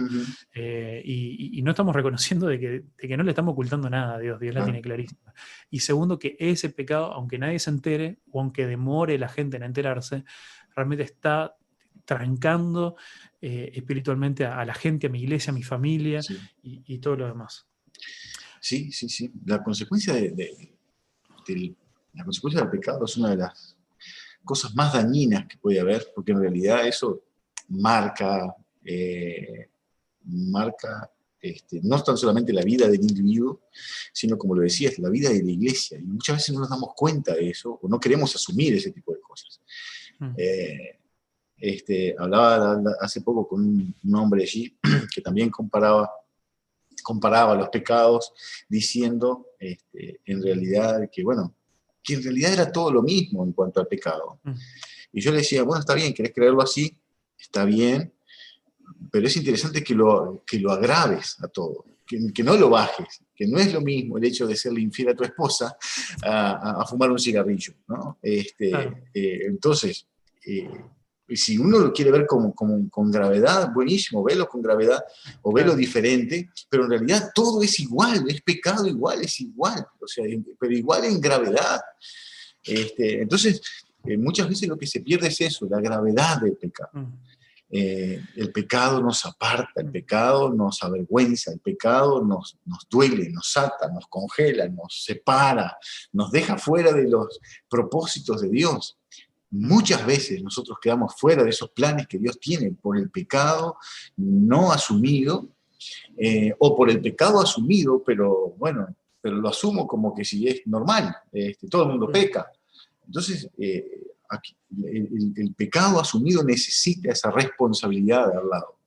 Eh, 0.52 1.02
y, 1.04 1.60
no 1.62 1.70
estamos 1.70 1.96
reconociendo 1.96 2.46
de 2.46 2.84
que, 2.96 3.16
no 3.16 3.22
le 3.22 3.30
estamos 3.30 3.52
ocultando 3.52 3.88
nada 3.90 4.16
a 4.16 4.18
Dios, 4.18 4.38
Dios 4.38 4.54
la 4.54 4.64
tiene 4.64 4.82
clarísima. 4.82 5.34
Y 5.70 5.80
segundo, 5.80 6.18
que 6.18 6.36
ese 6.38 6.70
pecado, 6.70 7.12
aunque 7.12 7.38
nadie 7.38 7.58
se 7.58 7.70
entere, 7.70 8.18
o 8.30 8.40
aunque 8.40 8.66
demore 8.66 9.18
la 9.18 9.28
gente 9.28 9.56
en 9.56 9.62
enterarse, 9.62 10.24
realmente 10.76 11.04
está 11.04 11.56
trancando 12.04 12.96
eh, 13.40 13.72
espiritualmente 13.74 14.44
a, 14.44 14.64
la 14.64 14.74
gente, 14.74 15.08
a 15.08 15.10
mi 15.10 15.22
iglesia, 15.22 15.50
a 15.50 15.54
mi 15.54 15.62
familia 15.62 16.20
y, 16.62 16.98
todo 16.98 17.16
lo 17.16 17.26
demás. 17.26 17.66
Sí, 18.60 18.92
sí, 18.92 19.08
sí. 19.08 19.32
La 19.46 19.62
consecuencia, 19.62 20.14
de, 20.14 20.74
la 22.14 22.24
consecuencia 22.24 22.60
del 22.60 22.70
pecado 22.70 23.04
es 23.04 23.16
una 23.16 23.30
de 23.30 23.36
las 23.36 23.76
cosas 24.44 24.74
más 24.74 24.92
dañinas 24.92 25.46
que 25.46 25.56
puede 25.58 25.80
haber, 25.80 26.06
porque 26.14 26.32
en 26.32 26.40
realidad 26.40 26.86
eso 26.86 27.27
marca, 27.68 28.54
eh, 28.84 29.68
marca 30.24 31.10
este, 31.40 31.80
no 31.82 32.02
tan 32.02 32.16
solamente 32.16 32.52
la 32.52 32.62
vida 32.62 32.88
del 32.88 33.00
individuo, 33.00 33.62
sino 34.12 34.36
como 34.36 34.56
lo 34.56 34.62
decías, 34.62 34.98
la 34.98 35.08
vida 35.08 35.30
de 35.30 35.42
la 35.42 35.52
iglesia. 35.52 35.98
Y 35.98 36.04
muchas 36.04 36.36
veces 36.36 36.54
no 36.54 36.60
nos 36.60 36.70
damos 36.70 36.90
cuenta 36.96 37.34
de 37.34 37.50
eso 37.50 37.78
o 37.80 37.88
no 37.88 38.00
queremos 38.00 38.34
asumir 38.34 38.74
ese 38.74 38.90
tipo 38.90 39.12
de 39.12 39.20
cosas. 39.20 39.60
Mm. 40.18 40.34
Eh, 40.36 40.98
este, 41.56 42.14
hablaba 42.18 42.80
hace 43.00 43.20
poco 43.20 43.46
con 43.48 43.62
un, 43.64 44.14
hombre 44.14 44.42
allí 44.42 44.76
que 45.14 45.20
también 45.20 45.50
comparaba, 45.50 46.10
comparaba 47.02 47.54
los 47.54 47.68
pecados 47.68 48.32
diciendo 48.68 49.46
este, 49.58 50.20
en 50.24 50.42
realidad 50.42 51.08
que, 51.12 51.22
bueno, 51.22 51.54
que 52.02 52.14
en 52.14 52.22
realidad 52.22 52.52
era 52.52 52.72
todo 52.72 52.92
lo 52.92 53.02
mismo 53.02 53.44
en 53.44 53.52
cuanto 53.52 53.80
al 53.80 53.86
pecado. 53.86 54.40
Mm. 54.42 54.54
Y 55.12 55.20
yo 55.20 55.30
le 55.30 55.38
decía, 55.38 55.62
bueno, 55.62 55.80
está 55.80 55.94
bien, 55.94 56.12
querés 56.12 56.32
creerlo 56.34 56.62
así, 56.62 56.96
está 57.38 57.64
bien, 57.64 58.12
pero 59.10 59.26
es 59.26 59.36
interesante 59.36 59.82
que 59.82 59.94
lo, 59.94 60.42
que 60.46 60.58
lo 60.58 60.72
agraves 60.72 61.36
a 61.42 61.48
todo, 61.48 61.84
que, 62.06 62.42
no 62.42 62.56
lo 62.56 62.70
bajes, 62.70 63.22
que 63.34 63.46
no 63.46 63.58
es 63.58 63.72
lo 63.72 63.80
mismo 63.80 64.18
el 64.18 64.24
hecho 64.24 64.46
de 64.46 64.56
serle 64.56 64.80
infiel 64.80 65.10
a 65.10 65.14
tu 65.14 65.24
esposa 65.24 65.76
a, 66.22 66.84
fumar 66.86 67.10
un 67.10 67.18
cigarrillo. 67.18 67.74
¿no? 67.86 68.18
Este, 68.22 68.70
eh, 69.14 69.40
entonces, 69.46 70.06
eh, 70.46 70.68
si 71.36 71.58
uno 71.58 71.78
lo 71.78 71.92
quiere 71.92 72.10
ver 72.10 72.26
como, 72.26 72.54
con 72.54 73.10
gravedad, 73.10 73.70
buenísimo, 73.72 74.24
velo 74.24 74.48
con 74.48 74.62
gravedad 74.62 75.02
o 75.42 75.52
velo 75.52 75.76
diferente, 75.76 76.50
pero 76.70 76.84
en 76.84 76.90
realidad 76.90 77.30
todo 77.34 77.62
es 77.62 77.78
igual, 77.80 78.24
es 78.28 78.40
pecado 78.40 78.86
igual, 78.86 79.22
es 79.22 79.40
igual, 79.40 79.86
o 80.00 80.06
sea, 80.06 80.24
pero 80.58 80.72
igual 80.72 81.04
en 81.04 81.20
gravedad. 81.20 81.80
Este, 82.62 83.22
entonces, 83.22 83.60
eh, 84.04 84.16
muchas 84.16 84.48
veces 84.48 84.68
lo 84.68 84.78
que 84.78 84.86
se 84.86 85.00
pierde 85.00 85.28
es 85.28 85.40
eso, 85.40 85.66
la 85.68 85.80
gravedad 85.80 86.40
del 86.40 86.56
pecado. 86.56 86.90
Mm. 86.92 87.12
Eh, 87.70 88.22
el 88.36 88.50
pecado 88.50 89.02
nos 89.02 89.26
aparta, 89.26 89.82
el 89.82 89.90
pecado 89.90 90.50
nos 90.50 90.82
avergüenza, 90.82 91.52
el 91.52 91.60
pecado 91.60 92.24
nos, 92.24 92.56
nos 92.64 92.88
duele, 92.88 93.28
nos 93.28 93.54
ata, 93.58 93.90
nos 93.92 94.06
congela, 94.06 94.68
nos 94.68 95.04
separa, 95.04 95.76
nos 96.12 96.30
deja 96.30 96.56
fuera 96.56 96.92
de 96.92 97.08
los 97.08 97.38
propósitos 97.68 98.40
de 98.40 98.48
Dios. 98.48 98.96
Muchas 99.50 100.04
veces 100.06 100.42
nosotros 100.42 100.78
quedamos 100.80 101.14
fuera 101.16 101.42
de 101.42 101.50
esos 101.50 101.70
planes 101.70 102.06
que 102.06 102.18
Dios 102.18 102.38
tiene 102.40 102.70
por 102.72 102.96
el 102.96 103.10
pecado 103.10 103.76
no 104.16 104.72
asumido 104.72 105.48
eh, 106.16 106.54
o 106.58 106.76
por 106.76 106.90
el 106.90 107.00
pecado 107.00 107.40
asumido, 107.40 108.02
pero 108.04 108.54
bueno, 108.58 108.94
pero 109.20 109.36
lo 109.36 109.48
asumo 109.48 109.86
como 109.86 110.14
que 110.14 110.24
si 110.24 110.48
es 110.48 110.62
normal, 110.66 111.14
este, 111.32 111.68
todo 111.68 111.82
el 111.82 111.88
mundo 111.90 112.08
peca. 112.10 112.50
Entonces, 113.08 113.48
eh, 113.58 113.84
el, 114.84 115.54
pecado 115.56 115.98
asumido 115.98 116.44
necesita 116.44 117.10
esa 117.10 117.30
responsabilidad 117.30 118.30
de 118.30 118.38
al 118.38 118.48
lado. 118.48 118.78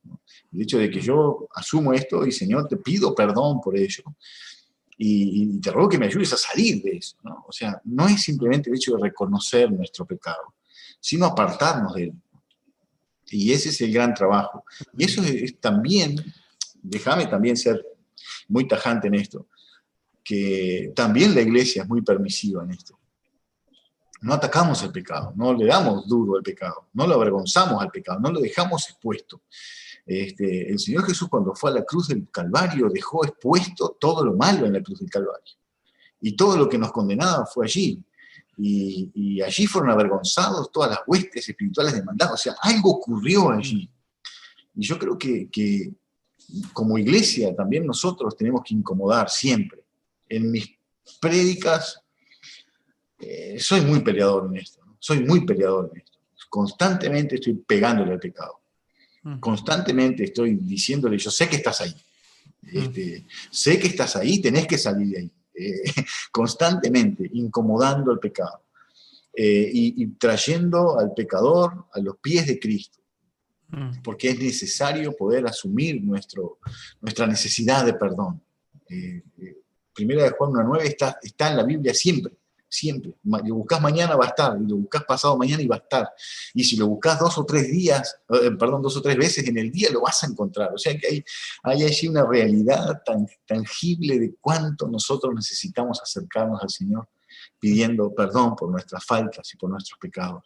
El 0.52 0.62
hecho 0.62 0.78
de 0.78 0.90
que 0.90 1.00
yo 1.00 1.48
asumo 1.54 1.92
esto 1.92 2.24
y 2.24 2.32
Señor, 2.32 2.68
te 2.68 2.76
pido 2.76 3.14
perdón 3.14 3.60
por 3.60 3.76
ello. 3.76 4.04
Y, 4.96 5.60
te 5.60 5.72
ruego 5.72 5.88
que 5.88 5.98
me 5.98 6.06
ayudes 6.06 6.32
a 6.32 6.36
salir 6.36 6.82
de 6.82 6.98
eso. 6.98 7.16
O 7.46 7.52
sea, 7.52 7.80
no 7.84 8.06
es 8.06 8.22
simplemente 8.22 8.70
el 8.70 8.76
hecho 8.76 8.96
de 8.96 9.02
reconocer 9.02 9.70
nuestro 9.72 10.06
pecado, 10.06 10.54
sino 11.00 11.26
apartarnos 11.26 11.94
de 11.94 12.04
él. 12.04 12.12
Y 13.26 13.52
ese 13.52 13.70
es 13.70 13.80
el 13.80 13.92
gran 13.92 14.14
trabajo. 14.14 14.64
Y 14.96 15.04
eso 15.04 15.22
es 15.24 15.58
también, 15.58 16.16
déjame 16.80 17.26
también 17.26 17.56
ser 17.56 17.84
muy 18.46 18.68
tajante 18.68 19.08
en 19.08 19.14
esto, 19.14 19.48
que 20.22 20.92
también 20.94 21.34
la 21.34 21.40
iglesia 21.40 21.82
es 21.82 21.88
muy 21.88 22.02
permisiva 22.02 22.62
en 22.62 22.70
esto. 22.70 22.96
No 24.22 24.34
atacamos 24.34 24.82
el 24.84 24.92
pecado, 24.92 25.32
no 25.36 25.52
le 25.52 25.66
damos 25.66 26.06
duro 26.06 26.36
al 26.36 26.42
pecado, 26.42 26.88
no 26.94 27.06
lo 27.06 27.14
avergonzamos 27.14 27.82
al 27.82 27.90
pecado, 27.90 28.20
no 28.20 28.30
lo 28.30 28.40
dejamos 28.40 28.88
expuesto. 28.88 29.42
Este, 30.06 30.70
el 30.70 30.78
Señor 30.78 31.04
Jesús 31.06 31.28
cuando 31.28 31.54
fue 31.54 31.70
a 31.70 31.74
la 31.74 31.84
cruz 31.84 32.08
del 32.08 32.28
Calvario 32.30 32.88
dejó 32.88 33.24
expuesto 33.24 33.96
todo 34.00 34.24
lo 34.24 34.34
malo 34.34 34.66
en 34.66 34.74
la 34.74 34.82
cruz 34.82 35.00
del 35.00 35.10
Calvario. 35.10 35.54
Y 36.20 36.36
todo 36.36 36.56
lo 36.56 36.68
que 36.68 36.78
nos 36.78 36.92
condenaba 36.92 37.46
fue 37.46 37.66
allí. 37.66 38.00
Y, 38.58 39.40
allí 39.42 39.66
fueron 39.66 39.90
avergonzados 39.90 40.70
todas 40.70 40.90
las 40.90 41.00
huestes 41.06 41.48
espirituales 41.48 41.94
demandadas. 41.94 42.34
O 42.34 42.36
sea, 42.36 42.54
algo 42.62 42.90
ocurrió 42.90 43.50
allí. 43.50 43.90
Y 44.74 44.86
yo 44.86 44.98
creo 44.98 45.18
que, 45.18 45.48
que 45.50 45.92
como 46.72 46.96
iglesia 46.96 47.54
también 47.56 47.86
nosotros 47.86 48.36
tenemos 48.36 48.62
que 48.64 48.74
incomodar 48.74 49.28
siempre 49.28 49.84
en 50.28 50.50
mis 50.50 50.70
prédicas 51.20 52.01
eh, 53.22 53.56
soy 53.60 53.82
muy 53.82 54.00
peleador 54.00 54.46
en 54.46 54.56
esto, 54.56 54.80
soy 54.98 55.20
muy 55.20 55.46
peleador 55.46 55.90
en 55.92 56.00
esto. 56.00 56.18
Constantemente 56.50 57.36
estoy 57.36 57.54
pegándole 57.54 58.12
al 58.12 58.18
pecado. 58.18 58.60
Mm. 59.22 59.38
Constantemente 59.38 60.24
estoy 60.24 60.56
diciéndole, 60.56 61.16
yo 61.16 61.30
sé 61.30 61.48
que 61.48 61.56
estás 61.56 61.80
ahí. 61.80 61.94
Mm. 62.62 62.78
Este, 62.78 63.26
sé 63.50 63.78
que 63.78 63.86
estás 63.86 64.16
ahí, 64.16 64.40
tenés 64.40 64.66
que 64.66 64.76
salir 64.76 65.08
de 65.08 65.18
ahí. 65.20 65.32
Eh, 65.54 65.92
constantemente 66.32 67.30
incomodando 67.32 68.10
al 68.10 68.18
pecado 68.18 68.64
eh, 69.34 69.70
y, 69.72 70.06
trayendo 70.16 70.98
al 70.98 71.12
pecador 71.14 71.86
a 71.92 72.00
los 72.00 72.16
pies 72.16 72.46
de 72.46 72.58
Cristo 72.58 72.98
mm. 73.68 74.02
porque 74.02 74.30
es 74.30 74.38
necesario 74.38 75.12
poder 75.12 75.46
asumir 75.46 76.02
nuestro, 76.02 76.58
nuestra 77.00 77.26
necesidad 77.26 77.86
de 77.86 77.94
perdón. 77.94 78.42
Primera 79.94 80.24
de 80.24 80.30
Juan 80.30 80.50
1.9 80.52 80.82
está, 80.82 81.18
está 81.22 81.50
en 81.50 81.56
la 81.56 81.64
Biblia 81.64 81.94
siempre, 81.94 82.34
siempre. 82.72 83.14
Lo 83.22 83.54
buscas 83.56 83.80
mañana 83.80 84.16
va 84.16 84.24
a 84.24 84.28
estar, 84.28 84.56
y 84.60 84.66
lo 84.66 84.76
buscas 84.76 85.04
pasado 85.04 85.36
mañana 85.36 85.62
y 85.62 85.66
va 85.66 85.76
a 85.76 85.78
estar. 85.78 86.08
Y 86.54 86.64
si 86.64 86.76
lo 86.76 86.88
buscas 86.88 87.18
dos 87.18 87.36
o 87.38 87.44
tres 87.44 87.70
días, 87.70 88.16
eh, 88.30 88.50
perdón, 88.58 88.82
dos 88.82 88.96
o 88.96 89.02
tres 89.02 89.16
veces 89.16 89.46
en 89.46 89.58
el 89.58 89.70
día, 89.70 89.90
lo 89.92 90.00
vas 90.00 90.22
a 90.24 90.26
encontrar. 90.26 90.72
O 90.74 90.78
sea 90.78 90.96
que 90.96 91.06
hay, 91.06 91.24
hay 91.62 91.84
allí 91.84 92.08
una 92.08 92.24
realidad 92.24 93.02
tan 93.04 93.26
tangible 93.46 94.18
de 94.18 94.34
cuánto 94.40 94.88
nosotros 94.88 95.34
necesitamos 95.34 96.00
acercarnos 96.00 96.62
al 96.62 96.70
Señor 96.70 97.08
pidiendo 97.58 98.12
perdón 98.14 98.56
por 98.56 98.70
nuestras 98.70 99.04
faltas 99.04 99.52
y 99.54 99.56
por 99.56 99.70
nuestros 99.70 99.98
pecados. 99.98 100.42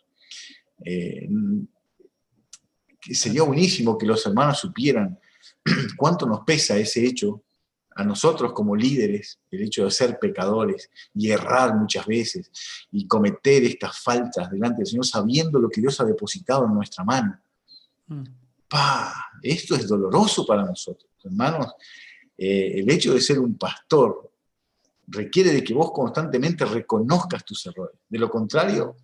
Eh, 0.84 1.28
sería 3.00 3.42
buenísimo 3.42 3.96
que 3.96 4.06
los 4.06 4.24
hermanos 4.26 4.58
supieran 4.58 5.18
cuánto 5.96 6.26
nos 6.26 6.40
pesa 6.40 6.76
ese 6.76 7.04
hecho 7.04 7.42
a 7.97 8.05
nosotros 8.05 8.52
como 8.52 8.77
líderes 8.77 9.39
el 9.51 9.62
hecho 9.62 9.85
de 9.85 9.90
ser 9.90 10.18
pecadores 10.18 10.90
y 11.14 11.31
errar 11.31 11.74
muchas 11.74 12.06
veces 12.06 12.51
y 12.93 13.06
cometer 13.06 13.64
estas 13.64 13.98
faltas 13.98 14.51
delante 14.51 14.78
del 14.78 14.86
Señor 14.86 15.06
sabiendo 15.06 15.59
lo 15.59 15.70
que 15.70 15.81
Dios 15.81 15.98
ha 16.01 16.05
depositado 16.05 16.66
en 16.66 16.74
nuestra 16.74 17.05
mano. 17.05 17.40
Mm. 18.09 18.24
Pa, 18.68 19.14
esto 19.43 19.74
es 19.77 19.89
doloroso 19.89 20.44
para 20.44 20.64
nosotros, 20.64 21.10
hermanos. 21.24 21.73
Eh, 22.36 22.81
el 22.81 22.90
hecho 22.90 23.14
de 23.14 23.20
ser 23.20 23.39
un 23.39 23.56
pastor 23.56 24.31
requiere 25.06 25.52
de 25.52 25.64
que 25.64 25.73
vos 25.73 25.90
constantemente 25.90 26.66
reconozcas 26.66 27.47
tus 27.47 27.64
errores. 27.64 27.98
De 28.06 28.18
lo 28.18 28.28
contrario, 28.28 28.94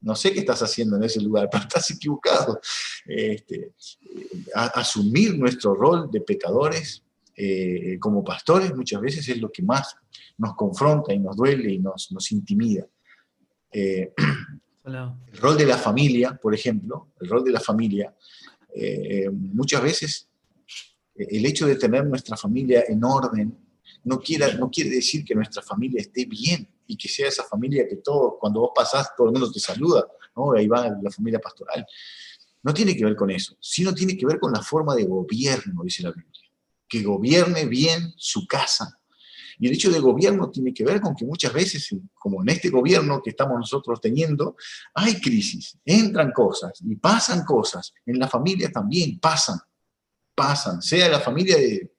no 0.00 0.14
sé 0.16 0.32
qué 0.32 0.40
estás 0.40 0.62
haciendo 0.62 0.96
en 0.96 1.04
ese 1.04 1.20
lugar, 1.20 1.48
pero 1.52 1.64
estás 1.64 1.90
equivocado. 1.90 2.60
Este, 3.04 3.74
asumir 4.54 5.36
nuestro 5.38 5.74
rol 5.74 6.10
de 6.10 6.22
pecadores 6.22 7.02
eh, 7.40 8.00
como 8.00 8.24
pastores 8.24 8.74
muchas 8.74 9.00
veces 9.00 9.28
es 9.28 9.38
lo 9.38 9.52
que 9.52 9.62
más 9.62 9.94
nos 10.38 10.56
confronta 10.56 11.14
y 11.14 11.20
nos 11.20 11.36
duele 11.36 11.72
y 11.72 11.78
nos, 11.78 12.10
nos 12.10 12.32
intimida. 12.32 12.84
Eh, 13.70 14.12
el 14.84 15.38
rol 15.38 15.56
de 15.56 15.66
la 15.66 15.78
familia, 15.78 16.34
por 16.34 16.52
ejemplo, 16.52 17.12
el 17.20 17.28
rol 17.28 17.44
de 17.44 17.52
la 17.52 17.60
familia, 17.60 18.12
eh, 18.74 19.30
muchas 19.30 19.80
veces 19.80 20.28
el 21.14 21.46
hecho 21.46 21.68
de 21.68 21.76
tener 21.76 22.04
nuestra 22.06 22.36
familia 22.36 22.82
en 22.88 23.04
orden 23.04 23.56
no, 24.02 24.18
quiera, 24.18 24.52
no 24.54 24.68
quiere 24.68 24.90
decir 24.90 25.24
que 25.24 25.36
nuestra 25.36 25.62
familia 25.62 26.00
esté 26.00 26.24
bien 26.24 26.68
y 26.88 26.96
que 26.96 27.08
sea 27.08 27.28
esa 27.28 27.44
familia 27.44 27.86
que 27.86 27.96
todo, 27.96 28.36
cuando 28.40 28.62
vos 28.62 28.72
pasás, 28.74 29.14
todo 29.16 29.28
el 29.28 29.34
mundo 29.34 29.52
te 29.52 29.60
saluda, 29.60 30.08
¿no? 30.34 30.54
ahí 30.54 30.66
va 30.66 30.88
la 31.00 31.10
familia 31.12 31.38
pastoral. 31.38 31.86
No 32.64 32.74
tiene 32.74 32.96
que 32.96 33.04
ver 33.04 33.14
con 33.14 33.30
eso, 33.30 33.56
sino 33.60 33.94
tiene 33.94 34.16
que 34.16 34.26
ver 34.26 34.40
con 34.40 34.52
la 34.52 34.60
forma 34.60 34.96
de 34.96 35.04
gobierno, 35.04 35.84
dice 35.84 36.02
la 36.02 36.10
Biblia 36.10 36.37
que 36.88 37.02
gobierne 37.02 37.66
bien 37.66 38.12
su 38.16 38.46
casa. 38.46 38.98
Y 39.58 39.66
el 39.66 39.74
hecho 39.74 39.90
de 39.90 39.98
gobierno 39.98 40.50
tiene 40.50 40.72
que 40.72 40.84
ver 40.84 41.00
con 41.00 41.16
que 41.16 41.24
muchas 41.24 41.52
veces, 41.52 41.92
como 42.14 42.42
en 42.42 42.48
este 42.48 42.70
gobierno 42.70 43.20
que 43.22 43.30
estamos 43.30 43.58
nosotros 43.58 44.00
teniendo, 44.00 44.56
hay 44.94 45.20
crisis, 45.20 45.76
entran 45.84 46.30
cosas 46.32 46.80
y 46.84 46.94
pasan 46.96 47.44
cosas. 47.44 47.92
En 48.06 48.18
la 48.18 48.28
familia 48.28 48.70
también 48.70 49.18
pasan, 49.18 49.58
pasan, 50.34 50.80
sea 50.80 51.08
la 51.08 51.18
familia 51.18 51.56
de, 51.56 51.92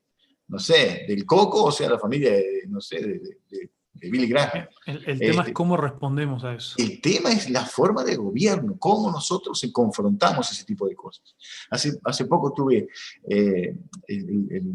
no 0.48 0.58
sé, 0.58 1.06
del 1.08 1.26
Coco 1.26 1.66
o 1.66 1.72
sea 1.72 1.90
la 1.90 2.00
familia 2.00 2.32
de, 2.32 2.64
no 2.68 2.80
sé, 2.80 3.02
de, 3.02 3.72
Billy 4.02 4.28
Graham. 4.28 4.68
El, 4.86 5.04
tema 5.04 5.32
es 5.32 5.40
este, 5.40 5.54
cómo 5.54 5.78
respondemos 5.78 6.44
a 6.44 6.54
eso. 6.54 6.76
El 6.78 7.02
tema 7.02 7.32
es 7.32 7.50
la 7.50 7.66
forma 7.66 8.04
de 8.04 8.16
gobierno, 8.16 8.78
cómo 8.78 9.12
nosotros 9.12 9.62
confrontamos 9.74 10.52
ese 10.52 10.64
tipo 10.64 10.88
de 10.88 10.96
cosas. 10.96 11.36
Hace, 11.70 12.00
hace 12.04 12.26
poco 12.26 12.54
tuve 12.54 12.88
eh, 13.28 13.76
el, 14.08 14.74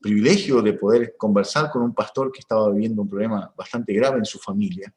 privilegio 0.00 0.60
de 0.60 0.74
poder 0.74 1.14
conversar 1.16 1.70
con 1.70 1.82
un 1.82 1.94
pastor 1.94 2.30
que 2.30 2.40
estaba 2.40 2.70
viviendo 2.70 3.00
un 3.00 3.08
problema 3.08 3.50
bastante 3.56 3.94
grave 3.94 4.18
en 4.18 4.26
su 4.26 4.38
familia. 4.38 4.92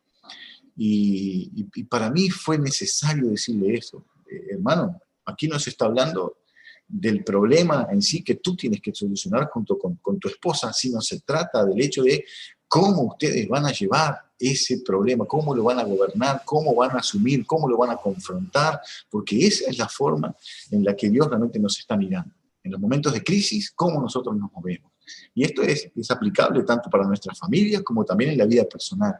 Y, 0.76 1.64
para 1.90 2.10
mí 2.11 2.30
fue 2.30 2.57
necesario 2.57 3.30
decirle 3.30 3.76
eso. 3.76 4.06
Eh, 4.30 4.48
hermano, 4.52 5.02
aquí 5.26 5.48
no 5.48 5.57
se 5.60 5.69
está 5.69 5.86
hablando 5.86 6.40
del 6.88 7.24
problema 7.24 7.88
en 7.91 8.02
sí 8.02 8.24
que 8.24 8.36
tú 8.36 8.56
tienes 8.56 8.82
que 8.82 8.94
solucionar 8.94 9.49
junto 9.49 9.78
con, 9.78 9.95
con, 9.95 10.19
tu 10.19 10.28
esposa, 10.28 10.72
sino 10.74 11.02
se 11.02 11.22
trata 11.22 11.65
del 11.65 11.82
hecho 11.82 12.03
de 12.03 12.26
cómo 12.68 13.03
ustedes 13.03 13.48
van 13.48 13.65
a 13.65 13.72
llevar 13.72 14.22
ese 14.39 14.81
problema, 14.85 15.26
cómo 15.26 15.56
lo 15.56 15.64
van 15.64 15.80
a 15.80 15.84
gobernar, 15.84 16.44
cómo 16.45 16.76
van 16.76 16.91
a 16.91 16.99
asumir, 16.99 17.45
cómo 17.45 17.68
lo 17.68 17.77
van 17.77 17.91
a 17.91 17.98
confrontar, 17.98 18.80
porque 19.10 19.48
esa 19.48 19.69
es 19.69 19.77
la 19.77 19.88
forma 19.88 20.35
en 20.72 20.84
la 20.84 20.95
que 20.95 21.10
Dios 21.10 21.27
realmente 21.27 21.60
nos 21.60 21.80
está 21.80 21.98
mirando. 21.98 22.34
En 22.64 22.72
los 22.72 22.80
momentos 22.80 23.14
de 23.14 23.23
crisis, 23.23 23.72
cómo 23.72 24.02
nosotros 24.02 24.35
nos 24.35 24.52
movemos. 24.52 24.91
Y 25.34 25.44
esto 25.44 25.61
es, 25.64 25.89
es 25.95 26.11
aplicable 26.11 26.64
tanto 26.64 26.89
para 26.89 27.06
nuestras 27.06 27.39
familias 27.39 27.81
como 27.81 28.03
también 28.03 28.31
en 28.31 28.38
la 28.38 28.45
vida 28.45 28.65
personal. 28.65 29.19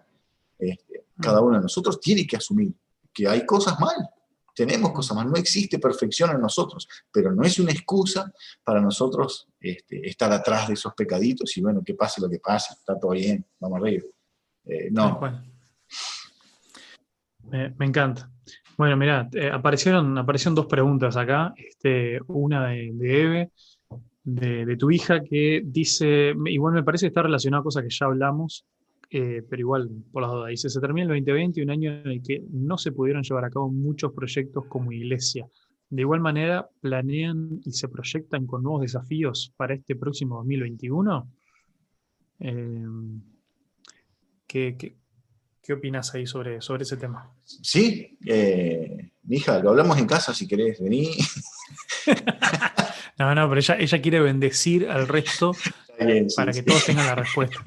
Este, 0.60 1.06
cada 1.20 1.42
uno 1.42 1.56
de 1.56 1.64
nosotros 1.64 2.00
tiene 2.00 2.28
que 2.28 2.38
asumir 2.38 2.74
que 3.14 3.28
hay 3.28 3.46
cosas 3.46 3.80
mal, 3.80 3.96
tenemos 4.58 4.92
cosas 4.92 5.16
mal, 5.16 5.30
no 5.30 5.36
existe 5.36 5.78
perfección 5.78 6.32
en 6.32 6.42
nosotros, 6.42 6.88
pero 7.12 7.32
no 7.32 7.44
es 7.44 7.60
una 7.60 7.72
excusa 7.72 8.34
para 8.64 8.82
nosotros 8.82 9.48
este, 9.60 10.10
estar 10.10 10.32
atrás 10.34 10.68
de 10.68 10.74
esos 10.74 10.96
pecaditos 10.96 11.56
y 11.58 11.62
bueno, 11.62 11.84
que 11.86 11.94
pase 11.94 12.20
lo 12.20 12.28
que 12.28 12.40
pase, 12.40 12.74
está 12.74 13.00
todo 13.00 13.12
bien, 13.12 13.46
vamos 13.60 13.80
arriba. 13.80 14.04
Eh, 14.66 14.90
no. 14.92 15.22
Me, 17.52 17.86
encanta. 17.86 18.32
Bueno, 18.76 18.98
mira, 18.98 19.30
eh, 19.32 19.52
aparecieron, 19.54 20.18
aparecieron 20.18 20.56
dos 20.56 20.66
preguntas 20.66 21.16
acá. 21.18 21.54
Este, 21.56 22.20
una 22.26 22.66
de, 22.66 22.90
Eve, 23.00 23.52
de, 24.24 24.76
tu 24.76 24.90
hija, 24.90 25.24
que 25.24 25.62
dice, 25.64 26.34
igual 26.48 26.74
me 26.74 26.84
parece 26.84 27.04
que 27.04 27.10
está 27.10 27.22
relacionada 27.22 27.62
a 27.62 27.64
cosas 27.64 27.84
que 27.84 27.96
ya 27.96 28.08
hablamos, 28.08 28.66
eh, 29.10 29.42
pero 29.50 29.60
igual, 29.60 29.90
por 30.12 30.22
las 30.22 30.32
dudas, 30.32 30.50
dice, 30.50 30.70
se 30.70 30.82
termina 30.82 31.04
el 31.04 31.24
2020, 31.24 31.64
un 31.64 31.70
año 31.70 31.92
en 31.92 32.08
el 32.08 32.22
que 32.22 32.44
no 32.52 32.78
se 32.78 32.92
pudieron 32.92 33.24
llevar 33.24 33.46
a 33.46 33.50
cabo 33.50 33.70
muchos 33.70 34.12
proyectos 34.12 34.66
como 34.66 34.92
iglesia. 34.92 35.48
De 35.90 36.02
igual 36.02 36.20
manera, 36.20 36.70
¿planean 36.82 37.62
y 37.64 37.72
se 37.72 37.88
proyectan 37.88 38.46
con 38.46 38.64
nuevos 38.64 38.82
desafíos 38.82 39.54
para 39.56 39.76
este 39.76 39.96
próximo 39.96 40.36
2021? 40.38 41.32
Eh, 42.40 42.86
¿qué, 44.46 44.76
qué, 45.64 45.74
opinas 45.74 46.14
ahí 46.14 46.28
sobre, 46.28 46.60
sobre 46.60 46.84
ese 46.84 46.98
tema? 46.98 47.32
Sí, 47.46 48.18
eh, 48.26 49.12
hija, 49.30 49.60
lo 49.60 49.70
hablamos 49.70 49.98
en 49.98 50.06
casa 50.06 50.34
si 50.34 50.48
querés, 50.48 50.82
venir 50.82 51.10
No, 53.18 53.34
no, 53.34 53.50
pero 53.50 53.60
ella, 53.60 53.78
ella 53.80 54.02
quiere 54.02 54.20
bendecir 54.20 54.90
al 54.90 55.08
resto 55.08 55.54
para 56.36 56.52
que 56.52 56.64
todos 56.64 56.86
tengan 56.86 57.08
la 57.08 57.16
respuesta. 57.16 57.60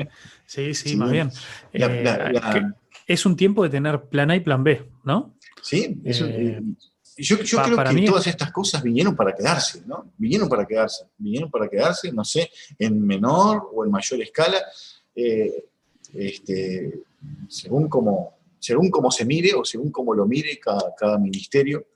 Sí, 0.50 0.74
sí, 0.74 0.96
más 0.96 1.12
bien. 1.12 1.30
Eh, 1.72 2.62
es 3.06 3.24
un 3.24 3.36
tiempo 3.36 3.62
de 3.62 3.70
tener 3.70 4.08
plan 4.08 4.32
A 4.32 4.36
y 4.36 4.40
plan 4.40 4.64
B, 4.64 4.84
¿no? 5.04 5.36
Sí, 5.62 6.02
eh, 6.04 6.60
yo, 7.16 7.38
creo 7.38 7.84
que 7.84 8.06
todas 8.06 8.26
estas 8.26 8.50
cosas 8.50 8.82
vinieron 8.82 9.14
para 9.14 9.32
quedarse, 9.32 9.84
¿no? 9.86 10.12
Vinieron 10.18 10.48
para 10.48 10.66
quedarse, 10.66 11.04
vinieron 11.18 11.52
para 11.52 11.68
quedarse, 11.68 12.10
no 12.10 12.24
sé, 12.24 12.50
en 12.80 13.00
menor 13.00 13.70
o 13.72 13.84
en 13.84 13.92
mayor 13.92 14.22
escala, 14.22 14.58
eh, 15.14 15.66
este, 16.14 17.00
según 17.48 17.88
como 17.88 18.40
según 18.58 18.90
cómo 18.90 19.12
se 19.12 19.24
mire 19.24 19.54
o 19.54 19.64
según 19.64 19.92
cómo 19.92 20.14
lo 20.14 20.26
mire 20.26 20.58
cada, 20.58 20.92
cada 20.98 21.16
ministerio. 21.16 21.86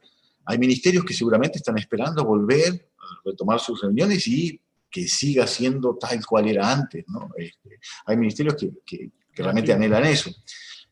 Hay 0.45 0.59
ministerios 0.59 1.05
que 1.05 1.13
seguramente 1.13 1.59
están 1.59 1.77
esperando 1.77 2.25
volver 2.25 2.89
a 2.99 3.21
retomar 3.25 3.59
sus 3.59 3.83
reuniones 3.83 4.29
y 4.29 4.61
que 4.95 5.09
siga 5.09 5.45
siendo 5.49 5.97
tal 5.97 6.25
cual 6.25 6.47
era 6.47 6.71
antes. 6.71 7.05
¿no? 7.09 7.29
Este, 7.37 7.81
hay 8.07 8.17
ministerios 8.17 8.55
que, 8.55 8.71
que, 8.87 9.11
realmente 9.43 9.73
anhelan 9.73 10.05
eso. 10.05 10.31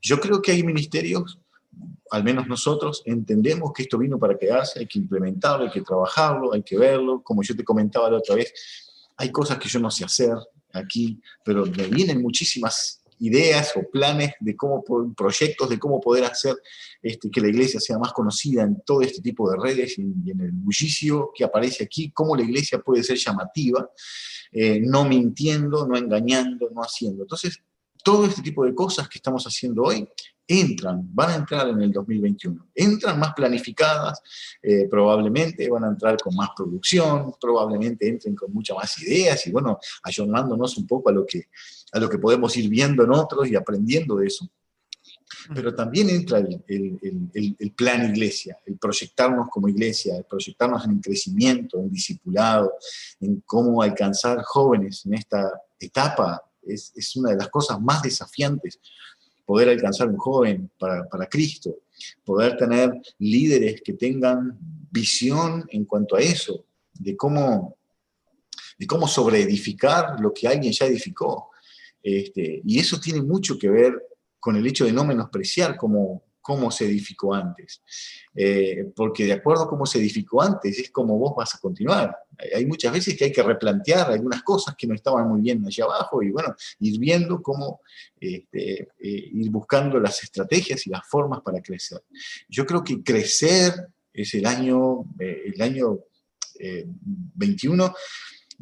Yo 0.01 0.19
creo 0.19 0.43
que 0.43 0.51
hay 0.51 0.65
ministerios, 0.65 1.39
al 2.11 2.25
menos 2.25 2.49
nosotros, 2.49 3.05
entendemos 3.07 3.73
que 3.73 3.85
esto 3.85 3.99
vino 3.99 4.19
para 4.19 4.37
quedarse, 4.37 4.81
hay 4.81 4.89
que 4.89 4.99
implementarlo, 4.99 5.67
hay 5.67 5.71
que 5.71 5.83
trabajarlo, 5.83 6.53
hay 6.53 6.65
que 6.65 6.77
verlo. 6.77 7.23
Como 7.23 7.45
yo 7.45 7.55
te 7.55 7.63
comentaba 7.63 8.11
la 8.11 8.17
otra 8.17 8.35
vez, 8.35 8.53
hay 9.19 9.31
cosas 9.31 9.57
que 9.59 9.69
yo 9.69 9.79
no 9.79 9.89
sé 9.89 10.05
hacer 10.05 10.35
aquí, 10.73 11.21
pero 11.45 11.65
me 11.65 11.87
vienen 11.87 12.21
muchísimas 12.21 13.02
ideas 13.23 13.73
o 13.77 13.89
planes 13.89 14.35
de 14.41 14.57
cómo, 14.57 14.85
proyectos 15.17 15.69
de 15.69 15.79
cómo 15.79 16.01
poder 16.01 16.25
hacer 16.25 16.57
este, 17.01 17.31
que 17.31 17.41
la 17.41 17.49
iglesia 17.49 17.79
sea 17.79 17.99
más 17.99 18.13
conocida 18.13 18.63
en 18.63 18.83
todo 18.85 19.01
este 19.01 19.23
tipo 19.23 19.51
de 19.51 19.57
redes 19.57 19.97
y, 19.99 20.03
en 20.31 20.41
el 20.41 20.51
bullicio 20.53 21.31
que 21.35 21.45
aparece 21.45 21.85
aquí, 21.85 22.11
cómo 22.11 22.37
la 22.37 22.43
iglesia 22.43 22.81
puede 22.81 23.03
ser 23.03 23.17
llamativa, 23.17 23.89
eh, 24.51 24.81
no 24.81 25.05
mintiendo, 25.05 25.87
no 25.87 25.97
engañando, 25.97 26.69
no 26.75 26.83
haciendo. 26.83 27.23
Entonces, 27.23 27.63
todo 28.03 28.27
este 28.27 28.43
tipo 28.43 28.65
de 28.65 28.75
cosas 28.75 29.09
que 29.09 29.19
estamos 29.19 29.45
haciendo 29.45 29.83
hoy 29.83 30.09
entran, 30.61 31.09
van 31.13 31.31
a 31.31 31.35
entrar 31.37 31.69
en 31.69 31.81
el 31.81 31.93
2021. 31.93 32.69
Entran 32.75 33.19
más 33.19 33.33
planificadas, 33.35 34.21
eh, 34.63 34.87
probablemente 34.91 35.69
van 35.69 35.85
a 35.85 35.89
entrar 35.89 36.17
con 36.19 36.35
más 36.35 36.51
producción, 36.57 37.35
probablemente 37.41 38.09
entren 38.09 38.35
con 38.35 38.53
muchas 38.53 38.77
más 38.77 39.03
ideas 39.03 39.47
y 39.47 39.53
bueno, 39.53 39.79
ayornándonos 40.03 40.77
un 40.77 40.87
poco 40.87 41.11
a 41.11 41.13
lo 41.13 41.27
que 41.27 41.49
a 41.93 42.01
lo 42.01 42.09
que 42.09 42.19
podemos 42.19 42.57
ir 42.57 42.69
viendo 42.69 43.05
en 43.05 43.13
otros 43.13 43.49
y 43.49 43.55
aprendiendo 43.55 44.17
de 44.17 44.27
eso. 44.27 44.49
Pero 45.55 45.75
también 45.75 46.09
entra 46.11 46.39
el, 46.39 47.73
plan 47.77 48.11
iglesia, 48.11 48.59
el 48.67 48.79
proyectarnos 48.79 49.49
como 49.51 49.69
iglesia, 49.69 50.17
el 50.17 50.25
proyectarnos 50.25 50.85
en 50.85 51.01
crecimiento, 51.01 51.79
en 51.79 51.91
discipulado, 51.91 52.75
en 53.21 53.43
cómo 53.45 53.83
alcanzar 53.83 54.43
jóvenes 54.43 55.05
en 55.07 55.15
esta 55.15 55.51
etapa. 55.79 56.43
Es, 56.63 57.17
una 57.17 57.31
de 57.31 57.37
las 57.37 57.49
cosas 57.49 57.81
más 57.81 58.03
desafiantes, 58.03 58.79
poder 59.53 59.69
alcanzar 59.69 60.09
un 60.09 60.17
joven 60.17 60.71
para, 60.79 61.07
para 61.07 61.27
Cristo, 61.27 61.81
poder 62.25 62.57
tener 62.57 62.91
líderes 63.19 63.83
que 63.83 63.93
tengan 63.93 64.57
visión 64.91 65.67
en 65.69 65.85
cuanto 65.85 66.17
a 66.17 66.21
eso, 66.21 66.65
de 66.95 67.15
cómo, 67.15 67.77
de 68.79 68.87
cómo 68.87 69.07
sobreedificar 69.07 70.19
lo 70.21 70.33
que 70.33 70.49
alguien 70.49 70.73
ya 70.73 70.87
edificó, 70.87 71.51
este, 72.03 72.63
y 72.65 72.79
eso 72.79 72.99
tiene 72.99 73.21
mucho 73.21 73.59
que 73.59 73.69
ver 73.69 73.93
con 74.41 74.57
el 74.57 74.67
hecho 74.67 74.87
de 74.87 74.93
no 74.95 75.05
menospreciar 75.05 75.77
cómo, 75.77 76.23
cómo 76.43 76.71
se 76.71 76.85
edificó 76.85 77.33
antes. 77.33 77.81
Eh, 78.35 78.93
porque 78.95 79.25
de 79.25 79.33
acuerdo 79.33 79.63
a 79.63 79.69
cómo 79.69 79.87
se 79.87 79.99
edificó 79.99 80.43
antes, 80.43 80.79
es 80.79 80.91
como 80.91 81.17
vos 81.17 81.35
vas 81.37 81.55
a 81.55 81.59
continuar. 81.59 82.15
Hay 82.55 82.67
muchas 82.67 82.93
veces 82.93 83.17
que 83.17 83.25
hay 83.25 83.33
que 83.33 83.43
replantear 83.43 84.11
algunas 84.11 84.43
cosas 84.43 84.75
que 84.77 84.87
no 84.87 84.95
estaban 84.95 85.29
muy 85.29 85.41
bien 85.41 85.65
allá 85.65 85.85
abajo 85.85 86.23
y 86.23 86.31
bueno, 86.31 86.55
ir 86.81 86.99
viendo 86.99 87.41
cómo 87.41 87.81
este, 88.21 88.83
eh, 88.83 89.31
ir 89.33 89.51
buscando 89.51 89.99
las 90.01 90.23
estrategias 90.23 90.87
y 90.87 90.91
las 90.91 91.07
formas 91.09 91.41
para 91.41 91.63
crecer. 91.63 92.03
Yo 92.49 92.67
creo 92.67 92.83
que 92.83 93.03
crecer 93.03 93.73
es 94.13 94.35
el 94.35 94.45
año, 94.45 95.05
eh, 95.19 95.53
el 95.55 95.63
año 95.63 96.01
21 97.35 97.95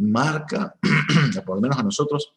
marca, 0.01 0.75
por 1.45 1.57
lo 1.57 1.61
menos 1.61 1.79
a 1.79 1.83
nosotros, 1.83 2.33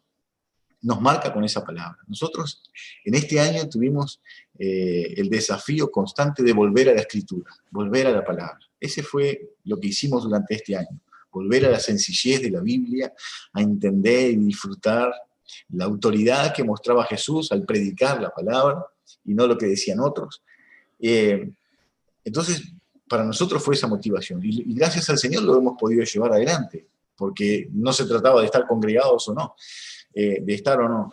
nos 0.83 1.01
marca 1.01 1.33
con 1.33 1.43
esa 1.43 1.63
palabra. 1.63 1.97
Nosotros 2.07 2.61
en 3.03 3.15
este 3.15 3.39
año 3.39 3.67
tuvimos 3.67 4.21
eh, 4.59 5.13
el 5.17 5.29
desafío 5.29 5.89
constante 5.89 6.43
de 6.43 6.53
volver 6.53 6.89
a 6.89 6.93
la 6.93 7.01
escritura, 7.01 7.51
volver 7.71 8.07
a 8.07 8.11
la 8.11 8.23
palabra. 8.23 8.59
Ese 8.79 9.01
fue 9.01 9.55
lo 9.63 9.79
que 9.79 9.87
hicimos 9.87 10.23
durante 10.23 10.55
este 10.55 10.75
año, 10.75 10.99
volver 11.31 11.65
a 11.65 11.69
la 11.69 11.79
sencillez 11.79 12.41
de 12.41 12.51
la 12.51 12.59
Biblia, 12.59 13.13
a 13.53 13.61
entender 13.61 14.31
y 14.31 14.35
disfrutar 14.35 15.11
la 15.69 15.85
autoridad 15.85 16.53
que 16.53 16.63
mostraba 16.63 17.05
Jesús 17.05 17.51
al 17.51 17.63
predicar 17.65 18.21
la 18.21 18.29
palabra 18.29 18.85
y 19.25 19.33
no 19.33 19.47
lo 19.47 19.57
que 19.57 19.67
decían 19.67 19.99
otros. 20.01 20.43
Eh, 20.99 21.49
entonces, 22.25 22.73
para 23.07 23.23
nosotros 23.23 23.63
fue 23.63 23.75
esa 23.75 23.87
motivación 23.87 24.41
y 24.43 24.73
gracias 24.73 25.09
al 25.09 25.17
Señor 25.17 25.43
lo 25.43 25.57
hemos 25.57 25.77
podido 25.77 26.03
llevar 26.03 26.33
adelante, 26.33 26.87
porque 27.15 27.69
no 27.71 27.93
se 27.93 28.05
trataba 28.05 28.39
de 28.41 28.47
estar 28.47 28.65
congregados 28.65 29.27
o 29.29 29.33
no, 29.33 29.55
eh, 30.13 30.39
de 30.41 30.53
estar 30.53 30.79
o 30.79 30.89
no. 30.89 31.11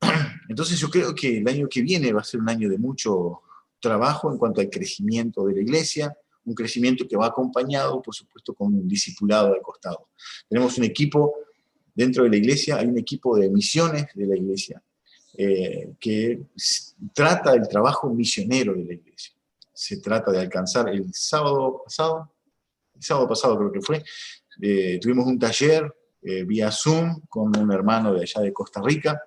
Entonces 0.48 0.78
yo 0.78 0.88
creo 0.88 1.14
que 1.14 1.38
el 1.38 1.48
año 1.48 1.68
que 1.68 1.82
viene 1.82 2.12
va 2.12 2.20
a 2.20 2.24
ser 2.24 2.40
un 2.40 2.48
año 2.48 2.68
de 2.68 2.78
mucho 2.78 3.40
trabajo 3.80 4.30
en 4.30 4.38
cuanto 4.38 4.60
al 4.60 4.70
crecimiento 4.70 5.46
de 5.46 5.54
la 5.54 5.60
iglesia, 5.60 6.16
un 6.44 6.54
crecimiento 6.54 7.06
que 7.08 7.16
va 7.16 7.26
acompañado, 7.26 8.02
por 8.02 8.14
supuesto, 8.14 8.54
con 8.54 8.68
un 8.68 8.86
discipulado 8.86 9.54
al 9.54 9.62
costado. 9.62 10.08
Tenemos 10.48 10.76
un 10.78 10.84
equipo 10.84 11.34
dentro 11.94 12.24
de 12.24 12.30
la 12.30 12.36
iglesia, 12.36 12.76
hay 12.76 12.86
un 12.86 12.98
equipo 12.98 13.36
de 13.36 13.48
misiones 13.48 14.06
de 14.14 14.26
la 14.26 14.36
iglesia 14.36 14.82
eh, 15.36 15.94
que 15.98 16.42
trata 17.12 17.52
del 17.52 17.66
trabajo 17.68 18.10
misionero 18.10 18.74
de 18.74 18.84
la 18.84 18.92
iglesia. 18.94 19.34
Se 19.72 19.96
trata 19.98 20.30
de 20.30 20.40
alcanzar 20.40 20.88
el 20.88 21.12
sábado 21.12 21.82
pasado, 21.84 22.32
el 22.94 23.02
sábado 23.02 23.28
pasado 23.28 23.58
creo 23.58 23.72
que 23.72 23.80
fue, 23.80 24.04
eh, 24.60 24.98
tuvimos 25.00 25.26
un 25.26 25.38
taller 25.38 25.92
eh, 26.24 26.44
vía 26.44 26.70
Zoom 26.70 27.20
con 27.28 27.56
un 27.56 27.70
hermano 27.70 28.14
de 28.14 28.22
allá 28.22 28.40
de 28.40 28.52
Costa 28.52 28.80
Rica, 28.82 29.22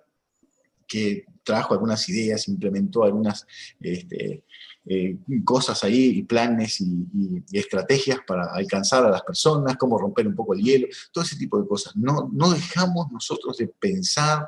que 0.87 1.25
trajo 1.43 1.73
algunas 1.73 2.07
ideas, 2.09 2.47
implementó 2.47 3.03
algunas 3.03 3.45
este, 3.79 4.43
eh, 4.85 5.17
cosas 5.43 5.83
ahí, 5.83 6.23
planes 6.23 6.81
y, 6.81 7.43
estrategias 7.51 8.19
para 8.25 8.45
alcanzar 8.53 9.05
a 9.05 9.09
las 9.09 9.21
personas, 9.21 9.77
cómo 9.77 9.97
romper 9.97 10.27
un 10.27 10.35
poco 10.35 10.53
el 10.53 10.61
hielo, 10.61 10.87
todo 11.11 11.23
ese 11.23 11.35
tipo 11.35 11.61
de 11.61 11.67
cosas. 11.67 11.95
No, 11.95 12.29
no 12.33 12.51
dejamos 12.51 13.11
nosotros 13.11 13.57
de 13.57 13.67
pensar 13.67 14.47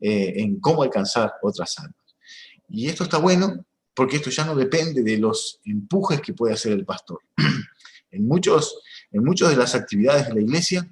eh, 0.00 0.34
en 0.36 0.60
cómo 0.60 0.82
alcanzar 0.82 1.34
otras 1.42 1.78
almas. 1.78 1.96
Y 2.68 2.88
esto 2.88 3.04
está 3.04 3.18
bueno 3.18 3.66
porque 3.94 4.16
esto 4.16 4.30
ya 4.30 4.44
no 4.44 4.54
depende 4.54 5.02
de 5.02 5.18
los 5.18 5.60
empujes 5.64 6.20
que 6.20 6.32
puede 6.32 6.54
hacer 6.54 6.72
el 6.72 6.84
pastor. 6.84 7.20
en, 8.10 8.26
muchos, 8.26 8.80
en 9.10 9.24
muchas 9.24 9.50
de 9.50 9.56
las 9.56 9.74
actividades 9.74 10.28
de 10.28 10.34
la 10.34 10.40
iglesia, 10.40 10.88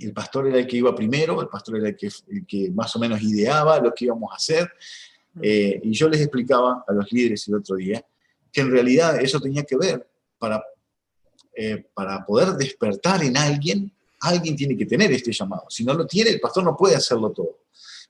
el 0.00 0.12
pastor 0.12 0.48
era 0.48 0.58
el 0.58 0.66
que 0.66 0.76
iba 0.76 0.94
primero, 0.94 1.40
el 1.40 1.48
pastor 1.48 1.78
era 1.78 1.88
el 1.88 1.96
que, 1.96 2.08
que 2.46 2.70
más 2.70 2.94
o 2.96 2.98
menos 2.98 3.22
ideaba 3.22 3.80
lo 3.80 3.92
que 3.92 4.06
íbamos 4.06 4.32
a 4.32 4.36
hacer. 4.36 4.70
Eh, 5.40 5.80
y 5.84 5.92
yo 5.92 6.08
les 6.08 6.20
explicaba 6.20 6.84
a 6.86 6.92
los 6.92 7.12
líderes 7.12 7.46
el 7.48 7.56
otro 7.56 7.76
día 7.76 8.04
que 8.52 8.60
en 8.60 8.70
realidad 8.70 9.20
eso 9.20 9.40
tenía 9.40 9.62
que 9.62 9.76
ver 9.76 10.08
para, 10.38 10.62
eh, 11.54 11.84
para 11.94 12.24
poder 12.24 12.54
despertar 12.54 13.22
en 13.22 13.36
alguien, 13.36 13.92
alguien 14.20 14.56
tiene 14.56 14.76
que 14.76 14.86
tener 14.86 15.12
este 15.12 15.32
llamado. 15.32 15.66
Si 15.68 15.84
no 15.84 15.94
lo 15.94 16.06
tiene, 16.06 16.30
el 16.30 16.40
pastor 16.40 16.64
no 16.64 16.76
puede 16.76 16.96
hacerlo 16.96 17.30
todo. 17.30 17.60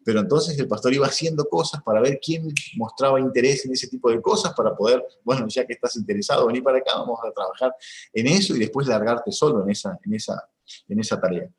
Pero 0.04 0.20
entonces 0.20 0.58
el 0.58 0.68
pastor 0.68 0.94
iba 0.94 1.06
haciendo 1.06 1.44
cosas 1.46 1.82
para 1.82 2.00
ver 2.00 2.18
quién 2.24 2.48
mostraba 2.76 3.20
interés 3.20 3.66
en 3.66 3.72
ese 3.72 3.88
tipo 3.88 4.10
de 4.10 4.22
cosas, 4.22 4.54
para 4.54 4.74
poder, 4.74 5.04
bueno, 5.24 5.46
ya 5.48 5.66
que 5.66 5.74
estás 5.74 5.96
interesado, 5.96 6.46
venir 6.46 6.62
para 6.62 6.78
acá, 6.78 6.94
vamos 6.94 7.18
a 7.22 7.30
trabajar 7.32 7.74
en 8.12 8.26
eso 8.28 8.54
y 8.54 8.60
después 8.60 8.86
largarte 8.86 9.32
solo 9.32 9.64
en 9.64 9.70
esa, 9.70 9.98
en 10.04 10.14
esa, 10.14 10.48
en 10.88 11.00
esa 11.00 11.20
tarea. 11.20 11.50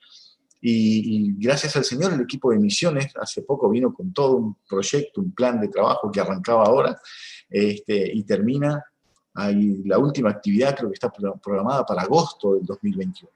Y, 0.61 1.36
gracias 1.38 1.76
al 1.76 1.86
Señor, 1.86 2.14
el 2.14 2.22
equipo 2.22 2.52
de 2.52 2.60
misiones 2.60 3.14
hace 3.15 3.44
poco 3.44 3.69
vino 3.69 3.94
con 3.94 4.11
todo 4.11 4.36
un 4.36 4.57
proyecto, 4.68 5.22
un 5.22 5.31
plan 5.31 5.60
de 5.60 5.69
trabajo 5.69 6.11
que 6.11 6.19
arrancaba 6.19 6.65
ahora 6.65 6.99
este, 7.49 8.11
y 8.14 8.23
termina. 8.23 8.84
Ahí, 9.36 9.84
la 9.86 9.98
última 9.98 10.31
actividad 10.31 10.76
creo 10.76 10.90
que 10.90 10.95
está 10.95 11.11
programada 11.41 11.86
para 11.86 12.02
agosto 12.02 12.56
del 12.56 12.65
2021. 12.65 13.31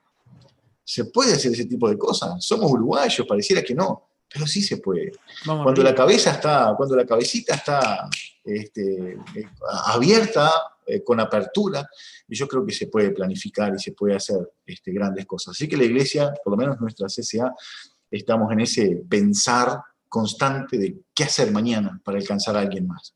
¿Se 0.84 1.06
puede 1.06 1.34
hacer 1.34 1.54
ese 1.54 1.66
tipo 1.66 1.90
de 1.90 1.98
cosas? 1.98 2.44
Somos 2.44 2.70
uruguayos, 2.70 3.26
pareciera 3.26 3.62
que 3.62 3.74
no, 3.74 4.10
pero 4.32 4.46
sí 4.46 4.62
se 4.62 4.78
puede. 4.78 5.14
cuando 5.46 5.82
la 5.82 5.96
cabeza 5.96 6.32
está, 6.32 6.74
cuando 6.76 6.96
la 6.96 7.06
cabecita 7.06 7.56
está 7.56 8.10
este, 8.44 9.14
eh, 9.14 9.50
abierta, 9.86 10.52
eh, 10.86 11.04
con 11.04 11.20
apertura, 11.20 11.88
y 12.28 12.36
yo 12.36 12.48
creo 12.48 12.66
que 12.66 12.74
se 12.74 12.88
puede 12.88 13.12
planificar 13.12 13.74
y 13.76 13.80
se 13.80 13.94
puede 13.94 14.16
hacer 14.16 14.38
este, 14.66 14.92
grandes 14.92 15.26
cosas. 15.26 15.56
Así 15.56 15.68
que 15.68 15.78
la 15.78 15.86
iglesia, 15.86 16.34
por 16.44 16.52
lo 16.52 16.58
menos 16.58 16.80
nuestra 16.80 17.08
CCA, 17.08 17.54
estamos 18.10 18.52
en 18.52 18.62
ese 18.62 19.04
pensar 19.10 19.82
constante 20.08 20.78
de 20.78 20.96
qué 21.14 21.24
hacer 21.24 21.52
mañana 21.52 22.00
para 22.04 22.18
alcanzar 22.18 22.56
a 22.56 22.60
alguien 22.60 22.88
más. 22.88 23.16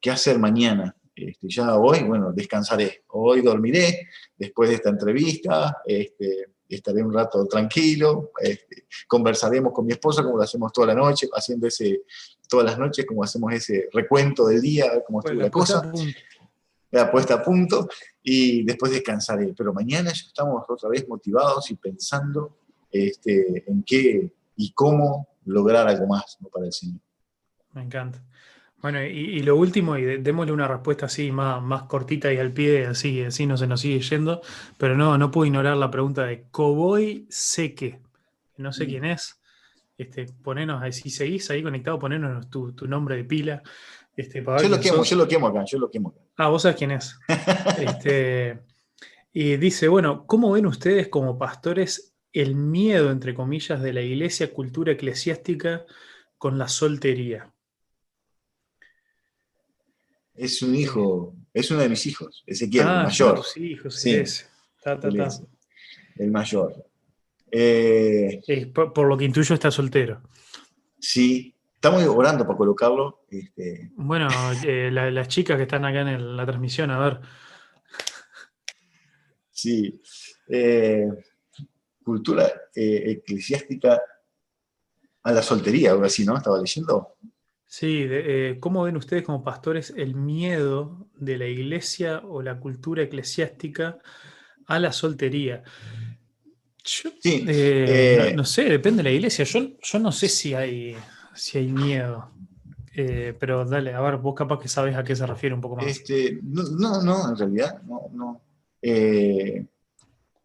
¿Qué 0.00 0.10
hacer 0.10 0.38
mañana? 0.38 0.94
Este, 1.14 1.48
ya 1.48 1.76
hoy, 1.76 2.04
bueno, 2.04 2.32
descansaré. 2.32 3.04
Hoy 3.08 3.40
dormiré 3.40 4.08
después 4.36 4.68
de 4.68 4.76
esta 4.76 4.90
entrevista. 4.90 5.78
Este, 5.84 6.46
estaré 6.68 7.02
un 7.02 7.12
rato 7.12 7.46
tranquilo, 7.46 8.32
este, 8.40 8.86
conversaremos 9.06 9.72
con 9.72 9.86
mi 9.86 9.92
esposa 9.92 10.22
como 10.22 10.36
lo 10.36 10.42
hacemos 10.42 10.72
toda 10.72 10.88
la 10.88 10.94
noche, 10.94 11.28
haciendo 11.32 11.66
ese, 11.66 12.02
todas 12.48 12.66
las 12.66 12.78
noches, 12.78 13.06
como 13.06 13.22
hacemos 13.22 13.52
ese 13.52 13.88
recuento 13.92 14.46
del 14.46 14.60
día, 14.60 15.02
cómo 15.06 15.20
estuvo 15.20 15.40
la 15.40 15.50
cosa, 15.50 15.92
la 16.90 17.10
puesta 17.10 17.34
a 17.34 17.42
punto, 17.42 17.88
y 18.22 18.64
después 18.64 18.92
descansaré. 18.92 19.54
Pero 19.56 19.72
mañana 19.72 20.12
ya 20.12 20.26
estamos 20.26 20.64
otra 20.68 20.88
vez 20.88 21.06
motivados 21.08 21.70
y 21.70 21.76
pensando 21.76 22.58
este, 22.90 23.64
en 23.70 23.82
qué 23.82 24.32
y 24.56 24.72
cómo 24.72 25.28
lograr 25.44 25.88
algo 25.88 26.06
más 26.06 26.38
para 26.52 26.66
el 26.66 26.72
Señor. 26.72 27.00
Me 27.72 27.82
encanta. 27.82 28.22
Bueno, 28.82 29.02
y, 29.02 29.40
lo 29.40 29.56
último, 29.56 29.96
y 29.96 30.18
démosle 30.18 30.52
una 30.52 30.68
respuesta 30.68 31.06
así 31.06 31.32
más, 31.32 31.62
más 31.62 31.84
cortita 31.84 32.32
y 32.32 32.36
al 32.36 32.52
pie, 32.52 32.86
así, 32.86 33.22
así 33.22 33.46
no 33.46 33.56
se 33.56 33.66
nos 33.66 33.80
sigue 33.80 34.00
yendo, 34.00 34.42
pero 34.78 34.96
no, 34.96 35.18
no 35.18 35.30
puedo 35.30 35.46
ignorar 35.46 35.76
la 35.76 35.90
pregunta 35.90 36.24
de 36.24 36.44
Coboy 36.50 37.26
Seque, 37.28 38.00
no 38.58 38.72
sé 38.72 38.86
quién 38.86 39.04
es. 39.06 39.40
Este, 39.98 40.26
ponenos, 40.26 40.94
si 40.94 41.10
seguís 41.10 41.50
ahí 41.50 41.62
conectado, 41.62 41.98
ponenos 41.98 42.50
tu, 42.50 42.74
nombre 42.86 43.16
de 43.16 43.24
pila. 43.24 43.62
Este, 44.14 44.44
yo, 44.44 44.68
lo 44.68 44.78
quemo, 44.78 45.02
yo 45.02 45.16
lo 45.16 45.26
quemo 45.26 45.46
acá, 45.48 45.64
yo 45.64 45.78
lo 45.78 45.90
quemo 45.90 46.10
acá. 46.10 46.20
Ah, 46.36 46.48
vos 46.48 46.62
sabés 46.62 46.76
quién 46.76 46.90
es. 46.90 47.18
este, 47.78 48.58
y 49.32 49.56
dice, 49.56 49.88
bueno, 49.88 50.26
¿cómo 50.26 50.52
ven 50.52 50.66
ustedes 50.66 51.08
como 51.08 51.38
pastores 51.38 52.14
el 52.32 52.54
miedo, 52.54 53.10
entre 53.10 53.34
comillas, 53.34 53.82
de 53.82 53.92
la 53.92 54.02
iglesia, 54.02 54.52
cultura 54.52 54.92
eclesiástica 54.92 55.84
con 56.38 56.58
la 56.58 56.68
soltería? 56.68 57.52
Es 60.34 60.60
un 60.60 60.74
hijo, 60.74 61.34
es 61.54 61.70
uno 61.70 61.80
de 61.80 61.88
mis 61.88 62.04
hijos, 62.04 62.44
Ezequiel, 62.46 62.86
ah, 62.86 63.00
el 63.00 63.04
mayor. 63.04 63.42
Sí, 63.42 63.72
hijos, 63.72 63.94
sí. 63.94 64.14
Es. 64.14 64.48
el 66.16 66.30
mayor. 66.30 66.86
Eh, 67.50 68.42
por, 68.74 69.06
lo 69.06 69.16
que 69.16 69.24
intuyo 69.24 69.54
está 69.54 69.70
soltero. 69.70 70.20
Sí, 70.98 71.55
estamos 71.86 72.16
orando 72.16 72.46
para 72.46 72.56
colocarlo. 72.56 73.24
Este. 73.28 73.90
Bueno, 73.96 74.28
eh, 74.64 74.90
las 74.92 75.28
chicas 75.28 75.56
que 75.56 75.62
están 75.62 75.84
acá 75.84 76.00
en 76.00 76.36
la 76.36 76.46
transmisión, 76.46 76.90
a 76.90 76.98
ver. 76.98 77.20
Sí. 79.50 80.00
Eh, 80.48 81.08
cultura 82.04 82.50
eclesiástica 82.74 84.00
a 85.22 85.32
la 85.32 85.42
soltería, 85.42 85.90
ahora 85.90 86.08
sí, 86.08 86.24
¿no? 86.24 86.36
Estaba 86.36 86.58
leyendo. 86.58 87.16
Sí, 87.64 88.08
¿cómo 88.60 88.84
ven 88.84 88.96
ustedes 88.96 89.24
como 89.24 89.42
pastores 89.42 89.92
el 89.96 90.14
miedo 90.14 91.08
de 91.16 91.36
la 91.36 91.46
iglesia 91.46 92.22
o 92.24 92.42
la 92.42 92.60
cultura 92.60 93.02
eclesiástica 93.02 93.98
a 94.66 94.78
la 94.78 94.92
soltería? 94.92 95.64
sí, 96.86 97.44
eh, 97.48 98.32
no, 98.34 98.44
sé, 98.44 98.64
depende 98.64 99.02
de 99.02 99.10
la 99.10 99.14
iglesia. 99.14 99.44
Yo, 99.44 99.78
yo 99.82 99.98
no 99.98 100.12
sé 100.12 100.28
si 100.28 100.54
hay, 100.54 100.96
si 101.36 101.58
hay 101.58 101.68
miedo. 101.68 102.30
Eh, 102.94 103.36
pero 103.38 103.64
dale, 103.66 103.92
a 103.92 104.00
ver, 104.00 104.16
vos 104.16 104.34
capaz 104.34 104.58
que 104.58 104.68
sabes 104.68 104.96
a 104.96 105.04
qué 105.04 105.14
se 105.14 105.26
refiere 105.26 105.54
un 105.54 105.60
poco 105.60 105.76
más. 105.76 105.86
Este, 105.86 106.40
no, 106.42 107.02
no, 107.02 107.28
en 107.28 107.36
realidad, 107.36 107.82
no, 107.82 108.08
no. 108.12 108.40
Eh, 108.80 109.66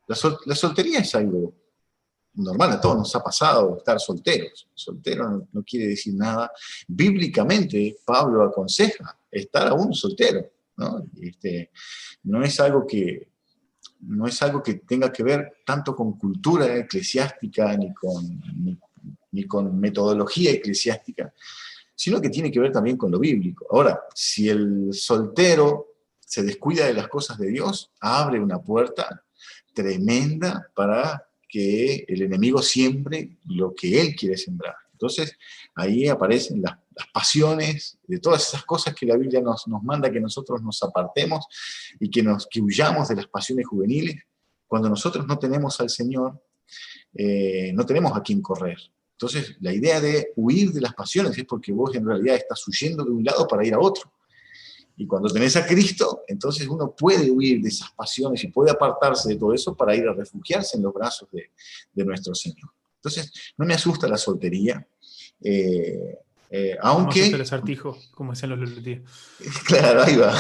la, 0.08 0.56
soltería 0.56 1.00
es 1.00 1.16
algo 1.16 1.54
normal, 2.34 2.72
a 2.72 2.82
todos 2.82 2.98
nos 2.98 3.16
ha 3.16 3.24
pasado 3.24 3.78
estar 3.78 4.00
solteros. 4.00 4.68
Soltero 4.74 5.48
no, 5.52 5.64
quiere 5.64 5.88
decir 5.88 6.14
nada. 6.14 6.52
Bíblicamente, 6.88 7.98
Pablo 8.06 8.44
aconseja 8.44 9.18
estar 9.32 9.70
aún 9.70 9.94
soltero. 9.94 10.46
¿no? 10.76 11.06
Este, 11.22 11.72
no 12.24 12.44
es 12.44 12.60
algo 12.60 12.86
que, 12.86 13.30
no 14.02 14.28
es 14.28 14.42
algo 14.42 14.62
que 14.62 14.76
tenga 14.76 15.12
que 15.12 15.24
ver 15.24 15.54
tanto 15.66 15.96
con 15.96 16.18
cultura 16.18 16.76
eclesiástica 16.76 17.76
ni 17.78 17.94
con, 17.94 18.42
con 19.48 19.80
metodología 19.80 20.52
eclesiástica, 20.52 21.34
sino 21.96 22.20
que 22.20 22.30
tiene 22.30 22.52
que 22.52 22.60
ver 22.60 22.72
también 22.72 22.98
con 22.98 23.12
lo 23.12 23.20
bíblico. 23.20 23.66
Ahora, 23.72 24.02
si 24.14 24.50
el 24.50 24.90
soltero 24.92 25.88
se 26.20 26.44
descuida 26.44 26.86
de 26.86 26.94
las 26.94 27.08
cosas 27.08 27.38
de 27.38 27.50
Dios, 27.50 27.92
abre 28.00 28.40
una 28.40 28.62
puerta 28.62 29.24
tremenda 29.74 30.70
para 30.76 31.28
que 31.48 32.06
el 32.08 32.22
enemigo 32.22 32.62
siembre 32.62 33.38
lo 33.46 33.74
que 33.76 34.00
él 34.00 34.16
quiere 34.16 34.38
sembrar. 34.38 34.76
Entonces, 34.94 35.38
ahí 35.76 36.08
aparecen 36.08 36.62
las, 36.62 36.78
pasiones, 37.14 37.98
de 38.06 38.20
todas 38.20 38.48
esas 38.48 38.64
cosas 38.64 38.94
que 38.94 39.06
la 39.06 39.18
Biblia 39.18 39.42
nos, 39.42 39.68
nos, 39.68 39.82
manda 39.82 40.12
que 40.12 40.20
nosotros 40.20 40.62
nos 40.62 40.84
apartemos 40.84 41.46
y 42.00 42.10
que, 42.10 42.22
nos, 42.22 42.48
que 42.48 42.62
huyamos 42.62 43.08
de 43.08 43.16
las 43.16 43.28
pasiones 43.28 43.66
juveniles. 43.66 44.22
Cuando 44.68 44.88
nosotros 44.88 45.26
no 45.26 45.40
tenemos 45.40 45.80
al 45.82 45.90
Señor, 45.90 46.44
eh, 47.14 47.72
no 47.74 47.86
tenemos 47.86 48.16
a 48.16 48.22
quién 48.22 48.42
correr. 48.42 48.78
Entonces, 49.22 49.56
la 49.60 49.72
idea 49.72 50.02
de 50.02 50.34
huir 50.36 50.72
de 50.72 50.82
las 50.82 50.96
pasiones 50.96 51.38
es 51.38 51.46
porque 51.46 51.72
vos 51.72 51.94
en 51.96 52.08
realidad 52.08 52.38
estás 52.38 52.68
huyendo 52.68 53.04
de 53.04 53.12
un 53.12 53.24
lado 53.24 53.48
para 53.48 53.64
ir 53.64 53.76
a 53.76 53.80
otro. 53.80 54.12
Y 54.98 55.06
cuando 55.06 55.30
tenés 55.30 55.56
a 55.56 55.66
Cristo, 55.68 56.24
entonces 56.28 56.68
uno 56.68 56.96
puede 56.96 57.30
huir 57.30 57.62
de 57.62 57.70
esas 57.70 57.92
pasiones 57.92 58.44
y 58.44 58.48
puede 58.48 58.72
apartarse 58.72 59.30
de 59.30 59.36
todo 59.36 59.54
eso 59.54 59.76
para 59.76 59.96
ir 59.96 60.08
a 60.08 60.14
refugiarse 60.14 60.76
en 60.76 60.84
los 60.84 60.94
brazos 60.94 61.30
de, 61.32 61.52
de 61.94 62.04
nuestro 62.04 62.34
Señor. 62.34 62.72
Entonces, 62.96 63.32
no 63.58 63.66
me 63.66 63.76
asusta 63.76 64.08
la 64.08 64.18
soltería. 64.18 64.88
Eh, 65.40 66.18
eh, 66.50 66.78
aunque... 66.82 67.28
el 67.28 67.42
acertijo, 67.42 67.96
como 68.16 68.32
decían 68.32 68.60
los 68.60 68.70
Claro, 69.68 70.02
ahí 70.02 70.16
va. 70.16 70.36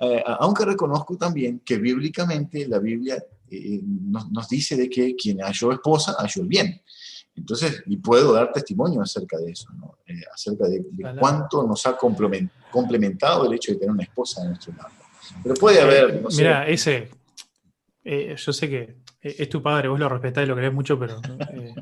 Eh, 0.00 0.24
aunque 0.40 0.64
reconozco 0.64 1.16
también 1.16 1.60
que 1.64 1.78
bíblicamente 1.78 2.66
la 2.66 2.80
Biblia 2.80 3.22
nos, 3.50 4.48
dice 4.48 4.76
de 4.76 4.90
que 4.90 5.14
quien 5.14 5.38
halló 5.38 5.70
esposa, 5.70 6.16
halló 6.18 6.42
el 6.42 6.48
bien. 6.48 6.82
Entonces, 7.36 7.82
y 7.86 7.98
puedo 7.98 8.32
dar 8.32 8.50
testimonio 8.52 9.02
acerca 9.02 9.36
de 9.38 9.50
eso, 9.50 9.68
¿no? 9.74 9.98
acerca 10.32 10.66
de, 10.68 10.84
cuánto 11.18 11.66
nos 11.66 11.86
ha 11.86 11.96
complementado 11.96 13.46
el 13.46 13.54
hecho 13.54 13.72
de 13.72 13.78
tener 13.78 13.92
una 13.92 14.04
esposa 14.04 14.42
en 14.42 14.48
nuestro 14.48 14.74
lado. 14.74 14.88
Pero 15.42 15.54
puede 15.54 15.80
haber... 15.80 16.22
Mira, 16.36 16.66
ese, 16.66 17.10
yo 18.04 18.52
sé 18.52 18.70
que 18.70 18.96
eh, 19.26 19.36
es 19.38 19.48
tu 19.48 19.62
padre, 19.62 19.88
vos 19.88 19.98
lo 19.98 20.08
respetás 20.08 20.44
y 20.44 20.46
lo 20.46 20.54
querés 20.54 20.72
mucho, 20.72 20.98
pero, 20.98 21.20
eh, 21.50 21.74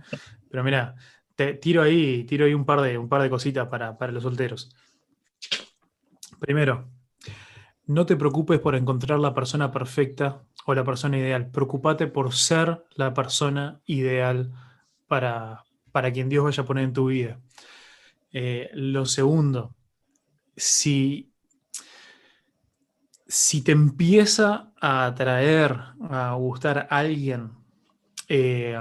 pero 0.50 0.64
mira, 0.64 0.94
te 1.34 1.54
tiro 1.54 1.82
ahí, 1.82 2.24
tiro 2.24 2.46
ahí 2.46 2.54
un 2.54 2.64
par 2.64 2.80
de, 2.80 2.96
un 2.96 3.08
par 3.08 3.22
de 3.22 3.30
cositas 3.30 3.68
para, 3.68 3.96
los 4.10 4.22
solteros. 4.22 4.74
Primero, 6.40 6.88
no 7.86 8.06
te 8.06 8.16
preocupes 8.16 8.60
por 8.60 8.74
encontrar 8.74 9.18
la 9.18 9.34
persona 9.34 9.70
perfecta 9.70 10.42
o 10.66 10.74
la 10.74 10.84
persona 10.84 11.18
ideal. 11.18 11.50
Preocupate 11.50 12.06
por 12.06 12.32
ser 12.32 12.84
la 12.94 13.12
persona 13.12 13.80
ideal 13.84 14.52
para, 15.06 15.64
para 15.92 16.12
quien 16.12 16.28
Dios 16.28 16.44
vaya 16.44 16.62
a 16.62 16.66
poner 16.66 16.84
en 16.84 16.92
tu 16.92 17.06
vida. 17.06 17.40
Eh, 18.32 18.70
lo 18.74 19.06
segundo, 19.06 19.76
si 20.56 21.34
si 23.26 23.62
te 23.62 23.72
empieza 23.72 24.72
a 24.80 25.06
atraer, 25.06 25.76
a 26.08 26.34
gustar 26.34 26.86
alguien 26.90 27.50
eh, 28.28 28.76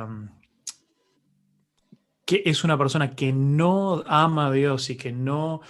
que 2.26 2.44
es 2.46 2.64
una 2.64 2.78
persona 2.78 3.16
que 3.16 3.34
no 3.34 4.04
ama 4.08 4.48
a 4.48 4.52
Dios 4.52 4.90
y 4.90 4.98
que 4.98 5.12
no 5.12 5.62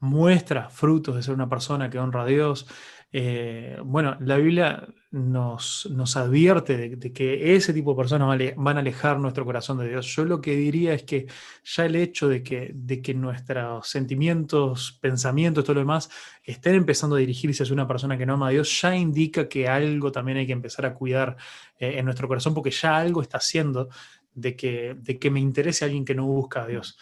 muestra 0.00 0.68
frutos 0.70 1.16
de 1.16 1.22
ser 1.22 1.34
una 1.34 1.48
persona 1.48 1.90
que 1.90 1.98
honra 1.98 2.22
a 2.22 2.26
Dios, 2.26 2.66
eh, 3.12 3.78
bueno, 3.84 4.16
la 4.20 4.36
Biblia 4.36 4.86
nos, 5.10 5.88
nos 5.90 6.16
advierte 6.16 6.96
de, 6.96 7.12
que 7.12 7.56
ese 7.56 7.72
tipo 7.72 7.92
de 7.92 7.96
personas 7.96 8.38
van 8.56 8.76
a 8.76 8.80
alejar 8.80 9.18
nuestro 9.18 9.44
corazón 9.44 9.78
de 9.78 9.88
Dios. 9.88 10.06
Yo 10.14 10.24
lo 10.24 10.40
que 10.40 10.54
diría 10.54 10.92
es 10.92 11.04
que 11.04 11.26
ya 11.64 11.86
el 11.86 11.96
hecho 11.96 12.28
de 12.28 12.42
que, 12.42 12.72
de 12.74 13.00
que 13.00 13.14
nuestros 13.14 13.88
sentimientos, 13.88 14.98
pensamientos, 15.00 15.64
todo 15.64 15.74
lo 15.74 15.80
demás, 15.80 16.10
estén 16.44 16.74
empezando 16.74 17.16
a 17.16 17.20
dirigirse 17.20 17.62
hacia 17.62 17.72
una 17.72 17.88
persona 17.88 18.18
que 18.18 18.26
no 18.26 18.34
ama 18.34 18.48
a 18.48 18.50
Dios, 18.50 18.80
ya 18.82 18.94
indica 18.94 19.48
que 19.48 19.66
algo 19.66 20.12
también 20.12 20.38
hay 20.38 20.46
que 20.46 20.52
empezar 20.52 20.84
a 20.84 20.94
cuidar 20.94 21.36
eh, 21.78 21.98
en 21.98 22.04
nuestro 22.04 22.28
corazón, 22.28 22.52
porque 22.52 22.70
ya 22.70 22.98
algo 22.98 23.22
está 23.22 23.38
haciendo 23.38 23.88
de 24.34 24.56
que, 24.56 24.94
de 24.98 25.18
que 25.18 25.30
me 25.30 25.40
interese 25.40 25.86
alguien 25.86 26.04
que 26.04 26.14
no 26.14 26.26
busca 26.26 26.64
a 26.64 26.66
Dios. 26.66 26.98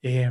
Eh, 0.00 0.30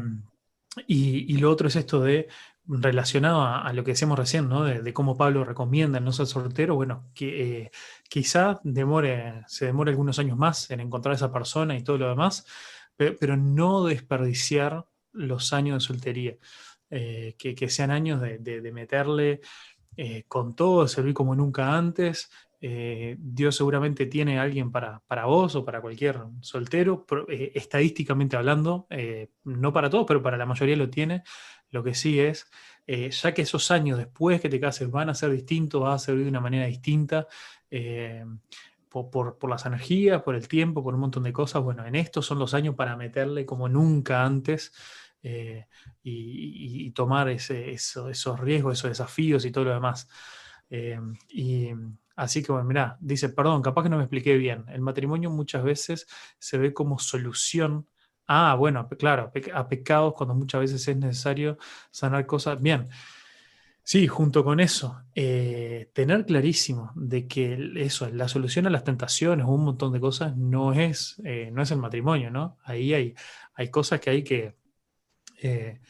y, 0.87 1.33
y, 1.33 1.37
lo 1.37 1.51
otro 1.51 1.67
es 1.67 1.75
esto 1.75 2.01
de 2.01 2.27
relacionado 2.67 3.43
a, 3.43 3.71
lo 3.73 3.83
que 3.83 3.91
decíamos 3.91 4.19
recién, 4.19 4.49
¿no? 4.49 4.63
de, 4.63 4.93
cómo 4.93 5.15
Pablo 5.15 5.45
recomienda 5.45 5.99
el 5.99 6.03
no 6.03 6.11
ser 6.11 6.25
soltero, 6.27 6.75
bueno, 6.75 7.05
que 7.13 7.61
eh, 7.61 7.71
quizá 8.09 8.59
demore, 8.63 9.43
se 9.47 9.67
demore 9.67 9.91
algunos 9.91 10.19
años 10.19 10.37
más 10.37 10.69
en 10.69 10.81
encontrar 10.81 11.13
a 11.13 11.15
esa 11.15 11.31
persona 11.31 11.77
y 11.77 11.83
todo 11.83 11.97
lo 11.97 12.09
demás, 12.09 12.45
pero, 12.97 13.37
no 13.37 13.85
desperdiciar 13.85 14.85
los 15.13 15.53
años 15.53 15.75
de 15.75 15.87
soltería, 15.87 16.35
eh, 16.89 17.35
que, 17.37 17.69
sean 17.69 17.91
años 17.91 18.21
de, 18.21 18.71
meterle 18.73 19.41
eh, 19.95 20.23
con 20.27 20.55
todo, 20.55 20.87
servir 20.87 21.13
como 21.13 21.35
nunca 21.35 21.75
antes. 21.77 22.29
Dios 22.59 23.55
seguramente 23.55 24.07
tiene 24.07 24.39
alguien 24.39 24.71
para, 24.71 25.03
para, 25.05 25.25
vos 25.25 25.55
o 25.55 25.63
para 25.63 25.79
cualquier 25.79 26.19
soltero, 26.41 27.05
estadísticamente 27.27 28.35
hablando, 28.35 28.87
no 29.43 29.71
para 29.71 29.91
todos, 29.91 30.07
pero 30.07 30.23
para 30.23 30.37
la 30.37 30.47
mayoría 30.47 30.75
lo 30.75 30.89
tiene. 30.89 31.21
Lo 31.69 31.83
que 31.83 31.93
sí 31.93 32.19
es, 32.19 32.49
eh, 32.85 33.09
ya 33.11 33.33
que 33.33 33.41
esos 33.41 33.69
años 33.71 33.97
después 33.97 34.39
que 34.39 34.49
te 34.49 34.59
cases 34.59 34.89
van 34.89 35.09
a 35.09 35.15
ser 35.15 35.31
distintos, 35.31 35.81
vas 35.81 36.01
a 36.01 36.05
servir 36.05 36.23
de 36.23 36.29
una 36.29 36.39
manera 36.39 36.65
distinta, 36.65 37.27
eh, 37.69 38.25
por, 38.89 39.49
las 39.49 39.65
energías, 39.65 40.23
por 40.23 40.35
el 40.35 40.47
tiempo, 40.47 40.83
por 40.83 40.95
un 40.95 41.01
montón 41.01 41.23
de 41.23 41.33
cosas. 41.33 41.61
Bueno, 41.61 41.85
en 41.85 41.95
estos 41.95 42.25
son 42.25 42.39
los 42.39 42.53
años 42.53 42.73
para 42.73 42.95
meterle 42.95 43.45
como 43.45 43.69
nunca 43.69 44.23
antes 44.23 44.73
eh, 45.21 45.67
y, 46.01 46.89
tomar 46.91 47.29
esos 47.29 48.39
riesgos, 48.39 48.79
esos 48.79 48.89
desafíos 48.89 49.45
y 49.45 49.51
todo 49.51 49.65
lo 49.65 49.73
demás. 49.73 50.09
Y 51.29 51.69
así 52.15 52.41
que, 52.41 52.51
bueno, 52.51 52.67
mira, 52.67 52.97
dice, 52.99 53.29
perdón, 53.29 53.61
capaz 53.61 53.83
que 53.83 53.89
no 53.89 53.97
me 53.97 54.03
expliqué 54.03 54.35
bien. 54.35 54.65
El 54.69 54.81
matrimonio 54.81 55.29
muchas 55.29 55.63
veces 55.63 56.07
se 56.39 56.57
ve 56.57 56.73
como 56.73 56.97
solución. 56.97 57.87
Ah, 58.27 58.55
bueno, 58.55 58.87
claro, 58.89 59.31
a 59.53 59.67
pecados 59.69 60.13
cuando 60.13 60.35
muchas 60.35 60.61
veces 60.61 60.87
es 60.87 60.97
necesario 60.97 61.57
sanar 61.91 62.25
cosas. 62.25 62.61
Bien, 62.61 62.87
Sí, 63.83 64.05
junto 64.07 64.43
con 64.43 64.59
eso, 64.59 65.01
eh, 65.15 65.89
tener 65.93 66.25
clarísimo 66.25 66.91
de 66.95 67.25
que 67.27 67.57
eso, 67.77 68.09
la 68.09 68.27
solución 68.27 68.67
a 68.67 68.69
las 68.69 68.83
tentaciones 68.83 69.45
un 69.47 69.63
montón 69.63 69.93
de 69.93 70.01
cosas 70.01 70.35
no 70.35 70.73
es, 70.73 71.15
eh, 71.23 71.51
no 71.53 71.61
es 71.61 71.71
el 71.71 71.77
matrimonio, 71.77 72.29
¿no? 72.29 72.57
Ahí 72.65 72.93
hay, 72.93 73.15
hay 73.53 73.71
cosas 73.71 74.01
que 74.01 74.09
hay 74.09 74.23
que, 74.25 74.57
eh, 75.41 75.81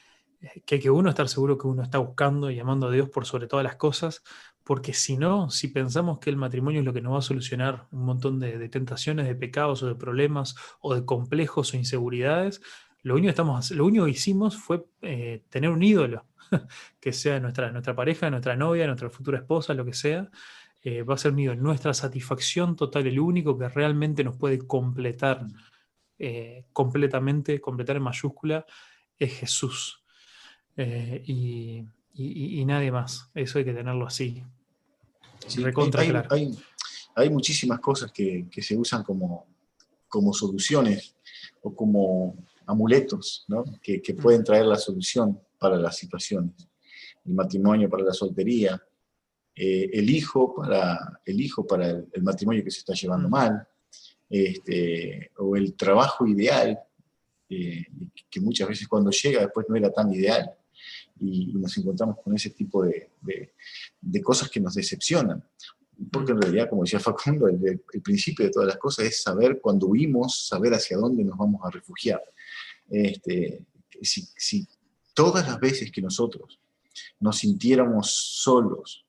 que 0.65 0.75
hay 0.75 0.81
que 0.81 0.89
uno 0.91 1.09
estar 1.09 1.29
seguro 1.29 1.57
que 1.57 1.67
uno 1.67 1.83
está 1.83 1.99
buscando 1.99 2.51
y 2.51 2.59
amando 2.59 2.87
a 2.87 2.91
Dios 2.91 3.09
por 3.09 3.25
sobre 3.25 3.47
todas 3.47 3.63
las 3.63 3.77
cosas, 3.77 4.23
porque 4.67 4.91
si 4.91 5.15
no, 5.15 5.49
si 5.49 5.69
pensamos 5.69 6.19
que 6.19 6.29
el 6.29 6.35
matrimonio 6.35 6.81
es 6.81 6.85
lo 6.85 6.91
que 6.91 7.01
nos 7.01 7.13
va 7.13 7.19
a 7.19 7.21
solucionar 7.21 7.87
un 7.91 8.03
montón 8.03 8.37
de, 8.37 8.67
tentaciones, 8.67 9.25
de 9.25 9.33
pecados 9.33 9.81
o 9.81 9.87
de 9.87 9.95
problemas 9.95 10.55
o 10.81 10.93
de 10.93 11.05
complejos 11.05 11.73
o 11.73 11.77
inseguridades, 11.77 12.61
lo 13.01 13.15
único, 13.15 14.05
que 14.05 14.11
hicimos 14.11 14.57
fue 14.57 14.85
tener 15.49 15.69
un 15.69 15.81
ídolo 15.81 16.25
que 16.99 17.13
sea 17.13 17.39
nuestra, 17.39 17.71
nuestra 17.71 17.95
pareja, 17.95 18.29
nuestra 18.29 18.57
novia, 18.57 18.85
nuestra 18.87 19.09
futura 19.09 19.37
esposa, 19.37 19.73
lo 19.73 19.85
que 19.85 19.93
sea, 19.93 20.29
eh, 20.83 21.03
va 21.03 21.13
a 21.13 21.17
ser 21.17 21.31
mío. 21.31 21.55
Nuestra 21.55 21.93
satisfacción 21.93 22.75
total, 22.75 23.07
el 23.07 23.21
único 23.21 23.57
que 23.57 23.69
realmente 23.69 24.21
nos 24.25 24.35
puede 24.35 24.59
completar 24.59 25.45
eh, 26.19 26.65
completamente, 26.73 27.61
completar 27.61 27.95
en 27.95 28.03
mayúscula, 28.03 28.65
es 29.17 29.33
Jesús. 29.33 30.03
Eh, 30.75 31.23
y, 31.25 32.65
nadie 32.65 32.91
más. 32.91 33.31
Eso 33.33 33.59
hay 33.59 33.65
que 33.65 33.73
tenerlo 33.73 34.05
así. 34.05 34.43
Hay, 37.15 37.29
muchísimas 37.29 37.79
cosas 37.79 38.11
que, 38.11 38.47
se 38.61 38.77
usan 38.77 39.03
como, 39.03 39.47
como 40.07 40.33
soluciones 40.33 41.15
o 41.61 41.75
como 41.75 42.35
amuletos 42.65 43.45
que, 43.81 44.01
que, 44.01 44.13
pueden 44.13 44.43
traer 44.43 44.65
la 44.65 44.77
solución 44.77 45.39
para 45.57 45.77
las 45.77 45.97
situaciones. 45.97 46.67
El 47.25 47.33
matrimonio 47.33 47.89
para 47.89 48.03
la 48.03 48.13
soltería, 48.13 48.81
eh, 49.59 49.89
el, 49.91 50.07
hijo 50.09 50.53
para, 50.53 51.19
el 51.25 51.41
hijo 51.41 51.65
para 51.65 51.89
el, 51.89 52.21
matrimonio 52.21 52.63
que 52.63 52.69
se 52.69 52.79
está 52.79 52.93
llevando 52.93 53.27
mal, 53.27 53.67
este, 54.29 55.31
o 55.39 55.55
el 55.55 55.73
trabajo 55.73 56.27
ideal, 56.27 56.79
eh, 57.49 57.85
que 58.29 58.39
muchas 58.39 58.67
veces 58.67 58.87
cuando 58.87 59.09
llega 59.09 59.41
después 59.41 59.65
no 59.67 59.75
era 59.75 59.91
tan 59.91 60.13
ideal. 60.13 60.51
Y, 61.19 61.53
nos 61.53 61.75
encontramos 61.75 62.17
con 62.23 62.35
ese 62.35 62.51
tipo 62.51 62.83
de, 62.83 63.09
de, 63.21 63.53
cosas 64.21 64.49
que 64.49 64.59
nos 64.59 64.75
decepcionan. 64.75 65.43
Porque 66.11 66.31
en 66.31 66.41
realidad, 66.41 66.69
como 66.69 66.83
decía 66.83 66.99
Facundo, 66.99 67.47
el, 67.47 67.81
el, 67.91 68.01
principio 68.01 68.45
de 68.45 68.51
todas 68.51 68.67
las 68.67 68.77
cosas 68.77 69.05
es 69.05 69.21
saber 69.23 69.59
cuando 69.59 69.87
huimos, 69.87 70.47
saber 70.47 70.73
hacia 70.73 70.97
dónde 70.97 71.23
nos 71.23 71.37
vamos 71.37 71.61
a 71.63 71.71
refugiar. 71.71 72.21
Este, 72.89 73.65
si, 74.01 74.27
si, 74.35 74.67
todas 75.13 75.47
las 75.47 75.59
veces 75.59 75.91
que 75.91 76.01
nosotros 76.01 76.59
nos 77.19 77.39
sintiéramos 77.39 78.11
solos, 78.11 79.05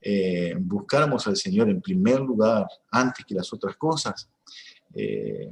eh, 0.00 0.54
buscáramos 0.58 1.26
al 1.26 1.36
Señor 1.36 1.68
en 1.68 1.80
primer 1.80 2.20
lugar 2.20 2.66
antes 2.90 3.24
que 3.24 3.34
las 3.34 3.52
otras 3.52 3.76
cosas, 3.76 4.28
eh, 4.94 5.50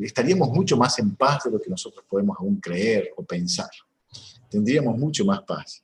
estaríamos 0.00 0.48
mucho 0.50 0.76
más 0.76 0.98
en 0.98 1.14
paz 1.14 1.44
de 1.44 1.50
lo 1.50 1.60
que 1.60 1.70
nosotros 1.70 2.04
podemos 2.08 2.36
aún 2.38 2.60
creer 2.60 3.10
o 3.16 3.24
pensar. 3.24 3.70
Tendríamos 4.50 4.96
mucho 4.98 5.24
más 5.24 5.42
paz. 5.42 5.82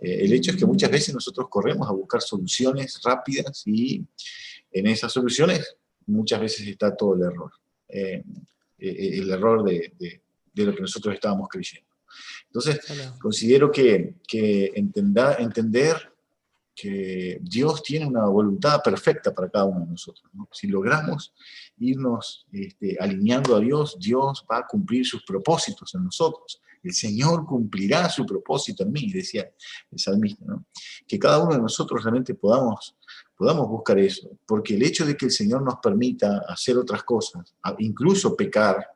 Eh, 0.00 0.24
el 0.24 0.32
hecho 0.32 0.50
es 0.52 0.56
que 0.56 0.66
muchas 0.66 0.90
veces 0.90 1.14
nosotros 1.14 1.46
corremos 1.48 1.88
a 1.88 1.92
buscar 1.92 2.20
soluciones 2.22 3.00
rápidas 3.04 3.62
y 3.66 4.04
en 4.72 4.86
esas 4.86 5.12
soluciones 5.12 5.76
muchas 6.06 6.40
veces 6.40 6.66
está 6.66 6.96
todo 6.96 7.14
el 7.14 7.22
error. 7.22 7.52
el 8.78 9.30
error 9.30 9.64
de, 9.64 9.92
de 10.52 10.64
lo 10.64 10.74
que 10.74 10.80
nosotros 10.80 11.14
estábamos 11.14 11.48
creyendo. 11.48 11.88
Entonces, 12.46 12.80
considero 13.20 13.70
que, 13.70 14.14
que 14.26 14.72
entender 14.74 16.09
Dios 17.40 17.82
tiene 17.82 18.06
una 18.06 18.26
voluntad 18.26 18.80
perfecta 18.82 19.34
para 19.34 19.48
cada 19.48 19.64
uno 19.64 19.80
de 19.80 19.92
nosotros. 19.92 20.24
Si 20.52 20.66
logramos 20.66 21.34
irnos 21.78 22.46
este, 22.52 22.96
alineando 23.00 23.56
a 23.56 23.60
Dios, 23.60 23.96
Dios 23.98 24.44
va 24.50 24.58
a 24.58 24.66
cumplir 24.66 25.06
sus 25.06 25.24
propósitos 25.24 25.94
en 25.94 26.04
nosotros. 26.04 26.60
El 26.82 26.94
Señor 26.94 27.44
cumplirá 27.46 28.08
su 28.08 28.24
propósito 28.24 28.84
en 28.84 28.92
mí, 28.92 29.12
decía 29.12 29.50
el 29.90 29.98
salmista. 29.98 30.44
Que 31.06 31.18
cada 31.18 31.42
uno 31.42 31.54
de 31.54 31.60
nosotros 31.60 32.02
realmente 32.02 32.34
podamos, 32.34 32.96
podamos 33.36 33.68
buscar 33.68 33.98
eso, 33.98 34.30
porque 34.46 34.74
el 34.74 34.82
hecho 34.82 35.04
de 35.04 35.16
que 35.16 35.26
el 35.26 35.32
Señor 35.32 35.62
nos 35.62 35.76
permita 35.82 36.44
hacer 36.48 36.78
otras 36.78 37.02
cosas, 37.02 37.54
incluso 37.78 38.34
pecar, 38.34 38.86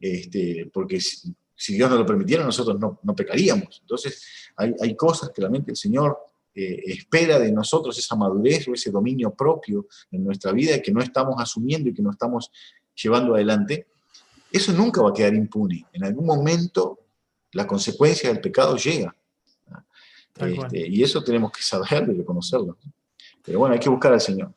este, 0.00 0.70
porque 0.72 1.00
si 1.00 1.74
Dios 1.74 1.90
no 1.90 1.96
lo 1.96 2.06
permitiera, 2.06 2.44
nosotros 2.44 2.78
no, 2.78 3.00
no 3.02 3.14
pecaríamos. 3.14 3.78
Entonces, 3.80 4.24
hay, 4.56 4.74
hay, 4.80 4.94
cosas 4.94 5.30
que 5.30 5.40
realmente 5.40 5.70
el 5.70 5.76
Señor 5.76 6.18
eh, 6.56 6.82
espera 6.86 7.38
de 7.38 7.52
nosotros, 7.52 7.98
esa 7.98 8.16
madurez 8.16 8.66
o 8.66 8.72
ese 8.72 8.90
dominio 8.90 9.30
propio 9.30 9.86
en 10.10 10.24
nuestra 10.24 10.52
vida 10.52 10.80
que 10.80 10.90
no 10.90 11.02
estamos 11.02 11.34
asumiendo 11.38 11.90
y 11.90 11.92
que 11.92 12.00
no 12.00 12.10
estamos 12.10 12.50
llevando 12.94 13.34
adelante. 13.34 13.86
Eso 14.50 14.72
nunca 14.72 15.02
va 15.02 15.10
a 15.10 15.12
quedar 15.12 15.34
impune. 15.34 15.84
En 15.92 16.04
algún 16.04 16.24
momento, 16.24 17.00
la 17.52 17.66
consecuencia 17.66 18.30
del 18.30 18.40
pecado 18.40 18.74
llega. 18.76 19.14
Este, 20.38 20.88
y 20.88 21.02
eso 21.02 21.22
tenemos 21.22 21.52
que 21.52 21.62
saberlo 21.62 22.14
y 22.14 22.16
reconocerlo. 22.16 22.78
Pero 23.44 23.58
bueno, 23.58 23.74
hay 23.74 23.80
que 23.80 23.90
buscar 23.90 24.14
al 24.14 24.20
Señor. 24.20 24.52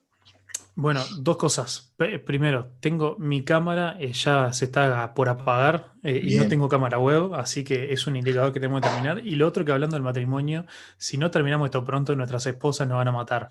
Bueno, 0.82 1.02
dos 1.18 1.36
cosas. 1.36 1.94
Primero, 2.26 2.72
tengo 2.80 3.18
mi 3.20 3.44
cámara, 3.44 3.98
eh, 4.00 4.14
ya 4.14 4.54
se 4.54 4.64
está 4.64 5.14
por 5.14 5.28
apagar 5.28 5.92
eh, 6.04 6.22
y 6.24 6.38
no 6.38 6.48
tengo 6.48 6.70
cámara 6.70 6.98
web, 6.98 7.36
así 7.36 7.66
que 7.66 7.92
es 7.92 8.08
un 8.08 8.16
indicador 8.16 8.54
que 8.54 8.62
tengo 8.62 8.80
que 8.80 8.88
terminar. 8.88 9.20
Y 9.28 9.36
lo 9.36 9.46
otro 9.46 9.66
que 9.66 9.74
hablando 9.74 9.98
del 9.98 10.04
matrimonio, 10.04 10.66
si 10.96 11.18
no 11.18 11.32
terminamos 11.32 11.66
esto 11.66 11.84
pronto, 11.84 12.16
nuestras 12.16 12.46
esposas 12.46 12.88
nos 12.88 12.96
van 12.96 13.10
a 13.10 13.12
matar. 13.12 13.50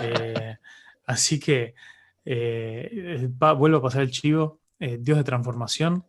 Eh, 0.00 0.58
así 1.06 1.40
que 1.40 1.74
vuelvo 2.24 3.78
a 3.78 3.82
pasar 3.82 4.02
el 4.02 4.12
chivo. 4.12 4.60
Dios 4.78 5.18
de 5.18 5.24
transformación, 5.24 6.04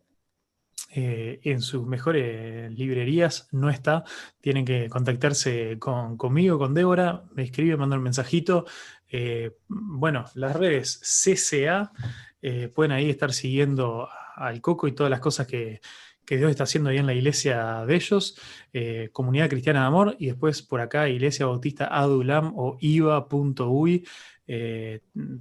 en 0.94 1.60
sus 1.60 1.84
mejores 1.84 2.70
librerías 2.70 3.48
no 3.50 3.68
está. 3.68 4.04
Tienen 4.40 4.64
que 4.64 4.88
contactarse 4.88 5.80
con, 5.80 6.16
conmigo, 6.16 6.56
con 6.56 6.72
Débora, 6.72 7.24
me 7.34 7.42
escribe, 7.42 7.76
manda 7.76 7.96
un 7.96 8.04
mensajito. 8.04 8.64
Eh, 9.12 9.58
bueno, 9.68 10.24
las 10.34 10.56
redes 10.56 11.00
CCA, 11.02 11.92
eh, 12.40 12.68
pueden 12.68 12.92
ahí 12.92 13.10
estar 13.10 13.32
siguiendo 13.32 14.08
al 14.34 14.62
Coco 14.62 14.88
y 14.88 14.92
todas 14.92 15.10
las 15.10 15.20
cosas 15.20 15.46
que, 15.46 15.80
Dios 16.24 16.50
está 16.50 16.64
haciendo 16.64 16.88
ahí 16.88 16.96
en 16.96 17.04
la 17.04 17.12
iglesia 17.12 17.84
de 17.84 17.94
ellos, 17.94 18.40
eh, 18.72 19.10
Comunidad 19.12 19.50
Cristiana 19.50 19.80
de 19.80 19.86
Amor, 19.86 20.16
y 20.18 20.28
después 20.28 20.62
por 20.62 20.80
acá 20.80 21.06
Iglesia 21.06 21.44
Bautista 21.44 21.88
Adulam 21.88 22.54
o 22.56 22.78
iva.uy, 22.80 24.08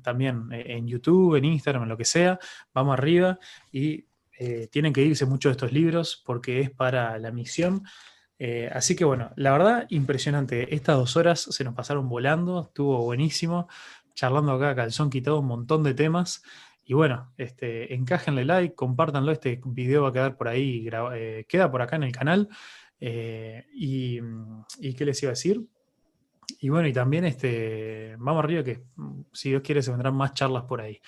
también 0.03 0.49
en 0.51 0.87
YouTube, 0.89 1.35
en 1.37 1.45
Instagram, 1.45 1.83
en 1.83 1.89
lo 1.89 1.97
que 1.97 2.03
sea, 2.03 2.37
vamos 2.73 2.91
arriba 2.91 3.39
y 3.71 4.05
tienen 4.69 4.91
que 4.91 5.01
irse 5.01 5.25
muchos 5.25 5.51
de 5.51 5.53
estos 5.53 5.71
libros 5.71 6.21
porque 6.25 6.59
es 6.59 6.71
para 6.71 7.17
la 7.19 7.31
misión. 7.31 7.83
Eh, 8.43 8.71
así 8.73 8.95
que 8.95 9.05
bueno, 9.05 9.29
la 9.35 9.51
verdad, 9.51 9.85
impresionante. 9.89 10.73
Estas 10.73 10.97
dos 10.97 11.15
horas 11.15 11.41
se 11.41 11.63
nos 11.63 11.75
pasaron 11.75 12.09
volando, 12.09 12.63
estuvo 12.63 12.97
buenísimo, 13.03 13.67
charlando 14.15 14.53
acá, 14.53 14.73
calzón 14.73 15.11
quitado, 15.11 15.41
un 15.41 15.45
montón 15.45 15.83
de 15.83 15.93
temas. 15.93 16.41
Y 16.83 16.95
bueno, 16.95 17.31
este, 17.37 17.93
encajenle 17.93 18.43
like, 18.43 18.73
compártanlo, 18.73 19.31
este 19.31 19.61
video 19.63 20.01
va 20.01 20.09
a 20.09 20.11
quedar 20.11 20.37
por 20.37 20.47
ahí, 20.47 20.89
eh, 21.13 21.45
queda 21.47 21.69
por 21.69 21.83
acá 21.83 21.97
en 21.97 22.03
el 22.03 22.11
canal. 22.11 22.49
Eh, 22.99 23.67
y, 23.75 24.19
qué 24.95 25.05
les 25.05 25.21
iba 25.21 25.29
a 25.29 25.33
decir? 25.33 25.61
Y 26.61 26.69
bueno, 26.69 26.87
y 26.87 26.93
también 26.93 27.25
este, 27.25 28.15
vamos 28.17 28.43
arriba 28.43 28.63
que 28.63 28.81
si 29.33 29.49
Dios 29.49 29.61
quiere 29.61 29.83
se 29.83 29.91
vendrán 29.91 30.15
más 30.15 30.33
charlas 30.33 30.63
por 30.63 30.81
ahí. 30.81 30.99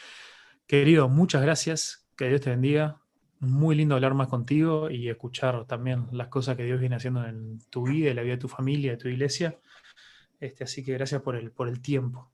Querido, 0.67 1.09
muchas 1.09 1.41
gracias, 1.41 2.07
que 2.15 2.29
Dios 2.29 2.41
te 2.41 2.51
bendiga, 2.51 3.01
muy 3.43 3.75
lindo 3.75 3.95
hablar 3.95 4.13
más 4.13 4.27
contigo 4.27 4.89
y 4.89 5.09
escuchar 5.09 5.65
también 5.65 6.07
las 6.11 6.27
cosas 6.29 6.55
que 6.55 6.63
Dios 6.63 6.79
viene 6.79 6.95
haciendo 6.95 7.25
en 7.25 7.59
tu 7.69 7.87
vida, 7.87 8.09
en 8.09 8.15
la 8.15 8.21
vida 8.21 8.35
de 8.35 8.41
tu 8.41 8.47
familia, 8.47 8.91
de 8.91 8.97
tu 8.97 9.07
iglesia. 9.07 9.59
Este, 10.39 10.63
así 10.63 10.83
que 10.83 10.93
gracias 10.93 11.21
por 11.21 11.35
el, 11.35 11.51
por 11.51 11.67
el 11.67 11.81
tiempo. 11.81 12.31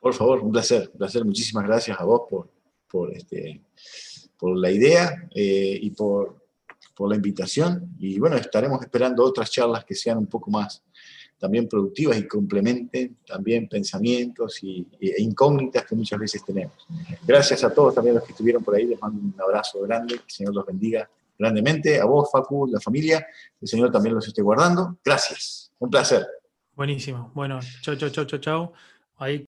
Por 0.00 0.14
favor, 0.14 0.40
un 0.40 0.52
placer, 0.52 0.90
un 0.92 0.98
placer. 0.98 1.24
Muchísimas 1.24 1.64
gracias 1.64 1.98
a 1.98 2.04
vos 2.04 2.22
por, 2.28 2.50
por, 2.88 3.12
este, 3.12 3.62
por 4.38 4.56
la 4.56 4.70
idea 4.70 5.28
eh, 5.34 5.78
y 5.80 5.90
por, 5.90 6.46
por 6.94 7.10
la 7.10 7.16
invitación. 7.16 7.94
Y 7.98 8.18
bueno, 8.18 8.36
estaremos 8.36 8.80
esperando 8.82 9.24
otras 9.24 9.50
charlas 9.50 9.84
que 9.84 9.94
sean 9.94 10.18
un 10.18 10.26
poco 10.26 10.50
más 10.50 10.82
también 11.44 11.68
productivas 11.68 12.16
y 12.16 12.26
complementen 12.26 13.18
también 13.26 13.68
pensamientos 13.68 14.64
y, 14.64 14.86
e 14.98 15.20
incógnitas 15.20 15.84
que 15.84 15.94
muchas 15.94 16.18
veces 16.18 16.42
tenemos. 16.42 16.86
Gracias 17.26 17.62
a 17.64 17.74
todos 17.74 17.94
también 17.94 18.14
los 18.14 18.24
que 18.24 18.32
estuvieron 18.32 18.64
por 18.64 18.74
ahí, 18.74 18.86
les 18.86 18.98
mando 18.98 19.20
un 19.20 19.34
abrazo 19.38 19.82
grande, 19.82 20.14
que 20.14 20.22
el 20.22 20.30
Señor 20.30 20.54
los 20.54 20.64
bendiga 20.64 21.06
grandemente, 21.38 22.00
a 22.00 22.06
vos, 22.06 22.30
Facu, 22.32 22.66
la 22.66 22.80
familia, 22.80 23.26
el 23.60 23.68
Señor 23.68 23.92
también 23.92 24.14
los 24.14 24.26
esté 24.26 24.40
guardando. 24.40 24.96
Gracias, 25.04 25.70
un 25.78 25.90
placer. 25.90 26.26
Buenísimo. 26.74 27.30
Bueno, 27.34 27.60
chao, 27.82 27.94
chao, 27.94 28.08
chao, 28.08 28.24
chao, 28.24 28.40
chao. 28.40 28.72
Ahí 29.18 29.40